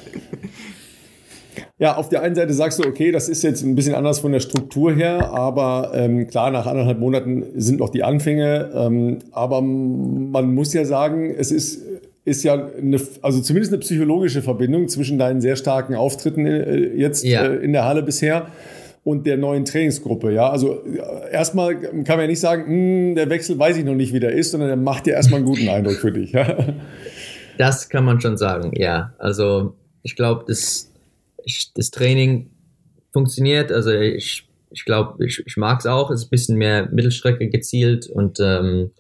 Ja, 1.79 1.97
auf 1.97 2.09
der 2.09 2.22
einen 2.22 2.35
Seite 2.35 2.55
sagst 2.55 2.79
du, 2.83 2.89
okay, 2.89 3.12
das 3.12 3.29
ist 3.29 3.43
jetzt 3.43 3.62
ein 3.62 3.74
bisschen 3.74 3.95
anders 3.95 4.20
von 4.20 4.33
der 4.33 4.41
Struktur 4.41 4.95
her, 4.95 5.31
aber 5.31 5.91
ähm, 5.95 6.27
klar, 6.27 6.51
nach 6.51 6.66
anderthalb 6.66 6.99
Monaten 6.99 7.45
sind 7.55 7.81
noch 7.81 7.91
die 7.91 8.03
Anfänge. 8.03 8.70
Ähm, 8.74 9.18
aber 9.33 9.61
man 9.61 10.55
muss 10.55 10.72
ja 10.72 10.87
sagen, 10.87 11.35
es 11.37 11.53
ist, 11.53 11.83
ist 12.24 12.45
ja 12.45 12.55
eine, 12.79 12.99
also 13.20 13.41
zumindest 13.43 13.74
eine 13.74 13.81
psychologische 13.81 14.41
Verbindung 14.41 14.89
zwischen 14.89 15.18
deinen 15.18 15.43
sehr 15.43 15.55
starken 15.57 15.95
Auftritten 15.95 16.47
äh, 16.47 16.95
jetzt 16.95 17.24
Ja. 17.24 17.45
äh, 17.45 17.57
in 17.57 17.74
der 17.74 17.85
Halle 17.85 18.03
bisher 18.03 18.47
und 19.05 19.27
der 19.27 19.37
neuen 19.37 19.66
Trainingsgruppe. 19.66 20.33
Ja, 20.33 20.49
also 20.49 20.83
äh, 20.83 21.31
erstmal 21.31 21.77
kann 21.79 22.16
man 22.16 22.20
ja 22.20 22.27
nicht 22.27 22.41
sagen, 22.41 22.64
hm, 22.66 23.14
der 23.16 23.29
Wechsel 23.29 23.59
weiß 23.59 23.77
ich 23.77 23.85
noch 23.85 23.95
nicht, 23.95 24.14
wie 24.14 24.20
der 24.20 24.33
ist, 24.33 24.53
sondern 24.53 24.68
der 24.70 24.79
macht 24.79 25.07
ja 25.07 25.12
erstmal 25.12 25.41
einen 25.41 25.47
guten 25.47 25.68
Eindruck 25.68 25.97
für 25.97 26.11
dich. 26.11 26.33
Ja. 26.33 26.57
das 27.59 27.91
kann 27.91 28.07
man 28.07 28.18
schon 28.22 28.39
sagen, 28.39 28.72
ja. 28.74 29.12
Also 29.18 29.74
ich 30.03 30.16
glaube, 30.16 30.45
das, 30.49 30.91
ich, 31.47 31.72
das 31.74 31.90
Training 31.90 32.51
funktioniert. 33.12 33.72
Also 33.72 33.92
ich, 33.92 34.49
ich 34.70 34.84
glaube, 34.84 35.24
ich, 35.24 35.42
ich 35.47 35.57
mag 35.57 35.78
es 35.78 35.86
auch. 35.86 36.11
Es 36.11 36.22
ist 36.22 36.26
ein 36.26 36.30
bisschen 36.30 36.59
mehr 36.59 36.90
Mittelstrecke 36.90 37.49
gezielt 37.49 38.09
und 38.09 38.38
ähm, 38.40 38.90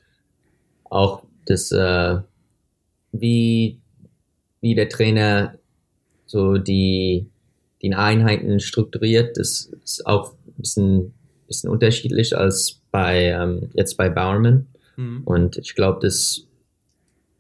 auch 0.84 1.24
das, 1.44 1.72
äh, 1.72 2.18
wie, 3.12 3.80
wie 4.60 4.74
der 4.74 4.88
Trainer 4.88 5.58
so 6.24 6.56
die, 6.56 7.26
die 7.82 7.92
Einheiten 7.94 8.60
strukturiert, 8.60 9.36
das 9.36 9.72
ist 9.84 10.06
auch 10.06 10.32
ein 10.32 10.54
bisschen, 10.56 11.14
bisschen 11.48 11.70
unterschiedlich 11.70 12.36
als 12.36 12.80
bei 12.92 13.24
ähm, 13.24 13.70
jetzt 13.74 13.96
bei 13.96 14.08
Bowerman. 14.08 14.66
Hm. 14.94 15.22
Und 15.24 15.58
ich 15.58 15.74
glaube, 15.74 15.98
das, 16.00 16.46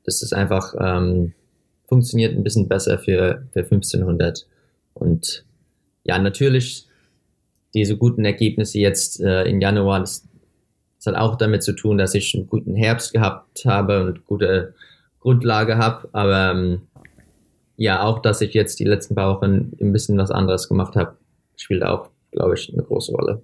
das 0.04 0.22
ist 0.22 0.32
einfach 0.32 0.74
ähm, 0.80 1.32
funktioniert 1.88 2.34
ein 2.34 2.42
bisschen 2.42 2.68
besser 2.68 2.98
für, 2.98 3.46
für 3.52 3.60
1500. 3.60 4.46
Und 4.96 5.44
ja, 6.04 6.18
natürlich 6.18 6.86
diese 7.74 7.96
guten 7.96 8.24
Ergebnisse 8.24 8.78
jetzt 8.78 9.20
äh, 9.20 9.44
im 9.44 9.60
Januar, 9.60 10.00
das, 10.00 10.26
das 10.96 11.06
hat 11.06 11.20
auch 11.20 11.36
damit 11.36 11.62
zu 11.62 11.74
tun, 11.74 11.98
dass 11.98 12.14
ich 12.14 12.34
einen 12.34 12.46
guten 12.46 12.74
Herbst 12.74 13.12
gehabt 13.12 13.64
habe 13.64 14.04
und 14.04 14.24
gute 14.24 14.74
Grundlage 15.20 15.76
habe. 15.76 16.08
Aber 16.12 16.52
ähm, 16.52 16.82
ja, 17.76 18.02
auch, 18.02 18.20
dass 18.20 18.40
ich 18.40 18.54
jetzt 18.54 18.78
die 18.78 18.84
letzten 18.84 19.14
paar 19.14 19.36
Wochen 19.36 19.72
ein 19.80 19.92
bisschen 19.92 20.16
was 20.16 20.30
anderes 20.30 20.68
gemacht 20.68 20.96
habe, 20.96 21.16
spielt 21.56 21.84
auch, 21.84 22.10
glaube 22.32 22.54
ich, 22.54 22.72
eine 22.72 22.82
große 22.82 23.12
Rolle. 23.12 23.42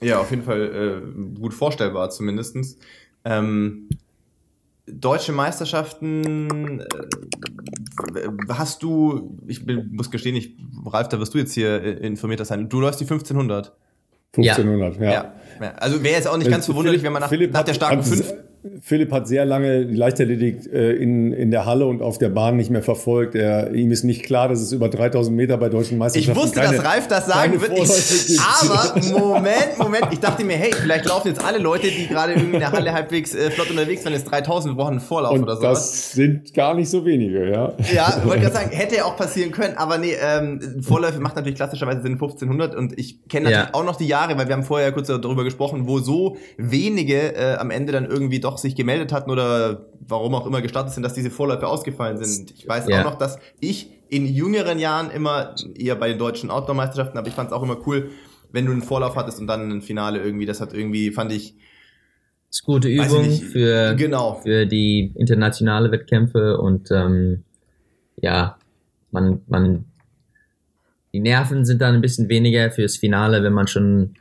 Ja, 0.00 0.20
auf 0.20 0.30
jeden 0.30 0.42
Fall 0.42 1.02
äh, 1.04 1.38
gut 1.38 1.54
vorstellbar 1.54 2.10
zumindestens. 2.10 2.78
Ähm, 3.24 3.88
deutsche 4.86 5.32
Meisterschaften 5.32 6.80
äh, 6.80 6.84
hast 8.50 8.82
du, 8.82 9.38
ich 9.46 9.64
bin, 9.64 9.90
muss 9.92 10.10
gestehen, 10.10 10.36
ich, 10.36 10.56
Ralf, 10.86 11.08
da 11.08 11.18
wirst 11.20 11.34
du 11.34 11.38
jetzt 11.38 11.52
hier 11.54 11.82
äh, 11.82 12.06
informierter 12.06 12.44
sein. 12.44 12.68
Du 12.68 12.80
läufst 12.80 13.00
die 13.00 13.04
1500. 13.04 13.72
1500, 14.36 15.00
ja. 15.00 15.12
Ja. 15.12 15.34
ja. 15.60 15.70
Also 15.76 16.02
wäre 16.02 16.14
jetzt 16.16 16.26
auch 16.28 16.36
nicht 16.36 16.50
ganz 16.50 16.64
Philipp- 16.66 16.74
verwunderlich, 16.74 17.02
wenn 17.02 17.12
man 17.12 17.22
nach, 17.22 17.28
Philipp 17.28 17.52
nach 17.52 17.60
hat- 17.60 17.68
der 17.68 17.74
starken 17.74 17.98
hat- 17.98 18.04
5 18.06 18.34
Philipp 18.80 19.12
hat 19.12 19.28
sehr 19.28 19.44
lange 19.44 19.84
die 19.86 19.94
Leichtathletik 19.94 20.72
äh, 20.72 20.92
in, 20.92 21.32
in 21.32 21.50
der 21.50 21.66
Halle 21.66 21.86
und 21.86 22.00
auf 22.02 22.18
der 22.18 22.30
Bahn 22.30 22.56
nicht 22.56 22.70
mehr 22.70 22.82
verfolgt. 22.82 23.34
Er, 23.34 23.74
ihm 23.74 23.92
ist 23.92 24.04
nicht 24.04 24.22
klar, 24.22 24.48
dass 24.48 24.60
es 24.60 24.72
über 24.72 24.88
3000 24.88 25.36
Meter 25.36 25.56
bei 25.58 25.68
deutschen 25.68 25.94
Ich 25.94 25.98
Meisterschaften 25.98 26.40
wusste, 26.42 26.60
keine, 26.60 26.76
dass 26.76 26.84
Ralf 26.86 27.08
das 27.08 27.26
sagen 27.26 27.60
wird. 27.60 27.72
Ich, 27.78 28.38
aber 28.40 29.00
Moment, 29.18 29.78
Moment. 29.78 30.06
Ich 30.12 30.20
dachte 30.20 30.44
mir, 30.44 30.56
hey, 30.56 30.72
vielleicht 30.72 31.04
laufen 31.06 31.28
jetzt 31.28 31.44
alle 31.44 31.58
Leute, 31.58 31.88
die 31.88 32.06
gerade 32.06 32.32
irgendwie 32.32 32.54
in 32.54 32.60
der 32.60 32.72
Halle 32.72 32.92
halbwegs 32.92 33.34
äh, 33.34 33.50
flott 33.50 33.70
unterwegs 33.70 34.02
sind, 34.02 34.12
jetzt 34.12 34.30
3000, 34.30 34.74
wir 34.74 34.76
brauchen 34.82 34.92
einen 34.92 35.00
Vorlauf 35.00 35.32
und 35.34 35.42
oder 35.42 35.56
so. 35.56 35.62
das 35.62 36.12
sind 36.12 36.54
gar 36.54 36.74
nicht 36.74 36.88
so 36.88 37.04
wenige, 37.04 37.50
ja. 37.50 37.72
Ja, 37.94 38.20
wollte 38.24 38.42
gerade 38.42 38.54
sagen, 38.54 38.70
hätte 38.70 38.96
ja 38.96 39.04
auch 39.04 39.16
passieren 39.16 39.50
können, 39.50 39.76
aber 39.76 39.98
nee, 39.98 40.14
ähm, 40.22 40.82
Vorläufe 40.82 41.20
macht 41.20 41.36
natürlich 41.36 41.56
klassischerweise 41.56 42.02
Sinn 42.02 42.12
1500 42.12 42.74
und 42.74 42.98
ich 42.98 43.28
kenne 43.28 43.44
natürlich 43.50 43.68
Ja. 43.68 43.74
auch 43.74 43.84
noch 43.84 43.96
die 43.96 44.06
Jahre, 44.06 44.36
weil 44.38 44.48
wir 44.48 44.54
haben 44.54 44.64
vorher 44.64 44.90
kurz 44.92 45.08
darüber 45.08 45.44
gesprochen, 45.44 45.86
wo 45.86 45.98
so 45.98 46.36
wenige 46.56 47.34
äh, 47.36 47.56
am 47.56 47.70
Ende 47.70 47.92
dann 47.92 48.06
irgendwie 48.06 48.40
doch 48.40 48.53
sich 48.58 48.74
gemeldet 48.74 49.12
hatten 49.12 49.30
oder 49.30 49.86
warum 50.06 50.34
auch 50.34 50.46
immer 50.46 50.60
gestartet 50.62 50.92
sind, 50.94 51.02
dass 51.02 51.14
diese 51.14 51.30
Vorläufe 51.30 51.66
ausgefallen 51.66 52.16
sind. 52.22 52.50
Ich 52.52 52.66
weiß 52.68 52.88
Ja. 52.88 53.00
auch 53.00 53.04
noch, 53.04 53.14
dass 53.18 53.38
ich 53.60 53.90
in 54.08 54.26
jüngeren 54.26 54.78
Jahren 54.78 55.10
immer 55.10 55.54
eher 55.74 55.96
bei 55.96 56.08
den 56.08 56.18
deutschen 56.18 56.50
Outdoor-Meisterschaften, 56.50 57.18
aber 57.18 57.26
ich 57.28 57.34
fand 57.34 57.48
es 57.50 57.52
auch 57.52 57.62
immer 57.62 57.78
cool, 57.86 58.10
wenn 58.52 58.66
du 58.66 58.72
einen 58.72 58.82
Vorlauf 58.82 59.16
hattest 59.16 59.40
und 59.40 59.46
dann 59.46 59.70
ein 59.70 59.82
Finale 59.82 60.22
irgendwie, 60.22 60.46
das 60.46 60.60
hat 60.60 60.72
irgendwie, 60.72 61.10
fand 61.10 61.32
ich, 61.32 61.54
Das 62.48 62.58
ist 62.60 62.64
gute 62.64 62.88
Übung 62.88 63.26
nicht. 63.26 63.42
für, 63.42 63.94
genau. 63.96 64.34
für 64.42 64.66
die 64.66 65.12
internationale 65.16 65.90
Wettkämpfe 65.90 66.58
und 66.58 66.90
ähm, 66.92 67.42
ja, 68.20 68.56
man, 69.10 69.40
man, 69.48 69.86
die 71.12 71.20
Nerven 71.20 71.64
sind 71.64 71.80
dann 71.82 71.94
ein 71.96 72.00
bisschen 72.00 72.28
weniger 72.28 72.70
fürs 72.70 72.96
Finale, 72.96 73.42
wenn 73.42 73.52
man 73.52 73.66
schon 73.66 74.14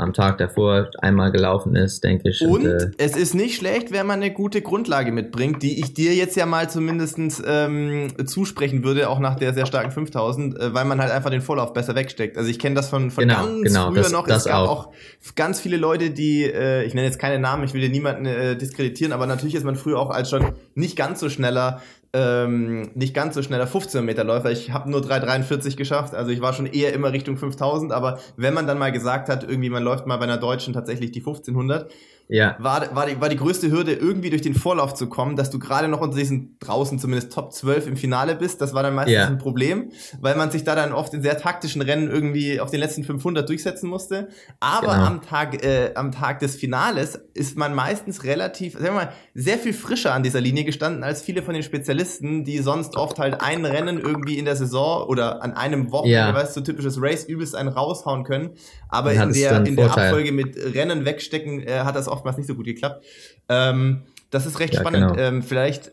am 0.00 0.12
Tag 0.12 0.38
davor 0.38 0.90
einmal 0.98 1.30
gelaufen 1.30 1.76
ist, 1.76 2.02
denke 2.04 2.30
ich. 2.30 2.40
Und 2.42 2.64
äh, 2.64 2.90
es 2.98 3.16
ist 3.16 3.34
nicht 3.34 3.56
schlecht, 3.56 3.92
wenn 3.92 4.06
man 4.06 4.22
eine 4.22 4.32
gute 4.32 4.62
Grundlage 4.62 5.12
mitbringt, 5.12 5.62
die 5.62 5.80
ich 5.80 5.94
dir 5.94 6.14
jetzt 6.14 6.36
ja 6.36 6.46
mal 6.46 6.68
zumindestens 6.70 7.42
ähm, 7.46 8.08
zusprechen 8.26 8.82
würde, 8.84 9.08
auch 9.08 9.18
nach 9.20 9.36
der 9.36 9.54
sehr 9.54 9.66
starken 9.66 9.90
5000, 9.90 10.58
äh, 10.58 10.74
weil 10.74 10.84
man 10.84 11.00
halt 11.00 11.10
einfach 11.12 11.30
den 11.30 11.42
Vorlauf 11.42 11.72
besser 11.72 11.94
wegsteckt. 11.94 12.36
Also 12.36 12.48
ich 12.50 12.58
kenne 12.58 12.74
das 12.74 12.88
von, 12.88 13.10
von 13.10 13.22
Genau, 13.28 13.44
ganz 13.44 13.62
genau, 13.62 13.86
früher 13.92 14.02
das- 14.02 14.12
noch. 14.12 14.26
das 14.26 14.38
es 14.38 14.44
gab 14.48 14.68
auch. 14.68 14.86
auch. 14.86 14.92
ganz 15.36 15.60
viele 15.60 15.76
Leute, 15.76 16.10
die, 16.10 16.44
äh, 16.44 16.84
ich 16.84 16.94
nenne 16.94 17.06
jetzt 17.06 17.18
keine 17.18 17.38
Namen, 17.38 17.64
ich 17.64 17.74
will 17.74 17.80
dir 17.80 17.90
niemanden 17.90 18.26
äh, 18.26 18.56
diskreditieren, 18.56 19.12
aber 19.12 19.26
natürlich 19.26 19.54
ist 19.54 19.64
man 19.64 19.76
früher 19.76 19.98
auch 19.98 20.10
als 20.10 20.30
schon 20.30 20.52
nicht 20.74 20.96
ganz 20.96 21.20
so 21.20 21.28
schneller 21.28 21.80
ähm, 22.12 22.90
nicht 22.94 23.14
ganz 23.14 23.34
so 23.34 23.42
schneller 23.42 23.66
15 23.66 24.04
Meter 24.04 24.24
Läufer. 24.24 24.50
Ich 24.50 24.72
habe 24.72 24.90
nur 24.90 25.00
3,43 25.00 25.76
geschafft, 25.76 26.14
also 26.14 26.30
ich 26.30 26.40
war 26.40 26.52
schon 26.52 26.66
eher 26.66 26.92
immer 26.92 27.12
Richtung 27.12 27.36
5000, 27.36 27.92
aber 27.92 28.18
wenn 28.36 28.54
man 28.54 28.66
dann 28.66 28.78
mal 28.78 28.92
gesagt 28.92 29.28
hat, 29.28 29.44
irgendwie 29.44 29.70
man 29.70 29.84
läuft 29.84 30.06
mal 30.06 30.16
bei 30.16 30.24
einer 30.24 30.38
Deutschen 30.38 30.74
tatsächlich 30.74 31.12
die 31.12 31.20
1500, 31.20 31.90
ja, 32.30 32.56
war, 32.58 32.94
war, 32.94 33.06
die, 33.06 33.20
war 33.20 33.28
die 33.28 33.36
größte 33.36 33.70
Hürde, 33.70 33.92
irgendwie 33.92 34.30
durch 34.30 34.42
den 34.42 34.54
Vorlauf 34.54 34.94
zu 34.94 35.08
kommen, 35.08 35.36
dass 35.36 35.50
du 35.50 35.58
gerade 35.58 35.88
noch 35.88 36.00
unter 36.00 36.16
diesen 36.16 36.56
draußen 36.60 36.98
zumindest 36.98 37.32
Top 37.32 37.52
12 37.52 37.86
im 37.88 37.96
Finale 37.96 38.36
bist. 38.36 38.60
Das 38.60 38.72
war 38.74 38.82
dann 38.82 38.94
meistens 38.94 39.14
Ja. 39.14 39.26
ein 39.26 39.38
Problem, 39.38 39.90
weil 40.20 40.36
man 40.36 40.50
sich 40.50 40.64
da 40.64 40.74
dann 40.74 40.92
oft 40.92 41.12
in 41.14 41.22
sehr 41.22 41.36
taktischen 41.38 41.82
Rennen 41.82 42.08
irgendwie 42.10 42.60
auf 42.60 42.70
den 42.70 42.80
letzten 42.80 43.04
500 43.04 43.48
durchsetzen 43.48 43.88
musste. 43.88 44.28
Aber 44.60 44.92
Genau. 44.94 45.04
am, 45.06 45.22
Tag, 45.22 45.64
äh, 45.64 45.92
am 45.94 46.12
Tag 46.12 46.38
des 46.40 46.56
Finales 46.56 47.18
ist 47.34 47.56
man 47.56 47.74
meistens 47.74 48.24
relativ, 48.24 48.74
sagen 48.74 48.84
wir 48.84 48.92
mal, 48.92 49.12
sehr 49.34 49.58
viel 49.58 49.72
frischer 49.72 50.14
an 50.14 50.22
dieser 50.22 50.40
Linie 50.40 50.64
gestanden 50.64 51.02
als 51.04 51.22
viele 51.22 51.42
von 51.42 51.54
den 51.54 51.62
Spezialisten, 51.62 52.44
die 52.44 52.58
sonst 52.58 52.96
oft 52.96 53.18
halt 53.18 53.40
ein 53.40 53.64
Rennen 53.64 53.98
irgendwie 53.98 54.38
in 54.38 54.44
der 54.44 54.56
Saison 54.56 55.06
oder 55.08 55.42
an 55.42 55.52
einem 55.52 55.90
Wochenende, 55.90 56.28
Ja. 56.30 56.34
weißt 56.34 56.56
du, 56.56 56.60
so 56.60 56.64
typisches 56.66 57.00
Race, 57.00 57.24
übelst 57.24 57.54
einen 57.56 57.68
raushauen 57.68 58.24
können. 58.24 58.50
Aber 58.90 59.12
in 59.12 59.32
der, 59.32 59.64
in 59.64 59.76
der 59.76 59.86
Vorteil. 59.86 60.08
Abfolge 60.08 60.32
mit 60.32 60.56
Rennen 60.74 61.04
wegstecken 61.04 61.62
äh, 61.66 61.80
hat 61.80 61.96
das 61.96 62.08
oftmals 62.08 62.36
nicht 62.36 62.46
so 62.46 62.54
gut 62.54 62.66
geklappt. 62.66 63.04
Ähm, 63.48 64.02
das 64.30 64.46
ist 64.46 64.58
recht 64.60 64.74
Ja, 64.74 64.80
spannend. 64.80 65.12
genau. 65.12 65.20
Ähm, 65.20 65.42
vielleicht 65.42 65.92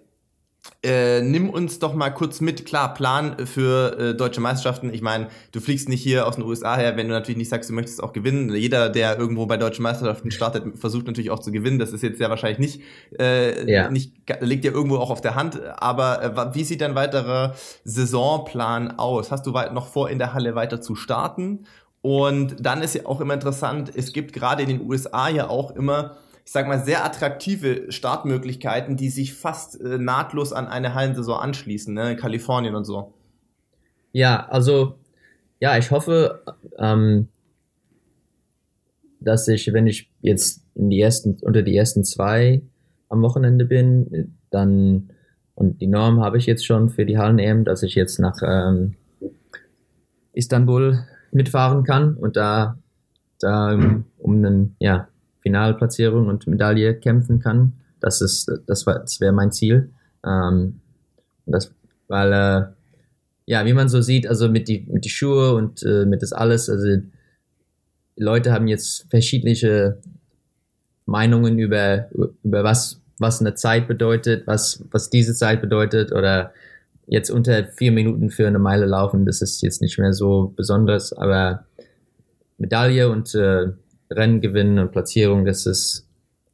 äh, 0.83 1.21
nimm 1.21 1.49
uns 1.49 1.79
doch 1.79 1.93
mal 1.93 2.09
kurz 2.09 2.41
mit. 2.41 2.65
Klar, 2.65 2.93
Plan 2.93 3.47
für 3.47 3.97
äh, 3.97 4.15
deutsche 4.15 4.41
Meisterschaften. 4.41 4.93
Ich 4.93 5.01
meine, 5.01 5.27
du 5.51 5.59
fliegst 5.59 5.87
nicht 5.89 6.03
hier 6.03 6.27
aus 6.27 6.35
den 6.35 6.43
USA 6.43 6.75
her, 6.75 6.97
wenn 6.97 7.07
du 7.07 7.13
natürlich 7.13 7.37
nicht 7.37 7.49
sagst, 7.49 7.69
du 7.69 7.73
möchtest 7.73 8.03
auch 8.03 8.11
gewinnen. 8.13 8.53
Jeder, 8.53 8.89
der 8.89 9.17
irgendwo 9.17 9.45
bei 9.45 9.57
deutschen 9.57 9.83
Meisterschaften 9.83 10.29
startet, 10.29 10.77
versucht 10.77 11.07
natürlich 11.07 11.31
auch 11.31 11.39
zu 11.39 11.51
gewinnen. 11.51 11.79
Das 11.79 11.93
ist 11.93 12.03
jetzt 12.03 12.19
ja 12.19 12.29
wahrscheinlich 12.29 12.59
nicht, 12.59 12.81
äh, 13.19 13.69
Ja. 13.71 13.89
nicht 13.89 14.13
liegt 14.41 14.65
ja 14.65 14.71
irgendwo 14.71 14.97
auch 14.97 15.09
auf 15.09 15.21
der 15.21 15.35
Hand. 15.35 15.59
Aber 15.77 16.21
äh, 16.21 16.55
wie 16.55 16.63
sieht 16.63 16.81
dein 16.81 16.95
weiterer 16.95 17.55
Saisonplan 17.85 18.99
aus? 18.99 19.31
Hast 19.31 19.45
du 19.47 19.51
noch 19.51 19.87
vor, 19.87 20.09
in 20.09 20.19
der 20.19 20.33
Halle 20.33 20.53
weiter 20.55 20.81
zu 20.81 20.95
starten? 20.95 21.65
Und 22.07 22.65
dann 22.65 22.81
ist 22.81 22.95
ja 22.95 23.05
auch 23.05 23.19
immer 23.19 23.33
interessant, 23.33 23.91
es 23.93 24.13
gibt 24.13 24.31
gerade 24.31 24.63
in 24.63 24.69
den 24.69 24.81
USA 24.87 25.27
ja 25.27 25.49
auch 25.49 25.75
immer 25.75 26.15
ich 26.47 26.53
sag 26.53 26.65
mal, 26.65 26.79
sehr 26.79 27.03
attraktive 27.03 27.91
Startmöglichkeiten, 27.91 28.95
die 28.95 29.09
sich 29.09 29.33
fast 29.33 29.81
äh, 29.81 29.97
nahtlos 29.97 30.53
an 30.53 30.67
eine 30.67 30.93
Hallensaison 30.93 31.37
anschließen, 31.37 31.93
ne? 31.93 32.11
in 32.11 32.17
Kalifornien 32.17 32.73
und 32.73 32.85
so. 32.85 33.13
Ja, 34.13 34.47
also, 34.47 34.95
ja, 35.59 35.77
ich 35.77 35.91
hoffe, 35.91 36.43
ähm, 36.79 37.27
dass 39.19 39.45
ich, 39.49 39.73
wenn 39.73 39.87
ich 39.87 40.09
jetzt 40.21 40.63
in 40.73 40.89
die 40.89 41.01
ersten, 41.01 41.37
unter 41.41 41.63
die 41.63 41.75
ersten 41.75 42.05
zwei 42.05 42.61
am 43.09 43.21
Wochenende 43.23 43.65
bin, 43.65 44.37
dann, 44.49 45.09
und 45.53 45.81
die 45.81 45.87
Norm 45.87 46.21
habe 46.21 46.37
ich 46.37 46.45
jetzt 46.45 46.65
schon 46.65 46.87
für 46.87 47.05
die 47.05 47.17
Hallen-EM, 47.17 47.65
dass 47.65 47.83
ich 47.83 47.93
jetzt 47.93 48.19
nach 48.19 48.41
ähm, 48.41 48.95
Istanbul 50.31 50.99
mitfahren 51.31 51.83
kann 51.83 52.15
und 52.15 52.35
da, 52.35 52.77
da 53.39 53.73
um 54.17 54.45
eine 54.45 54.69
ja, 54.79 55.07
Finalplatzierung 55.41 56.27
und 56.27 56.47
Medaille 56.47 56.95
kämpfen 56.95 57.39
kann. 57.39 57.73
Das 57.99 58.21
ist, 58.21 58.51
das 58.67 58.85
war, 58.85 58.99
das 58.99 59.19
wäre 59.19 59.33
mein 59.33 59.51
Ziel. 59.51 59.91
Ähm, 60.25 60.79
das, 61.45 61.71
weil, 62.07 62.33
äh, 62.33 62.65
ja, 63.45 63.65
wie 63.65 63.73
man 63.73 63.89
so 63.89 64.01
sieht, 64.01 64.27
also 64.27 64.49
mit 64.49 64.67
die, 64.67 64.85
mit 64.89 65.05
die 65.05 65.09
Schuhe 65.09 65.55
und 65.55 65.83
äh, 65.83 66.05
mit 66.05 66.21
das 66.21 66.33
alles, 66.33 66.69
also 66.69 67.01
Leute 68.17 68.51
haben 68.51 68.67
jetzt 68.67 69.05
verschiedene 69.09 69.97
Meinungen 71.05 71.57
über, 71.59 72.09
über 72.43 72.63
was, 72.63 73.01
was 73.19 73.39
eine 73.39 73.55
Zeit 73.55 73.87
bedeutet, 73.87 74.45
was, 74.47 74.83
was 74.91 75.09
diese 75.09 75.33
Zeit 75.33 75.61
bedeutet 75.61 76.11
oder 76.11 76.51
jetzt 77.07 77.29
unter 77.29 77.65
vier 77.65 77.91
Minuten 77.91 78.29
für 78.29 78.47
eine 78.47 78.59
Meile 78.59 78.85
laufen, 78.85 79.25
das 79.25 79.41
ist 79.41 79.61
jetzt 79.61 79.81
nicht 79.81 79.97
mehr 79.97 80.13
so 80.13 80.53
besonders, 80.55 81.13
aber 81.13 81.65
Medaille 82.57 83.09
und 83.09 83.33
äh, 83.33 83.67
Rennen 84.11 84.41
gewinnen 84.41 84.79
und 84.79 84.91
Platzierung, 84.91 85.45
das 85.45 85.65
ist, 85.65 86.07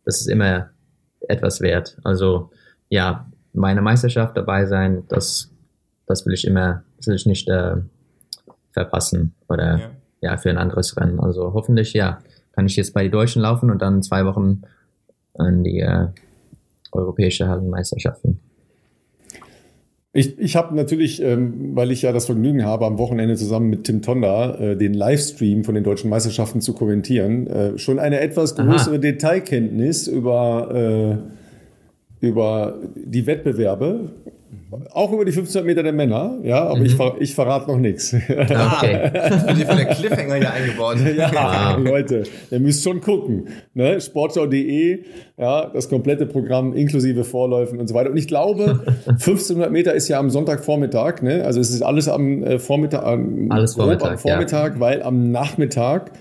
das 0.06 0.22
ist 0.22 0.28
immer 0.28 0.70
etwas 1.28 1.62
wert. 1.62 1.98
Also 2.04 2.52
ja, 2.90 3.28
meine 3.54 3.82
Meisterschaft 3.82 4.38
dabei 4.38 4.66
sein, 4.66 5.04
das, 5.08 5.52
das 6.06 6.26
will 6.26 6.34
ich 6.34 6.46
immer, 6.46 6.84
das 6.98 7.08
will 7.08 7.16
ich 7.16 7.26
nicht 7.26 7.50
äh, 7.50 7.78
verpassen 8.72 9.34
oder 9.50 9.80
ja. 9.80 9.92
ja. 10.22 10.38
für 10.38 10.50
ein 10.50 10.58
anderes 10.58 10.98
Rennen. 10.98 11.20
Also 11.20 11.54
hoffentlich, 11.54 11.94
ja, 11.94 12.20
kann 12.52 12.66
ich 12.66 12.76
jetzt 12.76 12.94
bei 12.94 13.04
den 13.04 13.12
Deutschen 13.12 13.42
laufen 13.42 13.72
und 13.72 13.82
dann 13.82 14.04
zwei 14.04 14.26
Wochen 14.26 14.62
an 15.36 15.64
die 15.64 15.80
äh, 15.80 16.08
europäische 16.92 17.48
Hallenmeisterschaften. 17.48 18.40
Ich, 20.16 20.38
ich 20.38 20.56
habe 20.56 20.76
natürlich, 20.76 21.24
ähm, 21.24 21.76
weil 21.76 21.90
ich 21.90 22.04
ja 22.04 22.12
das 22.12 22.28
Vergnügen 22.28 22.64
habe, 22.64 22.86
am 22.86 23.00
Wochenende 23.00 23.36
zusammen 23.36 23.72
mit 23.72 23.86
Tim 23.86 24.04
Tonda 24.04 24.54
äh, 24.60 24.78
den 24.78 24.94
Livestream 24.94 25.64
von 25.64 25.74
den 25.74 25.84
deutschen 25.84 26.12
Meisterschaften 26.12 26.62
zu 26.62 26.74
kommentieren, 26.74 27.48
äh, 27.48 27.78
schon 27.80 27.98
eine 27.98 28.20
etwas 28.20 28.56
größere 28.56 28.96
Aha. 28.96 29.02
Detailkenntnis 29.02 30.08
über, 30.08 31.20
äh, 32.22 32.26
über 32.28 32.78
die 32.96 33.26
Wettbewerbe 33.26 34.12
auch 34.92 35.12
über 35.12 35.26
die 35.26 35.32
1500 35.32 35.66
Meter 35.66 35.84
der 35.84 35.94
Männer, 35.94 36.40
ja, 36.44 36.64
aber 36.64 36.80
mhm. 36.80 36.86
ich, 36.86 36.96
ver 36.96 37.16
ich 37.20 37.36
verrate 37.36 37.70
noch 37.72 37.78
nichts. 37.78 38.14
Ah, 38.14 38.78
okay. 38.78 39.12
Das 39.14 39.58
wird 39.58 39.70
für 39.70 39.76
der 39.76 39.86
Cliffhanger 39.86 40.36
hier 40.36 40.54
eingebaut. 40.54 40.98
ja, 41.18 41.32
ah. 41.36 41.78
Leute, 41.78 42.24
ihr 42.52 42.60
müsst 42.60 42.84
schon 42.84 43.02
gucken. 43.02 43.48
Ne? 43.74 44.00
Sportschau.de, 44.00 45.04
ja, 45.38 45.68
das 45.68 45.90
komplette 45.90 46.26
Programm 46.26 46.74
inklusive 46.74 47.24
Vorläufen 47.24 47.80
und 47.80 47.88
so 47.88 47.96
weiter. 47.96 48.10
Und 48.10 48.18
ich 48.18 48.28
glaube, 48.28 48.82
1500 49.06 49.72
Meter 49.72 49.94
ist 49.94 50.08
ja 50.08 50.20
am 50.20 50.30
Sonntagvormittag, 50.30 51.22
ne? 51.22 51.44
Also 51.46 51.60
es 51.60 51.70
ist 51.70 51.82
alles 51.82 52.08
am 52.08 52.44
äh, 52.44 52.60
Vormittag, 52.60 53.04
am, 53.04 53.52
alles 53.52 53.76
Vormittag, 53.76 54.12
am 54.12 54.18
Vormittag, 54.18 54.74
ja. 54.76 54.80
weil 54.80 55.04
am 55.04 55.32
Nachmittag 55.32 56.12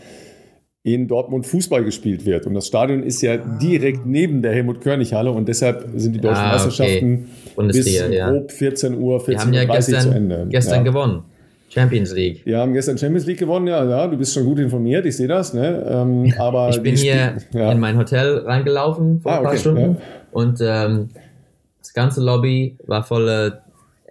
in 0.85 1.07
Dortmund 1.07 1.47
Fußball 1.47 1.85
gespielt 1.85 2.27
wird. 2.27 2.47
Und 2.47 2.55
das 2.55 2.67
Stadion 2.67 3.05
ist 3.05 3.23
ja 3.23 3.37
direkt 3.37 4.05
neben 4.05 4.43
der 4.43 4.53
Helmut-Körnig-Halle 4.53 5.31
und 5.31 5.47
deshalb 5.49 5.89
sind 5.95 6.13
die 6.13 6.21
deutschen 6.21 6.43
ah, 6.43 6.57
okay. 6.57 6.65
Meisterschaften 6.65 7.29
bis 7.69 7.99
ja. 7.99 8.31
grob 8.31 8.51
14 8.51 8.99
Uhr, 8.99 9.21
14 9.21 9.49
Uhr 9.49 9.55
ja 9.55 9.65
gestern, 9.65 10.01
zu 10.01 10.11
Ende. 10.11 10.47
Gestern 10.51 10.85
ja. 10.85 10.91
gewonnen. 10.91 11.23
Champions 11.69 12.13
League. 12.13 12.45
Wir 12.45 12.59
haben 12.59 12.73
gestern 12.75 12.99
Champions 12.99 13.27
League 13.27 13.39
gewonnen, 13.39 13.69
ja, 13.69 13.89
ja. 13.89 14.07
Du 14.07 14.19
bist 14.19 14.35
schon 14.35 14.45
gut 14.45 14.59
informiert, 14.59 15.07
ich 15.07 15.17
sehe 15.17 15.29
das. 15.29 15.55
Ne? 15.55 15.87
Ähm, 15.89 16.35
aber 16.39 16.69
ich 16.71 16.83
bin 16.83 16.97
hier 16.97 17.37
ja. 17.53 17.73
in 17.73 17.79
mein 17.79 17.97
Hotel 17.97 18.39
reingelaufen 18.39 19.21
vor 19.21 19.33
ah, 19.33 19.37
ein 19.37 19.43
paar 19.45 19.53
okay, 19.53 19.61
Stunden 19.61 19.97
und 20.33 20.59
ähm, 20.61 21.11
das 21.79 21.95
ganze 21.95 22.21
Lobby 22.21 22.77
war 22.87 23.05
voller 23.05 23.62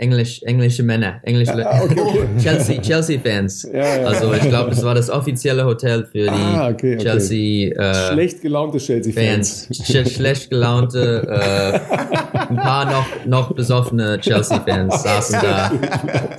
Englisch, 0.01 0.41
englische 0.41 0.81
Männer, 0.81 1.19
englische 1.21 1.63
ah, 1.63 1.83
okay, 1.83 1.99
okay. 1.99 2.27
Chelsea, 2.41 2.81
Chelsea 2.81 3.19
Fans. 3.19 3.69
Ja, 3.71 3.97
ja. 3.97 4.07
Also 4.07 4.33
ich 4.33 4.49
glaube, 4.49 4.71
das 4.71 4.83
war 4.83 4.95
das 4.95 5.11
offizielle 5.11 5.63
Hotel 5.63 6.05
für 6.11 6.23
die 6.23 6.29
ah, 6.29 6.69
okay, 6.69 6.97
Chelsea. 6.97 7.71
Äh, 7.75 8.11
schlecht 8.11 8.41
gelaunte 8.41 8.79
Chelsea 8.79 9.13
Fans. 9.13 9.67
Fans. 9.67 10.11
schlecht 10.11 10.49
gelaunte, 10.49 11.27
äh, 11.29 11.79
ein 12.49 12.55
paar 12.55 12.85
noch 12.85 13.05
noch 13.25 13.53
besoffene 13.53 14.19
Chelsea 14.19 14.59
Fans 14.61 15.03
saßen 15.03 15.39
da, 15.39 15.71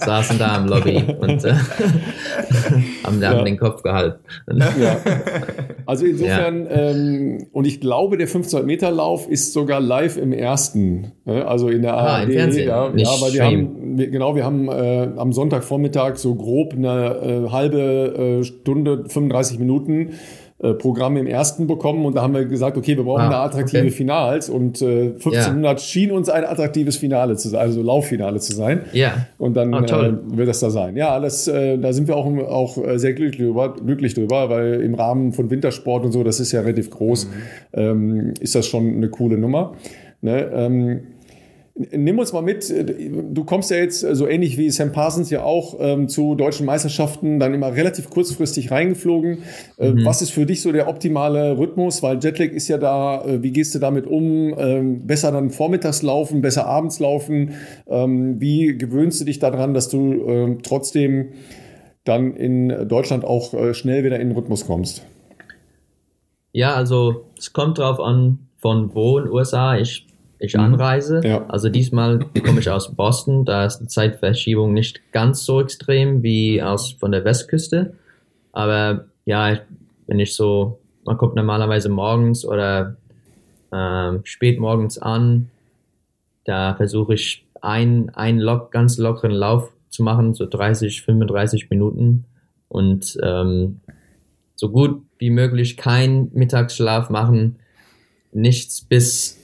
saßen 0.04 0.38
da 0.40 0.56
im 0.56 0.66
Lobby 0.66 1.04
und 1.20 1.44
äh, 1.44 1.54
haben, 3.12 3.22
ja. 3.22 3.30
haben 3.30 3.44
den 3.44 3.58
Kopf 3.58 3.82
gehalten. 3.82 4.18
Ja. 4.80 4.96
Also 5.86 6.06
insofern 6.06 6.66
ähm, 6.70 7.46
und 7.52 7.66
ich 7.66 7.80
glaube, 7.80 8.16
der 8.16 8.26
1500 8.26 8.66
Meter 8.66 8.90
Lauf 8.90 9.28
ist 9.28 9.52
sogar 9.52 9.80
live 9.80 10.16
im 10.16 10.32
ersten, 10.32 11.12
ne? 11.24 11.46
also 11.46 11.68
in 11.68 11.82
der 11.82 11.94
ah, 11.94 12.18
ARD. 12.18 12.32
Fernsehen. 12.32 12.68
Ja, 12.68 12.88
Nicht 12.88 13.06
ja, 13.06 13.20
weil 13.20 13.32
wir 13.32 13.44
haben, 13.44 13.98
wir, 13.98 14.08
genau, 14.08 14.34
wir 14.34 14.44
haben 14.44 14.68
äh, 14.68 15.08
am 15.16 15.32
Sonntagvormittag 15.32 16.16
so 16.16 16.34
grob 16.34 16.72
eine 16.74 17.46
äh, 17.46 17.50
halbe 17.50 18.40
äh, 18.40 18.44
Stunde, 18.44 19.04
35 19.08 19.58
Minuten 19.58 20.12
Programm 20.74 21.16
im 21.16 21.26
ersten 21.26 21.66
bekommen 21.66 22.06
und 22.06 22.14
da 22.14 22.22
haben 22.22 22.34
wir 22.34 22.44
gesagt, 22.44 22.76
okay, 22.76 22.96
wir 22.96 23.04
brauchen 23.04 23.22
ah, 23.22 23.30
da 23.30 23.44
attraktive 23.44 23.82
okay. 23.82 23.90
Finals 23.90 24.48
und 24.48 24.80
äh, 24.80 25.14
1500 25.14 25.78
ja. 25.78 25.84
schien 25.84 26.12
uns 26.12 26.28
ein 26.28 26.44
attraktives 26.44 26.96
Finale 26.96 27.36
zu 27.36 27.48
sein, 27.48 27.60
also 27.60 27.82
Lauffinale 27.82 28.38
zu 28.38 28.54
sein. 28.54 28.82
Ja. 28.92 29.26
Und 29.38 29.54
dann 29.54 29.74
oh, 29.74 29.78
äh, 29.78 30.12
wird 30.36 30.48
das 30.48 30.60
da 30.60 30.70
sein. 30.70 30.96
Ja, 30.96 31.18
das, 31.18 31.48
äh, 31.48 31.78
da 31.78 31.92
sind 31.92 32.06
wir 32.06 32.16
auch, 32.16 32.26
auch 32.26 32.78
äh, 32.78 32.98
sehr 32.98 33.12
glücklich 33.12 33.38
drüber, 33.38 33.74
glücklich 33.74 34.14
drüber, 34.14 34.50
weil 34.50 34.82
im 34.82 34.94
Rahmen 34.94 35.32
von 35.32 35.50
Wintersport 35.50 36.04
und 36.04 36.12
so, 36.12 36.22
das 36.22 36.38
ist 36.38 36.52
ja 36.52 36.60
relativ 36.60 36.90
groß, 36.90 37.26
mhm. 37.26 37.30
ähm, 37.72 38.34
ist 38.40 38.54
das 38.54 38.66
schon 38.66 38.96
eine 38.96 39.08
coole 39.08 39.38
Nummer. 39.38 39.74
Ne? 40.20 40.50
Ähm, 40.54 41.00
Nimm 41.74 42.18
uns 42.18 42.34
mal 42.34 42.42
mit, 42.42 42.70
du 42.70 43.44
kommst 43.44 43.70
ja 43.70 43.78
jetzt 43.78 44.00
so 44.00 44.28
ähnlich 44.28 44.58
wie 44.58 44.68
Sam 44.70 44.92
Parsons 44.92 45.30
ja 45.30 45.42
auch 45.42 45.76
ähm, 45.80 46.06
zu 46.06 46.34
deutschen 46.34 46.66
Meisterschaften 46.66 47.40
dann 47.40 47.54
immer 47.54 47.74
relativ 47.74 48.10
kurzfristig 48.10 48.70
reingeflogen. 48.70 49.38
Äh, 49.78 49.92
mhm. 49.92 50.04
Was 50.04 50.20
ist 50.20 50.32
für 50.32 50.44
dich 50.44 50.60
so 50.60 50.70
der 50.70 50.86
optimale 50.86 51.56
Rhythmus? 51.56 52.02
Weil 52.02 52.18
Jetlag 52.22 52.50
ist 52.50 52.68
ja 52.68 52.76
da, 52.76 53.24
äh, 53.24 53.42
wie 53.42 53.52
gehst 53.52 53.74
du 53.74 53.78
damit 53.78 54.06
um? 54.06 54.54
Ähm, 54.58 55.06
besser 55.06 55.32
dann 55.32 55.48
vormittags 55.48 56.02
laufen, 56.02 56.42
besser 56.42 56.66
abends 56.66 57.00
laufen? 57.00 57.54
Ähm, 57.86 58.38
wie 58.38 58.76
gewöhnst 58.76 59.22
du 59.22 59.24
dich 59.24 59.38
daran, 59.38 59.72
dass 59.72 59.88
du 59.88 60.12
äh, 60.12 60.58
trotzdem 60.62 61.30
dann 62.04 62.36
in 62.36 62.86
Deutschland 62.86 63.24
auch 63.24 63.54
äh, 63.54 63.72
schnell 63.72 64.04
wieder 64.04 64.20
in 64.20 64.28
den 64.28 64.36
Rhythmus 64.36 64.66
kommst? 64.66 65.06
Ja, 66.52 66.74
also 66.74 67.24
es 67.38 67.54
kommt 67.54 67.78
drauf 67.78 67.98
an, 67.98 68.40
von 68.58 68.94
wo 68.94 69.18
in 69.18 69.24
den 69.24 69.32
USA 69.32 69.78
ich 69.78 70.06
ich 70.42 70.54
mhm. 70.54 70.60
anreise. 70.60 71.20
Ja. 71.24 71.46
Also 71.48 71.68
diesmal 71.68 72.20
komme 72.44 72.60
ich 72.60 72.70
aus 72.70 72.94
Boston, 72.94 73.44
da 73.44 73.64
ist 73.64 73.78
die 73.78 73.86
Zeitverschiebung 73.86 74.72
nicht 74.72 75.12
ganz 75.12 75.44
so 75.44 75.60
extrem 75.60 76.22
wie 76.22 76.62
aus 76.62 76.92
von 76.92 77.12
der 77.12 77.24
Westküste. 77.24 77.94
Aber 78.52 79.06
ja, 79.24 79.58
wenn 80.06 80.18
ich 80.18 80.34
so, 80.34 80.78
man 81.04 81.16
kommt 81.16 81.36
normalerweise 81.36 81.88
morgens 81.88 82.44
oder 82.44 82.96
ähm, 83.72 84.20
spät 84.24 84.58
morgens 84.58 84.98
an, 84.98 85.48
da 86.44 86.74
versuche 86.74 87.14
ich 87.14 87.46
einen, 87.60 88.10
einen 88.10 88.38
lock, 88.38 88.72
ganz 88.72 88.98
lockeren 88.98 89.32
Lauf 89.32 89.72
zu 89.88 90.02
machen, 90.02 90.34
so 90.34 90.46
30, 90.46 91.02
35 91.02 91.70
Minuten 91.70 92.24
und 92.68 93.16
ähm, 93.22 93.80
so 94.54 94.70
gut 94.70 95.02
wie 95.18 95.30
möglich 95.30 95.76
keinen 95.76 96.30
Mittagsschlaf 96.32 97.10
machen, 97.10 97.56
nichts 98.32 98.80
bis 98.80 99.41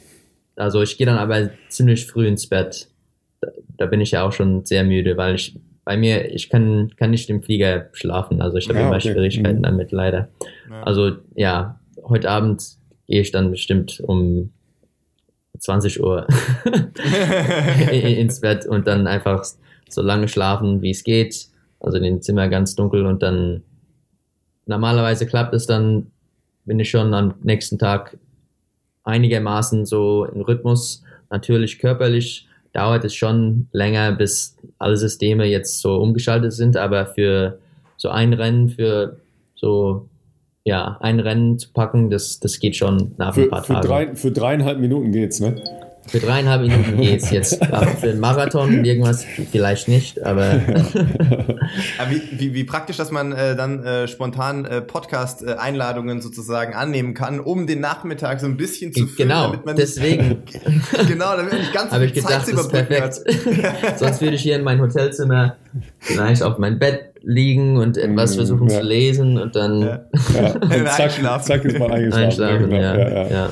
also 0.59 0.82
ich 0.82 0.98
gehe 0.98 1.06
dann 1.06 1.18
aber 1.18 1.51
ziemlich 1.68 2.06
früh 2.06 2.26
ins 2.26 2.47
Bett. 2.47 2.89
Da, 3.40 3.48
da, 3.76 3.86
bin 3.86 4.01
ich 4.01 4.10
ja 4.10 4.22
auch 4.22 4.32
schon 4.32 4.64
sehr 4.64 4.85
müde, 4.85 5.16
weil 5.16 5.36
ich 5.36 5.59
bei 5.85 5.97
mir, 5.97 6.35
ich 6.35 6.51
kann, 6.51 6.90
kann 6.97 7.10
nicht 7.10 7.30
im 7.30 7.43
Flieger 7.43 7.89
schlafen. 7.93 8.43
Also 8.43 8.59
ich 8.59 8.68
habe 8.68 8.78
ja, 8.78 8.86
immer 8.86 8.97
okay. 8.97 9.12
Schwierigkeiten 9.12 9.59
mhm. 9.59 9.62
damit, 9.62 9.93
leider. 9.93 10.28
Ja. 10.68 10.82
Also 10.82 11.12
ja, 11.35 11.80
heute 12.05 12.28
Abend 12.28 12.62
gehe 13.06 13.20
ich 13.20 13.30
dann 13.30 13.51
bestimmt 13.51 14.01
um 14.01 14.52
20 15.59 16.02
Uhr 16.02 16.26
ins 17.93 18.40
Bett 18.40 18.66
und 18.66 18.86
dann 18.86 19.06
einfach 19.06 19.44
so 19.89 20.02
lange 20.02 20.28
schlafen, 20.28 20.82
wie 20.82 20.90
es 20.90 21.05
geht. 21.05 21.48
Also 21.80 21.97
in 21.97 22.02
dem 22.02 22.22
Zimmer 22.22 22.48
ganz 22.48 22.74
dunkel 22.74 23.06
und 23.06 23.22
dann 23.22 23.62
normalerweise 24.66 25.26
klappt 25.26 25.55
es 25.55 25.66
dann, 25.66 26.10
bin 26.64 26.80
ich 26.80 26.90
schon 26.90 27.14
am 27.14 27.35
nächsten 27.43 27.78
Tag 27.78 28.18
einigermaßen 29.09 29.86
so 29.86 30.26
im 30.26 30.43
Rhythmus. 30.43 31.02
Natürlich 31.30 31.78
körperlich 31.78 32.47
dauert 32.72 33.05
es 33.05 33.14
schon 33.14 33.68
länger, 33.72 34.12
bis 34.12 34.56
alle 34.78 34.97
Systeme 34.97 35.47
jetzt 35.47 35.80
so 35.80 35.97
umgeschaltet 35.97 36.52
sind, 36.52 36.76
aber 36.76 37.06
für 37.06 37.59
so 37.97 38.10
ein 38.10 38.32
Rennen, 38.32 38.68
für 38.68 39.18
so 39.55 40.09
ja, 40.64 40.98
ein 41.01 41.18
Rennen 41.18 41.59
zu 41.59 41.72
packen, 41.72 42.10
das, 42.10 42.40
das 42.40 42.60
geht 42.60 42.76
schon 42.76 43.14
nach 43.16 43.35
für, 43.35 43.44
ein 43.44 43.51
paar 43.51 43.64
für 43.64 43.72
Tagen. 43.72 43.89
Drei, 43.89 44.14
für 44.14 44.30
dreieinhalb 44.30 44.78
Minuten 44.78 45.12
geht's, 45.12 45.40
ne? 45.40 45.56
Für 46.09 46.20
dreieinhalb 46.20 46.62
Minuten 46.62 46.97
geht's 47.01 47.30
jetzt. 47.30 47.62
Aber 47.72 47.86
für 47.89 48.06
den 48.06 48.20
Marathon 48.20 48.85
irgendwas 48.85 49.24
vielleicht 49.51 49.89
nicht, 49.89 50.22
aber. 50.22 50.43
aber 51.98 52.10
wie, 52.10 52.22
wie, 52.32 52.55
wie, 52.55 52.64
praktisch, 52.64 52.97
dass 52.97 53.10
man 53.10 53.32
äh, 53.32 53.56
dann 53.56 53.85
äh, 53.85 54.09
spontan 54.09 54.64
äh, 54.64 54.80
Podcast-Einladungen 54.80 56.20
sozusagen 56.22 56.74
annehmen 56.74 57.14
kann, 57.14 57.40
um 57.40 57.66
den 57.66 57.80
Nachmittag 57.80 58.40
so 58.40 58.47
ein 58.47 58.56
bisschen 58.56 58.93
zu 58.93 59.06
füllen. 59.06 59.28
Genau, 59.28 59.43
damit 59.44 59.66
man 59.66 59.76
deswegen. 59.76 60.43
genau, 61.09 61.36
damit 61.36 61.52
man 61.52 61.60
nicht 61.60 61.72
ganz 61.72 61.93
Habe 61.93 62.06
ich 62.06 62.14
gedacht, 62.14 62.48
das 62.48 62.48
ist 62.48 62.70
perfekt. 62.70 63.20
Sonst 63.97 64.20
würde 64.20 64.36
ich 64.36 64.43
hier 64.43 64.56
in 64.56 64.64
mein 64.64 64.80
Hotelzimmer 64.80 65.56
vielleicht 65.98 66.43
auf 66.43 66.59
mein 66.59 66.78
Bett 66.78 67.12
liegen 67.22 67.76
und 67.76 67.97
etwas 67.97 68.35
mm, 68.35 68.36
versuchen 68.36 68.68
ja. 68.68 68.80
zu 68.80 68.86
lesen 68.86 69.39
und 69.39 69.55
dann. 69.55 69.82
Ja. 69.82 70.01
Ja. 70.35 70.86
zack, 70.86 71.44
zack 71.44 71.64
ist 71.64 71.78
man 71.78 71.90
eingeschlafen. 71.90 72.24
Einschlafen, 72.24 72.70
ja, 72.72 72.97
ja. 72.97 73.28
ja. 73.28 73.51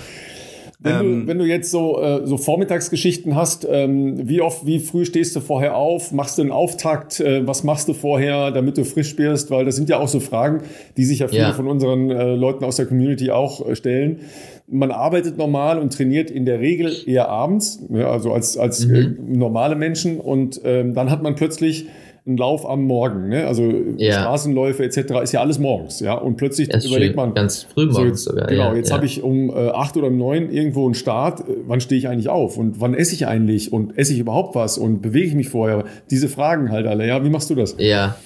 Wenn, 0.78 0.94
ähm, 0.94 1.20
du, 1.23 1.27
wenn 1.28 1.39
du 1.39 1.44
jetzt 1.47 1.70
so, 1.70 2.01
äh, 2.03 2.27
so 2.27 2.36
Vormittagsgeschichten 2.36 3.35
hast, 3.35 3.66
ähm, 3.70 4.28
wie 4.28 4.43
oft, 4.43 4.66
wie 4.66 4.78
früh 4.78 5.07
stehst 5.07 5.35
du 5.35 5.40
vorher 5.40 5.77
auf? 5.77 6.12
Machst 6.12 6.36
du 6.36 6.43
einen 6.43 6.51
Auftakt? 6.51 7.19
Äh, 7.19 7.47
was 7.47 7.65
machst 7.65 7.89
du 7.89 7.94
vorher, 7.94 8.51
damit 8.51 8.77
du 8.77 8.85
frisch 8.85 9.16
bist? 9.16 9.51
Weil 9.51 9.65
das 9.65 9.77
sind 9.77 9.89
ja 9.89 9.98
auch 9.98 10.09
so 10.09 10.20
Fragen, 10.20 10.62
die 10.98 11.05
sich 11.05 11.20
ja 11.20 11.28
viele 11.28 11.43
ja. 11.43 11.53
von 11.55 11.66
unseren 11.66 12.11
äh, 12.11 12.35
Leuten 12.35 12.65
aus 12.65 12.77
der 12.77 12.86
Community 12.86 13.31
auch 13.31 13.66
äh, 13.66 13.74
stellen. 13.74 14.20
Man 14.69 14.90
arbeitet 14.90 15.39
normal 15.39 15.78
und 15.78 15.94
trainiert 15.94 16.31
in 16.31 16.44
der 16.44 16.61
Regel 16.61 16.93
eher 17.07 17.28
abends, 17.28 17.82
ja, 17.89 18.11
also 18.11 18.32
als, 18.32 18.59
als 18.59 18.86
mhm. 18.86 18.94
Äh, 18.94 19.36
normale 19.36 19.77
Menschen. 19.77 20.20
Und 20.20 20.61
ähm, 20.65 20.93
dann 20.93 21.11
hat 21.11 21.23
man 21.23 21.36
plötzlich 21.36 21.86
ein 22.27 22.36
Lauf 22.36 22.69
am 22.69 22.82
Morgen, 22.82 23.28
ne? 23.28 23.47
also 23.47 23.73
ja. 23.97 24.20
Straßenläufe 24.20 24.82
etc. 24.85 25.23
ist 25.23 25.32
ja 25.32 25.40
alles 25.40 25.59
morgens, 25.59 26.01
ja. 26.01 26.15
Und 26.15 26.36
plötzlich 26.36 26.69
das 26.69 26.85
überlegt 26.85 27.15
man 27.15 27.35
ganz 27.35 27.62
früh 27.62 27.86
morgens 27.86 28.24
so 28.24 28.31
sogar. 28.31 28.48
Genau, 28.48 28.70
ja, 28.70 28.74
jetzt 28.74 28.89
ja. 28.89 28.97
habe 28.97 29.07
ich 29.07 29.23
um 29.23 29.51
äh, 29.51 29.69
acht 29.69 29.97
oder 29.97 30.11
neun 30.11 30.51
irgendwo 30.51 30.86
einen 30.86 30.94
Start. 30.94 31.40
Äh, 31.40 31.55
wann 31.66 31.81
stehe 31.81 31.98
ich 31.98 32.09
eigentlich 32.09 32.28
auf 32.28 32.59
und 32.59 32.81
wann 32.81 32.94
esse 32.94 33.15
ich 33.15 33.28
eigentlich 33.28 33.73
und 33.73 33.97
esse 33.97 34.12
ich 34.12 34.19
überhaupt 34.19 34.57
was 34.57 34.77
und 34.77 35.03
bewege 35.03 35.28
ich 35.28 35.35
mich 35.35 35.48
vorher? 35.48 35.85
Diese 36.11 36.28
Fragen 36.28 36.73
halt 36.73 36.86
alle. 36.86 37.07
Ja, 37.07 37.24
wie 37.24 37.31
machst 37.31 37.48
du 37.51 37.55
das? 37.55 37.77
Ja, 37.78 38.16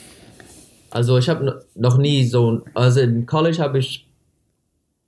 also 0.90 1.18
ich 1.18 1.28
habe 1.28 1.64
noch 1.74 1.98
nie 1.98 2.24
so, 2.24 2.62
also 2.74 3.00
in 3.00 3.26
College 3.26 3.58
habe 3.58 3.78
ich, 3.78 4.08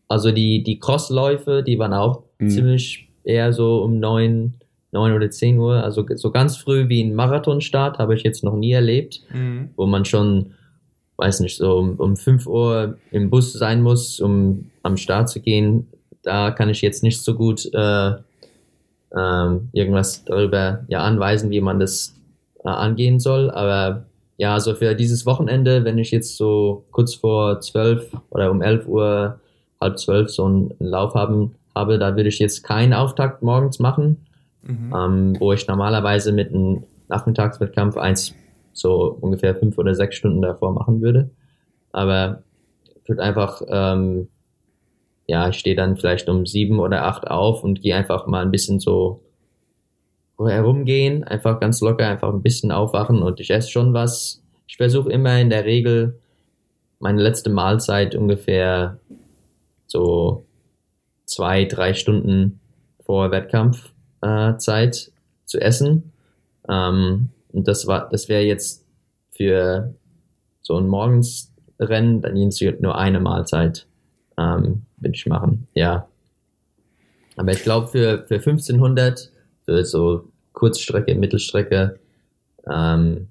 also 0.06 0.30
die 0.30 0.62
die 0.62 0.78
Crossläufe, 0.78 1.62
die 1.66 1.78
waren 1.78 1.94
auch 1.94 2.24
mhm. 2.38 2.50
ziemlich 2.50 3.08
eher 3.24 3.52
so 3.52 3.82
um 3.82 3.98
neun 3.98 4.54
9 4.92 5.14
oder 5.14 5.30
10 5.30 5.58
Uhr, 5.58 5.82
also 5.82 6.06
so 6.14 6.30
ganz 6.30 6.56
früh 6.56 6.88
wie 6.88 7.02
ein 7.02 7.14
Marathonstart 7.14 7.98
habe 7.98 8.14
ich 8.14 8.22
jetzt 8.22 8.44
noch 8.44 8.54
nie 8.54 8.72
erlebt, 8.72 9.22
mhm. 9.32 9.70
wo 9.76 9.86
man 9.86 10.04
schon, 10.04 10.52
weiß 11.16 11.40
nicht, 11.40 11.56
so 11.56 11.78
um, 11.78 11.96
um 11.96 12.16
5 12.16 12.46
Uhr 12.46 12.98
im 13.10 13.30
Bus 13.30 13.54
sein 13.54 13.82
muss, 13.82 14.20
um 14.20 14.70
am 14.82 14.98
Start 14.98 15.30
zu 15.30 15.40
gehen. 15.40 15.88
Da 16.22 16.50
kann 16.50 16.68
ich 16.68 16.82
jetzt 16.82 17.02
nicht 17.02 17.22
so 17.22 17.34
gut 17.34 17.68
äh, 17.72 18.10
äh, 18.10 19.58
irgendwas 19.72 20.24
darüber 20.24 20.84
ja, 20.88 21.02
anweisen, 21.02 21.50
wie 21.50 21.62
man 21.62 21.80
das 21.80 22.14
äh, 22.62 22.68
angehen 22.68 23.18
soll. 23.18 23.50
Aber 23.50 24.04
ja, 24.36 24.52
also 24.52 24.74
für 24.74 24.94
dieses 24.94 25.24
Wochenende, 25.24 25.84
wenn 25.84 25.96
ich 25.96 26.10
jetzt 26.10 26.36
so 26.36 26.84
kurz 26.90 27.14
vor 27.14 27.60
12 27.60 28.14
oder 28.28 28.50
um 28.50 28.60
11 28.60 28.86
Uhr, 28.86 29.40
halb 29.80 29.98
12 29.98 30.30
so 30.30 30.44
einen 30.44 30.74
Lauf 30.80 31.14
haben, 31.14 31.54
habe, 31.74 31.98
da 31.98 32.14
würde 32.14 32.28
ich 32.28 32.38
jetzt 32.38 32.62
keinen 32.62 32.92
Auftakt 32.92 33.42
morgens 33.42 33.78
machen 33.78 34.18
mhm. 34.62 34.94
ähm, 34.96 35.36
wo 35.40 35.52
ich 35.52 35.66
normalerweise 35.66 36.32
mit 36.32 36.50
einem 36.50 36.84
Nachmittagswettkampf 37.08 37.96
eins 37.96 38.34
so 38.72 39.16
ungefähr 39.20 39.54
fünf 39.54 39.76
oder 39.78 39.94
sechs 39.94 40.16
Stunden 40.16 40.40
davor 40.40 40.72
machen 40.72 41.02
würde. 41.02 41.30
Aber 41.92 42.42
ich 43.02 43.08
würde 43.08 43.22
einfach, 43.22 43.60
ähm, 43.68 44.28
ja, 45.26 45.48
ich 45.48 45.58
stehe 45.58 45.76
dann 45.76 45.96
vielleicht 45.96 46.28
um 46.28 46.46
sieben 46.46 46.78
oder 46.78 47.04
acht 47.04 47.28
auf 47.28 47.62
und 47.64 47.82
gehe 47.82 47.94
einfach 47.94 48.26
mal 48.26 48.42
ein 48.42 48.50
bisschen 48.50 48.80
so 48.80 49.22
herumgehen, 50.38 51.22
einfach 51.22 51.60
ganz 51.60 51.80
locker, 51.80 52.08
einfach 52.08 52.32
ein 52.32 52.42
bisschen 52.42 52.72
aufwachen 52.72 53.22
und 53.22 53.38
ich 53.38 53.50
esse 53.50 53.70
schon 53.70 53.92
was. 53.92 54.42
Ich 54.66 54.76
versuche 54.76 55.12
immer 55.12 55.38
in 55.38 55.50
der 55.50 55.64
Regel 55.64 56.18
meine 56.98 57.22
letzte 57.22 57.50
Mahlzeit 57.50 58.14
ungefähr 58.14 58.98
so 59.86 60.46
zwei, 61.26 61.64
drei 61.64 61.94
Stunden 61.94 62.60
vor 63.04 63.30
Wettkampf 63.30 63.91
äh, 64.22 64.56
Zeit 64.56 65.12
zu 65.44 65.60
essen. 65.60 66.12
Ähm, 66.68 67.30
und 67.52 67.68
das 67.68 67.86
war, 67.86 68.08
das 68.08 68.28
wäre 68.28 68.42
jetzt 68.42 68.84
für 69.30 69.94
so 70.62 70.76
ein 70.76 70.88
Morgensrennen 70.88 72.22
dann 72.22 72.50
nur 72.80 72.96
eine 72.96 73.20
Mahlzeit 73.20 73.86
ähm, 74.38 74.82
würde 74.98 75.14
ich 75.14 75.26
machen. 75.26 75.66
Ja. 75.74 76.08
Aber 77.36 77.52
ich 77.52 77.62
glaube 77.62 77.88
für, 77.88 78.24
für 78.24 78.36
1500, 78.36 79.30
für 79.64 79.84
so 79.84 80.28
Kurzstrecke, 80.52 81.14
Mittelstrecke, 81.14 81.98
ähm, 82.70 83.28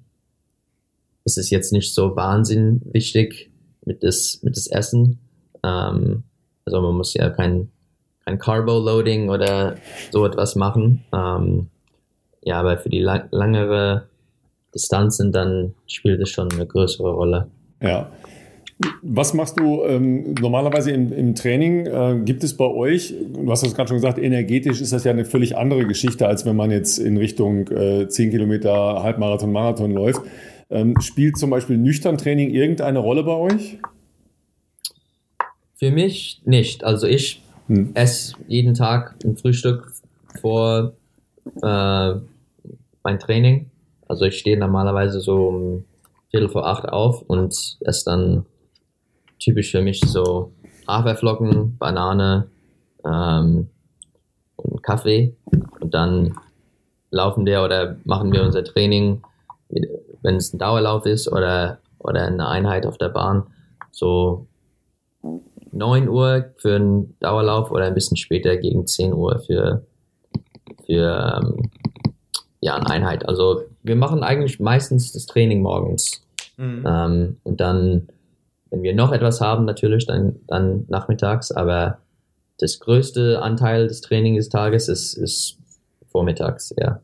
ist 1.24 1.38
es 1.38 1.50
jetzt 1.50 1.72
nicht 1.72 1.94
so 1.94 2.16
wahnsinnig 2.16 2.82
wichtig 2.92 3.50
mit 3.84 4.02
das, 4.02 4.40
mit 4.42 4.56
das 4.56 4.66
Essen. 4.66 5.18
Ähm, 5.62 6.24
also 6.64 6.80
man 6.80 6.94
muss 6.96 7.14
ja 7.14 7.30
kein 7.30 7.70
kein 8.24 8.38
Carbo-Loading 8.38 9.28
oder 9.28 9.76
so 10.10 10.24
etwas 10.26 10.56
machen. 10.56 11.04
Ähm, 11.12 11.68
ja, 12.42 12.58
aber 12.60 12.78
für 12.78 12.88
die 12.88 13.00
lang 13.00 13.28
langere 13.30 14.08
Distanzen 14.74 15.32
dann 15.32 15.74
spielt 15.86 16.20
es 16.20 16.30
schon 16.30 16.50
eine 16.52 16.66
größere 16.66 17.12
Rolle. 17.12 17.48
Ja. 17.80 18.10
Was 19.02 19.32
machst 19.32 19.60
du 19.60 19.84
ähm, 19.84 20.34
normalerweise 20.40 20.90
im, 20.90 21.12
im 21.12 21.34
Training? 21.36 21.86
Äh, 21.86 22.22
gibt 22.24 22.42
es 22.42 22.56
bei 22.56 22.64
euch, 22.64 23.14
du 23.32 23.48
hast 23.50 23.62
das 23.62 23.74
gerade 23.74 23.88
schon 23.88 23.98
gesagt, 23.98 24.18
energetisch 24.18 24.80
ist 24.80 24.92
das 24.92 25.04
ja 25.04 25.12
eine 25.12 25.24
völlig 25.24 25.56
andere 25.56 25.86
Geschichte, 25.86 26.26
als 26.26 26.44
wenn 26.46 26.56
man 26.56 26.72
jetzt 26.72 26.98
in 26.98 27.16
Richtung 27.16 27.68
äh, 27.68 28.08
10 28.08 28.30
Kilometer 28.30 29.02
Halbmarathon, 29.02 29.52
Marathon 29.52 29.92
läuft. 29.92 30.22
Ähm, 30.68 30.94
spielt 31.00 31.36
zum 31.36 31.50
Beispiel 31.50 31.76
nüchtern 31.76 32.18
Training 32.18 32.50
irgendeine 32.50 32.98
Rolle 32.98 33.22
bei 33.22 33.36
euch? 33.36 33.78
Für 35.74 35.90
mich 35.90 36.40
nicht. 36.44 36.82
Also 36.82 37.06
ich 37.06 37.42
hm. 37.72 37.90
esse 37.94 38.34
jeden 38.48 38.74
Tag 38.74 39.16
ein 39.24 39.36
Frühstück 39.36 39.92
vor 40.40 40.92
äh, 41.62 42.14
mein 43.02 43.18
Training. 43.18 43.70
Also 44.08 44.26
ich 44.26 44.38
stehe 44.38 44.58
normalerweise 44.58 45.20
so 45.20 45.48
um 45.48 45.84
Viertel 46.30 46.48
vor 46.48 46.66
acht 46.66 46.88
auf 46.88 47.22
und 47.22 47.78
esse 47.80 48.04
dann 48.04 48.46
typisch 49.38 49.70
für 49.70 49.80
mich 49.80 50.00
so 50.00 50.52
Haferflocken, 50.86 51.78
Banane 51.78 52.48
ähm, 53.04 53.68
und 54.56 54.82
Kaffee. 54.82 55.34
Und 55.80 55.94
dann 55.94 56.36
laufen 57.10 57.46
wir 57.46 57.62
oder 57.62 57.96
machen 58.04 58.32
wir 58.32 58.42
unser 58.42 58.64
Training, 58.64 59.22
wenn 60.22 60.36
es 60.36 60.52
ein 60.52 60.58
Dauerlauf 60.58 61.06
ist 61.06 61.30
oder, 61.30 61.78
oder 61.98 62.26
eine 62.26 62.48
Einheit 62.48 62.86
auf 62.86 62.98
der 62.98 63.08
Bahn, 63.08 63.44
so 63.90 64.46
9 65.72 66.08
Uhr 66.08 66.52
für 66.56 66.76
einen 66.76 67.18
Dauerlauf 67.20 67.70
oder 67.70 67.86
ein 67.86 67.94
bisschen 67.94 68.16
später 68.16 68.56
gegen 68.56 68.86
10 68.86 69.12
Uhr 69.12 69.40
für, 69.40 69.84
für 70.86 71.42
ähm, 71.42 71.70
ja, 72.60 72.76
eine 72.76 72.88
Einheit. 72.90 73.28
Also 73.28 73.62
wir 73.82 73.96
machen 73.96 74.22
eigentlich 74.22 74.60
meistens 74.60 75.12
das 75.12 75.26
Training 75.26 75.62
morgens. 75.62 76.22
Mhm. 76.56 76.84
Ähm, 76.86 77.36
und 77.42 77.60
dann, 77.60 78.08
wenn 78.70 78.82
wir 78.82 78.94
noch 78.94 79.12
etwas 79.12 79.40
haben, 79.40 79.64
natürlich, 79.64 80.06
dann, 80.06 80.36
dann 80.46 80.84
nachmittags, 80.88 81.50
aber 81.50 81.98
das 82.58 82.78
größte 82.78 83.42
Anteil 83.42 83.88
des 83.88 84.00
Trainingstages 84.02 84.88
ist, 84.88 85.14
ist 85.14 85.58
vormittags, 86.10 86.74
ja. 86.78 87.00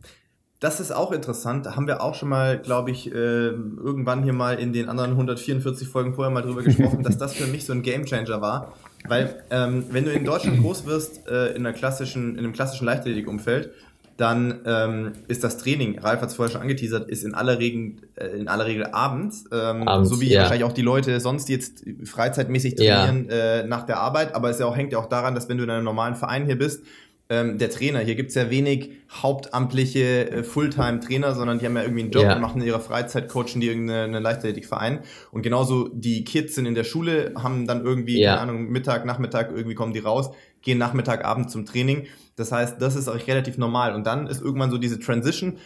Das 0.61 0.81
ist 0.81 0.91
auch 0.91 1.13
interessant. 1.13 1.67
Da 1.67 1.77
haben 1.77 1.87
wir 1.87 2.03
auch 2.03 2.17
schon 2.17 2.29
mal, 2.29 2.59
glaube 2.59 2.91
ich, 2.91 3.13
äh, 3.13 3.15
irgendwann 3.15 4.25
hier 4.25 4.33
mal 4.33 4.59
in 4.59 4.73
den 4.73 4.89
anderen 4.89 5.13
144 5.13 5.87
Folgen 5.87 6.15
vorher 6.15 6.33
mal 6.33 6.43
drüber 6.43 6.63
gesprochen, 6.63 7.03
dass 7.05 7.17
das 7.17 7.35
für 7.35 7.47
mich 7.47 7.65
so 7.65 7.73
ein 7.73 7.83
Gamechanger 7.83 8.41
war. 8.41 8.75
Weil 9.07 9.43
ähm, 9.51 9.85
wenn 9.91 10.05
du 10.05 10.13
in 10.13 10.25
Deutschland 10.25 10.61
groß 10.61 10.85
wirst, 10.87 11.29
äh, 11.29 11.51
in, 11.51 11.65
einer 11.65 11.73
klassischen, 11.73 12.33
in 12.33 12.41
einem 12.41 12.53
klassischen 12.53 12.87
Leichtathletikumfeld, 12.87 13.71
dann 14.19 14.63
ähm, 14.67 15.13
ist 15.29 15.45
das 15.45 15.59
Training, 15.59 16.01
Ralf 16.01 16.21
hat 16.21 16.31
es 16.31 16.35
vorher 16.35 16.51
schon 16.53 16.61
angeteasert, 16.61 17.09
ist 17.09 17.23
in 17.23 17.35
aller 17.35 17.61
Regel, 17.61 17.99
äh, 18.17 18.27
in 18.37 18.49
aller 18.49 18.67
Regel 18.67 18.87
abends, 18.87 19.45
ähm, 19.53 19.87
abends 19.87 20.11
so 20.11 20.21
wie 20.21 20.29
ja. 20.29 20.41
wahrscheinlich 20.41 20.65
auch 20.65 20.73
die 20.73 20.83
Leute 20.83 21.21
sonst 21.21 21.49
jetzt 21.49 21.85
freizeitmäßig 22.03 22.75
trainieren 22.75 23.29
ja. 23.31 23.61
äh, 23.61 23.67
nach 23.69 23.87
der 23.87 24.01
Arbeit, 24.01 24.35
aber 24.35 24.51
es 24.51 24.59
ja 24.59 24.67
auch, 24.67 24.77
hängt 24.77 24.91
ja 24.91 24.99
auch 24.99 25.09
daran, 25.09 25.37
dass 25.37 25.49
wenn 25.49 25.57
du 25.57 25.63
in 25.63 25.71
einem 25.71 25.85
normalen 25.85 26.17
Verein 26.17 26.47
hier 26.47 26.59
bist, 26.59 26.83
ähm, 27.31 27.59
der 27.59 27.71
Trainer. 27.71 28.01
Hier 28.01 28.15
gibt's 28.15 28.35
ja 28.35 28.51
wenig 28.51 28.91
hauptamtliche 29.11 30.31
äh, 30.31 30.43
Fulltime-Trainer, 30.43 31.35
sondern 31.35 31.59
die 31.59 31.67
haben 31.67 31.77
ja 31.77 31.83
irgendwie 31.83 32.03
einen 32.03 32.11
Job 32.11 32.25
ja. 32.25 32.35
und 32.35 32.41
machen 32.41 32.61
in 32.61 32.67
ihrer 32.67 32.81
Freizeit, 32.81 33.29
coachen 33.29 33.61
die 33.61 33.69
irgendeinen 33.69 34.23
Leichtathletikverein. 34.23 35.01
Und 35.31 35.43
genauso 35.43 35.89
die 35.89 36.25
Kids 36.25 36.55
sind 36.55 36.67
in 36.67 36.75
der 36.75 36.85
Schule, 36.85 37.35
haben 37.37 37.67
dann 37.67 37.85
irgendwie, 37.85 38.21
ja. 38.21 38.37
keine 38.37 38.53
Ahnung, 38.53 38.71
Mittag, 38.71 39.05
Nachmittag, 39.05 39.51
irgendwie 39.55 39.75
kommen 39.75 39.93
die 39.93 39.99
raus, 39.99 40.31
gehen 40.63 40.79
Nachmittag, 40.79 41.25
Abend 41.25 41.51
zum 41.51 41.67
Training. 41.67 42.07
Das 42.37 42.51
heißt, 42.53 42.81
das 42.81 42.97
ist 42.97 43.09
auch 43.09 43.27
relativ 43.27 43.59
normal. 43.59 43.95
Und 43.95 44.07
dann 44.07 44.27
ist 44.27 44.41
irgendwann 44.41 44.71
so 44.71 44.79
diese 44.79 44.99
Transition, 44.99 45.59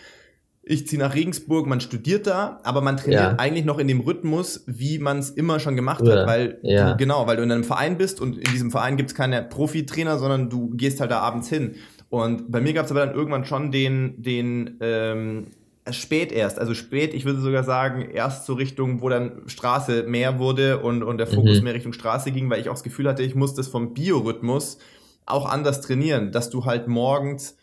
ich 0.65 0.87
ziehe 0.87 1.01
nach 1.01 1.15
Regensburg, 1.15 1.67
man 1.67 1.81
studiert 1.81 2.27
da, 2.27 2.61
aber 2.63 2.83
man 2.83 2.97
trainiert 2.97 3.21
ja. 3.21 3.37
eigentlich 3.37 3.65
noch 3.65 3.79
in 3.79 3.89
dem 3.89 4.01
Rhythmus, 4.01 4.63
wie 4.67 4.99
man 4.99 5.19
es 5.19 5.31
immer 5.31 5.59
schon 5.59 5.75
gemacht 5.75 6.07
ja. 6.07 6.21
hat, 6.21 6.27
weil 6.27 6.59
ja. 6.63 6.93
du, 6.93 6.97
genau, 6.99 7.27
weil 7.27 7.37
du 7.37 7.43
in 7.43 7.51
einem 7.51 7.65
Verein 7.65 7.99
bist 7.99 8.21
und 8.21 8.37
in 8.37 8.53
diesem 8.53 8.71
Verein 8.71 8.97
gibt 8.97 9.11
es 9.11 9.17
keine 9.17 9.43
Profitrainer, 9.43 10.19
sondern 10.19 10.51
du 10.51 10.71
gehst 10.71 11.01
halt 11.01 11.11
da 11.11 11.19
abends 11.19 11.49
hin. 11.49 11.75
Und 12.11 12.53
bei 12.53 12.61
mir 12.61 12.75
gab 12.75 12.85
es 12.85 12.93
aber 12.93 13.05
dann 13.05 13.15
irgendwann 13.15 13.45
schon 13.45 13.73
den, 13.73 14.23
den 14.23 14.77
ähm, 14.81 15.47
spät 15.91 16.31
erst, 16.31 16.61
also 16.61 16.75
spät, 16.75 17.13
ich 17.13 17.25
würde 17.25 17.41
sogar 17.41 17.65
sagen, 17.65 18.09
erst 18.13 18.47
so 18.47 18.55
Richtung, 18.55 19.03
wo 19.03 19.09
dann 19.09 19.43
Straße 19.47 20.05
mehr 20.05 20.39
wurde 20.39 20.79
und, 20.79 21.03
und 21.03 21.19
der 21.19 21.27
Fokus 21.27 21.59
mhm. 21.59 21.65
mehr 21.65 21.75
Richtung 21.75 21.93
Straße 21.93 22.31
ging, 22.31 22.51
weil 22.51 22.61
ich 22.61 22.69
auch 22.69 22.75
das 22.75 22.85
Gefühl 22.85 23.09
hatte, 23.09 23.25
ich 23.25 23.35
muss 23.35 23.55
das 23.55 23.67
vom 23.67 23.95
Biorhythmus 23.95 24.79
auch 25.27 25.47
anders 25.47 25.81
trainieren, 25.81 26.31
dass 26.31 26.51
du 26.51 26.65
halt 26.67 26.87
morgens 26.87 27.57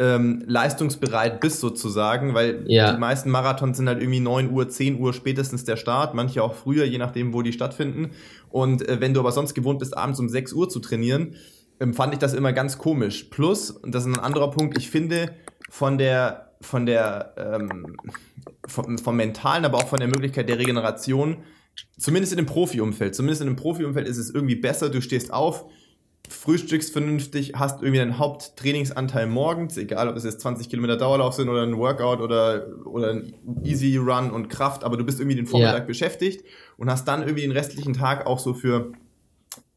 ähm, 0.00 0.42
leistungsbereit 0.46 1.40
bist 1.40 1.60
sozusagen, 1.60 2.32
weil 2.32 2.64
ja. 2.66 2.92
die 2.92 2.98
meisten 2.98 3.30
Marathons 3.30 3.76
sind 3.76 3.86
halt 3.86 4.00
irgendwie 4.00 4.20
9 4.20 4.50
Uhr, 4.50 4.66
10 4.66 4.98
Uhr 4.98 5.12
spätestens 5.12 5.64
der 5.64 5.76
Start, 5.76 6.14
manche 6.14 6.42
auch 6.42 6.54
früher, 6.54 6.86
je 6.86 6.96
nachdem, 6.96 7.34
wo 7.34 7.42
die 7.42 7.52
stattfinden. 7.52 8.12
Und 8.48 8.88
äh, 8.88 9.00
wenn 9.00 9.12
du 9.12 9.20
aber 9.20 9.30
sonst 9.30 9.52
gewohnt 9.52 9.78
bist, 9.78 9.96
abends 9.96 10.18
um 10.18 10.30
6 10.30 10.54
Uhr 10.54 10.70
zu 10.70 10.80
trainieren, 10.80 11.36
ähm, 11.80 11.92
fand 11.92 12.14
ich 12.14 12.18
das 12.18 12.32
immer 12.32 12.54
ganz 12.54 12.78
komisch. 12.78 13.24
Plus, 13.24 13.70
und 13.70 13.94
das 13.94 14.06
ist 14.06 14.14
ein 14.16 14.18
anderer 14.18 14.50
Punkt, 14.50 14.78
ich 14.78 14.88
finde 14.88 15.32
von 15.68 15.98
der 15.98 16.46
von 16.62 16.84
der 16.84 17.34
ähm, 17.36 17.96
vom, 18.66 18.98
vom 18.98 19.16
mentalen, 19.16 19.64
aber 19.64 19.78
auch 19.78 19.88
von 19.88 19.98
der 19.98 20.08
Möglichkeit 20.08 20.48
der 20.48 20.58
Regeneration, 20.58 21.38
zumindest 21.98 22.32
in 22.32 22.38
dem 22.38 22.46
Profi-Umfeld, 22.46 23.14
zumindest 23.14 23.42
in 23.42 23.48
dem 23.48 23.56
Profi-Umfeld 23.56 24.06
ist 24.08 24.18
es 24.18 24.30
irgendwie 24.30 24.56
besser, 24.56 24.90
du 24.90 25.00
stehst 25.00 25.32
auf, 25.32 25.66
frühstückst 26.30 26.92
vernünftig, 26.92 27.52
hast 27.56 27.82
irgendwie 27.82 28.00
einen 28.00 28.18
Haupttrainingsanteil 28.18 29.26
morgens, 29.26 29.76
egal 29.76 30.08
ob 30.08 30.16
es 30.16 30.24
jetzt 30.24 30.40
20 30.40 30.68
Kilometer 30.68 30.96
Dauerlauf 30.96 31.34
sind 31.34 31.48
oder 31.48 31.62
ein 31.62 31.76
Workout 31.76 32.20
oder, 32.20 32.66
oder 32.84 33.10
ein 33.10 33.34
Easy 33.64 33.96
Run 33.96 34.30
und 34.30 34.48
Kraft, 34.48 34.84
aber 34.84 34.96
du 34.96 35.04
bist 35.04 35.18
irgendwie 35.18 35.36
den 35.36 35.46
Vormittag 35.46 35.80
ja. 35.80 35.84
beschäftigt 35.84 36.44
und 36.76 36.90
hast 36.90 37.06
dann 37.06 37.22
irgendwie 37.22 37.42
den 37.42 37.52
restlichen 37.52 37.94
Tag 37.94 38.26
auch 38.26 38.38
so 38.38 38.54
für 38.54 38.92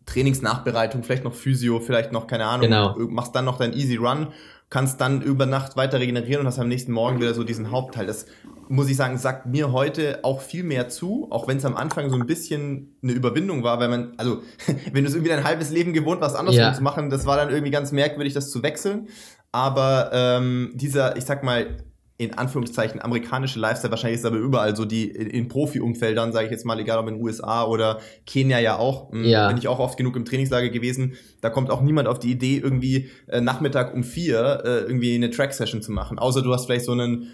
Trainingsnachbereitung, 0.05 1.03
vielleicht 1.03 1.23
noch 1.23 1.33
Physio, 1.33 1.79
vielleicht 1.79 2.11
noch, 2.11 2.27
keine 2.27 2.45
Ahnung, 2.45 2.67
genau. 2.67 2.95
machst 3.09 3.35
dann 3.35 3.45
noch 3.45 3.57
dein 3.57 3.73
Easy 3.73 3.95
Run, 3.95 4.27
kannst 4.73 4.99
dann 5.01 5.21
über 5.21 5.45
Nacht 5.45 5.77
weiter 5.77 5.99
regenerieren 5.99 6.41
und 6.41 6.47
hast 6.47 6.57
am 6.57 6.67
nächsten 6.67 6.93
Morgen 6.93 7.21
wieder 7.21 7.35
so 7.35 7.43
diesen 7.43 7.69
Hauptteil. 7.69 8.07
Das 8.07 8.25
muss 8.69 8.89
ich 8.89 8.97
sagen, 8.97 9.19
sagt 9.19 9.45
mir 9.45 9.71
heute 9.71 10.21
auch 10.23 10.41
viel 10.41 10.63
mehr 10.63 10.89
zu, 10.89 11.27
auch 11.29 11.47
wenn 11.47 11.57
es 11.57 11.65
am 11.65 11.77
Anfang 11.77 12.09
so 12.09 12.15
ein 12.15 12.25
bisschen 12.25 12.97
eine 13.03 13.11
Überwindung 13.11 13.61
war, 13.61 13.79
weil 13.79 13.87
man, 13.87 14.13
also 14.17 14.41
wenn 14.91 15.03
du 15.03 15.09
es 15.09 15.13
irgendwie 15.13 15.29
dein 15.29 15.43
halbes 15.43 15.69
Leben 15.69 15.93
gewohnt 15.93 16.21
warst, 16.21 16.35
andersrum 16.35 16.63
ja. 16.63 16.73
zu 16.73 16.81
machen, 16.81 17.11
das 17.11 17.27
war 17.27 17.37
dann 17.37 17.49
irgendwie 17.49 17.69
ganz 17.69 17.91
merkwürdig, 17.91 18.33
das 18.33 18.49
zu 18.49 18.63
wechseln. 18.63 19.09
Aber 19.51 20.09
ähm, 20.11 20.71
dieser, 20.73 21.17
ich 21.17 21.25
sag 21.25 21.43
mal, 21.43 21.77
in 22.17 22.33
Anführungszeichen 22.35 23.01
amerikanische 23.01 23.59
Lifestyle, 23.59 23.91
wahrscheinlich 23.91 24.19
ist 24.19 24.25
aber 24.25 24.37
überall 24.37 24.75
so 24.75 24.85
die 24.85 25.09
in 25.09 25.47
Profi-Umfeldern, 25.47 26.31
sage 26.31 26.45
ich 26.45 26.51
jetzt 26.51 26.65
mal, 26.65 26.79
egal 26.79 26.99
ob 26.99 27.07
in 27.07 27.15
den 27.15 27.23
USA 27.23 27.65
oder 27.65 27.99
Kenia 28.25 28.59
ja 28.59 28.77
auch, 28.77 29.11
hm, 29.11 29.25
ja. 29.25 29.47
bin 29.47 29.57
ich 29.57 29.67
auch 29.67 29.79
oft 29.79 29.97
genug 29.97 30.15
im 30.15 30.23
Trainingslager 30.23 30.69
gewesen, 30.69 31.15
da 31.41 31.49
kommt 31.49 31.71
auch 31.71 31.81
niemand 31.81 32.07
auf 32.07 32.19
die 32.19 32.31
Idee, 32.31 32.57
irgendwie 32.57 33.09
äh, 33.27 33.41
Nachmittag 33.41 33.93
um 33.93 34.03
vier 34.03 34.61
äh, 34.63 34.79
irgendwie 34.81 35.15
eine 35.15 35.31
Track-Session 35.31 35.81
zu 35.81 35.91
machen, 35.91 36.19
außer 36.19 36.43
du 36.43 36.53
hast 36.53 36.65
vielleicht 36.65 36.85
so 36.85 36.91
einen 36.91 37.31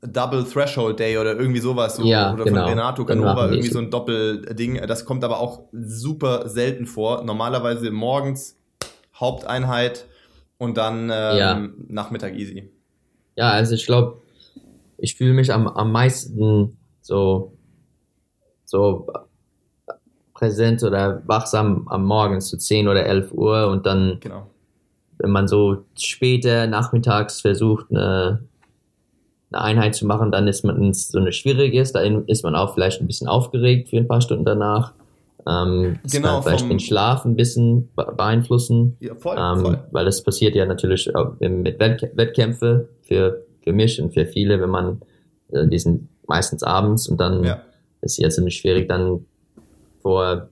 Double 0.00 0.44
Threshold 0.44 0.98
Day 0.98 1.18
oder 1.18 1.36
irgendwie 1.36 1.60
sowas 1.60 1.96
so, 1.96 2.04
ja, 2.04 2.32
oder 2.32 2.44
genau. 2.44 2.62
von 2.62 2.70
Renato 2.70 3.04
Canova 3.04 3.48
irgendwie 3.48 3.68
so 3.68 3.78
ein 3.78 3.90
Doppelding. 3.90 4.84
Das 4.86 5.04
kommt 5.04 5.22
aber 5.22 5.38
auch 5.38 5.62
super 5.72 6.48
selten 6.48 6.86
vor. 6.86 7.22
Normalerweise 7.22 7.92
morgens 7.92 8.58
Haupteinheit 9.14 10.06
und 10.58 10.76
dann 10.76 11.04
ähm, 11.04 11.08
ja. 11.10 11.68
Nachmittag 11.88 12.34
easy. 12.34 12.70
Ja, 13.36 13.50
also 13.50 13.74
ich 13.74 13.86
glaube, 13.86 14.22
ich 14.98 15.14
fühle 15.14 15.34
mich 15.34 15.52
am, 15.52 15.68
am 15.68 15.92
meisten 15.92 16.76
so, 17.02 17.52
so 18.64 19.06
präsent 20.34 20.82
oder 20.82 21.22
wachsam 21.26 21.86
am 21.88 22.04
Morgen 22.04 22.40
zu 22.40 22.58
10 22.58 22.88
oder 22.88 23.06
11 23.06 23.32
Uhr 23.32 23.68
und 23.68 23.86
dann, 23.86 24.18
genau. 24.20 24.46
wenn 25.18 25.30
man 25.30 25.48
so 25.48 25.84
später 25.96 26.66
nachmittags 26.66 27.40
versucht, 27.40 27.90
eine, 27.90 28.42
eine 29.50 29.62
Einheit 29.62 29.94
zu 29.94 30.06
machen, 30.06 30.32
dann 30.32 30.48
ist 30.48 30.64
man 30.64 30.92
so 30.92 31.18
eine 31.18 31.32
schwierige 31.32 31.80
ist, 31.80 31.94
da 31.94 32.00
ist 32.00 32.42
man 32.42 32.54
auch 32.54 32.74
vielleicht 32.74 33.00
ein 33.00 33.06
bisschen 33.06 33.28
aufgeregt 33.28 33.90
für 33.90 33.98
ein 33.98 34.08
paar 34.08 34.20
Stunden 34.20 34.44
danach. 34.44 34.92
Ähm, 35.48 35.98
das 36.02 36.12
genau, 36.12 36.34
kann 36.34 36.42
vielleicht 36.42 36.70
den 36.70 36.80
Schlaf 36.80 37.24
ein 37.24 37.36
bisschen 37.36 37.88
beeinflussen, 37.94 38.96
ja, 38.98 39.14
voll, 39.14 39.36
ähm, 39.38 39.60
voll. 39.60 39.84
weil 39.92 40.04
das 40.04 40.22
passiert 40.22 40.56
ja 40.56 40.66
natürlich 40.66 41.08
mit 41.38 41.78
Wettkämpfe 41.78 42.88
für, 43.02 43.44
für 43.62 43.72
mich 43.72 44.00
und 44.02 44.12
für 44.12 44.26
viele, 44.26 44.60
wenn 44.60 44.70
man, 44.70 45.00
äh, 45.52 45.68
die 45.68 45.78
sind 45.78 46.08
meistens 46.26 46.64
abends 46.64 47.08
und 47.08 47.20
dann 47.20 47.44
ja. 47.44 47.62
ist 48.00 48.12
es 48.12 48.16
jetzt 48.18 48.34
ziemlich 48.34 48.56
schwierig, 48.56 48.88
dann 48.88 49.24
vor 50.02 50.48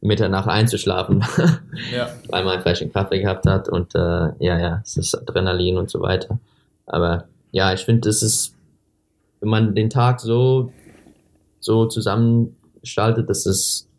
Mitternacht 0.00 0.48
einzuschlafen, 0.48 1.22
ja. 1.94 2.08
weil 2.28 2.44
man 2.44 2.62
vielleicht 2.62 2.80
einen 2.80 2.92
Kaffee 2.92 3.20
gehabt 3.20 3.44
hat 3.44 3.68
und 3.68 3.94
äh, 3.94 3.98
ja, 4.38 4.58
ja, 4.58 4.80
es 4.82 4.96
ist 4.96 5.14
Adrenalin 5.14 5.76
und 5.76 5.90
so 5.90 6.00
weiter. 6.00 6.38
Aber 6.86 7.24
ja, 7.52 7.74
ich 7.74 7.84
finde, 7.84 8.08
das 8.08 8.22
ist, 8.22 8.54
wenn 9.40 9.50
man 9.50 9.74
den 9.74 9.90
Tag 9.90 10.20
so, 10.20 10.72
so 11.58 11.84
zusammengestaltet, 11.86 13.28
dass 13.28 13.44
es 13.44 13.89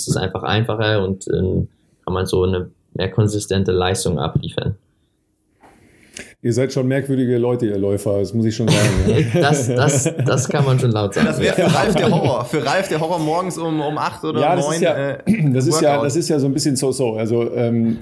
ist 0.00 0.08
es 0.08 0.16
einfach 0.16 0.42
einfacher 0.42 1.04
und 1.04 1.26
äh, 1.28 1.66
kann 2.04 2.14
man 2.14 2.26
so 2.26 2.44
eine 2.44 2.70
mehr 2.94 3.10
konsistente 3.10 3.72
Leistung 3.72 4.18
abliefern. 4.18 4.76
Ihr 6.42 6.52
seid 6.52 6.74
schon 6.74 6.86
merkwürdige 6.86 7.38
Leute, 7.38 7.66
ihr 7.66 7.78
Läufer, 7.78 8.18
das 8.18 8.34
muss 8.34 8.44
ich 8.44 8.54
schon 8.54 8.68
sagen. 8.68 8.90
Ja. 9.34 9.40
das, 9.40 9.66
das, 9.66 10.12
das 10.26 10.48
kann 10.48 10.64
man 10.64 10.78
schon 10.78 10.90
laut 10.90 11.14
sagen. 11.14 11.26
Das 11.26 11.40
wäre 11.40 11.54
für 11.54 11.74
Ralf 11.74 11.94
der 11.94 12.10
Horror. 12.10 12.44
Für 12.44 12.64
Ralf 12.64 12.88
der 12.88 13.00
Horror 13.00 13.18
morgens 13.18 13.56
um, 13.56 13.80
um 13.80 13.96
8 13.96 14.24
oder 14.24 14.40
ja, 14.40 14.54
9. 14.54 14.58
Das 14.58 14.74
ist 14.74 14.82
ja, 14.82 14.94
äh, 14.94 15.52
das, 15.52 15.66
ist 15.66 15.80
ja, 15.80 16.02
das 16.02 16.16
ist 16.16 16.28
ja 16.28 16.38
so 16.38 16.46
ein 16.46 16.52
bisschen 16.52 16.76
so-so. 16.76 17.14
Also 17.14 17.50
ähm, 17.54 17.98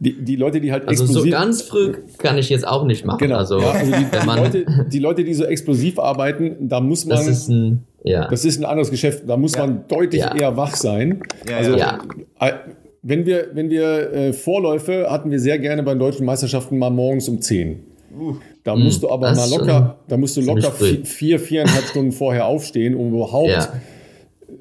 die, 0.00 0.24
die 0.24 0.34
Leute, 0.36 0.60
die 0.60 0.72
halt 0.72 0.88
also 0.88 1.04
explosiv... 1.04 1.34
Also 1.34 1.46
so 1.46 1.46
ganz 1.46 1.62
früh 1.62 1.94
kann 2.18 2.36
ich 2.36 2.48
jetzt 2.48 2.66
auch 2.66 2.84
nicht 2.84 3.04
machen. 3.04 3.18
Genau. 3.18 3.36
Also, 3.36 3.60
ja, 3.60 3.70
also 3.70 3.92
die, 3.92 4.04
die, 4.04 4.26
Leute, 4.26 4.66
die 4.90 4.98
Leute, 4.98 5.24
die 5.24 5.34
so 5.34 5.44
explosiv 5.44 5.98
arbeiten, 6.00 6.68
da 6.68 6.80
muss 6.80 7.06
man... 7.06 7.16
Das 7.16 7.28
ist 7.28 7.48
ein, 7.48 7.86
ja. 8.04 8.28
das 8.28 8.44
ist 8.44 8.58
ein 8.60 8.64
anderes 8.64 8.90
Geschäft. 8.90 9.24
Da 9.26 9.36
muss 9.36 9.54
ja. 9.54 9.66
man 9.66 9.84
deutlich 9.88 10.22
ja. 10.22 10.34
eher 10.34 10.56
wach 10.56 10.76
sein. 10.76 11.22
also, 11.52 11.74
äh, 11.74 12.52
Wenn 13.02 13.26
wir, 13.26 13.48
wenn 13.52 13.68
wir 13.68 14.12
äh, 14.12 14.32
Vorläufe 14.32 15.10
hatten 15.10 15.30
wir 15.30 15.40
sehr 15.40 15.58
gerne 15.58 15.82
bei 15.82 15.92
den 15.92 15.98
deutschen 15.98 16.24
Meisterschaften 16.24 16.78
mal 16.78 16.90
morgens 16.90 17.28
um 17.28 17.40
10. 17.40 17.80
Uh, 18.16 18.36
da 18.62 18.76
musst 18.76 19.02
du 19.02 19.10
aber 19.10 19.34
mal 19.34 19.50
locker, 19.50 19.98
da 20.06 20.16
musst 20.16 20.36
du 20.36 20.40
locker 20.40 20.70
vier, 20.70 21.40
viereinhalb 21.40 21.84
Stunden 21.84 22.12
vorher 22.12 22.46
aufstehen, 22.46 22.94
um 22.94 23.12
überhaupt 23.12 23.48
ja. 23.48 23.72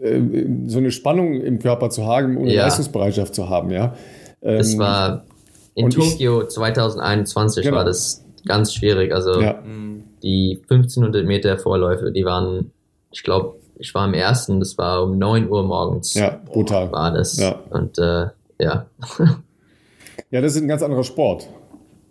äh, 0.02 0.22
so 0.66 0.80
eine 0.80 0.90
Spannung 0.90 1.40
im 1.40 1.60
Körper 1.60 1.92
zu 1.92 2.06
haben 2.08 2.36
und 2.36 2.44
eine 2.44 2.56
ja. 2.56 2.64
Leistungsbereitschaft 2.64 3.36
zu 3.36 3.50
haben, 3.50 3.70
ja. 3.70 3.96
Das 4.42 4.74
ähm, 4.74 4.80
war 4.80 5.26
in 5.76 5.90
Tokio 5.90 6.44
ich, 6.44 6.50
2021 6.50 7.64
genau. 7.64 7.78
war 7.78 7.86
das 7.86 8.26
ganz 8.46 8.74
schwierig. 8.74 9.14
Also 9.14 9.42
ja. 9.42 9.62
die 10.22 10.60
1500 10.70 11.26
Meter 11.26 11.58
Vorläufe, 11.58 12.12
die 12.12 12.26
waren, 12.26 12.72
ich 13.14 13.24
glaube, 13.24 13.56
ich 13.78 13.94
war 13.94 14.06
im 14.06 14.14
ersten, 14.14 14.60
das 14.60 14.78
war 14.78 15.04
um 15.04 15.18
9 15.18 15.50
Uhr 15.50 15.64
morgens. 15.64 16.14
Ja, 16.16 16.42
brutal. 16.46 16.92
War 16.92 17.12
das. 17.12 17.38
Ja. 17.38 17.60
Und 17.70 17.98
äh, 17.98 18.28
ja. 18.60 18.88
ja, 20.32 20.42
das 20.42 20.56
ist 20.56 20.62
ein 20.62 20.68
ganz 20.68 20.82
anderer 20.82 21.04
Sport. 21.04 21.48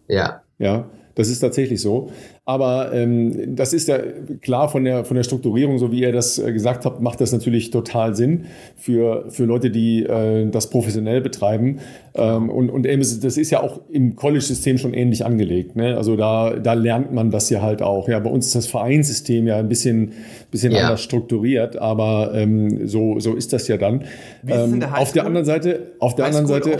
Ja. 0.08 0.42
Ja. 0.58 0.86
Das 1.14 1.28
ist 1.28 1.40
tatsächlich 1.40 1.80
so. 1.80 2.10
Aber 2.44 2.93
ähm, 2.93 3.55
das 3.55 3.73
ist 3.73 3.86
ja 3.86 3.98
klar 4.40 4.69
von 4.69 4.82
der, 4.82 5.05
von 5.05 5.16
der 5.16 5.23
Strukturierung, 5.23 5.78
so 5.78 5.93
wie 5.93 6.01
ihr 6.01 6.10
das 6.10 6.39
äh, 6.39 6.52
gesagt 6.52 6.85
habt, 6.85 7.01
macht 7.01 7.20
das 7.20 7.31
natürlich 7.31 7.70
total 7.70 8.16
Sinn 8.16 8.47
für, 8.77 9.27
für 9.28 9.44
Leute, 9.44 9.70
die 9.70 10.02
äh, 10.02 10.51
das 10.51 10.69
professionell 10.69 11.20
betreiben. 11.20 11.78
Ähm, 12.14 12.51
und, 12.51 12.69
und 12.69 12.85
eben, 12.85 13.01
das 13.01 13.36
ist 13.36 13.51
ja 13.51 13.62
auch 13.62 13.81
im 13.89 14.16
College-System 14.16 14.78
schon 14.78 14.93
ähnlich 14.93 15.24
angelegt. 15.24 15.77
Ne? 15.77 15.97
Also 15.97 16.16
da, 16.16 16.56
da 16.56 16.73
lernt 16.73 17.12
man 17.12 17.31
das 17.31 17.48
ja 17.48 17.62
halt 17.62 17.81
auch. 17.81 18.09
Ja, 18.09 18.19
bei 18.19 18.31
uns 18.31 18.47
ist 18.47 18.56
das 18.56 18.66
Vereinssystem 18.66 19.47
ja 19.47 19.59
ein 19.59 19.69
bisschen, 19.69 20.12
bisschen 20.51 20.73
ja. 20.73 20.81
anders 20.81 21.01
strukturiert, 21.01 21.77
aber 21.77 22.32
ähm, 22.35 22.89
so, 22.89 23.20
so 23.20 23.35
ist 23.35 23.52
das 23.52 23.69
ja 23.69 23.77
dann. 23.77 24.02
Ähm, 24.48 24.81
der 24.81 24.98
auf 24.98 25.12
der 25.12 25.27
anderen 25.27 25.47
Seite, 25.47 25.93
auf 26.01 26.16
der 26.16 26.27
anderen 26.27 26.48
Seite. 26.48 26.77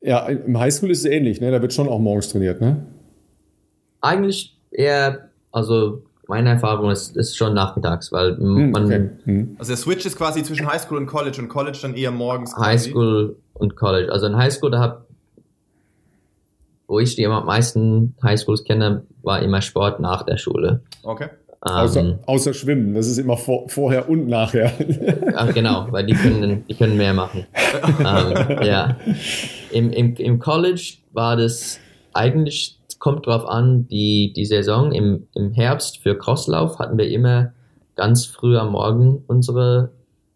Ja, 0.00 0.26
im 0.28 0.58
Highschool 0.58 0.90
ist 0.92 1.00
es 1.00 1.04
ähnlich, 1.04 1.40
ne? 1.40 1.50
Da 1.50 1.60
wird 1.60 1.72
schon 1.72 1.88
auch 1.88 1.98
morgens 1.98 2.28
trainiert, 2.28 2.60
ne? 2.60 2.86
eigentlich 4.00 4.57
eher, 4.70 5.30
also 5.52 6.02
meine 6.28 6.50
Erfahrung 6.50 6.90
ist, 6.90 7.16
ist 7.16 7.36
schon 7.36 7.54
nachmittags, 7.54 8.12
weil 8.12 8.36
hm, 8.36 8.70
man. 8.70 8.84
Okay. 8.84 9.10
Hm. 9.24 9.56
Also 9.58 9.70
der 9.70 9.78
Switch 9.78 10.04
ist 10.04 10.16
quasi 10.16 10.42
zwischen 10.42 10.70
Highschool 10.70 10.98
und 10.98 11.06
College 11.06 11.40
und 11.40 11.48
College 11.48 11.78
dann 11.80 11.94
eher 11.94 12.10
morgens. 12.10 12.54
Highschool 12.56 13.36
und 13.54 13.76
College. 13.76 14.12
Also 14.12 14.26
in 14.26 14.36
Highschool, 14.36 14.70
da 14.70 14.80
hab, 14.80 15.06
wo 16.86 17.00
ich 17.00 17.16
die 17.16 17.26
am 17.26 17.46
meisten 17.46 18.14
Highschools 18.22 18.64
kenne, 18.64 19.04
war 19.22 19.40
immer 19.40 19.62
Sport 19.62 20.00
nach 20.00 20.22
der 20.22 20.36
Schule. 20.36 20.82
Okay. 21.02 21.28
Ähm, 21.66 21.72
außer, 21.72 22.18
außer, 22.26 22.54
Schwimmen, 22.54 22.94
das 22.94 23.08
ist 23.08 23.18
immer 23.18 23.36
vor, 23.36 23.68
vorher 23.68 24.08
und 24.08 24.28
nachher. 24.28 24.72
Ach, 25.34 25.52
genau, 25.52 25.88
weil 25.90 26.06
die 26.06 26.14
können, 26.14 26.64
die 26.68 26.74
können 26.74 26.96
mehr 26.96 27.14
machen. 27.14 27.46
ähm, 27.98 28.62
ja. 28.62 28.96
Im, 29.72 29.90
im, 29.90 30.14
Im 30.14 30.38
College 30.38 30.98
war 31.12 31.36
das 31.36 31.80
eigentlich 32.12 32.77
es 32.98 33.00
kommt 33.00 33.26
drauf 33.26 33.46
an, 33.46 33.86
die, 33.86 34.32
die 34.34 34.44
Saison 34.44 34.90
im, 34.90 35.28
im 35.34 35.52
Herbst 35.52 35.98
für 35.98 36.18
Crosslauf 36.18 36.80
hatten 36.80 36.98
wir 36.98 37.08
immer 37.08 37.52
ganz 37.94 38.26
früh 38.26 38.56
am 38.56 38.72
Morgen 38.72 39.22
unsere 39.28 39.92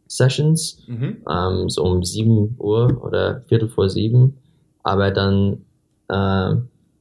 Sessions, 0.07 0.79
mhm. 0.87 1.25
ähm, 1.29 1.69
so 1.69 1.83
um 1.83 2.05
7 2.05 2.55
Uhr 2.59 3.03
oder 3.03 3.43
Viertel 3.49 3.69
vor 3.69 3.89
sieben. 3.89 4.39
Aber 4.85 5.11
dann 5.11 5.65
äh, 6.09 6.55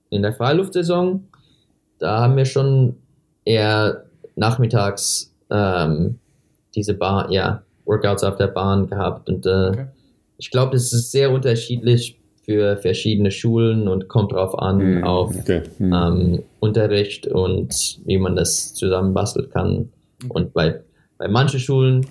in 0.09 0.23
der 0.23 0.33
Freiluftsaison, 0.33 1.27
da 1.99 2.21
haben 2.21 2.37
wir 2.37 2.45
schon 2.45 2.95
eher 3.45 4.05
nachmittags 4.35 5.31
ähm, 5.51 6.17
diese 6.73 6.95
Bahn, 6.95 7.31
ja, 7.31 7.61
Workouts 7.85 8.23
auf 8.23 8.37
der 8.37 8.47
Bahn 8.47 8.87
gehabt. 8.87 9.29
Und 9.29 9.45
äh, 9.45 9.69
okay. 9.69 9.87
ich 10.37 10.49
glaube, 10.49 10.71
das 10.71 10.91
ist 10.91 11.11
sehr 11.11 11.31
unterschiedlich 11.31 12.19
für 12.41 12.77
verschiedene 12.77 13.31
Schulen 13.31 13.87
und 13.87 14.07
kommt 14.07 14.31
drauf 14.31 14.57
an 14.57 14.97
mhm. 14.97 15.03
auf 15.03 15.35
okay. 15.35 15.61
mhm. 15.79 15.93
ähm, 15.93 16.43
Unterricht 16.59 17.27
und 17.27 17.99
wie 18.05 18.17
man 18.17 18.35
das 18.35 18.73
zusammenbasteln 18.73 19.49
kann. 19.49 19.89
Und 20.29 20.53
bei, 20.53 20.81
bei 21.17 21.27
manchen 21.27 21.59
Schulen 21.59 22.05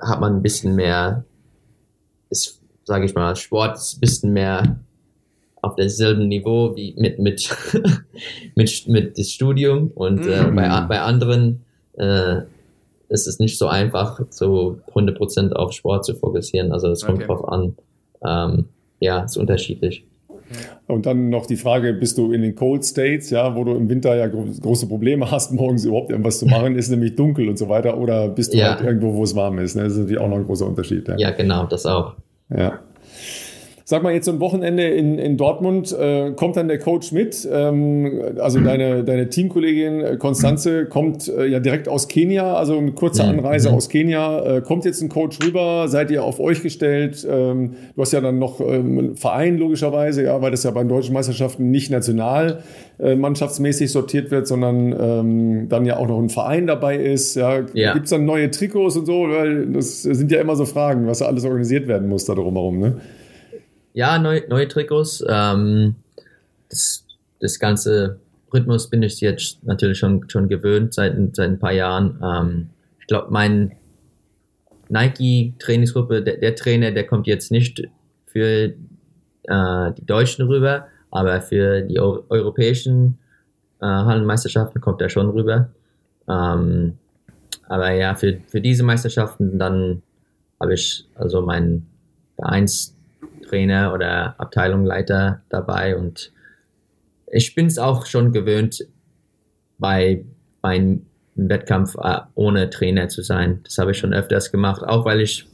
hat 0.00 0.20
man 0.20 0.36
ein 0.36 0.42
bisschen 0.42 0.76
mehr, 0.76 1.24
ist, 2.30 2.60
sage 2.84 3.04
ich 3.06 3.14
mal, 3.14 3.34
Sport 3.34 3.76
ist 3.76 3.96
ein 3.96 4.00
bisschen 4.00 4.32
mehr 4.32 4.78
auf 5.60 5.74
derselben 5.74 6.28
Niveau 6.28 6.76
wie 6.76 6.94
mit, 6.96 7.18
mit, 7.18 7.50
mit, 8.54 8.88
mit 8.88 9.18
das 9.18 9.30
Studium 9.30 9.90
und 9.94 10.24
äh, 10.26 10.44
mhm. 10.44 10.54
bei, 10.54 10.80
bei 10.88 11.00
anderen 11.00 11.64
äh, 11.94 12.42
ist 13.08 13.26
es 13.26 13.38
nicht 13.38 13.58
so 13.58 13.66
einfach, 13.66 14.20
so 14.30 14.78
100% 14.94 15.52
auf 15.52 15.72
Sport 15.72 16.04
zu 16.04 16.14
fokussieren. 16.14 16.72
Also 16.72 16.88
es 16.88 17.04
kommt 17.04 17.18
okay. 17.18 17.26
drauf 17.26 17.48
an. 17.48 17.76
Ähm, 18.24 18.64
ja, 19.00 19.24
ist 19.24 19.36
unterschiedlich. 19.36 20.04
Und 20.86 21.04
dann 21.04 21.28
noch 21.28 21.46
die 21.46 21.56
Frage, 21.56 21.92
bist 21.92 22.16
du 22.16 22.32
in 22.32 22.40
den 22.40 22.54
Cold 22.54 22.84
States, 22.84 23.28
ja, 23.30 23.54
wo 23.54 23.64
du 23.64 23.72
im 23.72 23.88
Winter 23.88 24.16
ja 24.16 24.26
große 24.26 24.88
Probleme 24.88 25.30
hast, 25.30 25.52
morgens 25.52 25.84
überhaupt 25.84 26.10
irgendwas 26.10 26.38
zu 26.38 26.46
machen, 26.46 26.76
ist 26.76 26.88
nämlich 26.88 27.16
dunkel 27.16 27.48
und 27.48 27.58
so 27.58 27.68
weiter, 27.68 27.98
oder 27.98 28.28
bist 28.28 28.54
du 28.54 28.58
ja. 28.58 28.70
halt 28.70 28.80
irgendwo, 28.80 29.14
wo 29.14 29.22
es 29.22 29.34
warm 29.36 29.58
ist? 29.58 29.76
Ne? 29.76 29.82
Das 29.82 29.92
ist 29.92 29.98
natürlich 29.98 30.18
auch 30.18 30.28
noch 30.28 30.36
ein 30.36 30.44
großer 30.44 30.66
Unterschied. 30.66 31.06
Ja, 31.08 31.16
ja 31.18 31.30
genau, 31.32 31.66
das 31.66 31.84
auch. 31.84 32.14
Ja. 32.50 32.80
Sag 33.90 34.02
mal, 34.02 34.12
jetzt 34.12 34.26
so 34.26 34.32
ein 34.32 34.40
Wochenende 34.40 34.86
in, 34.86 35.18
in 35.18 35.38
Dortmund, 35.38 35.96
äh, 35.98 36.32
kommt 36.32 36.58
dann 36.58 36.68
der 36.68 36.78
Coach 36.78 37.10
mit? 37.10 37.48
Ähm, 37.50 38.20
also 38.38 38.60
deine, 38.60 39.02
deine 39.02 39.30
Teamkollegin 39.30 40.18
Konstanze 40.18 40.84
kommt 40.84 41.26
äh, 41.28 41.46
ja 41.46 41.58
direkt 41.58 41.88
aus 41.88 42.06
Kenia, 42.06 42.54
also 42.54 42.78
mit 42.82 42.96
kurzer 42.96 43.24
mhm. 43.24 43.38
Anreise 43.38 43.70
mhm. 43.70 43.74
aus 43.76 43.88
Kenia. 43.88 44.56
Äh, 44.56 44.60
kommt 44.60 44.84
jetzt 44.84 45.00
ein 45.00 45.08
Coach 45.08 45.38
rüber? 45.42 45.88
Seid 45.88 46.10
ihr 46.10 46.22
auf 46.22 46.38
euch 46.38 46.62
gestellt? 46.62 47.26
Ähm, 47.26 47.76
du 47.96 48.02
hast 48.02 48.12
ja 48.12 48.20
dann 48.20 48.38
noch 48.38 48.60
ähm, 48.60 48.98
einen 48.98 49.16
Verein 49.16 49.56
logischerweise, 49.56 50.22
ja, 50.22 50.42
weil 50.42 50.50
das 50.50 50.64
ja 50.64 50.70
bei 50.70 50.82
den 50.82 50.90
deutschen 50.90 51.14
Meisterschaften 51.14 51.70
nicht 51.70 51.90
national 51.90 52.58
äh, 52.98 53.16
mannschaftsmäßig 53.16 53.90
sortiert 53.90 54.30
wird, 54.30 54.46
sondern 54.46 54.94
ähm, 55.00 55.68
dann 55.70 55.86
ja 55.86 55.96
auch 55.96 56.08
noch 56.08 56.18
ein 56.18 56.28
Verein 56.28 56.66
dabei 56.66 56.98
ist. 56.98 57.36
Ja. 57.36 57.60
ja. 57.72 57.94
Gibt 57.94 58.04
es 58.04 58.10
dann 58.10 58.26
neue 58.26 58.50
Trikots 58.50 58.98
und 58.98 59.06
so? 59.06 59.30
Weil 59.30 59.64
das 59.68 60.02
sind 60.02 60.30
ja 60.30 60.42
immer 60.42 60.56
so 60.56 60.66
Fragen, 60.66 61.06
was 61.06 61.20
da 61.20 61.24
alles 61.24 61.46
organisiert 61.46 61.88
werden 61.88 62.10
muss 62.10 62.26
da 62.26 62.34
drumherum. 62.34 62.80
Ne? 62.80 62.96
Ja, 63.98 64.16
neu, 64.20 64.42
neue 64.48 64.68
Trikots. 64.68 65.24
Ähm, 65.28 65.96
das, 66.68 67.04
das 67.40 67.58
ganze 67.58 68.20
Rhythmus 68.54 68.88
bin 68.88 69.02
ich 69.02 69.20
jetzt 69.20 69.64
natürlich 69.64 69.98
schon, 69.98 70.30
schon 70.30 70.48
gewöhnt 70.48 70.94
seit, 70.94 71.16
seit 71.34 71.50
ein 71.50 71.58
paar 71.58 71.72
Jahren. 71.72 72.16
Ähm, 72.22 72.70
ich 73.00 73.08
glaube, 73.08 73.32
mein 73.32 73.72
Nike-Trainingsgruppe, 74.88 76.22
der, 76.22 76.36
der, 76.36 76.54
Trainer, 76.54 76.92
der 76.92 77.08
kommt 77.08 77.26
jetzt 77.26 77.50
nicht 77.50 77.88
für 78.26 78.72
äh, 79.42 79.92
die 79.98 80.06
Deutschen 80.06 80.46
rüber, 80.46 80.86
aber 81.10 81.40
für 81.40 81.82
die 81.82 81.98
Euro 81.98 82.24
europäischen 82.28 83.18
äh, 83.80 83.86
Hallenmeisterschaften 83.86 84.80
kommt 84.80 85.02
er 85.02 85.08
schon 85.08 85.28
rüber. 85.30 85.70
Ähm, 86.28 86.98
aber 87.66 87.90
ja, 87.90 88.14
für, 88.14 88.38
für 88.46 88.60
diese 88.60 88.84
Meisterschaften 88.84 89.58
dann 89.58 90.02
habe 90.60 90.74
ich 90.74 91.04
also 91.16 91.42
mein 91.42 91.84
Vereins 92.36 92.94
Trainer 93.48 93.92
oder 93.92 94.34
Abteilungsleiter 94.38 95.42
dabei. 95.48 95.96
Und 95.96 96.32
ich 97.26 97.54
bin 97.54 97.66
es 97.66 97.78
auch 97.78 98.06
schon 98.06 98.32
gewöhnt, 98.32 98.86
bei, 99.78 100.24
bei 100.60 100.70
einem 100.70 101.06
Wettkampf 101.34 101.96
äh, 102.02 102.20
ohne 102.34 102.70
Trainer 102.70 103.08
zu 103.08 103.22
sein. 103.22 103.60
Das 103.64 103.78
habe 103.78 103.92
ich 103.92 103.98
schon 103.98 104.12
öfters 104.12 104.50
gemacht, 104.50 104.82
auch 104.82 105.04
weil 105.04 105.20
ich 105.20 105.46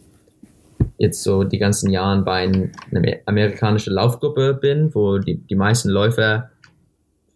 jetzt 0.99 1.23
so 1.23 1.45
die 1.45 1.59
ganzen 1.59 1.91
Jahre 1.91 2.23
bei 2.23 2.43
einer 2.43 3.16
amerikanischen 3.27 3.93
Laufgruppe 3.93 4.55
bin, 4.55 4.95
wo 4.95 5.19
die, 5.19 5.37
die 5.37 5.57
meisten 5.57 5.91
Läufer 5.91 6.51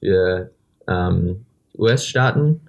für 0.01 0.51
ähm, 0.87 1.45
US-Staaten 1.77 2.61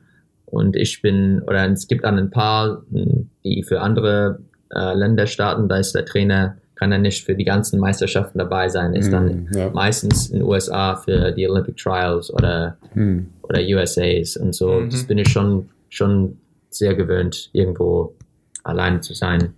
und 0.45 0.76
ich 0.76 1.02
bin, 1.02 1.41
oder 1.44 1.70
es 1.70 1.88
gibt 1.88 2.03
dann 2.03 2.18
ein 2.18 2.32
paar, 2.32 2.84
die 2.90 3.64
für 3.64 3.82
andere 3.82 4.40
äh, 4.74 4.94
Länder 4.95 5.28
starten, 5.28 5.70
da 5.70 5.78
ist 5.78 5.94
der 5.94 6.06
Trainer 6.06 6.57
kann 6.80 6.93
er 6.93 6.97
nicht 6.97 7.26
für 7.26 7.35
die 7.35 7.43
ganzen 7.43 7.77
Meisterschaften 7.80 8.39
dabei 8.39 8.69
sein, 8.69 8.93
ist 8.93 9.11
dann 9.11 9.26
mm, 9.26 9.47
ja. 9.53 9.69
meistens 9.72 10.30
in 10.30 10.39
den 10.39 10.47
USA 10.47 10.95
für 10.95 11.34
die 11.34 11.47
Olympic 11.47 11.76
Trials 11.76 12.34
oder, 12.34 12.77
mm. 12.95 13.19
oder 13.43 13.60
USAs 13.60 14.38
und 14.38 14.56
so. 14.56 14.80
Mhm. 14.80 14.89
Das 14.89 15.03
bin 15.03 15.18
ich 15.18 15.27
schon, 15.27 15.69
schon 15.89 16.38
sehr 16.69 16.95
gewöhnt, 16.95 17.49
irgendwo 17.51 18.15
alleine 18.64 19.01
zu 19.01 19.14
sein. 19.14 19.53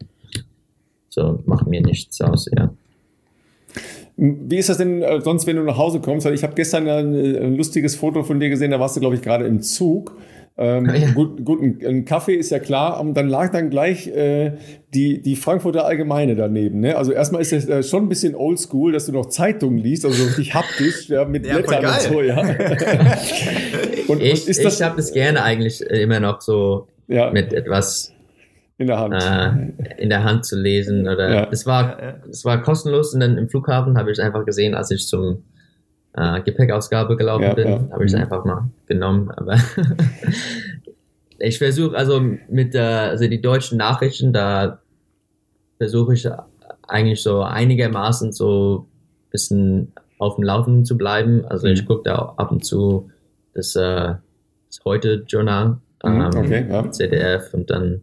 So 1.09 1.43
macht 1.45 1.67
mir 1.67 1.81
nichts 1.81 2.19
aus, 2.21 2.49
ja. 2.57 2.73
Wie 4.17 4.57
ist 4.57 4.69
das 4.69 4.77
denn 4.77 5.03
äh, 5.03 5.21
sonst, 5.21 5.45
wenn 5.45 5.57
du 5.57 5.63
nach 5.63 5.77
Hause 5.77 5.99
kommst? 5.99 6.25
Weil 6.25 6.33
ich 6.33 6.43
habe 6.43 6.55
gestern 6.55 6.87
ein, 6.87 7.13
ein 7.13 7.55
lustiges 7.55 7.95
Foto 7.95 8.23
von 8.23 8.39
dir 8.39 8.49
gesehen, 8.49 8.71
da 8.71 8.79
warst 8.79 8.95
du, 8.95 8.99
glaube 8.99 9.15
ich, 9.15 9.21
gerade 9.21 9.45
im 9.45 9.61
Zug. 9.61 10.15
Ähm, 10.57 10.85
ja. 10.93 11.11
gut, 11.11 11.43
gut, 11.45 11.61
ein, 11.61 12.05
Kaffee 12.05 12.35
ist 12.35 12.51
ja 12.51 12.59
klar, 12.59 12.99
und 12.99 13.15
dann 13.15 13.29
lag 13.29 13.51
dann 13.51 13.69
gleich 13.69 14.07
äh, 14.07 14.57
die, 14.93 15.21
die 15.21 15.35
Frankfurter 15.35 15.85
Allgemeine 15.85 16.35
daneben. 16.35 16.81
Ne? 16.81 16.97
Also 16.97 17.13
erstmal 17.13 17.41
ist 17.41 17.53
es 17.53 17.67
äh, 17.67 17.81
schon 17.83 18.03
ein 18.03 18.09
bisschen 18.09 18.35
oldschool, 18.35 18.91
dass 18.91 19.05
du 19.05 19.13
noch 19.13 19.27
Zeitungen 19.27 19.79
liest, 19.79 20.05
also 20.05 20.23
richtig 20.23 20.53
haptisch, 20.53 21.09
ja, 21.09 21.25
mit 21.25 21.45
ja, 21.45 21.55
Blättern 21.55 21.85
und 21.85 22.01
so, 22.01 22.21
ja. 22.21 22.37
und, 24.07 24.21
ich 24.21 24.47
und 24.47 24.59
ich 24.59 24.81
habe 24.81 24.97
das 24.97 25.13
gerne 25.13 25.43
eigentlich 25.43 25.81
immer 25.81 26.19
noch 26.19 26.41
so 26.41 26.87
ja. 27.07 27.31
mit 27.31 27.53
etwas 27.53 28.13
in 28.77 28.87
der 28.87 28.99
Hand. 28.99 29.13
Äh, 29.13 30.01
in 30.01 30.09
der 30.09 30.23
Hand 30.23 30.45
zu 30.45 30.59
lesen. 30.59 31.07
Oder 31.07 31.29
ja. 31.33 31.47
es 31.51 31.65
war, 31.65 31.97
es 32.29 32.43
war 32.43 32.61
kostenlos 32.61 33.13
und 33.13 33.19
dann 33.19 33.37
im 33.37 33.47
Flughafen 33.47 33.97
habe 33.97 34.11
ich 34.11 34.17
es 34.17 34.23
einfach 34.23 34.45
gesehen, 34.45 34.73
als 34.73 34.91
ich 34.91 35.07
zum 35.07 35.43
äh, 36.13 36.41
Gepäckausgabe 36.41 37.15
gelaufen 37.17 37.43
ja, 37.43 37.53
bin, 37.53 37.67
ja. 37.67 37.87
habe 37.91 38.05
ich 38.05 38.11
es 38.11 38.15
mhm. 38.15 38.23
einfach 38.23 38.45
mal 38.45 38.69
genommen. 38.87 39.31
Aber 39.31 39.57
ich 41.39 41.57
versuche 41.57 41.95
also 41.95 42.21
mit 42.49 42.73
der, 42.73 43.09
also 43.09 43.27
die 43.27 43.41
deutschen 43.41 43.77
Nachrichten, 43.77 44.33
da 44.33 44.79
versuche 45.77 46.13
ich 46.13 46.27
eigentlich 46.87 47.21
so 47.21 47.41
einigermaßen 47.41 48.31
so 48.33 48.87
ein 48.87 49.29
bisschen 49.31 49.93
auf 50.17 50.35
dem 50.35 50.43
Laufenden 50.43 50.85
zu 50.85 50.97
bleiben. 50.97 51.45
Also 51.45 51.67
mhm. 51.67 51.73
ich 51.73 51.85
gucke 51.85 52.03
da 52.03 52.33
ab 52.37 52.51
und 52.51 52.65
zu 52.65 53.09
das, 53.53 53.75
äh, 53.75 54.15
das 54.67 54.79
Heute-Journal, 54.85 55.77
mhm, 56.03 56.21
ähm, 56.21 56.29
okay, 56.35 56.65
ja. 56.69 56.91
ZDF 56.91 57.53
und 57.53 57.69
dann, 57.69 58.01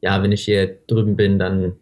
ja, 0.00 0.22
wenn 0.22 0.32
ich 0.32 0.44
hier 0.44 0.78
drüben 0.86 1.16
bin, 1.16 1.38
dann 1.38 1.72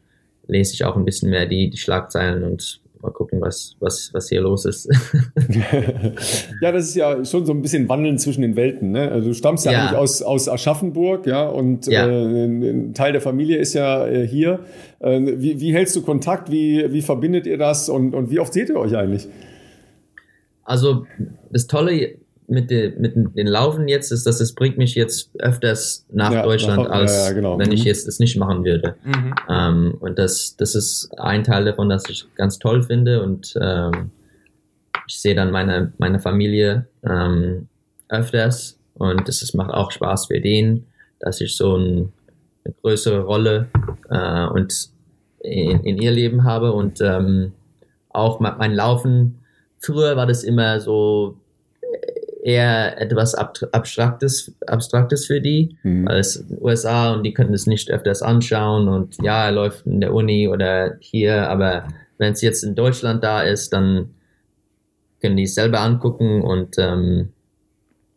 lese 0.47 0.75
ich 0.75 0.85
auch 0.85 0.97
ein 0.97 1.05
bisschen 1.05 1.31
mehr 1.31 1.47
die, 1.47 1.71
die 1.71 1.79
Schlagzeilen 1.79 2.45
und 2.45 2.81
mal 3.05 3.13
gucken, 3.13 3.41
was, 3.41 3.77
was, 3.81 4.13
was 4.13 4.29
hier 4.29 4.41
los 4.41 4.65
ist. 4.65 4.89
ja, 6.61 6.73
das 6.73 6.89
ist 6.89 6.97
ja 6.97 7.25
schon 7.25 7.47
so 7.47 7.53
ein 7.53 7.63
bisschen 7.63 7.89
Wandeln 7.89 8.19
zwischen 8.19 8.43
den 8.43 8.57
Welten. 8.57 8.91
Ne? 8.93 9.11
Also 9.11 9.29
du 9.29 9.35
stammst 9.35 9.65
ja, 9.67 9.73
ja. 9.73 9.81
eigentlich 9.81 9.99
aus, 9.99 10.23
aus 10.23 10.49
Aschaffenburg, 10.49 11.27
ja, 11.27 11.47
und 11.47 11.87
ja. 11.87 12.07
Äh, 12.07 12.45
ein 12.47 12.95
Teil 12.95 13.13
der 13.13 13.21
Familie 13.21 13.59
ist 13.59 13.75
ja 13.75 14.07
äh, 14.07 14.27
hier. 14.27 14.61
Äh, 15.01 15.21
wie, 15.21 15.61
wie 15.61 15.73
hältst 15.73 15.95
du 15.97 16.03
Kontakt? 16.03 16.51
Wie, 16.51 16.93
wie 16.93 17.03
verbindet 17.03 17.47
ihr 17.47 17.59
das 17.59 17.89
und, 17.89 18.15
und 18.15 18.31
wie 18.31 18.41
oft 18.41 18.53
seht 18.53 18.71
ihr 18.71 18.77
euch 18.77 18.97
eigentlich? 18.97 19.29
Also 20.65 21.07
das 21.51 21.67
Tolle 21.67 22.17
mit, 22.47 22.71
de, 22.71 22.99
mit 22.99 23.15
den 23.17 23.47
Laufen 23.47 23.89
jetzt 23.89 24.11
ist, 24.11 24.27
dass 24.27 24.41
es 24.41 24.55
bringt 24.55 24.79
mich 24.79 24.95
jetzt 24.95 25.31
öfters 25.39 26.07
nach 26.11 26.33
ja, 26.33 26.43
Deutschland, 26.43 26.85
nach, 26.85 26.91
als 26.91 27.13
ja, 27.13 27.27
ja, 27.29 27.33
genau. 27.33 27.59
wenn 27.59 27.73
ich 27.73 27.81
mhm. 27.81 27.87
jetzt 27.87 28.07
es 28.07 28.19
nicht 28.19 28.37
machen 28.37 28.65
würde. 28.65 28.97
Mhm. 29.05 29.35
Ähm, 29.49 29.97
und 30.01 30.19
das, 30.19 30.57
das 30.57 30.75
ist 30.75 31.11
ein 31.19 31.45
Teil 31.45 31.65
davon, 31.65 31.89
das 31.89 32.09
ich 32.09 32.27
ganz 32.35 32.59
toll 32.59 32.83
finde 32.83 33.23
und 33.23 33.55
ähm, 33.61 34.11
ich 35.07 35.21
sehe 35.21 35.35
dann 35.35 35.51
meine, 35.51 35.93
meine 35.99 36.21
Familie 36.21 36.87
ähm, 37.03 37.69
öfters 38.09 38.79
und 38.95 39.29
es 39.29 39.55
macht 39.55 39.73
auch 39.73 39.91
Spaß 39.91 40.27
für 40.27 40.41
den, 40.41 40.87
dass 41.21 41.41
ich 41.41 41.57
so 41.57 41.77
ein, 41.77 42.13
eine 42.65 42.75
größere 42.83 43.21
Rolle 43.21 43.69
äh, 44.11 44.47
und 44.47 44.91
in, 45.41 45.81
in, 45.81 45.99
ihr 45.99 46.11
Leben 46.11 46.45
habe 46.45 46.73
und 46.73 47.01
ähm, 47.01 47.53
auch 48.09 48.41
mein 48.41 48.73
Laufen. 48.73 49.41
Früher 49.79 50.17
war 50.17 50.27
das 50.27 50.45
immer 50.45 50.81
so 50.81 51.37
eher 52.45 53.01
etwas 53.01 53.35
Abstraktes, 53.35 54.55
Abstraktes 54.67 55.25
für 55.25 55.41
die, 55.41 55.79
mhm. 55.83 56.07
weil 56.07 56.19
es 56.19 56.45
USA 56.61 57.15
und 57.15 57.23
die 57.23 57.33
können 57.33 57.55
es 57.55 57.67
nicht 57.67 57.91
öfters 57.91 58.21
anschauen 58.21 58.87
und 58.87 59.17
ja, 59.23 59.47
er 59.47 59.53
läuft 59.53 59.87
in 59.87 60.03
der 60.03 60.13
Uni 60.13 60.47
oder 60.47 60.99
hier, 61.01 61.49
aber 61.49 61.89
wenn 62.19 62.35
es 62.35 62.43
jetzt 62.43 62.63
in 62.63 62.75
Deutschland 62.75 63.25
da 63.25 63.41
ist, 63.41 63.73
dann 63.73 64.11
können 65.23 65.39
die 65.39 65.47
selber 65.47 65.81
angucken 65.81 66.43
und 66.43 66.77
ähm, 66.77 67.33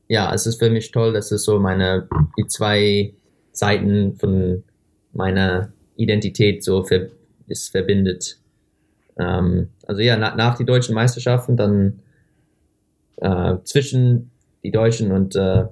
ja, 0.10 0.34
es 0.34 0.46
ist 0.46 0.60
für 0.60 0.70
mich 0.70 0.92
toll, 0.92 1.14
dass 1.14 1.32
es 1.32 1.46
so 1.46 1.58
meine, 1.58 2.10
die 2.38 2.48
zwei 2.48 3.14
Seiten 3.54 4.18
von 4.18 4.66
meiner 5.14 5.72
Identität 5.96 6.66
so 6.66 6.84
ver, 6.84 7.08
ist 7.48 7.72
verbindet. 7.72 8.40
Ähm, 9.18 9.70
also 9.86 10.02
ja, 10.02 10.18
na, 10.18 10.36
nach 10.36 10.58
die 10.58 10.66
deutschen 10.66 10.96
Meisterschaften, 10.96 11.56
dann 11.56 12.00
äh, 13.18 13.56
zwischen 13.64 14.32
die 14.64 14.72
deutschen 14.72 15.12
und 15.12 15.36
äh, 15.36 15.66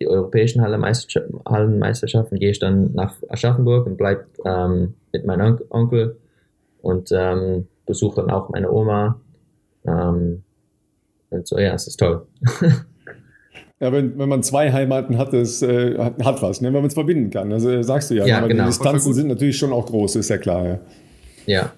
die 0.00 0.08
europäischen 0.08 0.62
Hallenmeisterschaften 0.62 2.38
gehe 2.38 2.50
ich 2.50 2.58
dann 2.58 2.92
nach 2.92 3.14
Aschaffenburg 3.28 3.86
und 3.86 3.96
bleibe 3.96 4.26
ähm, 4.44 4.94
mit 5.12 5.24
meinem 5.24 5.60
Onkel 5.70 6.16
und 6.80 7.10
ähm, 7.12 7.68
besuche 7.86 8.20
dann 8.20 8.30
auch 8.30 8.48
meine 8.48 8.70
Oma. 8.70 9.20
Ähm, 9.86 10.42
und 11.30 11.46
so, 11.46 11.58
ja, 11.58 11.74
es 11.74 11.86
ist 11.86 11.98
toll. 11.98 12.26
Ja, 13.82 13.92
wenn, 13.92 14.16
wenn 14.16 14.28
man 14.28 14.44
zwei 14.44 14.72
Heimaten 14.72 15.18
hat, 15.18 15.32
das 15.32 15.60
äh, 15.60 15.98
hat, 15.98 16.40
was, 16.40 16.60
ne? 16.60 16.68
wenn 16.68 16.74
man 16.74 16.84
es 16.84 16.94
verbinden 16.94 17.30
kann. 17.30 17.52
Also 17.52 17.68
äh, 17.68 17.82
sagst 17.82 18.12
du 18.12 18.14
ja, 18.14 18.24
ja 18.24 18.38
aber 18.38 18.46
genau. 18.46 18.62
die 18.62 18.68
Distanzen 18.68 19.12
sind 19.12 19.26
natürlich 19.26 19.58
schon 19.58 19.72
auch 19.72 19.86
groß, 19.86 20.14
ist 20.14 20.28
ja 20.28 20.38
klar. 20.38 20.64
Ja. 20.64 20.78
ja. 21.46 21.72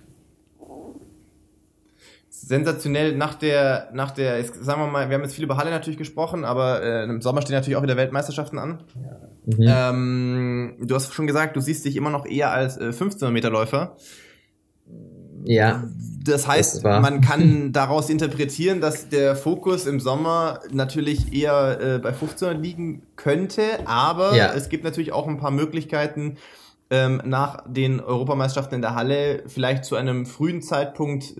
Sensationell 2.46 3.16
nach 3.16 3.34
der, 3.34 3.88
nach 3.94 4.10
der, 4.10 4.44
sagen 4.44 4.82
wir 4.82 4.86
mal, 4.86 5.08
wir 5.08 5.16
haben 5.16 5.22
jetzt 5.22 5.34
viel 5.34 5.44
über 5.44 5.56
Halle 5.56 5.70
natürlich 5.70 5.96
gesprochen, 5.96 6.44
aber 6.44 6.82
äh, 6.82 7.04
im 7.04 7.22
Sommer 7.22 7.40
stehen 7.40 7.54
natürlich 7.54 7.76
auch 7.76 7.82
wieder 7.82 7.96
Weltmeisterschaften 7.96 8.58
an. 8.58 8.82
Mhm. 9.46 9.66
Ähm, 9.66 10.76
du 10.80 10.94
hast 10.94 11.14
schon 11.14 11.26
gesagt, 11.26 11.56
du 11.56 11.60
siehst 11.60 11.86
dich 11.86 11.96
immer 11.96 12.10
noch 12.10 12.26
eher 12.26 12.52
als 12.52 12.76
äh, 12.76 12.92
15 12.92 13.32
Meter 13.32 13.48
Läufer. 13.48 13.96
Ja. 15.44 15.84
Das 16.22 16.46
heißt, 16.46 16.84
das 16.84 17.02
man 17.02 17.22
kann 17.22 17.72
daraus 17.72 18.10
interpretieren, 18.10 18.82
dass 18.82 19.08
der 19.08 19.36
Fokus 19.36 19.86
im 19.86 19.98
Sommer 19.98 20.60
natürlich 20.70 21.32
eher 21.32 21.80
äh, 21.80 21.98
bei 21.98 22.12
15 22.12 22.62
liegen 22.62 23.02
könnte, 23.16 23.62
aber 23.86 24.36
ja. 24.36 24.52
es 24.52 24.68
gibt 24.68 24.84
natürlich 24.84 25.12
auch 25.12 25.26
ein 25.28 25.38
paar 25.38 25.50
Möglichkeiten, 25.50 26.36
ähm, 26.90 27.22
nach 27.24 27.64
den 27.66 28.00
Europameisterschaften 28.00 28.74
in 28.76 28.82
der 28.82 28.94
Halle 28.94 29.44
vielleicht 29.46 29.86
zu 29.86 29.96
einem 29.96 30.26
frühen 30.26 30.60
Zeitpunkt, 30.60 31.34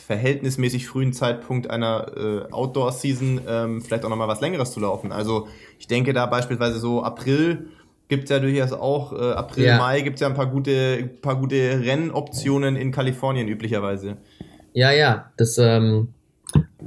verhältnismäßig 0.00 0.86
frühen 0.86 1.12
Zeitpunkt 1.12 1.70
einer 1.70 2.12
äh, 2.16 2.52
Outdoor-Season 2.52 3.40
ähm, 3.48 3.82
vielleicht 3.82 4.04
auch 4.04 4.10
nochmal 4.10 4.28
was 4.28 4.40
Längeres 4.40 4.72
zu 4.72 4.80
laufen. 4.80 5.12
Also 5.12 5.48
ich 5.78 5.86
denke 5.86 6.12
da 6.12 6.26
beispielsweise 6.26 6.78
so 6.78 7.02
April 7.02 7.68
gibt 8.08 8.24
es 8.24 8.30
ja 8.30 8.38
durchaus 8.38 8.72
auch, 8.72 9.12
äh, 9.12 9.32
April, 9.32 9.66
ja. 9.66 9.78
Mai 9.78 10.00
gibt 10.00 10.16
es 10.16 10.20
ja 10.22 10.28
ein 10.28 10.34
paar 10.34 10.50
gute, 10.50 11.08
paar 11.20 11.36
gute 11.36 11.80
Rennoptionen 11.84 12.74
in 12.76 12.90
Kalifornien 12.90 13.48
üblicherweise. 13.48 14.16
Ja, 14.72 14.90
ja, 14.92 15.30
das, 15.36 15.58
ähm, 15.58 16.08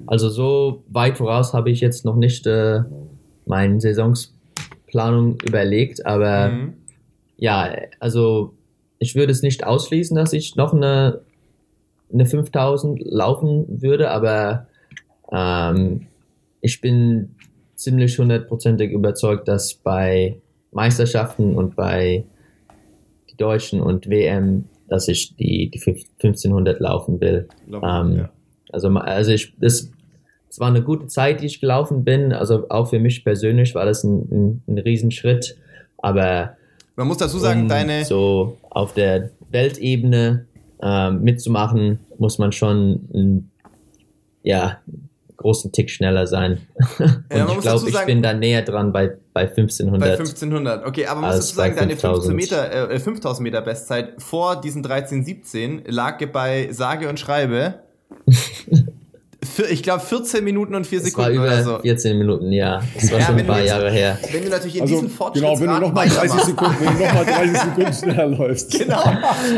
also 0.08 0.30
so 0.30 0.84
weit 0.90 1.18
voraus 1.18 1.54
habe 1.54 1.70
ich 1.70 1.80
jetzt 1.80 2.06
noch 2.06 2.16
nicht 2.16 2.48
äh, 2.48 2.82
meine 3.46 3.80
Saisonsplanung 3.80 5.38
überlegt, 5.46 6.06
aber 6.06 6.50
mhm. 6.50 6.74
ja, 7.38 7.70
also 8.00 8.54
ich 8.98 9.16
würde 9.16 9.32
es 9.32 9.42
nicht 9.42 9.64
ausschließen, 9.64 10.16
dass 10.16 10.34
ich 10.34 10.56
noch 10.56 10.74
eine, 10.74 11.22
eine 12.14 12.26
5000 12.26 13.02
laufen 13.04 13.82
würde, 13.82 14.12
aber 14.12 14.68
ähm, 15.32 16.08
ich 16.62 16.82
bin 16.82 17.36
ziemlich 17.76 18.18
hundertprozentig 18.20 18.92
überzeugt, 18.92 19.48
dass 19.48 19.74
bei 19.74 20.38
Meisterschaften 20.72 21.56
und 21.56 21.76
bei 21.76 22.24
die 23.30 23.38
Deutschen 23.38 23.82
und 23.82 24.10
WM, 24.10 24.66
dass 24.88 25.08
ich 25.08 25.36
die, 25.36 25.70
die 25.70 25.80
1500 25.80 26.80
laufen 26.80 27.20
will. 27.20 27.48
ähm, 27.68 28.18
ja. 28.18 28.30
Also, 28.72 28.90
also 28.90 29.32
ich, 29.32 29.54
das, 29.60 29.92
es 30.50 30.60
war 30.60 30.68
eine 30.68 30.84
gute 30.84 31.08
Zeit, 31.08 31.42
die 31.42 31.46
ich 31.46 31.60
gelaufen 31.60 32.04
bin. 32.04 32.34
Also 32.34 32.70
auch 32.70 32.90
für 32.90 33.00
mich 33.00 33.24
persönlich 33.24 33.76
war 33.76 33.86
das 33.86 34.04
ein, 34.04 34.28
ein, 34.32 34.64
ein 34.68 34.78
Riesenschritt. 34.78 35.58
Aber 35.98 36.56
man 36.96 37.08
muss 37.08 37.18
dazu 37.18 37.40
sagen, 37.40 37.64
um 37.64 37.68
deine 37.68 38.06
so 38.06 38.58
auf 38.70 38.94
der 38.94 39.32
Weltebene 39.50 40.46
äh, 40.82 41.12
mitzumachen, 41.12 42.00
muss 42.18 42.38
man 42.38 42.52
schon 42.52 43.50
ja 44.44 44.80
großen 45.42 45.72
Tick 45.72 45.90
schneller 45.90 46.28
sein. 46.28 46.62
und 47.00 47.24
ja, 47.32 47.48
ich 47.52 47.60
glaube, 47.60 47.90
ich 47.90 48.00
bin 48.06 48.22
da 48.22 48.34
näher 48.34 48.62
dran 48.62 48.94
bei, 48.94 49.18
bei 49.34 49.42
1500. 49.42 50.00
Bei 50.00 50.12
1500, 50.12 50.86
okay, 50.86 51.08
aber 51.08 51.22
man 51.22 51.30
muss 51.32 51.40
dazu 51.40 51.56
sagen, 51.56 51.76
deine 51.76 51.96
15 51.96 52.36
Meter, 52.36 52.92
äh, 52.92 53.00
5000 53.00 53.44
Meter 53.44 53.62
Bestzeit 53.62 54.22
vor 54.22 54.62
diesen 54.62 54.86
1317 54.86 55.84
lag 55.88 56.24
bei 56.32 56.70
sage 56.72 57.10
und 57.10 57.20
schreibe 57.20 57.76
ich 59.70 59.84
glaube 59.84 60.02
14 60.02 60.44
Minuten 60.44 60.76
und 60.76 60.88
4 60.88 61.00
das 61.00 61.08
Sekunden 61.08 61.30
war 61.30 61.36
über 61.36 61.46
oder 61.46 61.64
so. 61.64 61.80
14 61.80 62.18
Minuten, 62.18 62.52
ja. 62.52 62.82
Das 62.96 63.12
war 63.12 63.20
ja, 63.20 63.26
schon 63.26 63.36
ein 63.38 63.48
paar 63.48 63.60
jetzt, 63.60 63.70
Jahre 63.70 63.92
her. 63.92 64.18
Wenn 64.32 64.44
du 64.44 64.50
natürlich 64.50 64.76
in 64.76 64.82
also, 64.82 64.96
diesen 64.96 65.10
Fortschritt 65.10 65.44
Genau, 65.44 65.60
wenn 65.60 65.70
du 65.70 65.80
nochmal 65.80 66.10
30 66.10 66.42
Sekunden, 66.42 66.76
wenn 66.80 66.98
du 66.98 67.04
noch 67.04 67.14
mal 67.14 67.26
30 67.26 67.58
Sekunden 67.58 67.94
schneller 67.94 68.28
läufst. 68.28 68.72
Genau. 68.82 69.04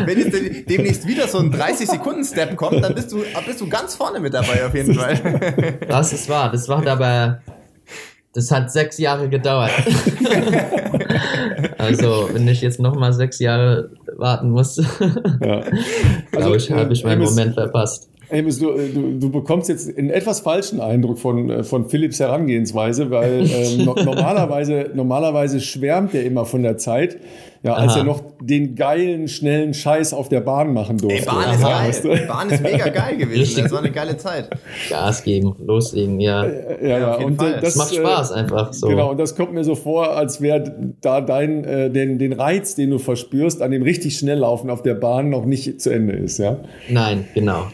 Wenn 0.06 0.20
jetzt 0.20 0.70
demnächst 0.70 1.08
wieder 1.08 1.28
so 1.28 1.38
ein 1.38 1.50
30 1.50 1.90
Sekunden 1.90 2.26
Step 2.26 2.58
kommt, 2.58 2.84
dann 2.84 2.94
bist 2.94 3.12
du, 3.12 3.24
bist 3.46 3.62
du 3.62 3.70
ganz 3.70 3.96
vorne 3.96 4.20
mit 4.20 4.34
dabei 4.34 4.66
auf 4.66 4.76
jeden 4.76 4.94
Fall. 4.94 5.80
Das 5.88 6.12
ist 6.12 6.28
wahr. 6.28 6.52
Das 6.52 6.68
war 6.68 6.86
aber 6.86 7.40
das 8.34 8.50
hat 8.50 8.72
sechs 8.72 8.98
Jahre 8.98 9.30
gedauert. 9.30 9.70
also, 11.78 12.30
wenn 12.34 12.48
ich 12.48 12.62
jetzt 12.62 12.80
nochmal 12.80 13.14
sechs 13.14 13.38
Jahre 13.38 13.92
warten 14.18 14.50
muss, 14.50 14.78
ja. 14.78 15.60
also, 15.60 15.72
glaube 16.32 16.58
ich, 16.58 16.72
habe 16.72 16.94
ich 16.94 17.04
meinen 17.04 17.22
Moment 17.22 17.54
verpasst. 17.54 18.10
Amos, 18.34 18.58
du, 18.58 18.72
du, 18.72 19.20
du, 19.20 19.30
bekommst 19.30 19.70
jetzt 19.70 19.96
einen 19.96 20.10
etwas 20.10 20.40
falschen 20.40 20.82
Eindruck 20.82 21.20
von, 21.20 21.52
äh, 21.52 21.64
von 21.64 21.88
Philips 21.88 22.20
Herangehensweise, 22.20 23.12
weil 23.12 23.42
äh, 23.46 23.78
no, 23.78 23.94
normalerweise, 23.94 24.90
normalerweise 24.96 25.60
schwärmt 25.60 26.16
er 26.16 26.24
immer 26.24 26.46
von 26.46 26.64
der 26.64 26.78
Zeit, 26.80 27.18
ja, 27.62 27.76
als 27.76 27.92
Aha. 27.92 28.00
er 28.00 28.06
noch 28.06 28.24
den 28.42 28.74
geilen, 28.74 29.28
schnellen 29.28 29.76
Scheiß 29.76 30.16
auf 30.16 30.30
der 30.30 30.42
Bahn 30.42 30.74
machen 30.74 30.98
durfte. 30.98 31.20
Ey, 31.20 31.26
Bahn 31.26 31.54
ist 31.54 31.64
Aha, 31.64 31.70
geil. 31.70 31.88
Weißt 31.90 32.06
du? 32.06 32.28
Bahn 32.28 32.50
ist 32.50 32.64
mega 32.64 32.90
geil 32.90 33.18
gewesen. 33.18 33.64
Das 33.64 33.72
war 33.72 33.80
eine 33.80 33.92
geile 33.92 34.18
Zeit. 34.18 34.50
Gas 34.90 35.24
geben, 35.24 35.56
loslegen, 35.64 36.20
ja. 36.20 36.44
Ja, 36.44 36.52
ja, 36.82 37.00
ja 37.00 37.16
und 37.18 37.38
Fall. 37.38 37.60
das 37.62 37.76
macht 37.76 37.94
Spaß 37.94 38.32
äh, 38.32 38.34
einfach 38.34 38.74
so. 38.74 38.88
Genau, 38.88 39.12
und 39.12 39.20
das 39.20 39.36
kommt 39.36 39.54
mir 39.54 39.64
so 39.64 39.76
vor, 39.76 40.18
als 40.18 40.42
wäre 40.42 40.76
da 41.02 41.22
dein, 41.22 41.64
äh, 41.66 41.92
den, 41.92 42.18
den 42.18 42.34
Reiz, 42.34 42.74
den 42.74 42.90
du 42.90 42.98
verspürst, 42.98 43.62
an 43.62 43.70
dem 43.70 43.84
richtig 43.84 44.18
schnell 44.18 44.40
laufen 44.40 44.72
auf 44.72 44.82
der 44.82 44.96
Bahn 44.96 45.30
noch 45.30 45.46
nicht 45.46 45.80
zu 45.80 45.92
Ende 45.92 46.14
ist, 46.14 46.40
ja? 46.40 46.58
Nein, 46.90 47.28
genau. 47.36 47.68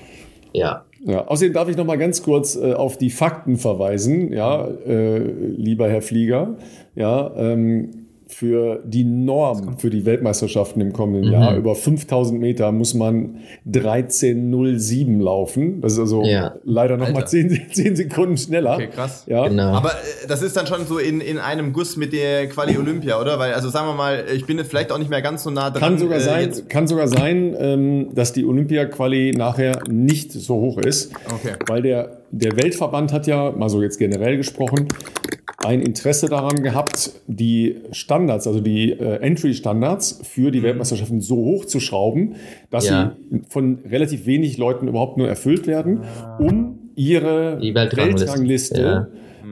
Ja. 0.54 0.86
Ja, 1.06 1.28
außerdem 1.28 1.54
darf 1.54 1.70
ich 1.70 1.78
noch 1.78 1.86
mal 1.86 1.98
ganz 1.98 2.24
kurz 2.24 2.58
äh, 2.58 2.74
auf 2.74 2.98
die 2.98 3.10
Fakten 3.10 3.58
verweisen, 3.58 4.34
ja, 4.34 4.68
äh, 4.68 5.20
lieber 5.20 5.88
Herr 5.88 6.02
Flieger. 6.02 6.58
Ja, 6.96 7.32
ähm, 7.38 7.99
für 8.30 8.82
die 8.86 9.04
Norm 9.04 9.78
für 9.78 9.90
die 9.90 10.06
Weltmeisterschaften 10.06 10.82
im 10.82 10.94
kommenden 10.94 11.26
mhm. 11.26 11.32
Jahr. 11.32 11.56
Über 11.56 11.76
5000 11.76 12.40
Meter 12.40 12.72
muss 12.72 12.94
man 12.94 13.40
13.07 13.70 15.22
laufen. 15.22 15.82
Das 15.82 15.94
ist 15.94 16.00
also 16.00 16.24
ja. 16.24 16.56
leider 16.64 16.98
noch 16.98 17.08
Alter. 17.08 17.20
mal 17.20 17.28
10, 17.28 17.68
10, 17.72 17.96
Sekunden 17.96 18.38
schneller. 18.38 18.76
Okay, 18.76 18.88
krass. 18.88 19.24
Ja. 19.28 19.48
Genau. 19.48 19.74
Aber 19.74 19.92
äh, 19.92 20.28
das 20.28 20.42
ist 20.42 20.56
dann 20.56 20.68
schon 20.68 20.86
so 20.86 20.98
in, 21.00 21.22
in 21.22 21.38
einem 21.38 21.74
Guss 21.74 21.98
mit 21.98 22.14
der 22.14 22.48
Quali 22.48 22.78
Olympia, 22.78 23.20
oder? 23.20 23.40
Weil, 23.40 23.54
also 23.54 23.70
sagen 23.70 23.88
wir 23.88 23.96
mal, 23.96 24.26
ich 24.34 24.46
bin 24.46 24.58
jetzt 24.58 24.70
vielleicht 24.70 24.92
auch 24.92 25.00
nicht 25.00 25.10
mehr 25.10 25.22
ganz 25.22 25.44
so 25.44 25.50
nah 25.50 25.70
dran. 25.70 25.82
Kann 25.82 25.98
sogar 25.98 26.20
äh, 26.20 26.22
sein, 26.22 26.52
kann 26.70 26.88
sogar 26.88 27.08
sein 27.08 27.56
ähm, 27.60 28.10
dass 28.14 28.34
die 28.34 28.46
Olympia-Quali 28.46 29.34
nachher 29.36 29.82
nicht 29.90 30.32
so 30.32 30.56
hoch 30.56 30.78
ist. 30.78 31.12
Okay. 31.34 31.54
Weil 31.68 31.82
der, 31.82 32.20
der 32.32 32.56
Weltverband 32.56 33.14
hat 33.14 33.28
ja, 33.28 33.52
mal 33.52 33.70
so 33.70 33.82
jetzt 33.82 33.98
generell 33.98 34.38
gesprochen, 34.38 34.88
ein 35.66 35.82
Interesse 35.82 36.28
daran 36.28 36.64
gehabt, 36.64 37.12
die 37.28 37.78
Standards, 37.92 38.48
also 38.48 38.62
die 38.62 38.92
äh, 38.92 39.22
Entry-Standards 39.22 40.22
für 40.24 40.52
die 40.52 40.60
mhm. 40.60 40.64
Weltmeisterschaften 40.64 41.22
so 41.22 41.36
hoch 41.36 41.66
zu 41.66 41.80
schrauben, 41.80 42.36
dass 42.70 42.88
ja. 42.90 43.16
sie 43.30 43.42
von 43.50 43.80
relativ 43.90 44.26
wenig 44.26 44.58
Leuten 44.58 44.88
überhaupt 44.88 45.18
nur 45.18 45.28
erfüllt 45.28 45.68
werden, 45.68 46.02
ah. 46.04 46.38
um 46.38 46.80
ihre 46.96 47.60
Weltrangliste, 47.62 48.82
ja. 48.82 49.08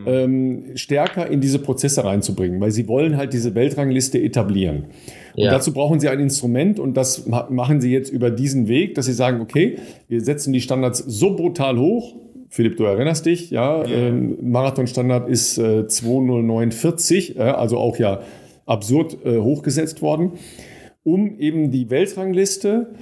ähm, 0.06 0.64
stärker 0.76 1.28
in 1.28 1.42
diese 1.42 1.60
Prozesse 1.60 2.04
reinzubringen, 2.04 2.60
weil 2.60 2.72
sie 2.72 2.88
wollen 2.88 3.18
halt 3.18 3.34
diese 3.34 3.56
Weltrangliste 3.56 4.22
etablieren. 4.22 4.86
Und 5.36 5.44
ja. 5.44 5.52
dazu 5.52 5.72
brauchen 5.72 6.00
sie 6.00 6.10
ein 6.10 6.20
Instrument 6.20 6.80
und 6.80 6.96
das 6.96 7.28
machen 7.28 7.80
sie 7.80 7.92
jetzt 7.92 8.12
über 8.12 8.32
diesen 8.32 8.68
Weg, 8.68 8.96
dass 8.96 9.06
sie 9.06 9.14
sagen, 9.14 9.40
okay, 9.40 9.78
wir 10.08 10.22
setzen 10.22 10.52
die 10.52 10.62
Standards 10.62 11.00
so 11.00 11.36
brutal 11.36 11.78
hoch, 11.78 12.16
Philipp, 12.50 12.78
du 12.78 12.86
erinnerst 12.86 13.26
dich, 13.26 13.52
ja, 13.52 13.84
ja. 13.84 14.08
Äh, 14.08 14.12
Marathonstandard 14.12 15.30
ist 15.30 15.58
äh, 15.58 15.88
2049, 15.88 17.38
äh, 17.38 17.42
also 17.42 17.78
auch 17.78 17.98
ja 17.98 18.22
absurd 18.66 19.18
äh, 19.26 19.40
hochgesetzt 19.40 20.02
worden, 20.02 20.34
um 21.04 21.40
eben 21.40 21.72
die 21.72 21.90
Weltrangliste 21.90 22.94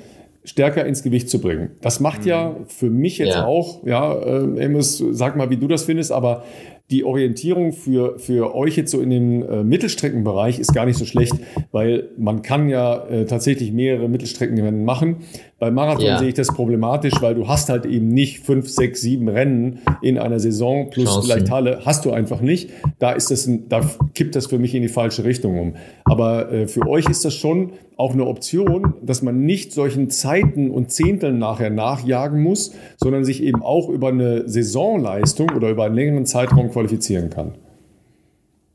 stärker 0.43 0.85
ins 0.85 1.03
Gewicht 1.03 1.29
zu 1.29 1.41
bringen. 1.41 1.71
Das 1.81 1.99
macht 1.99 2.21
mhm. 2.21 2.27
ja 2.27 2.55
für 2.67 2.89
mich 2.89 3.17
jetzt 3.17 3.35
ja. 3.35 3.45
auch, 3.45 3.85
ja, 3.85 4.13
äh, 4.13 4.65
Amos, 4.65 5.03
sag 5.11 5.35
mal, 5.35 5.49
wie 5.49 5.57
du 5.57 5.67
das 5.67 5.83
findest, 5.83 6.11
aber 6.11 6.43
die 6.91 7.03
Orientierung 7.03 7.73
für, 7.73 8.19
für 8.19 8.53
euch 8.55 8.77
jetzt 8.77 8.91
so 8.91 9.01
in 9.01 9.09
dem 9.09 9.41
äh, 9.41 9.63
Mittelstreckenbereich 9.63 10.59
ist 10.59 10.71
gar 10.73 10.85
nicht 10.85 10.97
so 10.97 11.05
schlecht, 11.05 11.33
weil 11.71 12.09
man 12.17 12.43
kann 12.43 12.69
ja 12.69 13.07
äh, 13.07 13.25
tatsächlich 13.25 13.71
mehrere 13.71 14.07
Mittelstreckenrennen 14.07 14.85
machen. 14.85 15.17
Beim 15.57 15.73
Marathon 15.73 16.05
ja. 16.05 16.19
sehe 16.19 16.27
ich 16.27 16.33
das 16.33 16.47
problematisch, 16.47 17.13
weil 17.21 17.33
du 17.33 17.47
hast 17.47 17.69
halt 17.69 17.85
eben 17.85 18.09
nicht 18.09 18.39
fünf, 18.39 18.67
sechs, 18.67 18.99
sieben 18.99 19.29
Rennen 19.29 19.79
in 20.01 20.17
einer 20.17 20.37
Saison 20.39 20.89
plus 20.89 21.05
Chancen. 21.05 21.23
vielleicht 21.23 21.49
Halle. 21.49 21.81
Hast 21.85 22.03
du 22.03 22.11
einfach 22.11 22.41
nicht. 22.41 22.71
Da 22.99 23.13
ist 23.13 23.31
das, 23.31 23.47
ein, 23.47 23.69
da 23.69 23.81
kippt 24.13 24.35
das 24.35 24.47
für 24.47 24.59
mich 24.59 24.75
in 24.75 24.81
die 24.81 24.89
falsche 24.89 25.23
Richtung 25.23 25.57
um. 25.57 25.75
Aber 26.03 26.51
äh, 26.51 26.67
für 26.67 26.85
euch 26.87 27.07
ist 27.07 27.23
das 27.23 27.35
schon 27.35 27.71
auch 27.95 28.11
eine 28.11 28.25
Option, 28.25 28.95
dass 29.01 29.21
man 29.21 29.45
nicht 29.45 29.71
solchen 29.71 30.09
Zeiten 30.09 30.71
und 30.71 30.91
Zehnteln 30.91 31.39
nachher 31.39 31.69
nachjagen 31.69 32.43
muss, 32.43 32.73
sondern 32.97 33.23
sich 33.23 33.41
eben 33.41 33.63
auch 33.63 33.87
über 33.87 34.09
eine 34.09 34.49
Saisonleistung 34.49 35.51
oder 35.51 35.69
über 35.69 35.85
einen 35.85 35.95
längeren 35.95 36.25
Zeitraum 36.25 36.69
qualifizieren 36.69 37.29
kann. 37.29 37.53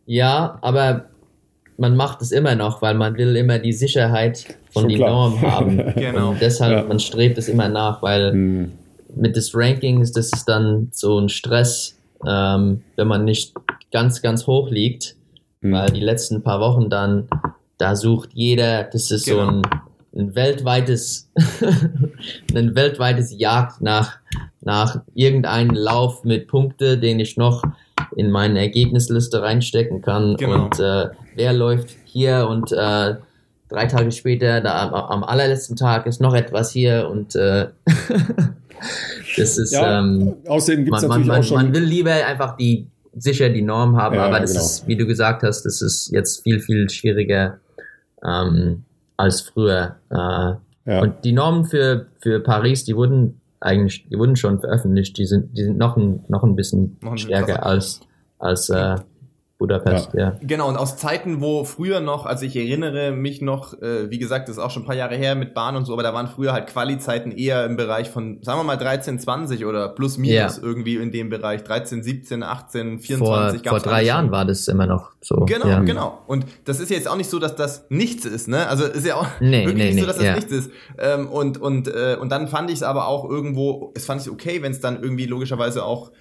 Ja, 0.06 0.58
aber 0.62 1.09
man 1.80 1.96
macht 1.96 2.20
es 2.20 2.30
immer 2.30 2.54
noch, 2.54 2.82
weil 2.82 2.94
man 2.94 3.16
will 3.16 3.34
immer 3.36 3.58
die 3.58 3.72
Sicherheit 3.72 4.54
von 4.70 4.86
den 4.86 5.00
Normen 5.00 5.40
haben. 5.40 5.78
genau. 5.96 6.30
Und 6.30 6.40
deshalb, 6.42 6.72
ja. 6.72 6.84
man 6.84 7.00
strebt 7.00 7.38
es 7.38 7.48
immer 7.48 7.70
nach, 7.70 8.02
weil 8.02 8.32
hm. 8.32 8.72
mit 9.16 9.34
des 9.34 9.52
Rankings, 9.54 10.12
das 10.12 10.30
ist 10.30 10.44
dann 10.44 10.88
so 10.92 11.18
ein 11.18 11.30
Stress, 11.30 11.96
ähm, 12.26 12.82
wenn 12.96 13.08
man 13.08 13.24
nicht 13.24 13.54
ganz, 13.90 14.20
ganz 14.20 14.46
hoch 14.46 14.68
liegt, 14.70 15.16
hm. 15.62 15.72
weil 15.72 15.90
die 15.90 16.00
letzten 16.00 16.42
paar 16.42 16.60
Wochen 16.60 16.90
dann, 16.90 17.28
da 17.78 17.96
sucht 17.96 18.28
jeder, 18.34 18.84
das 18.84 19.10
ist 19.10 19.24
genau. 19.24 19.44
so 19.44 19.50
ein, 19.50 19.62
ein 20.14 20.34
weltweites, 20.34 21.30
ein 22.54 22.74
weltweites 22.74 23.34
Jagd 23.34 23.80
nach, 23.80 24.18
nach 24.60 25.00
irgendeinem 25.14 25.70
Lauf 25.70 26.24
mit 26.24 26.46
Punkte, 26.46 26.98
den 26.98 27.20
ich 27.20 27.38
noch 27.38 27.62
in 28.20 28.30
meine 28.30 28.58
Ergebnisliste 28.58 29.40
reinstecken 29.40 30.02
kann. 30.02 30.36
Genau. 30.36 30.64
Und 30.64 30.78
äh, 30.78 31.08
wer 31.34 31.52
läuft 31.54 31.96
hier 32.04 32.46
und 32.48 32.70
äh, 32.70 33.14
drei 33.68 33.86
Tage 33.86 34.12
später, 34.12 34.60
da 34.60 34.88
am, 34.88 34.94
am, 34.94 35.24
allerletzten 35.24 35.74
Tag 35.74 36.06
ist 36.06 36.20
noch 36.20 36.34
etwas 36.34 36.70
hier 36.70 37.08
und 37.10 37.34
äh, 37.34 37.68
das 39.36 39.56
ist 39.56 39.72
ja, 39.72 40.00
ähm, 40.00 40.34
außerdem 40.46 40.84
gibt's 40.84 41.02
man, 41.02 41.08
natürlich 41.08 41.28
man, 41.28 41.40
auch 41.40 41.44
schon 41.44 41.56
man 41.56 41.74
will 41.74 41.84
lieber 41.84 42.12
einfach 42.12 42.56
die 42.56 42.86
sicher 43.16 43.48
die 43.48 43.62
Norm 43.62 43.96
haben, 43.96 44.16
ja, 44.16 44.26
aber 44.26 44.40
das 44.40 44.52
genau. 44.52 44.64
ist, 44.64 44.86
wie 44.86 44.96
du 44.96 45.06
gesagt 45.06 45.42
hast, 45.42 45.62
das 45.62 45.80
ist 45.80 46.12
jetzt 46.12 46.42
viel, 46.42 46.60
viel 46.60 46.88
schwieriger 46.90 47.58
ähm, 48.22 48.84
als 49.16 49.40
früher. 49.40 49.96
Äh, 50.10 50.16
ja. 50.16 51.00
Und 51.00 51.24
die 51.24 51.32
Normen 51.32 51.64
für, 51.64 52.06
für 52.20 52.40
Paris, 52.40 52.84
die 52.84 52.94
wurden 52.94 53.40
eigentlich, 53.60 54.06
die 54.08 54.18
wurden 54.18 54.36
schon 54.36 54.60
veröffentlicht, 54.60 55.18
die 55.18 55.26
sind, 55.26 55.56
die 55.56 55.64
sind 55.64 55.78
noch 55.78 55.96
ein, 55.96 56.24
noch 56.28 56.44
ein 56.44 56.56
bisschen 56.56 56.98
noch 57.02 57.12
ein 57.12 57.18
stärker 57.18 57.66
als, 57.66 58.00
als 58.40 58.68
äh, 58.70 58.96
Budapest, 59.60 60.14
ja. 60.14 60.20
ja. 60.20 60.36
Genau, 60.40 60.68
und 60.70 60.76
aus 60.78 60.96
Zeiten, 60.96 61.42
wo 61.42 61.64
früher 61.64 62.00
noch, 62.00 62.24
also 62.24 62.46
ich 62.46 62.56
erinnere 62.56 63.12
mich 63.12 63.42
noch, 63.42 63.74
äh, 63.82 64.10
wie 64.10 64.18
gesagt, 64.18 64.48
das 64.48 64.56
ist 64.56 64.62
auch 64.62 64.70
schon 64.70 64.84
ein 64.84 64.86
paar 64.86 64.96
Jahre 64.96 65.16
her 65.16 65.34
mit 65.34 65.52
Bahn 65.52 65.76
und 65.76 65.84
so, 65.84 65.92
aber 65.92 66.02
da 66.02 66.14
waren 66.14 66.28
früher 66.28 66.54
halt 66.54 66.66
Quali-Zeiten 66.66 67.30
eher 67.30 67.66
im 67.66 67.76
Bereich 67.76 68.08
von, 68.08 68.42
sagen 68.42 68.58
wir 68.58 68.64
mal 68.64 68.78
13, 68.78 69.18
20 69.18 69.66
oder 69.66 69.90
plus 69.90 70.16
minus 70.16 70.56
ja. 70.56 70.62
irgendwie 70.62 70.96
in 70.96 71.12
dem 71.12 71.28
Bereich, 71.28 71.62
13, 71.62 72.02
17, 72.02 72.42
18, 72.42 73.00
24. 73.00 73.60
Vor, 73.60 73.70
vor 73.78 73.80
drei 73.80 74.02
Jahren 74.02 74.30
war 74.30 74.46
das 74.46 74.66
immer 74.66 74.86
noch 74.86 75.10
so. 75.20 75.44
Genau, 75.44 75.68
ja. 75.68 75.80
genau. 75.80 76.22
Und 76.26 76.46
das 76.64 76.80
ist 76.80 76.88
jetzt 76.88 77.06
auch 77.06 77.16
nicht 77.16 77.28
so, 77.28 77.38
dass 77.38 77.54
das 77.54 77.84
nichts 77.90 78.24
ist, 78.24 78.48
ne? 78.48 78.66
Also 78.66 78.86
ist 78.86 79.06
ja 79.06 79.16
auch 79.16 79.26
nee, 79.40 79.66
wirklich 79.66 79.76
nee, 79.76 79.92
nicht 79.92 80.00
so, 80.00 80.06
dass 80.06 80.16
das 80.16 80.36
nichts 80.36 80.52
ist. 80.52 80.70
Ähm, 80.98 81.28
und, 81.28 81.60
und, 81.60 81.86
äh, 81.86 82.16
und 82.18 82.32
dann 82.32 82.48
fand 82.48 82.70
ich 82.70 82.76
es 82.76 82.82
aber 82.82 83.08
auch 83.08 83.28
irgendwo, 83.28 83.92
es 83.94 84.06
fand 84.06 84.22
ich 84.22 84.30
okay, 84.30 84.62
wenn 84.62 84.72
es 84.72 84.80
dann 84.80 85.02
irgendwie 85.02 85.26
logischerweise 85.26 85.84
auch 85.84 86.12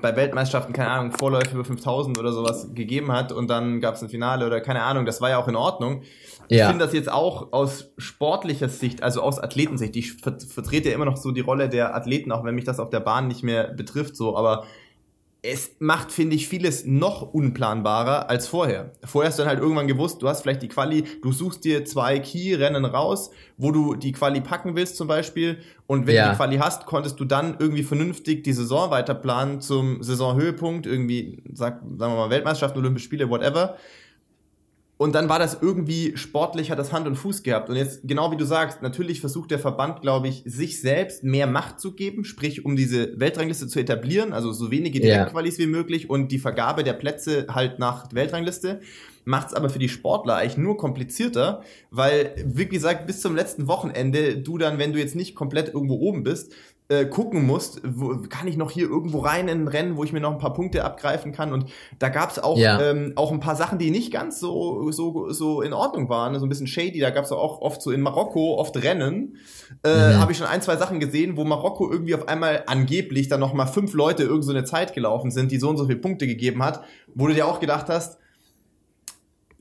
bei 0.00 0.14
Weltmeisterschaften, 0.14 0.72
keine 0.72 0.90
Ahnung, 0.90 1.12
Vorläufe 1.12 1.52
über 1.54 1.64
5000 1.64 2.16
oder 2.18 2.32
sowas 2.32 2.68
gegeben 2.74 3.10
hat 3.10 3.32
und 3.32 3.50
dann 3.50 3.80
gab 3.80 3.96
es 3.96 4.02
ein 4.02 4.08
Finale 4.08 4.46
oder 4.46 4.60
keine 4.60 4.82
Ahnung, 4.82 5.04
das 5.04 5.20
war 5.20 5.30
ja 5.30 5.38
auch 5.38 5.48
in 5.48 5.56
Ordnung. 5.56 6.02
Ich 6.46 6.58
ja. 6.58 6.68
finde 6.68 6.84
das 6.84 6.94
jetzt 6.94 7.10
auch 7.10 7.52
aus 7.52 7.90
sportlicher 7.98 8.68
Sicht, 8.68 9.02
also 9.02 9.20
aus 9.20 9.40
Athletensicht, 9.40 9.96
ich 9.96 10.12
vertrete 10.12 10.90
ja 10.90 10.94
immer 10.94 11.06
noch 11.06 11.16
so 11.16 11.32
die 11.32 11.40
Rolle 11.40 11.68
der 11.68 11.96
Athleten, 11.96 12.30
auch 12.30 12.44
wenn 12.44 12.54
mich 12.54 12.64
das 12.64 12.78
auf 12.78 12.90
der 12.90 13.00
Bahn 13.00 13.26
nicht 13.26 13.42
mehr 13.42 13.72
betrifft, 13.72 14.16
so, 14.16 14.36
aber 14.36 14.64
es 15.44 15.72
macht, 15.78 16.10
finde 16.10 16.36
ich, 16.36 16.48
vieles 16.48 16.86
noch 16.86 17.34
unplanbarer 17.34 18.30
als 18.30 18.48
vorher. 18.48 18.92
Vorher 19.04 19.28
hast 19.28 19.38
du 19.38 19.42
dann 19.42 19.50
halt 19.50 19.60
irgendwann 19.60 19.86
gewusst, 19.86 20.22
du 20.22 20.28
hast 20.28 20.40
vielleicht 20.40 20.62
die 20.62 20.68
Quali, 20.68 21.04
du 21.22 21.32
suchst 21.32 21.64
dir 21.64 21.84
zwei 21.84 22.18
Key-Rennen 22.18 22.86
raus, 22.86 23.30
wo 23.58 23.70
du 23.70 23.94
die 23.94 24.12
Quali 24.12 24.40
packen 24.40 24.74
willst 24.74 24.96
zum 24.96 25.06
Beispiel. 25.06 25.58
Und 25.86 26.06
wenn 26.06 26.14
ja. 26.14 26.24
du 26.24 26.30
die 26.30 26.36
Quali 26.36 26.56
hast, 26.56 26.86
konntest 26.86 27.20
du 27.20 27.26
dann 27.26 27.56
irgendwie 27.58 27.82
vernünftig 27.82 28.42
die 28.42 28.54
Saison 28.54 28.90
weiterplanen 28.90 29.60
zum 29.60 30.02
Saisonhöhepunkt, 30.02 30.86
irgendwie, 30.86 31.42
sag, 31.52 31.82
sagen 31.82 32.14
wir 32.14 32.16
mal, 32.16 32.30
Weltmeisterschaften, 32.30 32.80
Olympische 32.80 33.04
Spiele, 33.04 33.28
whatever. 33.28 33.76
Und 34.96 35.14
dann 35.14 35.28
war 35.28 35.40
das 35.40 35.58
irgendwie 35.60 36.16
sportlich, 36.16 36.70
hat 36.70 36.78
das 36.78 36.92
Hand 36.92 37.08
und 37.08 37.16
Fuß 37.16 37.42
gehabt. 37.42 37.68
Und 37.68 37.74
jetzt, 37.74 38.02
genau 38.04 38.30
wie 38.30 38.36
du 38.36 38.44
sagst, 38.44 38.80
natürlich 38.80 39.20
versucht 39.20 39.50
der 39.50 39.58
Verband, 39.58 40.02
glaube 40.02 40.28
ich, 40.28 40.44
sich 40.46 40.80
selbst 40.80 41.24
mehr 41.24 41.48
Macht 41.48 41.80
zu 41.80 41.92
geben, 41.94 42.24
sprich, 42.24 42.64
um 42.64 42.76
diese 42.76 43.18
Weltrangliste 43.18 43.66
zu 43.66 43.80
etablieren, 43.80 44.32
also 44.32 44.52
so 44.52 44.70
wenige 44.70 45.00
Direktqualis 45.00 45.58
yeah. 45.58 45.66
wie 45.66 45.72
möglich 45.72 46.10
und 46.10 46.30
die 46.30 46.38
Vergabe 46.38 46.84
der 46.84 46.92
Plätze 46.92 47.46
halt 47.50 47.80
nach 47.80 48.12
Weltrangliste. 48.12 48.80
Macht 49.24 49.48
es 49.48 49.54
aber 49.54 49.70
für 49.70 49.78
die 49.78 49.88
Sportler 49.88 50.36
eigentlich 50.36 50.58
nur 50.58 50.76
komplizierter, 50.76 51.62
weil, 51.90 52.34
wie 52.44 52.66
gesagt, 52.66 53.06
bis 53.06 53.20
zum 53.20 53.34
letzten 53.34 53.66
Wochenende 53.66 54.36
du 54.36 54.58
dann, 54.58 54.78
wenn 54.78 54.92
du 54.92 54.98
jetzt 54.98 55.16
nicht 55.16 55.34
komplett 55.34 55.72
irgendwo 55.72 55.94
oben 55.94 56.22
bist, 56.22 56.52
äh, 56.88 57.06
gucken 57.06 57.46
musst, 57.46 57.80
wo, 57.82 58.18
kann 58.28 58.46
ich 58.46 58.58
noch 58.58 58.70
hier 58.70 58.86
irgendwo 58.88 59.20
rein 59.20 59.48
in 59.48 59.62
ein 59.62 59.68
Rennen, 59.68 59.96
wo 59.96 60.04
ich 60.04 60.12
mir 60.12 60.20
noch 60.20 60.32
ein 60.32 60.38
paar 60.38 60.52
Punkte 60.52 60.84
abgreifen 60.84 61.32
kann. 61.32 61.52
Und 61.52 61.70
da 61.98 62.10
gab 62.10 62.30
es 62.30 62.38
auch, 62.38 62.58
ja. 62.58 62.78
ähm, 62.80 63.14
auch 63.16 63.32
ein 63.32 63.40
paar 63.40 63.56
Sachen, 63.56 63.78
die 63.78 63.90
nicht 63.90 64.12
ganz 64.12 64.38
so, 64.38 64.90
so, 64.92 65.30
so 65.30 65.62
in 65.62 65.72
Ordnung 65.72 66.10
waren, 66.10 66.38
so 66.38 66.44
ein 66.44 66.48
bisschen 66.50 66.66
shady. 66.66 67.00
Da 67.00 67.08
gab 67.08 67.24
es 67.24 67.32
auch 67.32 67.62
oft 67.62 67.80
so 67.80 67.90
in 67.90 68.02
Marokko, 68.02 68.58
oft 68.58 68.76
Rennen. 68.82 69.38
Äh, 69.82 70.14
mhm. 70.14 70.20
Habe 70.20 70.32
ich 70.32 70.38
schon 70.38 70.46
ein, 70.46 70.60
zwei 70.60 70.76
Sachen 70.76 71.00
gesehen, 71.00 71.38
wo 71.38 71.44
Marokko 71.44 71.90
irgendwie 71.90 72.14
auf 72.14 72.28
einmal 72.28 72.64
angeblich 72.66 73.28
dann 73.28 73.40
noch 73.40 73.54
mal 73.54 73.66
fünf 73.66 73.94
Leute 73.94 74.24
irgend 74.24 74.44
so 74.44 74.50
eine 74.50 74.64
Zeit 74.64 74.92
gelaufen 74.92 75.30
sind, 75.30 75.52
die 75.52 75.58
so 75.58 75.70
und 75.70 75.78
so 75.78 75.86
viele 75.86 76.00
Punkte 76.00 76.26
gegeben 76.26 76.62
hat, 76.62 76.82
wo 77.14 77.26
du 77.26 77.32
dir 77.32 77.46
auch 77.46 77.60
gedacht 77.60 77.86
hast, 77.88 78.18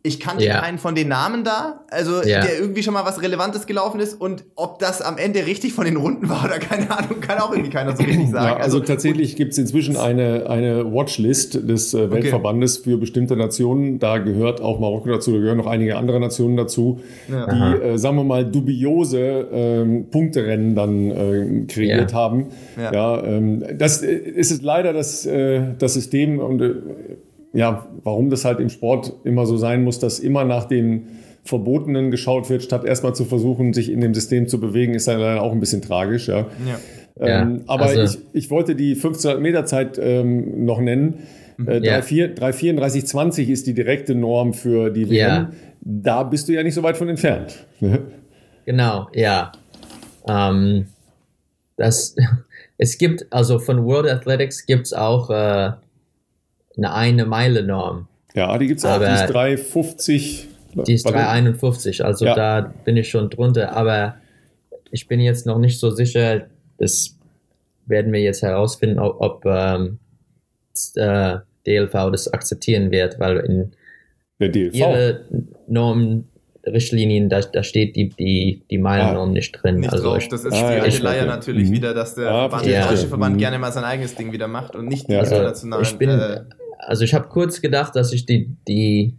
ich 0.06 0.20
kannte 0.20 0.44
ja. 0.44 0.60
keinen 0.60 0.80
von 0.80 0.96
den 0.96 1.08
Namen 1.08 1.46
da, 1.46 1.86
also 1.90 2.24
ja. 2.24 2.42
der 2.42 2.60
irgendwie 2.60 2.84
schon 2.84 2.94
mal 2.94 3.06
was 3.06 3.22
Relevantes 3.22 3.68
gelaufen 3.68 4.02
ist 4.02 4.20
und 4.20 4.44
ob 4.56 4.80
das 4.80 5.02
am 5.02 5.18
Ende 5.18 5.46
richtig 5.46 5.72
von 5.72 5.86
den 5.86 5.96
Runden 5.96 6.28
war 6.28 6.44
oder 6.44 6.60
keine 6.60 6.92
Ahnung, 6.92 7.22
kann 7.22 7.40
auch 7.40 7.52
irgendwie 7.52 7.70
keiner 7.70 7.96
so 7.96 8.04
richtig 8.04 8.30
sagen. 8.30 8.46
Ja, 8.48 8.56
also, 8.58 8.80
also 8.80 8.80
tatsächlich 8.82 9.38
gibt 9.38 9.54
es 9.54 9.58
inzwischen 9.58 9.96
eine, 9.96 10.50
eine 10.50 10.94
Watchlist 10.94 11.70
des 11.70 11.94
äh, 11.94 12.12
Weltverbandes 12.12 12.82
okay. 12.82 12.92
für 12.92 12.98
bestimmte 12.98 13.38
Nationen. 13.38 14.00
Da 14.00 14.18
gehört 14.18 14.60
auch 14.60 14.78
Marokko 14.78 15.08
dazu, 15.08 15.32
da 15.32 15.38
gehören 15.38 15.58
noch 15.58 15.68
einige 15.68 15.96
andere 15.96 16.20
Nationen 16.20 16.58
dazu, 16.58 17.00
die, 17.30 17.32
äh, 17.32 17.98
sagen 17.98 18.18
wir 18.18 18.26
mal, 18.26 18.44
dubiose 18.44 19.48
ähm, 19.54 20.10
Punkterennen 20.12 20.76
dann 20.76 21.12
äh, 21.12 21.66
kreiert 21.68 22.14
haben. 22.14 22.48
Ja, 22.76 23.24
ähm, 23.24 23.64
das 23.78 24.04
äh, 24.04 24.14
ist 24.14 24.62
leider 24.64 24.92
das, 24.92 25.26
äh, 25.26 25.62
das 25.80 25.94
System 25.94 26.40
und 26.40 26.62
äh, 26.62 26.74
ja, 27.54 27.88
warum 28.04 28.30
das 28.30 28.46
halt 28.46 28.60
im 28.60 28.70
Sport 28.70 29.14
immer 29.24 29.46
so 29.46 29.58
sein 29.58 29.84
muss, 29.84 30.00
dass 30.00 30.20
immer 30.20 30.44
nach 30.44 30.66
dem 30.66 31.04
Verbotenen 31.44 32.10
geschaut 32.10 32.50
wird, 32.50 32.64
statt 32.64 32.86
erstmal 32.86 33.14
zu 33.14 33.26
versuchen, 33.26 33.74
sich 33.74 33.92
in 33.92 34.02
dem 34.02 34.14
System 34.14 34.48
zu 34.48 34.60
bewegen, 34.60 34.94
ist 34.94 35.08
ja 35.08 35.18
leider 35.18 35.42
auch 35.42 35.52
ein 35.52 35.60
bisschen 35.60 35.82
tragisch. 35.82 36.28
Ja. 36.28 36.48
ja. 36.66 36.80
Ähm, 37.20 37.58
ja 37.58 37.64
aber 37.68 37.86
also, 37.86 38.20
ich, 38.34 38.46
ich 38.46 38.50
wollte 38.50 38.76
die 38.76 38.96
1500 38.96 39.42
Meter 39.42 39.66
Zeit 39.66 40.00
ähm, 40.02 40.66
noch 40.66 40.80
nennen. 40.80 41.20
Mhm. 41.58 41.68
Äh, 41.68 41.86
ja. 41.86 42.00
334,20 42.00 43.50
ist 43.50 43.68
die 43.68 43.74
direkte 43.74 44.16
Norm 44.16 44.54
für 44.54 44.90
die 44.90 45.10
WM. 45.10 45.18
Ja. 45.18 45.52
Da 45.82 46.24
bist 46.24 46.48
du 46.48 46.54
ja 46.54 46.64
nicht 46.64 46.74
so 46.74 46.82
weit 46.82 46.98
von 46.98 47.10
entfernt. 47.10 47.66
genau, 48.66 49.08
ja. 49.14 49.52
Ähm, 50.28 50.88
das, 51.76 52.16
es 52.78 52.98
gibt, 52.98 53.28
also 53.32 53.60
von 53.60 53.84
World 53.86 54.10
Athletics 54.10 54.66
gibt 54.66 54.86
es 54.86 54.94
auch 54.94 55.30
äh, 55.30 55.74
eine 56.78 56.94
eine 56.94 57.26
Meile 57.26 57.64
Norm. 57.64 58.08
Ja, 58.34 58.58
die 58.58 58.68
gibt 58.68 58.80
es 58.80 58.86
auch, 58.86 59.00
die 59.00 59.06
ist 59.06 59.28
350. 59.28 60.48
Die 60.88 60.94
ist 60.94 61.08
351, 61.08 62.04
also 62.04 62.26
ja. 62.26 62.34
da 62.34 62.74
bin 62.84 62.98
ich 62.98 63.10
schon 63.10 63.30
drunter, 63.30 63.76
aber 63.76 64.16
ich 64.90 65.08
bin 65.08 65.20
jetzt 65.20 65.46
noch 65.46 65.60
nicht 65.60 65.80
so 65.80 65.92
sicher, 65.92 66.48
das 66.80 67.16
werden 67.86 68.12
wir 68.12 68.22
jetzt 68.22 68.42
herausfinden, 68.42 68.98
ob, 68.98 69.22
ob 69.22 69.46
ähm, 69.46 70.00
äh, 70.96 71.38
DLV 71.68 71.92
das 72.12 72.34
akzeptieren 72.34 72.92
wird, 72.92 73.20
weil 73.20 73.38
in 73.38 73.72
ihre 74.40 75.22
Normen 75.68 76.28
Richtlinien, 76.66 77.28
da, 77.28 77.42
da 77.42 77.62
steht 77.62 77.96
die, 77.96 78.10
die, 78.10 78.64
die 78.72 78.78
Meilennorm 78.78 79.30
ah, 79.30 79.34
nicht 79.34 79.52
drin. 79.52 79.82
Nicht 79.82 79.92
also 79.92 80.12
drauf. 80.12 80.28
Das 80.30 80.46
ist 80.46 80.54
ah, 80.54 80.72
die 80.72 80.80
alte 80.80 81.04
Leier 81.04 81.26
natürlich 81.26 81.70
mhm. 81.70 81.74
wieder, 81.74 81.94
dass 81.94 82.16
der, 82.16 82.32
ah, 82.32 82.50
Verband, 82.50 82.66
der 82.66 82.88
deutsche 82.88 83.08
Verband 83.08 83.36
mhm. 83.36 83.40
gerne 83.40 83.60
mal 83.60 83.72
sein 83.72 83.84
eigenes 83.84 84.16
Ding 84.16 84.32
wieder 84.32 84.48
macht 84.48 84.76
und 84.76 84.88
nicht 84.88 85.10
die 85.10 85.16
also, 85.16 85.36
internationalen. 85.36 85.84
Ich 85.84 85.98
bin, 85.98 86.10
äh, 86.10 86.42
also 86.88 87.04
ich 87.04 87.14
habe 87.14 87.28
kurz 87.28 87.62
gedacht, 87.62 87.96
dass 87.96 88.14
ich 88.14 88.26
die, 88.26 88.56
die, 88.68 89.16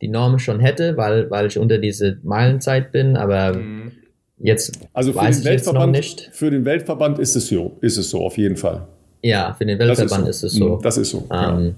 die 0.00 0.08
Norm 0.08 0.38
schon 0.38 0.60
hätte, 0.60 0.96
weil, 0.96 1.30
weil 1.30 1.46
ich 1.46 1.58
unter 1.58 1.78
diese 1.78 2.18
Meilenzeit 2.22 2.92
bin, 2.92 3.16
aber 3.16 3.54
mhm. 3.54 3.92
jetzt 4.38 4.78
also 4.92 5.12
für 5.12 5.18
weiß 5.18 5.36
den 5.36 5.42
ich 5.42 5.48
Weltverband, 5.48 5.96
jetzt 5.96 6.18
noch 6.18 6.24
nicht. 6.26 6.30
Für 6.32 6.50
den 6.50 6.64
Weltverband 6.64 7.18
ist 7.18 7.36
es 7.36 7.48
so, 7.48 7.78
ist 7.80 7.96
es 7.96 8.10
so 8.10 8.24
auf 8.24 8.38
jeden 8.38 8.56
Fall. 8.56 8.86
Ja, 9.22 9.54
für 9.54 9.64
den 9.64 9.78
Weltverband 9.78 10.28
ist, 10.28 10.40
so. 10.40 10.46
ist, 10.46 10.52
es 10.52 10.58
so. 10.58 10.76
Mhm, 10.76 10.82
das 10.82 10.98
ist 10.98 11.10
so. 11.10 11.18
Ähm, 11.18 11.26
ja. 11.30 11.72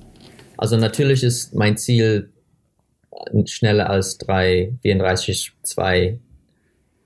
Also 0.56 0.76
natürlich 0.76 1.22
ist 1.22 1.54
mein 1.54 1.76
Ziel 1.76 2.30
schneller 3.46 3.90
als 3.90 4.18
3,34,2 4.20 6.18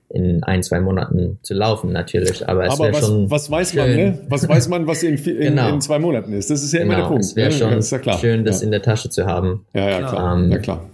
in 0.09 0.43
ein, 0.43 0.63
zwei 0.63 0.79
Monaten 0.81 1.37
zu 1.43 1.53
laufen, 1.53 1.91
natürlich. 1.91 2.47
Aber 2.47 2.65
es 2.65 2.79
wäre 2.79 2.95
schon. 2.95 3.29
Was 3.29 3.49
weiß 3.51 3.75
man, 3.75 3.95
ne? 3.95 4.19
Was 4.27 4.47
weiß 4.47 4.67
man, 4.67 4.87
was 4.87 5.03
in, 5.03 5.15
in, 5.15 5.23
genau. 5.23 5.69
in, 5.69 5.81
zwei 5.81 5.99
Monaten 5.99 6.33
ist? 6.33 6.49
Das 6.49 6.63
ist 6.63 6.73
ja 6.73 6.79
genau. 6.79 6.85
immer 6.85 6.95
der 6.95 7.03
genau, 7.03 7.09
Punkt. 7.09 7.25
Es 7.25 7.35
wäre 7.35 7.49
ne? 7.49 7.83
schon 7.83 8.01
ja 8.01 8.17
schön, 8.17 8.43
das 8.43 8.61
ja. 8.61 8.65
in 8.65 8.71
der 8.71 8.81
Tasche 8.81 9.09
zu 9.09 9.27
haben. 9.27 9.65
Ja, 9.73 9.89
ja, 9.89 9.99
klar. 9.99 10.37
Ähm, 10.37 10.51
ja, 10.51 10.57
klar. 10.57 10.89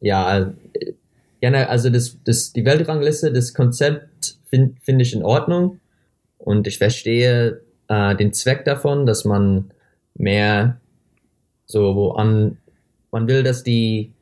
Ja, 0.00 0.52
gerne, 1.40 1.68
also 1.68 1.90
das, 1.90 2.18
das, 2.24 2.52
die 2.52 2.64
Weltrangliste, 2.64 3.32
das 3.32 3.54
Konzept 3.54 4.38
finde 4.46 4.76
find 4.82 5.02
ich 5.02 5.14
in 5.14 5.24
Ordnung. 5.24 5.80
Und 6.38 6.66
ich 6.66 6.78
verstehe 6.78 7.60
äh, 7.88 8.14
den 8.14 8.32
Zweck 8.32 8.64
davon, 8.64 9.04
dass 9.06 9.24
man 9.24 9.70
mehr 10.14 10.80
so 11.66 11.96
wo 11.96 12.10
an, 12.12 12.58
man 13.10 13.26
will, 13.26 13.42
dass 13.42 13.64
die, 13.64 14.12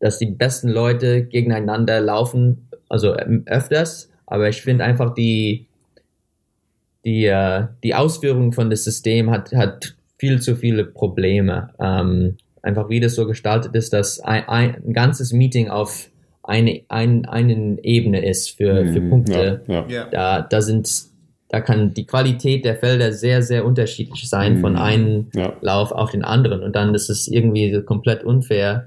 dass 0.00 0.18
die 0.18 0.26
besten 0.26 0.68
Leute 0.68 1.24
gegeneinander 1.24 2.00
laufen 2.00 2.68
also 2.90 3.16
ähm, 3.16 3.44
öfters, 3.46 4.10
aber 4.26 4.48
ich 4.48 4.60
finde 4.60 4.84
einfach 4.84 5.14
die, 5.14 5.66
die, 7.04 7.24
äh, 7.24 7.66
die 7.82 7.94
Ausführung 7.94 8.52
von 8.52 8.68
das 8.68 8.84
System 8.84 9.30
hat, 9.30 9.52
hat 9.52 9.96
viel 10.18 10.40
zu 10.42 10.56
viele 10.56 10.84
Probleme. 10.84 11.70
Ähm, 11.80 12.36
einfach 12.62 12.90
wie 12.90 13.00
das 13.00 13.14
so 13.14 13.26
gestaltet 13.26 13.74
ist, 13.74 13.94
dass 13.94 14.20
ein, 14.20 14.46
ein 14.48 14.92
ganzes 14.92 15.32
Meeting 15.32 15.68
auf 15.68 16.10
eine, 16.42 16.82
ein, 16.88 17.24
einen 17.24 17.78
Ebene 17.78 18.24
ist 18.28 18.50
für, 18.50 18.84
für 18.86 19.00
mhm, 19.00 19.10
Punkte. 19.10 19.62
Ja, 19.66 19.86
ja. 19.88 20.08
Da, 20.10 20.42
da 20.42 20.60
sind 20.60 21.10
da 21.50 21.60
kann 21.60 21.94
die 21.94 22.06
Qualität 22.06 22.64
der 22.64 22.76
Felder 22.76 23.12
sehr, 23.12 23.42
sehr 23.42 23.64
unterschiedlich 23.64 24.28
sein 24.28 24.60
von 24.60 24.74
mhm. 24.74 24.78
einem 24.78 25.26
ja. 25.34 25.52
Lauf 25.60 25.90
auf 25.90 26.12
den 26.12 26.24
anderen. 26.24 26.62
Und 26.62 26.76
dann 26.76 26.94
ist 26.94 27.10
es 27.10 27.26
irgendwie 27.26 27.82
komplett 27.82 28.22
unfair, 28.22 28.86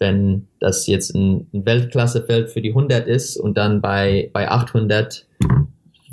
wenn 0.00 0.48
das 0.58 0.86
jetzt 0.86 1.14
ein, 1.14 1.46
Weltklassefeld 1.52 2.50
für 2.50 2.62
die 2.62 2.70
100 2.70 3.06
ist 3.06 3.36
und 3.36 3.56
dann 3.56 3.80
bei, 3.80 4.30
bei 4.32 4.50
800 4.50 5.26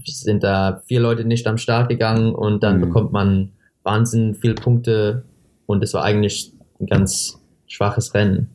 sind 0.05 0.43
da 0.43 0.83
vier 0.85 0.99
Leute 0.99 1.25
nicht 1.25 1.47
am 1.47 1.57
Start 1.57 1.89
gegangen 1.89 2.35
und 2.35 2.63
dann 2.63 2.77
mhm. 2.77 2.81
bekommt 2.81 3.11
man 3.11 3.51
wahnsinnig 3.83 4.37
viele 4.37 4.55
Punkte 4.55 5.23
und 5.65 5.83
es 5.83 5.93
war 5.93 6.03
eigentlich 6.03 6.53
ein 6.79 6.85
ganz 6.85 7.41
schwaches 7.65 8.13
Rennen. 8.13 8.49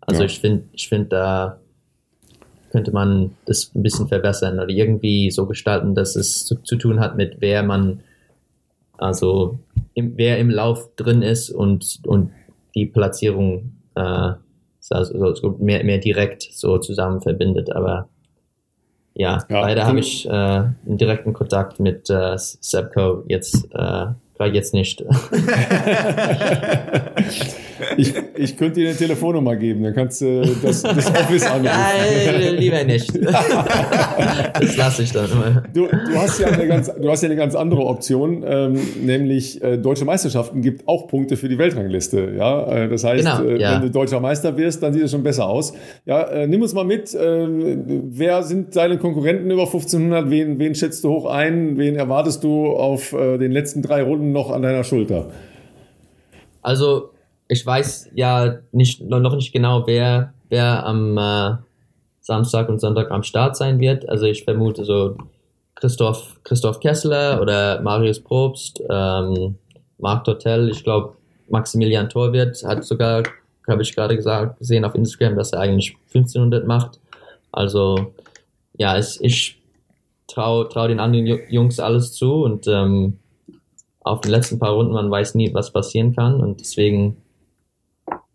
Also 0.00 0.20
ja. 0.20 0.26
ich 0.26 0.40
finde, 0.40 0.64
ich 0.72 0.88
finde, 0.88 1.08
da 1.08 1.60
könnte 2.70 2.92
man 2.92 3.30
das 3.46 3.70
ein 3.74 3.82
bisschen 3.82 4.08
verbessern 4.08 4.58
oder 4.58 4.68
irgendwie 4.68 5.30
so 5.30 5.46
gestalten, 5.46 5.94
dass 5.94 6.16
es 6.16 6.44
zu, 6.44 6.56
zu 6.56 6.76
tun 6.76 7.00
hat 7.00 7.16
mit 7.16 7.36
wer 7.40 7.62
man, 7.62 8.00
also 8.98 9.58
im, 9.94 10.16
wer 10.16 10.38
im 10.38 10.50
Lauf 10.50 10.94
drin 10.96 11.22
ist 11.22 11.50
und, 11.50 12.00
und 12.06 12.30
die 12.74 12.86
Platzierung 12.86 13.72
äh, 13.94 14.32
also 14.90 15.34
so 15.34 15.56
mehr, 15.58 15.84
mehr 15.84 15.98
direkt 15.98 16.42
so 16.42 16.78
zusammen 16.78 17.20
verbindet. 17.20 17.74
Aber 17.74 18.08
ja, 19.14 19.44
ja 19.48 19.60
leider 19.60 19.86
habe 19.86 20.00
ich 20.00 20.26
äh, 20.26 20.30
einen 20.30 20.98
direkten 20.98 21.32
Kontakt 21.32 21.80
mit 21.80 22.10
äh, 22.10 22.36
Sepco 22.36 23.24
jetzt 23.28 23.66
äh, 23.72 24.06
gerade 24.36 24.52
jetzt 24.52 24.74
nicht. 24.74 25.04
Ich, 27.96 28.14
ich 28.36 28.56
könnte 28.56 28.80
dir 28.80 28.88
eine 28.88 28.96
Telefonnummer 28.96 29.56
geben, 29.56 29.82
dann 29.82 29.94
kannst 29.94 30.20
du 30.20 30.42
das, 30.62 30.82
das 30.82 31.10
Office 31.10 31.46
anrufen. 31.46 31.64
Nein, 31.64 32.56
lieber 32.56 32.84
nicht. 32.84 33.12
Das 34.60 34.76
lasse 34.76 35.02
ich 35.02 35.12
dann 35.12 35.30
immer. 35.30 35.62
Du, 35.72 35.86
du, 35.86 36.16
hast 36.16 36.38
ja 36.38 36.46
eine 36.46 36.66
ganz, 36.66 36.90
du 36.94 37.10
hast 37.10 37.22
ja 37.22 37.28
eine 37.28 37.36
ganz 37.36 37.54
andere 37.54 37.82
Option, 37.82 38.44
ähm, 38.46 38.78
nämlich 39.02 39.62
äh, 39.62 39.76
Deutsche 39.78 40.04
Meisterschaften 40.04 40.62
gibt 40.62 40.86
auch 40.86 41.08
Punkte 41.08 41.36
für 41.36 41.48
die 41.48 41.58
Weltrangliste. 41.58 42.32
Ja? 42.36 42.84
Äh, 42.84 42.88
das 42.88 43.04
heißt, 43.04 43.24
genau, 43.24 43.42
äh, 43.42 43.60
ja. 43.60 43.74
wenn 43.74 43.82
du 43.82 43.90
deutscher 43.90 44.20
Meister 44.20 44.56
wirst, 44.56 44.82
dann 44.82 44.92
sieht 44.92 45.02
es 45.02 45.10
schon 45.10 45.22
besser 45.22 45.46
aus. 45.46 45.74
Ja, 46.06 46.22
äh, 46.22 46.46
nimm 46.46 46.62
uns 46.62 46.72
mal 46.72 46.84
mit, 46.84 47.14
äh, 47.14 47.46
wer 47.48 48.42
sind 48.42 48.76
deine 48.76 48.98
Konkurrenten 48.98 49.50
über 49.50 49.62
1500? 49.62 50.30
Wen, 50.30 50.58
wen 50.58 50.74
schätzt 50.74 51.04
du 51.04 51.10
hoch 51.10 51.26
ein? 51.26 51.76
Wen 51.76 51.96
erwartest 51.96 52.44
du 52.44 52.66
auf 52.68 53.12
äh, 53.12 53.38
den 53.38 53.52
letzten 53.52 53.82
drei 53.82 54.02
Runden 54.02 54.32
noch 54.32 54.50
an 54.50 54.62
deiner 54.62 54.84
Schulter? 54.84 55.30
Also 56.62 57.10
ich 57.48 57.64
weiß 57.64 58.10
ja 58.14 58.58
nicht, 58.72 59.02
noch 59.02 59.36
nicht 59.36 59.52
genau, 59.52 59.86
wer, 59.86 60.32
wer 60.48 60.86
am 60.86 61.18
äh, 61.18 61.56
Samstag 62.20 62.68
und 62.68 62.80
Sonntag 62.80 63.10
am 63.10 63.22
Start 63.22 63.56
sein 63.56 63.78
wird. 63.80 64.08
Also 64.08 64.26
ich 64.26 64.44
vermute 64.44 64.84
so 64.84 65.16
Christoph, 65.74 66.40
Christoph 66.42 66.80
Kessler 66.80 67.40
oder 67.40 67.82
Marius 67.82 68.20
Probst, 68.20 68.82
ähm, 68.88 69.56
Marc 69.98 70.24
Tortel, 70.24 70.70
ich 70.70 70.82
glaube 70.84 71.16
Maximilian 71.48 72.08
Torwirt 72.08 72.64
hat 72.64 72.84
sogar, 72.84 73.22
habe 73.68 73.82
ich 73.82 73.94
gerade 73.94 74.16
gesagt, 74.16 74.58
gesehen 74.58 74.84
auf 74.84 74.94
Instagram, 74.94 75.36
dass 75.36 75.52
er 75.52 75.60
eigentlich 75.60 75.96
1500 76.14 76.66
macht. 76.66 76.98
Also 77.52 78.14
ja, 78.76 78.96
es, 78.96 79.20
ich 79.20 79.60
traue 80.26 80.68
trau 80.68 80.88
den 80.88 81.00
anderen 81.00 81.40
Jungs 81.50 81.78
alles 81.78 82.12
zu 82.12 82.42
und 82.44 82.66
ähm, 82.66 83.18
auf 84.00 84.22
den 84.22 84.30
letzten 84.30 84.58
paar 84.58 84.72
Runden, 84.72 84.92
man 84.92 85.10
weiß 85.10 85.34
nie, 85.34 85.52
was 85.54 85.72
passieren 85.72 86.14
kann 86.14 86.40
und 86.40 86.60
deswegen 86.60 87.18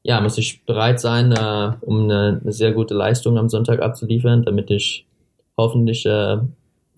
ja, 0.03 0.21
muss 0.21 0.37
ich 0.37 0.65
bereit 0.65 0.99
sein, 0.99 1.31
äh, 1.31 1.71
um 1.81 2.03
eine, 2.03 2.39
eine, 2.41 2.51
sehr 2.51 2.71
gute 2.71 2.93
Leistung 2.93 3.37
am 3.37 3.49
Sonntag 3.49 3.81
abzuliefern, 3.81 4.43
damit 4.43 4.71
ich 4.71 5.05
hoffentlich 5.57 6.05
äh, 6.05 6.37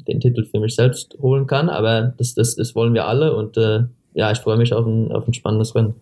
den 0.07 0.19
Titel 0.19 0.45
für 0.45 0.60
mich 0.60 0.76
selbst 0.76 1.18
holen 1.22 1.48
kann. 1.48 1.69
Aber 1.69 2.14
das, 2.18 2.36
das, 2.36 2.56
das 2.56 2.76
wollen 2.76 2.94
wir 2.94 3.07
alle 3.07 3.36
und 3.36 3.57
äh, 3.57 3.82
ja, 4.14 4.32
ich 4.32 4.40
freue 4.40 4.57
mich 4.57 4.73
auf 4.73 4.86
ein, 4.86 5.11
auf 5.11 5.28
ein 5.28 5.34
spannendes 5.34 5.76
Rennen. 5.76 5.95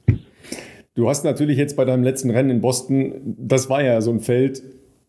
Du 0.95 1.07
hast 1.07 1.23
natürlich 1.23 1.57
jetzt 1.57 1.77
bei 1.77 1.85
deinem 1.85 2.03
letzten 2.03 2.29
Rennen 2.31 2.49
in 2.49 2.61
Boston, 2.61 3.35
das 3.37 3.69
war 3.69 3.81
ja 3.81 4.01
so 4.01 4.11
ein 4.11 4.19
Feld, 4.19 4.61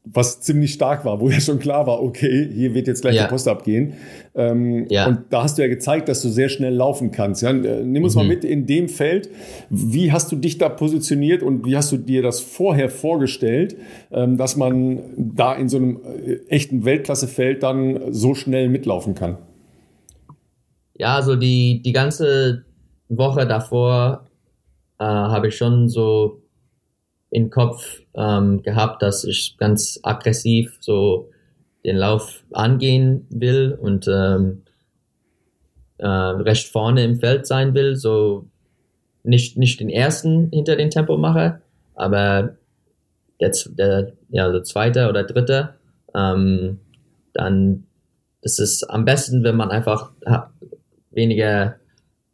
was 0.05 0.41
ziemlich 0.41 0.73
stark 0.73 1.05
war, 1.05 1.21
wo 1.21 1.29
ja 1.29 1.41
schon 1.41 1.59
klar 1.59 1.87
war, 1.87 2.03
okay, 2.03 2.49
hier 2.53 2.75
wird 2.75 2.87
jetzt 2.87 3.03
gleich 3.03 3.17
ja. 3.17 3.23
der 3.23 3.29
Post 3.29 3.47
abgehen. 3.49 3.95
Ähm, 4.35 4.87
ja. 4.89 5.07
Und 5.07 5.25
da 5.31 5.43
hast 5.43 5.59
du 5.59 5.63
ja 5.63 5.69
gezeigt, 5.69 6.09
dass 6.09 6.23
du 6.23 6.31
sehr 6.31 6.49
schnell 6.49 6.75
laufen 6.75 7.11
kannst. 7.11 7.43
Ja? 7.43 7.51
Äh, 7.51 7.85
nimm 7.85 8.05
uns 8.05 8.15
mhm. 8.15 8.23
mal 8.23 8.29
mit 8.29 8.45
in 8.45 8.67
dem 8.67 8.89
Feld. 8.89 9.29
Wie 9.69 10.11
hast 10.11 10.33
du 10.33 10.37
dich 10.37 10.57
da 10.57 10.69
positioniert 10.71 11.43
und 11.43 11.67
wie 11.67 11.77
hast 11.77 11.93
du 11.93 11.99
dir 11.99 12.23
das 12.23 12.41
vorher 12.41 12.89
vorgestellt, 12.89 13.77
ähm, 14.11 14.39
dass 14.39 14.57
man 14.57 15.01
da 15.17 15.53
in 15.53 15.69
so 15.69 15.77
einem 15.77 16.01
äh, 16.25 16.37
echten 16.49 16.85
Weltklassefeld 16.85 17.63
dann 17.63 18.13
so 18.13 18.35
schnell 18.35 18.69
mitlaufen 18.69 19.15
kann? 19.15 19.37
Ja, 20.95 21.17
also 21.17 21.37
die, 21.37 21.83
die 21.83 21.93
ganze 21.93 22.65
Woche 23.09 23.47
davor 23.47 24.27
äh, 24.99 25.05
habe 25.05 25.49
ich 25.49 25.57
schon 25.57 25.89
so 25.89 26.43
im 27.31 27.51
Kopf 27.51 28.01
ähm, 28.15 28.63
gehabt, 28.63 29.03
dass 29.03 29.25
ich 29.25 29.57
ganz 29.57 29.99
aggressiv 30.03 30.77
so 30.81 31.31
den 31.85 31.97
Lauf 31.97 32.45
angehen 32.53 33.27
will 33.31 33.79
und 33.81 34.09
ähm, 34.09 34.63
äh, 35.99 36.07
recht 36.07 36.69
vorne 36.69 37.05
im 37.05 37.17
Feld 37.17 37.47
sein 37.47 37.75
will, 37.75 37.97
so 37.97 38.47
nicht, 39.23 39.57
nicht 39.57 39.81
den 39.81 39.91
ersten 39.91 40.51
hinter 40.53 40.77
den 40.77 40.91
Tempo 40.91 41.17
mache, 41.17 41.61
aber 41.95 42.57
der, 43.41 43.53
der 43.71 44.13
ja, 44.31 44.51
der 44.51 44.63
zweite 44.63 45.09
oder 45.09 45.25
dritte, 45.25 45.75
ähm, 46.15 46.81
dann 47.33 47.85
ist 48.43 48.59
es 48.59 48.83
am 48.83 49.05
besten, 49.05 49.45
wenn 49.45 49.57
man 49.57 49.71
einfach 49.71 50.13
weniger 51.11 51.77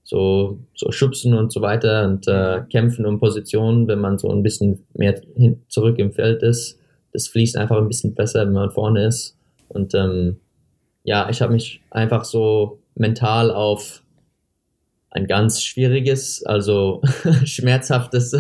so, 0.07 0.61
so 0.77 0.93
schubsen 0.93 1.35
und 1.35 1.53
so 1.53 1.61
weiter 1.61 2.05
und 2.05 2.29
äh, 2.29 2.63
kämpfen 2.71 3.07
um 3.07 3.19
Positionen, 3.19 3.89
wenn 3.89 3.99
man 3.99 4.19
so 4.19 4.31
ein 4.31 4.45
bisschen 4.45 4.87
mehr 4.95 5.21
hin, 5.35 5.63
zurück 5.67 5.99
im 5.99 6.13
Feld 6.13 6.45
ist. 6.45 6.79
Das 7.13 7.27
fließt 7.27 7.57
einfach 7.57 7.77
ein 7.79 7.89
bisschen 7.89 8.15
besser, 8.15 8.47
wenn 8.47 8.53
man 8.53 8.71
vorne 8.71 9.05
ist. 9.05 9.37
Und 9.67 9.95
ähm, 9.95 10.39
ja, 11.03 11.29
ich 11.29 11.43
habe 11.43 11.53
mich 11.53 11.83
einfach 11.91 12.25
so 12.25 12.79
mental 12.95 13.51
auf 13.51 14.05
ein 15.11 15.27
ganz 15.27 15.61
schwieriges, 15.61 16.47
also 16.47 17.03
schmerzhaftes 17.45 18.33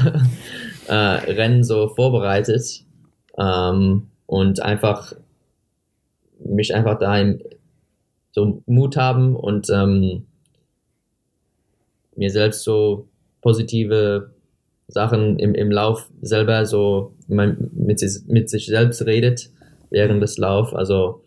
äh, 0.86 0.94
Rennen 0.94 1.64
so 1.64 1.88
vorbereitet 1.88 2.84
ähm, 3.38 4.06
und 4.26 4.62
einfach 4.62 5.14
mich 6.38 6.72
einfach 6.72 7.00
da 7.00 7.18
im, 7.18 7.42
so 8.30 8.62
Mut 8.66 8.96
haben 8.96 9.34
und 9.34 9.68
ähm, 9.70 10.25
mir 12.16 12.30
selbst 12.30 12.62
so 12.62 13.08
positive 13.40 14.30
Sachen 14.88 15.38
im, 15.38 15.54
im 15.54 15.70
Lauf 15.70 16.08
selber 16.22 16.64
so 16.66 17.14
mit, 17.26 17.58
mit 18.28 18.50
sich 18.50 18.66
selbst 18.66 19.04
redet 19.06 19.50
während 19.90 20.22
des 20.22 20.38
Lauf. 20.38 20.74
Also 20.74 21.22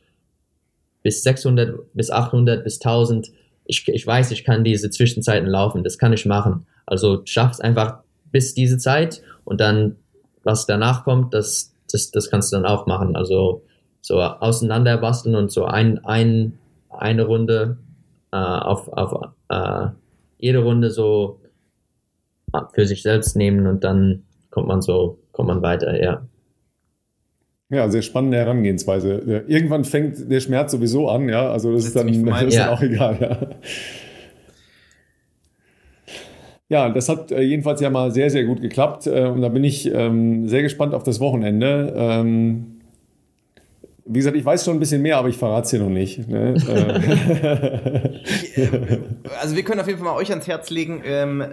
bis 1.03 1.24
600, 1.24 1.94
bis 1.94 2.11
800, 2.11 2.64
bis 2.64 2.80
1000. 2.80 3.32
Ich, 3.66 3.88
ich 3.88 4.06
weiß, 4.06 4.32
ich 4.32 4.44
kann 4.44 4.64
diese 4.64 4.90
Zwischenzeiten 4.90 5.48
laufen. 5.48 5.84
Das 5.84 5.98
kann 5.98 6.14
ich 6.14 6.26
machen. 6.26 6.66
Also 6.86 7.22
schaff's 7.26 7.60
einfach 7.60 7.99
bis 8.32 8.53
diese 8.53 8.78
Zeit 8.78 9.22
und 9.44 9.60
dann, 9.60 9.95
was 10.44 10.66
danach 10.66 11.03
kommt, 11.03 11.34
das, 11.34 11.74
das, 11.91 12.11
das 12.11 12.30
kannst 12.30 12.52
du 12.52 12.57
dann 12.57 12.66
auch 12.66 12.86
machen. 12.86 13.16
Also 13.16 13.64
so 14.02 14.22
auseinander 14.22 14.98
basteln 14.98 15.36
und 15.36 15.52
so 15.52 15.66
ein, 15.66 16.03
ein, 16.06 16.57
eine 16.90 17.24
Runde 17.26 17.78
äh, 18.32 18.38
auf, 18.38 18.88
auf 18.90 19.32
äh, 19.49 19.88
jede 20.40 20.60
Runde 20.60 20.90
so 20.90 21.40
für 22.74 22.86
sich 22.86 23.03
selbst 23.03 23.36
nehmen 23.36 23.68
und 23.68 23.84
dann 23.84 24.24
kommt 24.49 24.68
man 24.68 24.82
so, 24.82 25.20
kommt 25.32 25.49
man 25.49 25.61
weiter, 25.61 26.02
ja. 26.02 26.26
Ja, 27.72 27.88
sehr 27.90 28.02
spannende 28.02 28.38
Herangehensweise. 28.38 29.44
Irgendwann 29.48 29.84
fängt 29.84 30.32
der 30.32 30.40
Schmerz 30.40 30.72
sowieso 30.72 31.07
an, 31.07 31.30
ja. 31.30 31.52
Also 31.52 31.72
das, 31.72 31.84
das 31.84 31.88
ist 31.90 31.95
dann, 31.95 32.26
das 32.26 32.41
ist 32.48 32.56
ja. 32.56 32.66
dann 32.66 32.74
auch 32.74 32.82
egal, 32.82 33.18
ja. 33.22 33.38
Ja, 36.72 36.90
das 36.90 37.10
hat 37.10 37.32
äh, 37.32 37.41
jedenfalls 37.41 37.82
ja 37.82 37.90
mal 37.90 38.11
sehr, 38.11 38.30
sehr 38.30 38.45
gut 38.45 38.61
geklappt. 38.61 39.07
Äh, 39.07 39.26
und 39.26 39.41
da 39.41 39.49
bin 39.49 39.64
ich 39.64 39.91
ähm, 39.91 40.48
sehr 40.48 40.61
gespannt 40.61 40.94
auf 40.94 41.02
das 41.02 41.20
Wochenende. 41.20 41.94
Ähm, 41.95 42.78
wie 44.11 44.18
gesagt, 44.18 44.36
ich 44.36 44.44
weiß 44.44 44.65
schon 44.65 44.76
ein 44.76 44.80
bisschen 44.80 45.03
mehr, 45.03 45.18
aber 45.18 45.30
ich 45.30 45.38
verrate 45.38 45.65
es 45.65 45.69
dir 45.69 45.80
noch 45.80 45.90
nicht. 45.90 46.27
Ne? 46.27 46.56
Äh. 48.56 48.99
also 49.41 49.56
wir 49.56 49.64
können 49.64 49.80
auf 49.80 49.88
jeden 49.88 49.99
Fall 49.99 50.07
mal 50.07 50.15
euch 50.15 50.30
ans 50.31 50.48
Herz 50.48 50.69
legen. 50.69 51.02
Ähm, 51.06 51.44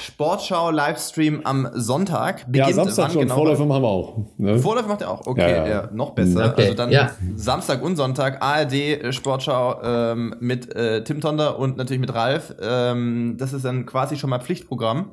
Sportschau 0.00 0.70
Livestream 0.70 1.40
am 1.44 1.68
Sonntag. 1.74 2.46
Beginnt 2.46 2.68
ja, 2.68 2.74
Samstag 2.74 3.12
schon. 3.12 3.22
Genau 3.22 3.34
Vorläufe 3.34 3.64
machen 3.64 3.82
wir 3.82 3.88
auch. 3.88 4.18
Ne? 4.38 4.58
Vorläufe 4.58 4.88
macht 4.88 5.00
ihr 5.00 5.10
auch. 5.10 5.26
Okay, 5.26 5.40
ja, 5.40 5.48
ja. 5.48 5.68
ja 5.68 5.90
noch 5.92 6.10
besser. 6.10 6.52
Okay. 6.52 6.62
Also 6.62 6.74
dann 6.74 6.90
ja. 6.90 7.10
Samstag 7.34 7.82
und 7.82 7.96
Sonntag 7.96 8.42
ARD 8.42 8.72
äh, 8.74 9.12
Sportschau 9.12 9.82
ähm, 9.82 10.34
mit 10.40 10.74
äh, 10.74 11.02
Tim 11.04 11.20
Tonder 11.20 11.58
und 11.58 11.76
natürlich 11.76 12.00
mit 12.00 12.14
Ralf. 12.14 12.54
Ähm, 12.60 13.36
das 13.38 13.52
ist 13.52 13.64
dann 13.64 13.86
quasi 13.86 14.16
schon 14.16 14.30
mal 14.30 14.40
Pflichtprogramm. 14.40 15.10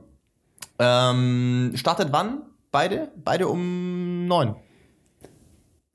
Ähm, 0.79 1.71
startet 1.75 2.09
wann? 2.11 2.41
Beide? 2.71 3.09
Beide 3.23 3.47
um 3.47 4.27
neun. 4.27 4.55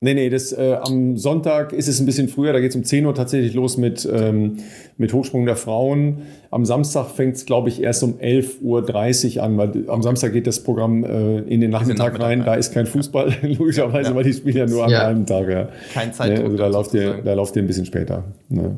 Nee, 0.01 0.13
nee, 0.13 0.29
das, 0.29 0.51
äh, 0.51 0.77
am 0.83 1.15
Sonntag 1.15 1.71
ist 1.71 1.87
es 1.87 2.01
ein 2.01 2.05
bisschen 2.05 2.27
früher, 2.27 2.51
da 2.51 2.59
geht 2.59 2.71
es 2.71 2.75
um 2.75 2.83
10 2.83 3.05
Uhr 3.05 3.15
tatsächlich 3.15 3.53
los 3.53 3.77
mit, 3.77 4.07
ähm, 4.11 4.57
mit 4.97 5.13
Hochsprung 5.13 5.45
der 5.45 5.55
Frauen. 5.55 6.23
Am 6.51 6.65
Samstag 6.65 7.07
fängt 7.07 7.37
es, 7.37 7.45
glaube 7.45 7.69
ich, 7.69 7.81
erst 7.81 8.03
um 8.03 8.19
11.30 8.19 9.37
Uhr 9.37 9.43
an, 9.43 9.57
weil 9.57 9.89
am 9.89 10.03
Samstag 10.03 10.33
geht 10.33 10.47
das 10.47 10.61
Programm 10.63 11.05
äh, 11.05 11.39
in 11.39 11.61
den 11.61 11.71
Nachmittag, 11.71 12.13
Nachmittag 12.13 12.19
rein. 12.19 12.39
Ja. 12.39 12.45
Da 12.45 12.55
ist 12.55 12.73
kein 12.73 12.87
Fußball, 12.87 13.33
logischerweise, 13.57 14.09
ja. 14.09 14.15
weil 14.15 14.25
die 14.25 14.33
spielen 14.33 14.57
ja 14.57 14.65
nur 14.65 14.83
am 14.83 14.91
ja. 14.91 14.99
halben 14.99 15.25
Tag. 15.25 15.49
Ja. 15.49 15.69
Kein 15.93 16.13
Zeitdruck. 16.13 16.39
Ne? 16.39 16.43
Also 16.43 16.57
da 16.57 16.67
lauft, 16.67 16.93
ihr, 16.93 17.21
da 17.23 17.33
lauft 17.33 17.55
ihr 17.55 17.63
ein 17.63 17.67
bisschen 17.67 17.85
später. 17.85 18.25
Ne? 18.49 18.75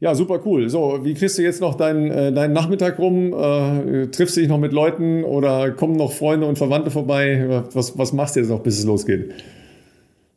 Ja, 0.00 0.14
super 0.14 0.40
cool. 0.46 0.70
So, 0.70 1.00
wie 1.02 1.12
kriegst 1.12 1.36
du 1.36 1.42
jetzt 1.42 1.60
noch 1.60 1.74
deinen, 1.74 2.10
äh, 2.10 2.32
deinen 2.32 2.54
Nachmittag 2.54 2.98
rum? 2.98 3.34
Äh, 3.34 4.06
triffst 4.06 4.34
du 4.34 4.40
dich 4.40 4.48
noch 4.48 4.58
mit 4.58 4.72
Leuten 4.72 5.24
oder 5.24 5.70
kommen 5.72 5.96
noch 5.96 6.12
Freunde 6.12 6.46
und 6.46 6.56
Verwandte 6.56 6.90
vorbei? 6.90 7.62
Was, 7.74 7.98
was 7.98 8.14
machst 8.14 8.34
du 8.34 8.40
jetzt 8.40 8.48
noch, 8.48 8.60
bis 8.60 8.78
es 8.78 8.86
losgeht? 8.86 9.34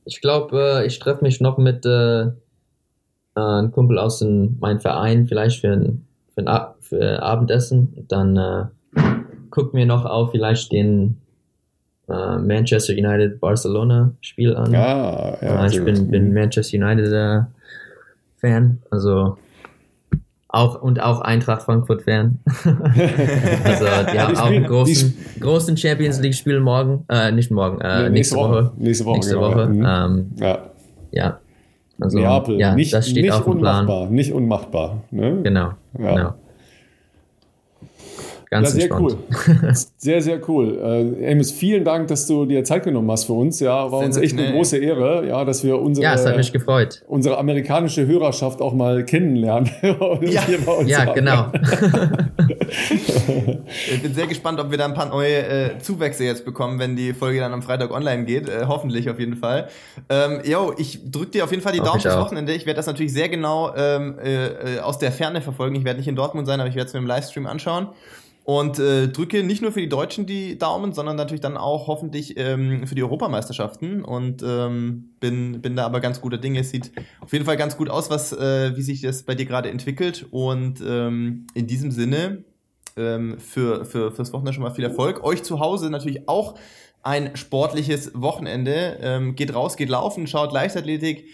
Ich 0.05 0.21
glaube, 0.21 0.81
äh, 0.81 0.85
ich 0.85 0.99
treffe 0.99 1.23
mich 1.23 1.41
noch 1.41 1.57
mit 1.57 1.85
äh, 1.85 2.31
einem 3.35 3.71
Kumpel 3.71 3.97
aus 3.97 4.19
dem, 4.19 4.57
meinem 4.59 4.79
Verein, 4.79 5.27
vielleicht 5.27 5.61
für 5.61 5.71
ein, 5.71 6.05
für 6.33 6.41
ein 6.41 6.47
Ab 6.47 6.77
für 6.81 7.21
Abendessen. 7.21 8.05
Dann 8.07 8.37
äh, 8.37 8.65
guck 9.49 9.73
mir 9.73 9.85
noch 9.85 10.05
auch 10.05 10.31
vielleicht 10.31 10.71
den 10.71 11.17
äh, 12.09 12.37
Manchester 12.37 12.93
United 12.93 13.39
Barcelona 13.39 14.13
Spiel 14.21 14.55
an. 14.55 14.75
Ah, 14.75 15.37
ja, 15.41 15.65
äh, 15.65 15.67
ich 15.67 15.83
bin, 15.83 16.09
bin 16.11 16.33
Manchester 16.33 16.77
United 16.77 17.11
äh, 17.11 17.41
Fan, 18.37 18.79
also 18.91 19.37
auch, 20.53 20.81
und 20.81 21.01
auch 21.01 21.21
Eintracht 21.21 21.63
Frankfurt 21.63 22.03
Fan. 22.03 22.39
also 22.45 23.85
die 24.13 24.19
haben 24.19 24.37
auch 24.37 24.45
einen 24.45 24.65
großen, 24.65 25.17
großen 25.39 25.75
Champions 25.75 26.19
League 26.21 26.35
Spiel 26.35 26.59
morgen, 26.59 27.05
äh, 27.09 27.31
nicht 27.31 27.49
morgen, 27.49 27.81
äh, 27.81 28.09
nächste, 28.09 28.11
nächste 28.11 28.35
Woche. 28.35 28.49
Woche. 28.49 28.71
Nächste 28.77 29.05
Woche. 29.05 29.15
Nächste 29.15 29.35
genau. 29.35 29.47
Woche. 29.49 29.65
Mhm. 29.65 29.85
Ähm, 29.85 30.31
ja. 30.35 30.59
ja. 31.11 31.39
Also, 31.99 32.19
Neapel, 32.19 32.59
ja, 32.59 32.75
nicht, 32.75 32.93
das 32.93 33.09
steht 33.09 33.23
nicht 33.23 33.33
auf 33.33 33.45
dem 33.45 33.59
Plan. 33.59 33.81
unmachbar, 33.81 34.09
nicht 34.09 34.33
unmachbar. 34.33 35.03
Ne? 35.11 35.39
Genau, 35.43 35.71
ja. 35.97 36.15
genau. 36.15 36.33
Ganz 38.53 38.67
ja, 38.67 38.73
sehr 38.73 38.83
entspannt. 38.83 39.17
cool. 39.47 39.73
Sehr, 39.97 40.21
sehr 40.21 40.47
cool. 40.47 41.15
Äh, 41.19 41.31
Amos, 41.31 41.51
vielen 41.51 41.83
Dank, 41.83 42.07
dass 42.07 42.27
du 42.27 42.45
dir 42.45 42.63
Zeit 42.63 42.83
genommen 42.83 43.09
hast 43.09 43.23
für 43.23 43.33
uns. 43.33 43.59
Ja, 43.59 43.91
war 43.91 43.99
uns 43.99 44.15
echt 44.15 44.37
eine 44.37 44.51
große 44.51 44.77
Ehre, 44.77 45.27
ja, 45.27 45.43
dass 45.43 45.63
wir 45.63 45.79
unsere, 45.79 46.03
ja, 46.03 46.13
es 46.13 46.23
hat 46.23 46.37
mich 46.37 46.53
gefreut. 46.53 47.01
unsere 47.07 47.39
amerikanische 47.39 48.05
Hörerschaft 48.05 48.61
auch 48.61 48.73
mal 48.73 49.05
kennenlernen. 49.05 49.71
ja, 49.81 50.43
ja 50.85 51.13
genau. 51.13 51.51
ich 53.91 54.03
bin 54.03 54.13
sehr 54.13 54.27
gespannt, 54.27 54.59
ob 54.59 54.69
wir 54.69 54.77
da 54.77 54.85
ein 54.85 54.93
paar 54.93 55.09
neue 55.09 55.37
äh, 55.37 55.79
Zuwächse 55.79 56.23
jetzt 56.23 56.45
bekommen, 56.45 56.77
wenn 56.77 56.95
die 56.95 57.13
Folge 57.13 57.39
dann 57.39 57.53
am 57.53 57.63
Freitag 57.63 57.89
online 57.89 58.25
geht. 58.25 58.49
Äh, 58.49 58.65
hoffentlich 58.67 59.09
auf 59.09 59.19
jeden 59.19 59.35
Fall. 59.35 59.67
Ähm, 60.09 60.41
yo, 60.43 60.75
ich 60.77 60.99
drücke 61.09 61.31
dir 61.31 61.43
auf 61.43 61.49
jeden 61.49 61.63
Fall 61.63 61.73
die 61.73 61.79
Daumen 61.79 62.01
fürs 62.01 62.19
Wochenende. 62.19 62.53
Ich 62.53 62.67
werde 62.67 62.77
das 62.77 62.85
natürlich 62.85 63.13
sehr 63.13 63.29
genau 63.29 63.73
ähm, 63.75 64.19
äh, 64.23 64.77
aus 64.79 64.99
der 64.99 65.11
Ferne 65.11 65.41
verfolgen. 65.41 65.75
Ich 65.75 65.85
werde 65.85 65.97
nicht 65.97 66.07
in 66.07 66.15
Dortmund 66.15 66.45
sein, 66.45 66.59
aber 66.59 66.69
ich 66.69 66.75
werde 66.75 66.87
es 66.87 66.93
mir 66.93 66.99
im 66.99 67.07
Livestream 67.07 67.47
anschauen 67.47 67.87
und 68.43 68.77
äh, 68.77 69.07
drücke 69.07 69.43
nicht 69.43 69.61
nur 69.61 69.71
für 69.71 69.79
die 69.79 69.89
Deutschen 69.89 70.25
die 70.25 70.57
Daumen, 70.57 70.91
sondern 70.91 71.15
natürlich 71.15 71.41
dann 71.41 71.57
auch 71.57 71.87
hoffentlich 71.87 72.37
ähm, 72.37 72.85
für 72.87 72.95
die 72.95 73.03
Europameisterschaften 73.03 74.03
und 74.03 74.43
ähm, 74.43 75.13
bin, 75.19 75.61
bin 75.61 75.75
da 75.75 75.85
aber 75.85 76.01
ganz 76.01 76.19
guter 76.19 76.37
Dinge. 76.37 76.59
Es 76.59 76.69
sieht 76.69 76.91
auf 77.21 77.31
jeden 77.31 77.45
Fall 77.45 77.57
ganz 77.57 77.77
gut 77.77 77.89
aus, 77.89 78.09
was, 78.09 78.33
äh, 78.33 78.75
wie 78.75 78.81
sich 78.81 79.01
das 79.01 79.23
bei 79.23 79.35
dir 79.35 79.45
gerade 79.45 79.69
entwickelt 79.69 80.25
und 80.31 80.81
ähm, 80.85 81.47
in 81.53 81.67
diesem 81.67 81.91
Sinne 81.91 82.43
ähm, 82.97 83.39
für, 83.39 83.85
für 83.85 84.11
fürs 84.11 84.33
Wochenende 84.33 84.53
schon 84.53 84.63
mal 84.63 84.71
viel 84.71 84.83
Erfolg. 84.83 85.23
Euch 85.23 85.43
zu 85.43 85.59
Hause 85.59 85.89
natürlich 85.89 86.27
auch 86.27 86.55
ein 87.01 87.35
sportliches 87.35 88.11
Wochenende. 88.13 88.97
Ähm, 89.01 89.35
geht 89.35 89.53
raus, 89.53 89.77
geht 89.77 89.89
laufen, 89.89 90.27
schaut 90.27 90.51
Leichtathletik 90.51 91.25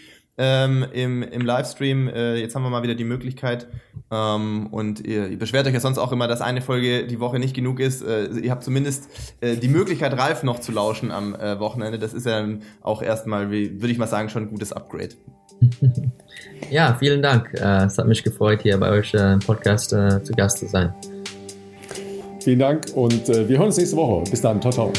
ähm, 0.42 0.86
im, 0.92 1.22
im 1.22 1.42
Livestream. 1.42 2.08
Äh, 2.08 2.36
jetzt 2.36 2.54
haben 2.54 2.62
wir 2.62 2.70
mal 2.70 2.82
wieder 2.82 2.94
die 2.94 3.04
Möglichkeit. 3.04 3.68
Ähm, 4.10 4.68
und 4.70 5.06
ihr, 5.06 5.28
ihr, 5.28 5.38
beschwert 5.38 5.66
euch 5.66 5.74
ja 5.74 5.80
sonst 5.80 5.98
auch 5.98 6.12
immer, 6.12 6.28
dass 6.28 6.40
eine 6.40 6.62
Folge 6.62 7.06
die 7.06 7.20
Woche 7.20 7.38
nicht 7.38 7.54
genug 7.54 7.78
ist. 7.78 8.02
Äh, 8.02 8.28
ihr 8.28 8.50
habt 8.50 8.64
zumindest 8.64 9.08
äh, 9.42 9.56
die 9.56 9.68
Möglichkeit, 9.68 10.16
Ralf 10.18 10.42
noch 10.42 10.58
zu 10.58 10.72
lauschen 10.72 11.10
am 11.10 11.34
äh, 11.34 11.60
Wochenende. 11.60 11.98
Das 11.98 12.14
ist 12.14 12.24
ja 12.24 12.42
auch 12.80 13.02
erstmal, 13.02 13.50
würde 13.50 13.88
ich 13.88 13.98
mal 13.98 14.06
sagen, 14.06 14.30
schon 14.30 14.44
ein 14.44 14.48
gutes 14.48 14.72
Upgrade. 14.72 15.14
Ja, 16.70 16.96
vielen 16.98 17.20
Dank. 17.20 17.52
Äh, 17.54 17.84
es 17.84 17.98
hat 17.98 18.06
mich 18.06 18.22
gefreut, 18.22 18.62
hier 18.62 18.78
bei 18.78 18.90
euch 18.90 19.12
äh, 19.12 19.32
im 19.32 19.40
Podcast 19.40 19.90
zu 19.90 20.32
Gast 20.36 20.58
zu 20.58 20.68
sein. 20.68 20.94
Vielen 22.42 22.60
Dank 22.60 22.86
und 22.94 23.26
wir 23.28 23.58
hören 23.58 23.66
uns 23.66 23.76
nächste 23.76 23.96
Woche. 23.96 24.30
Bis 24.30 24.40
dann. 24.40 24.60
Ciao, 24.62 24.72
ciao. 24.72 24.92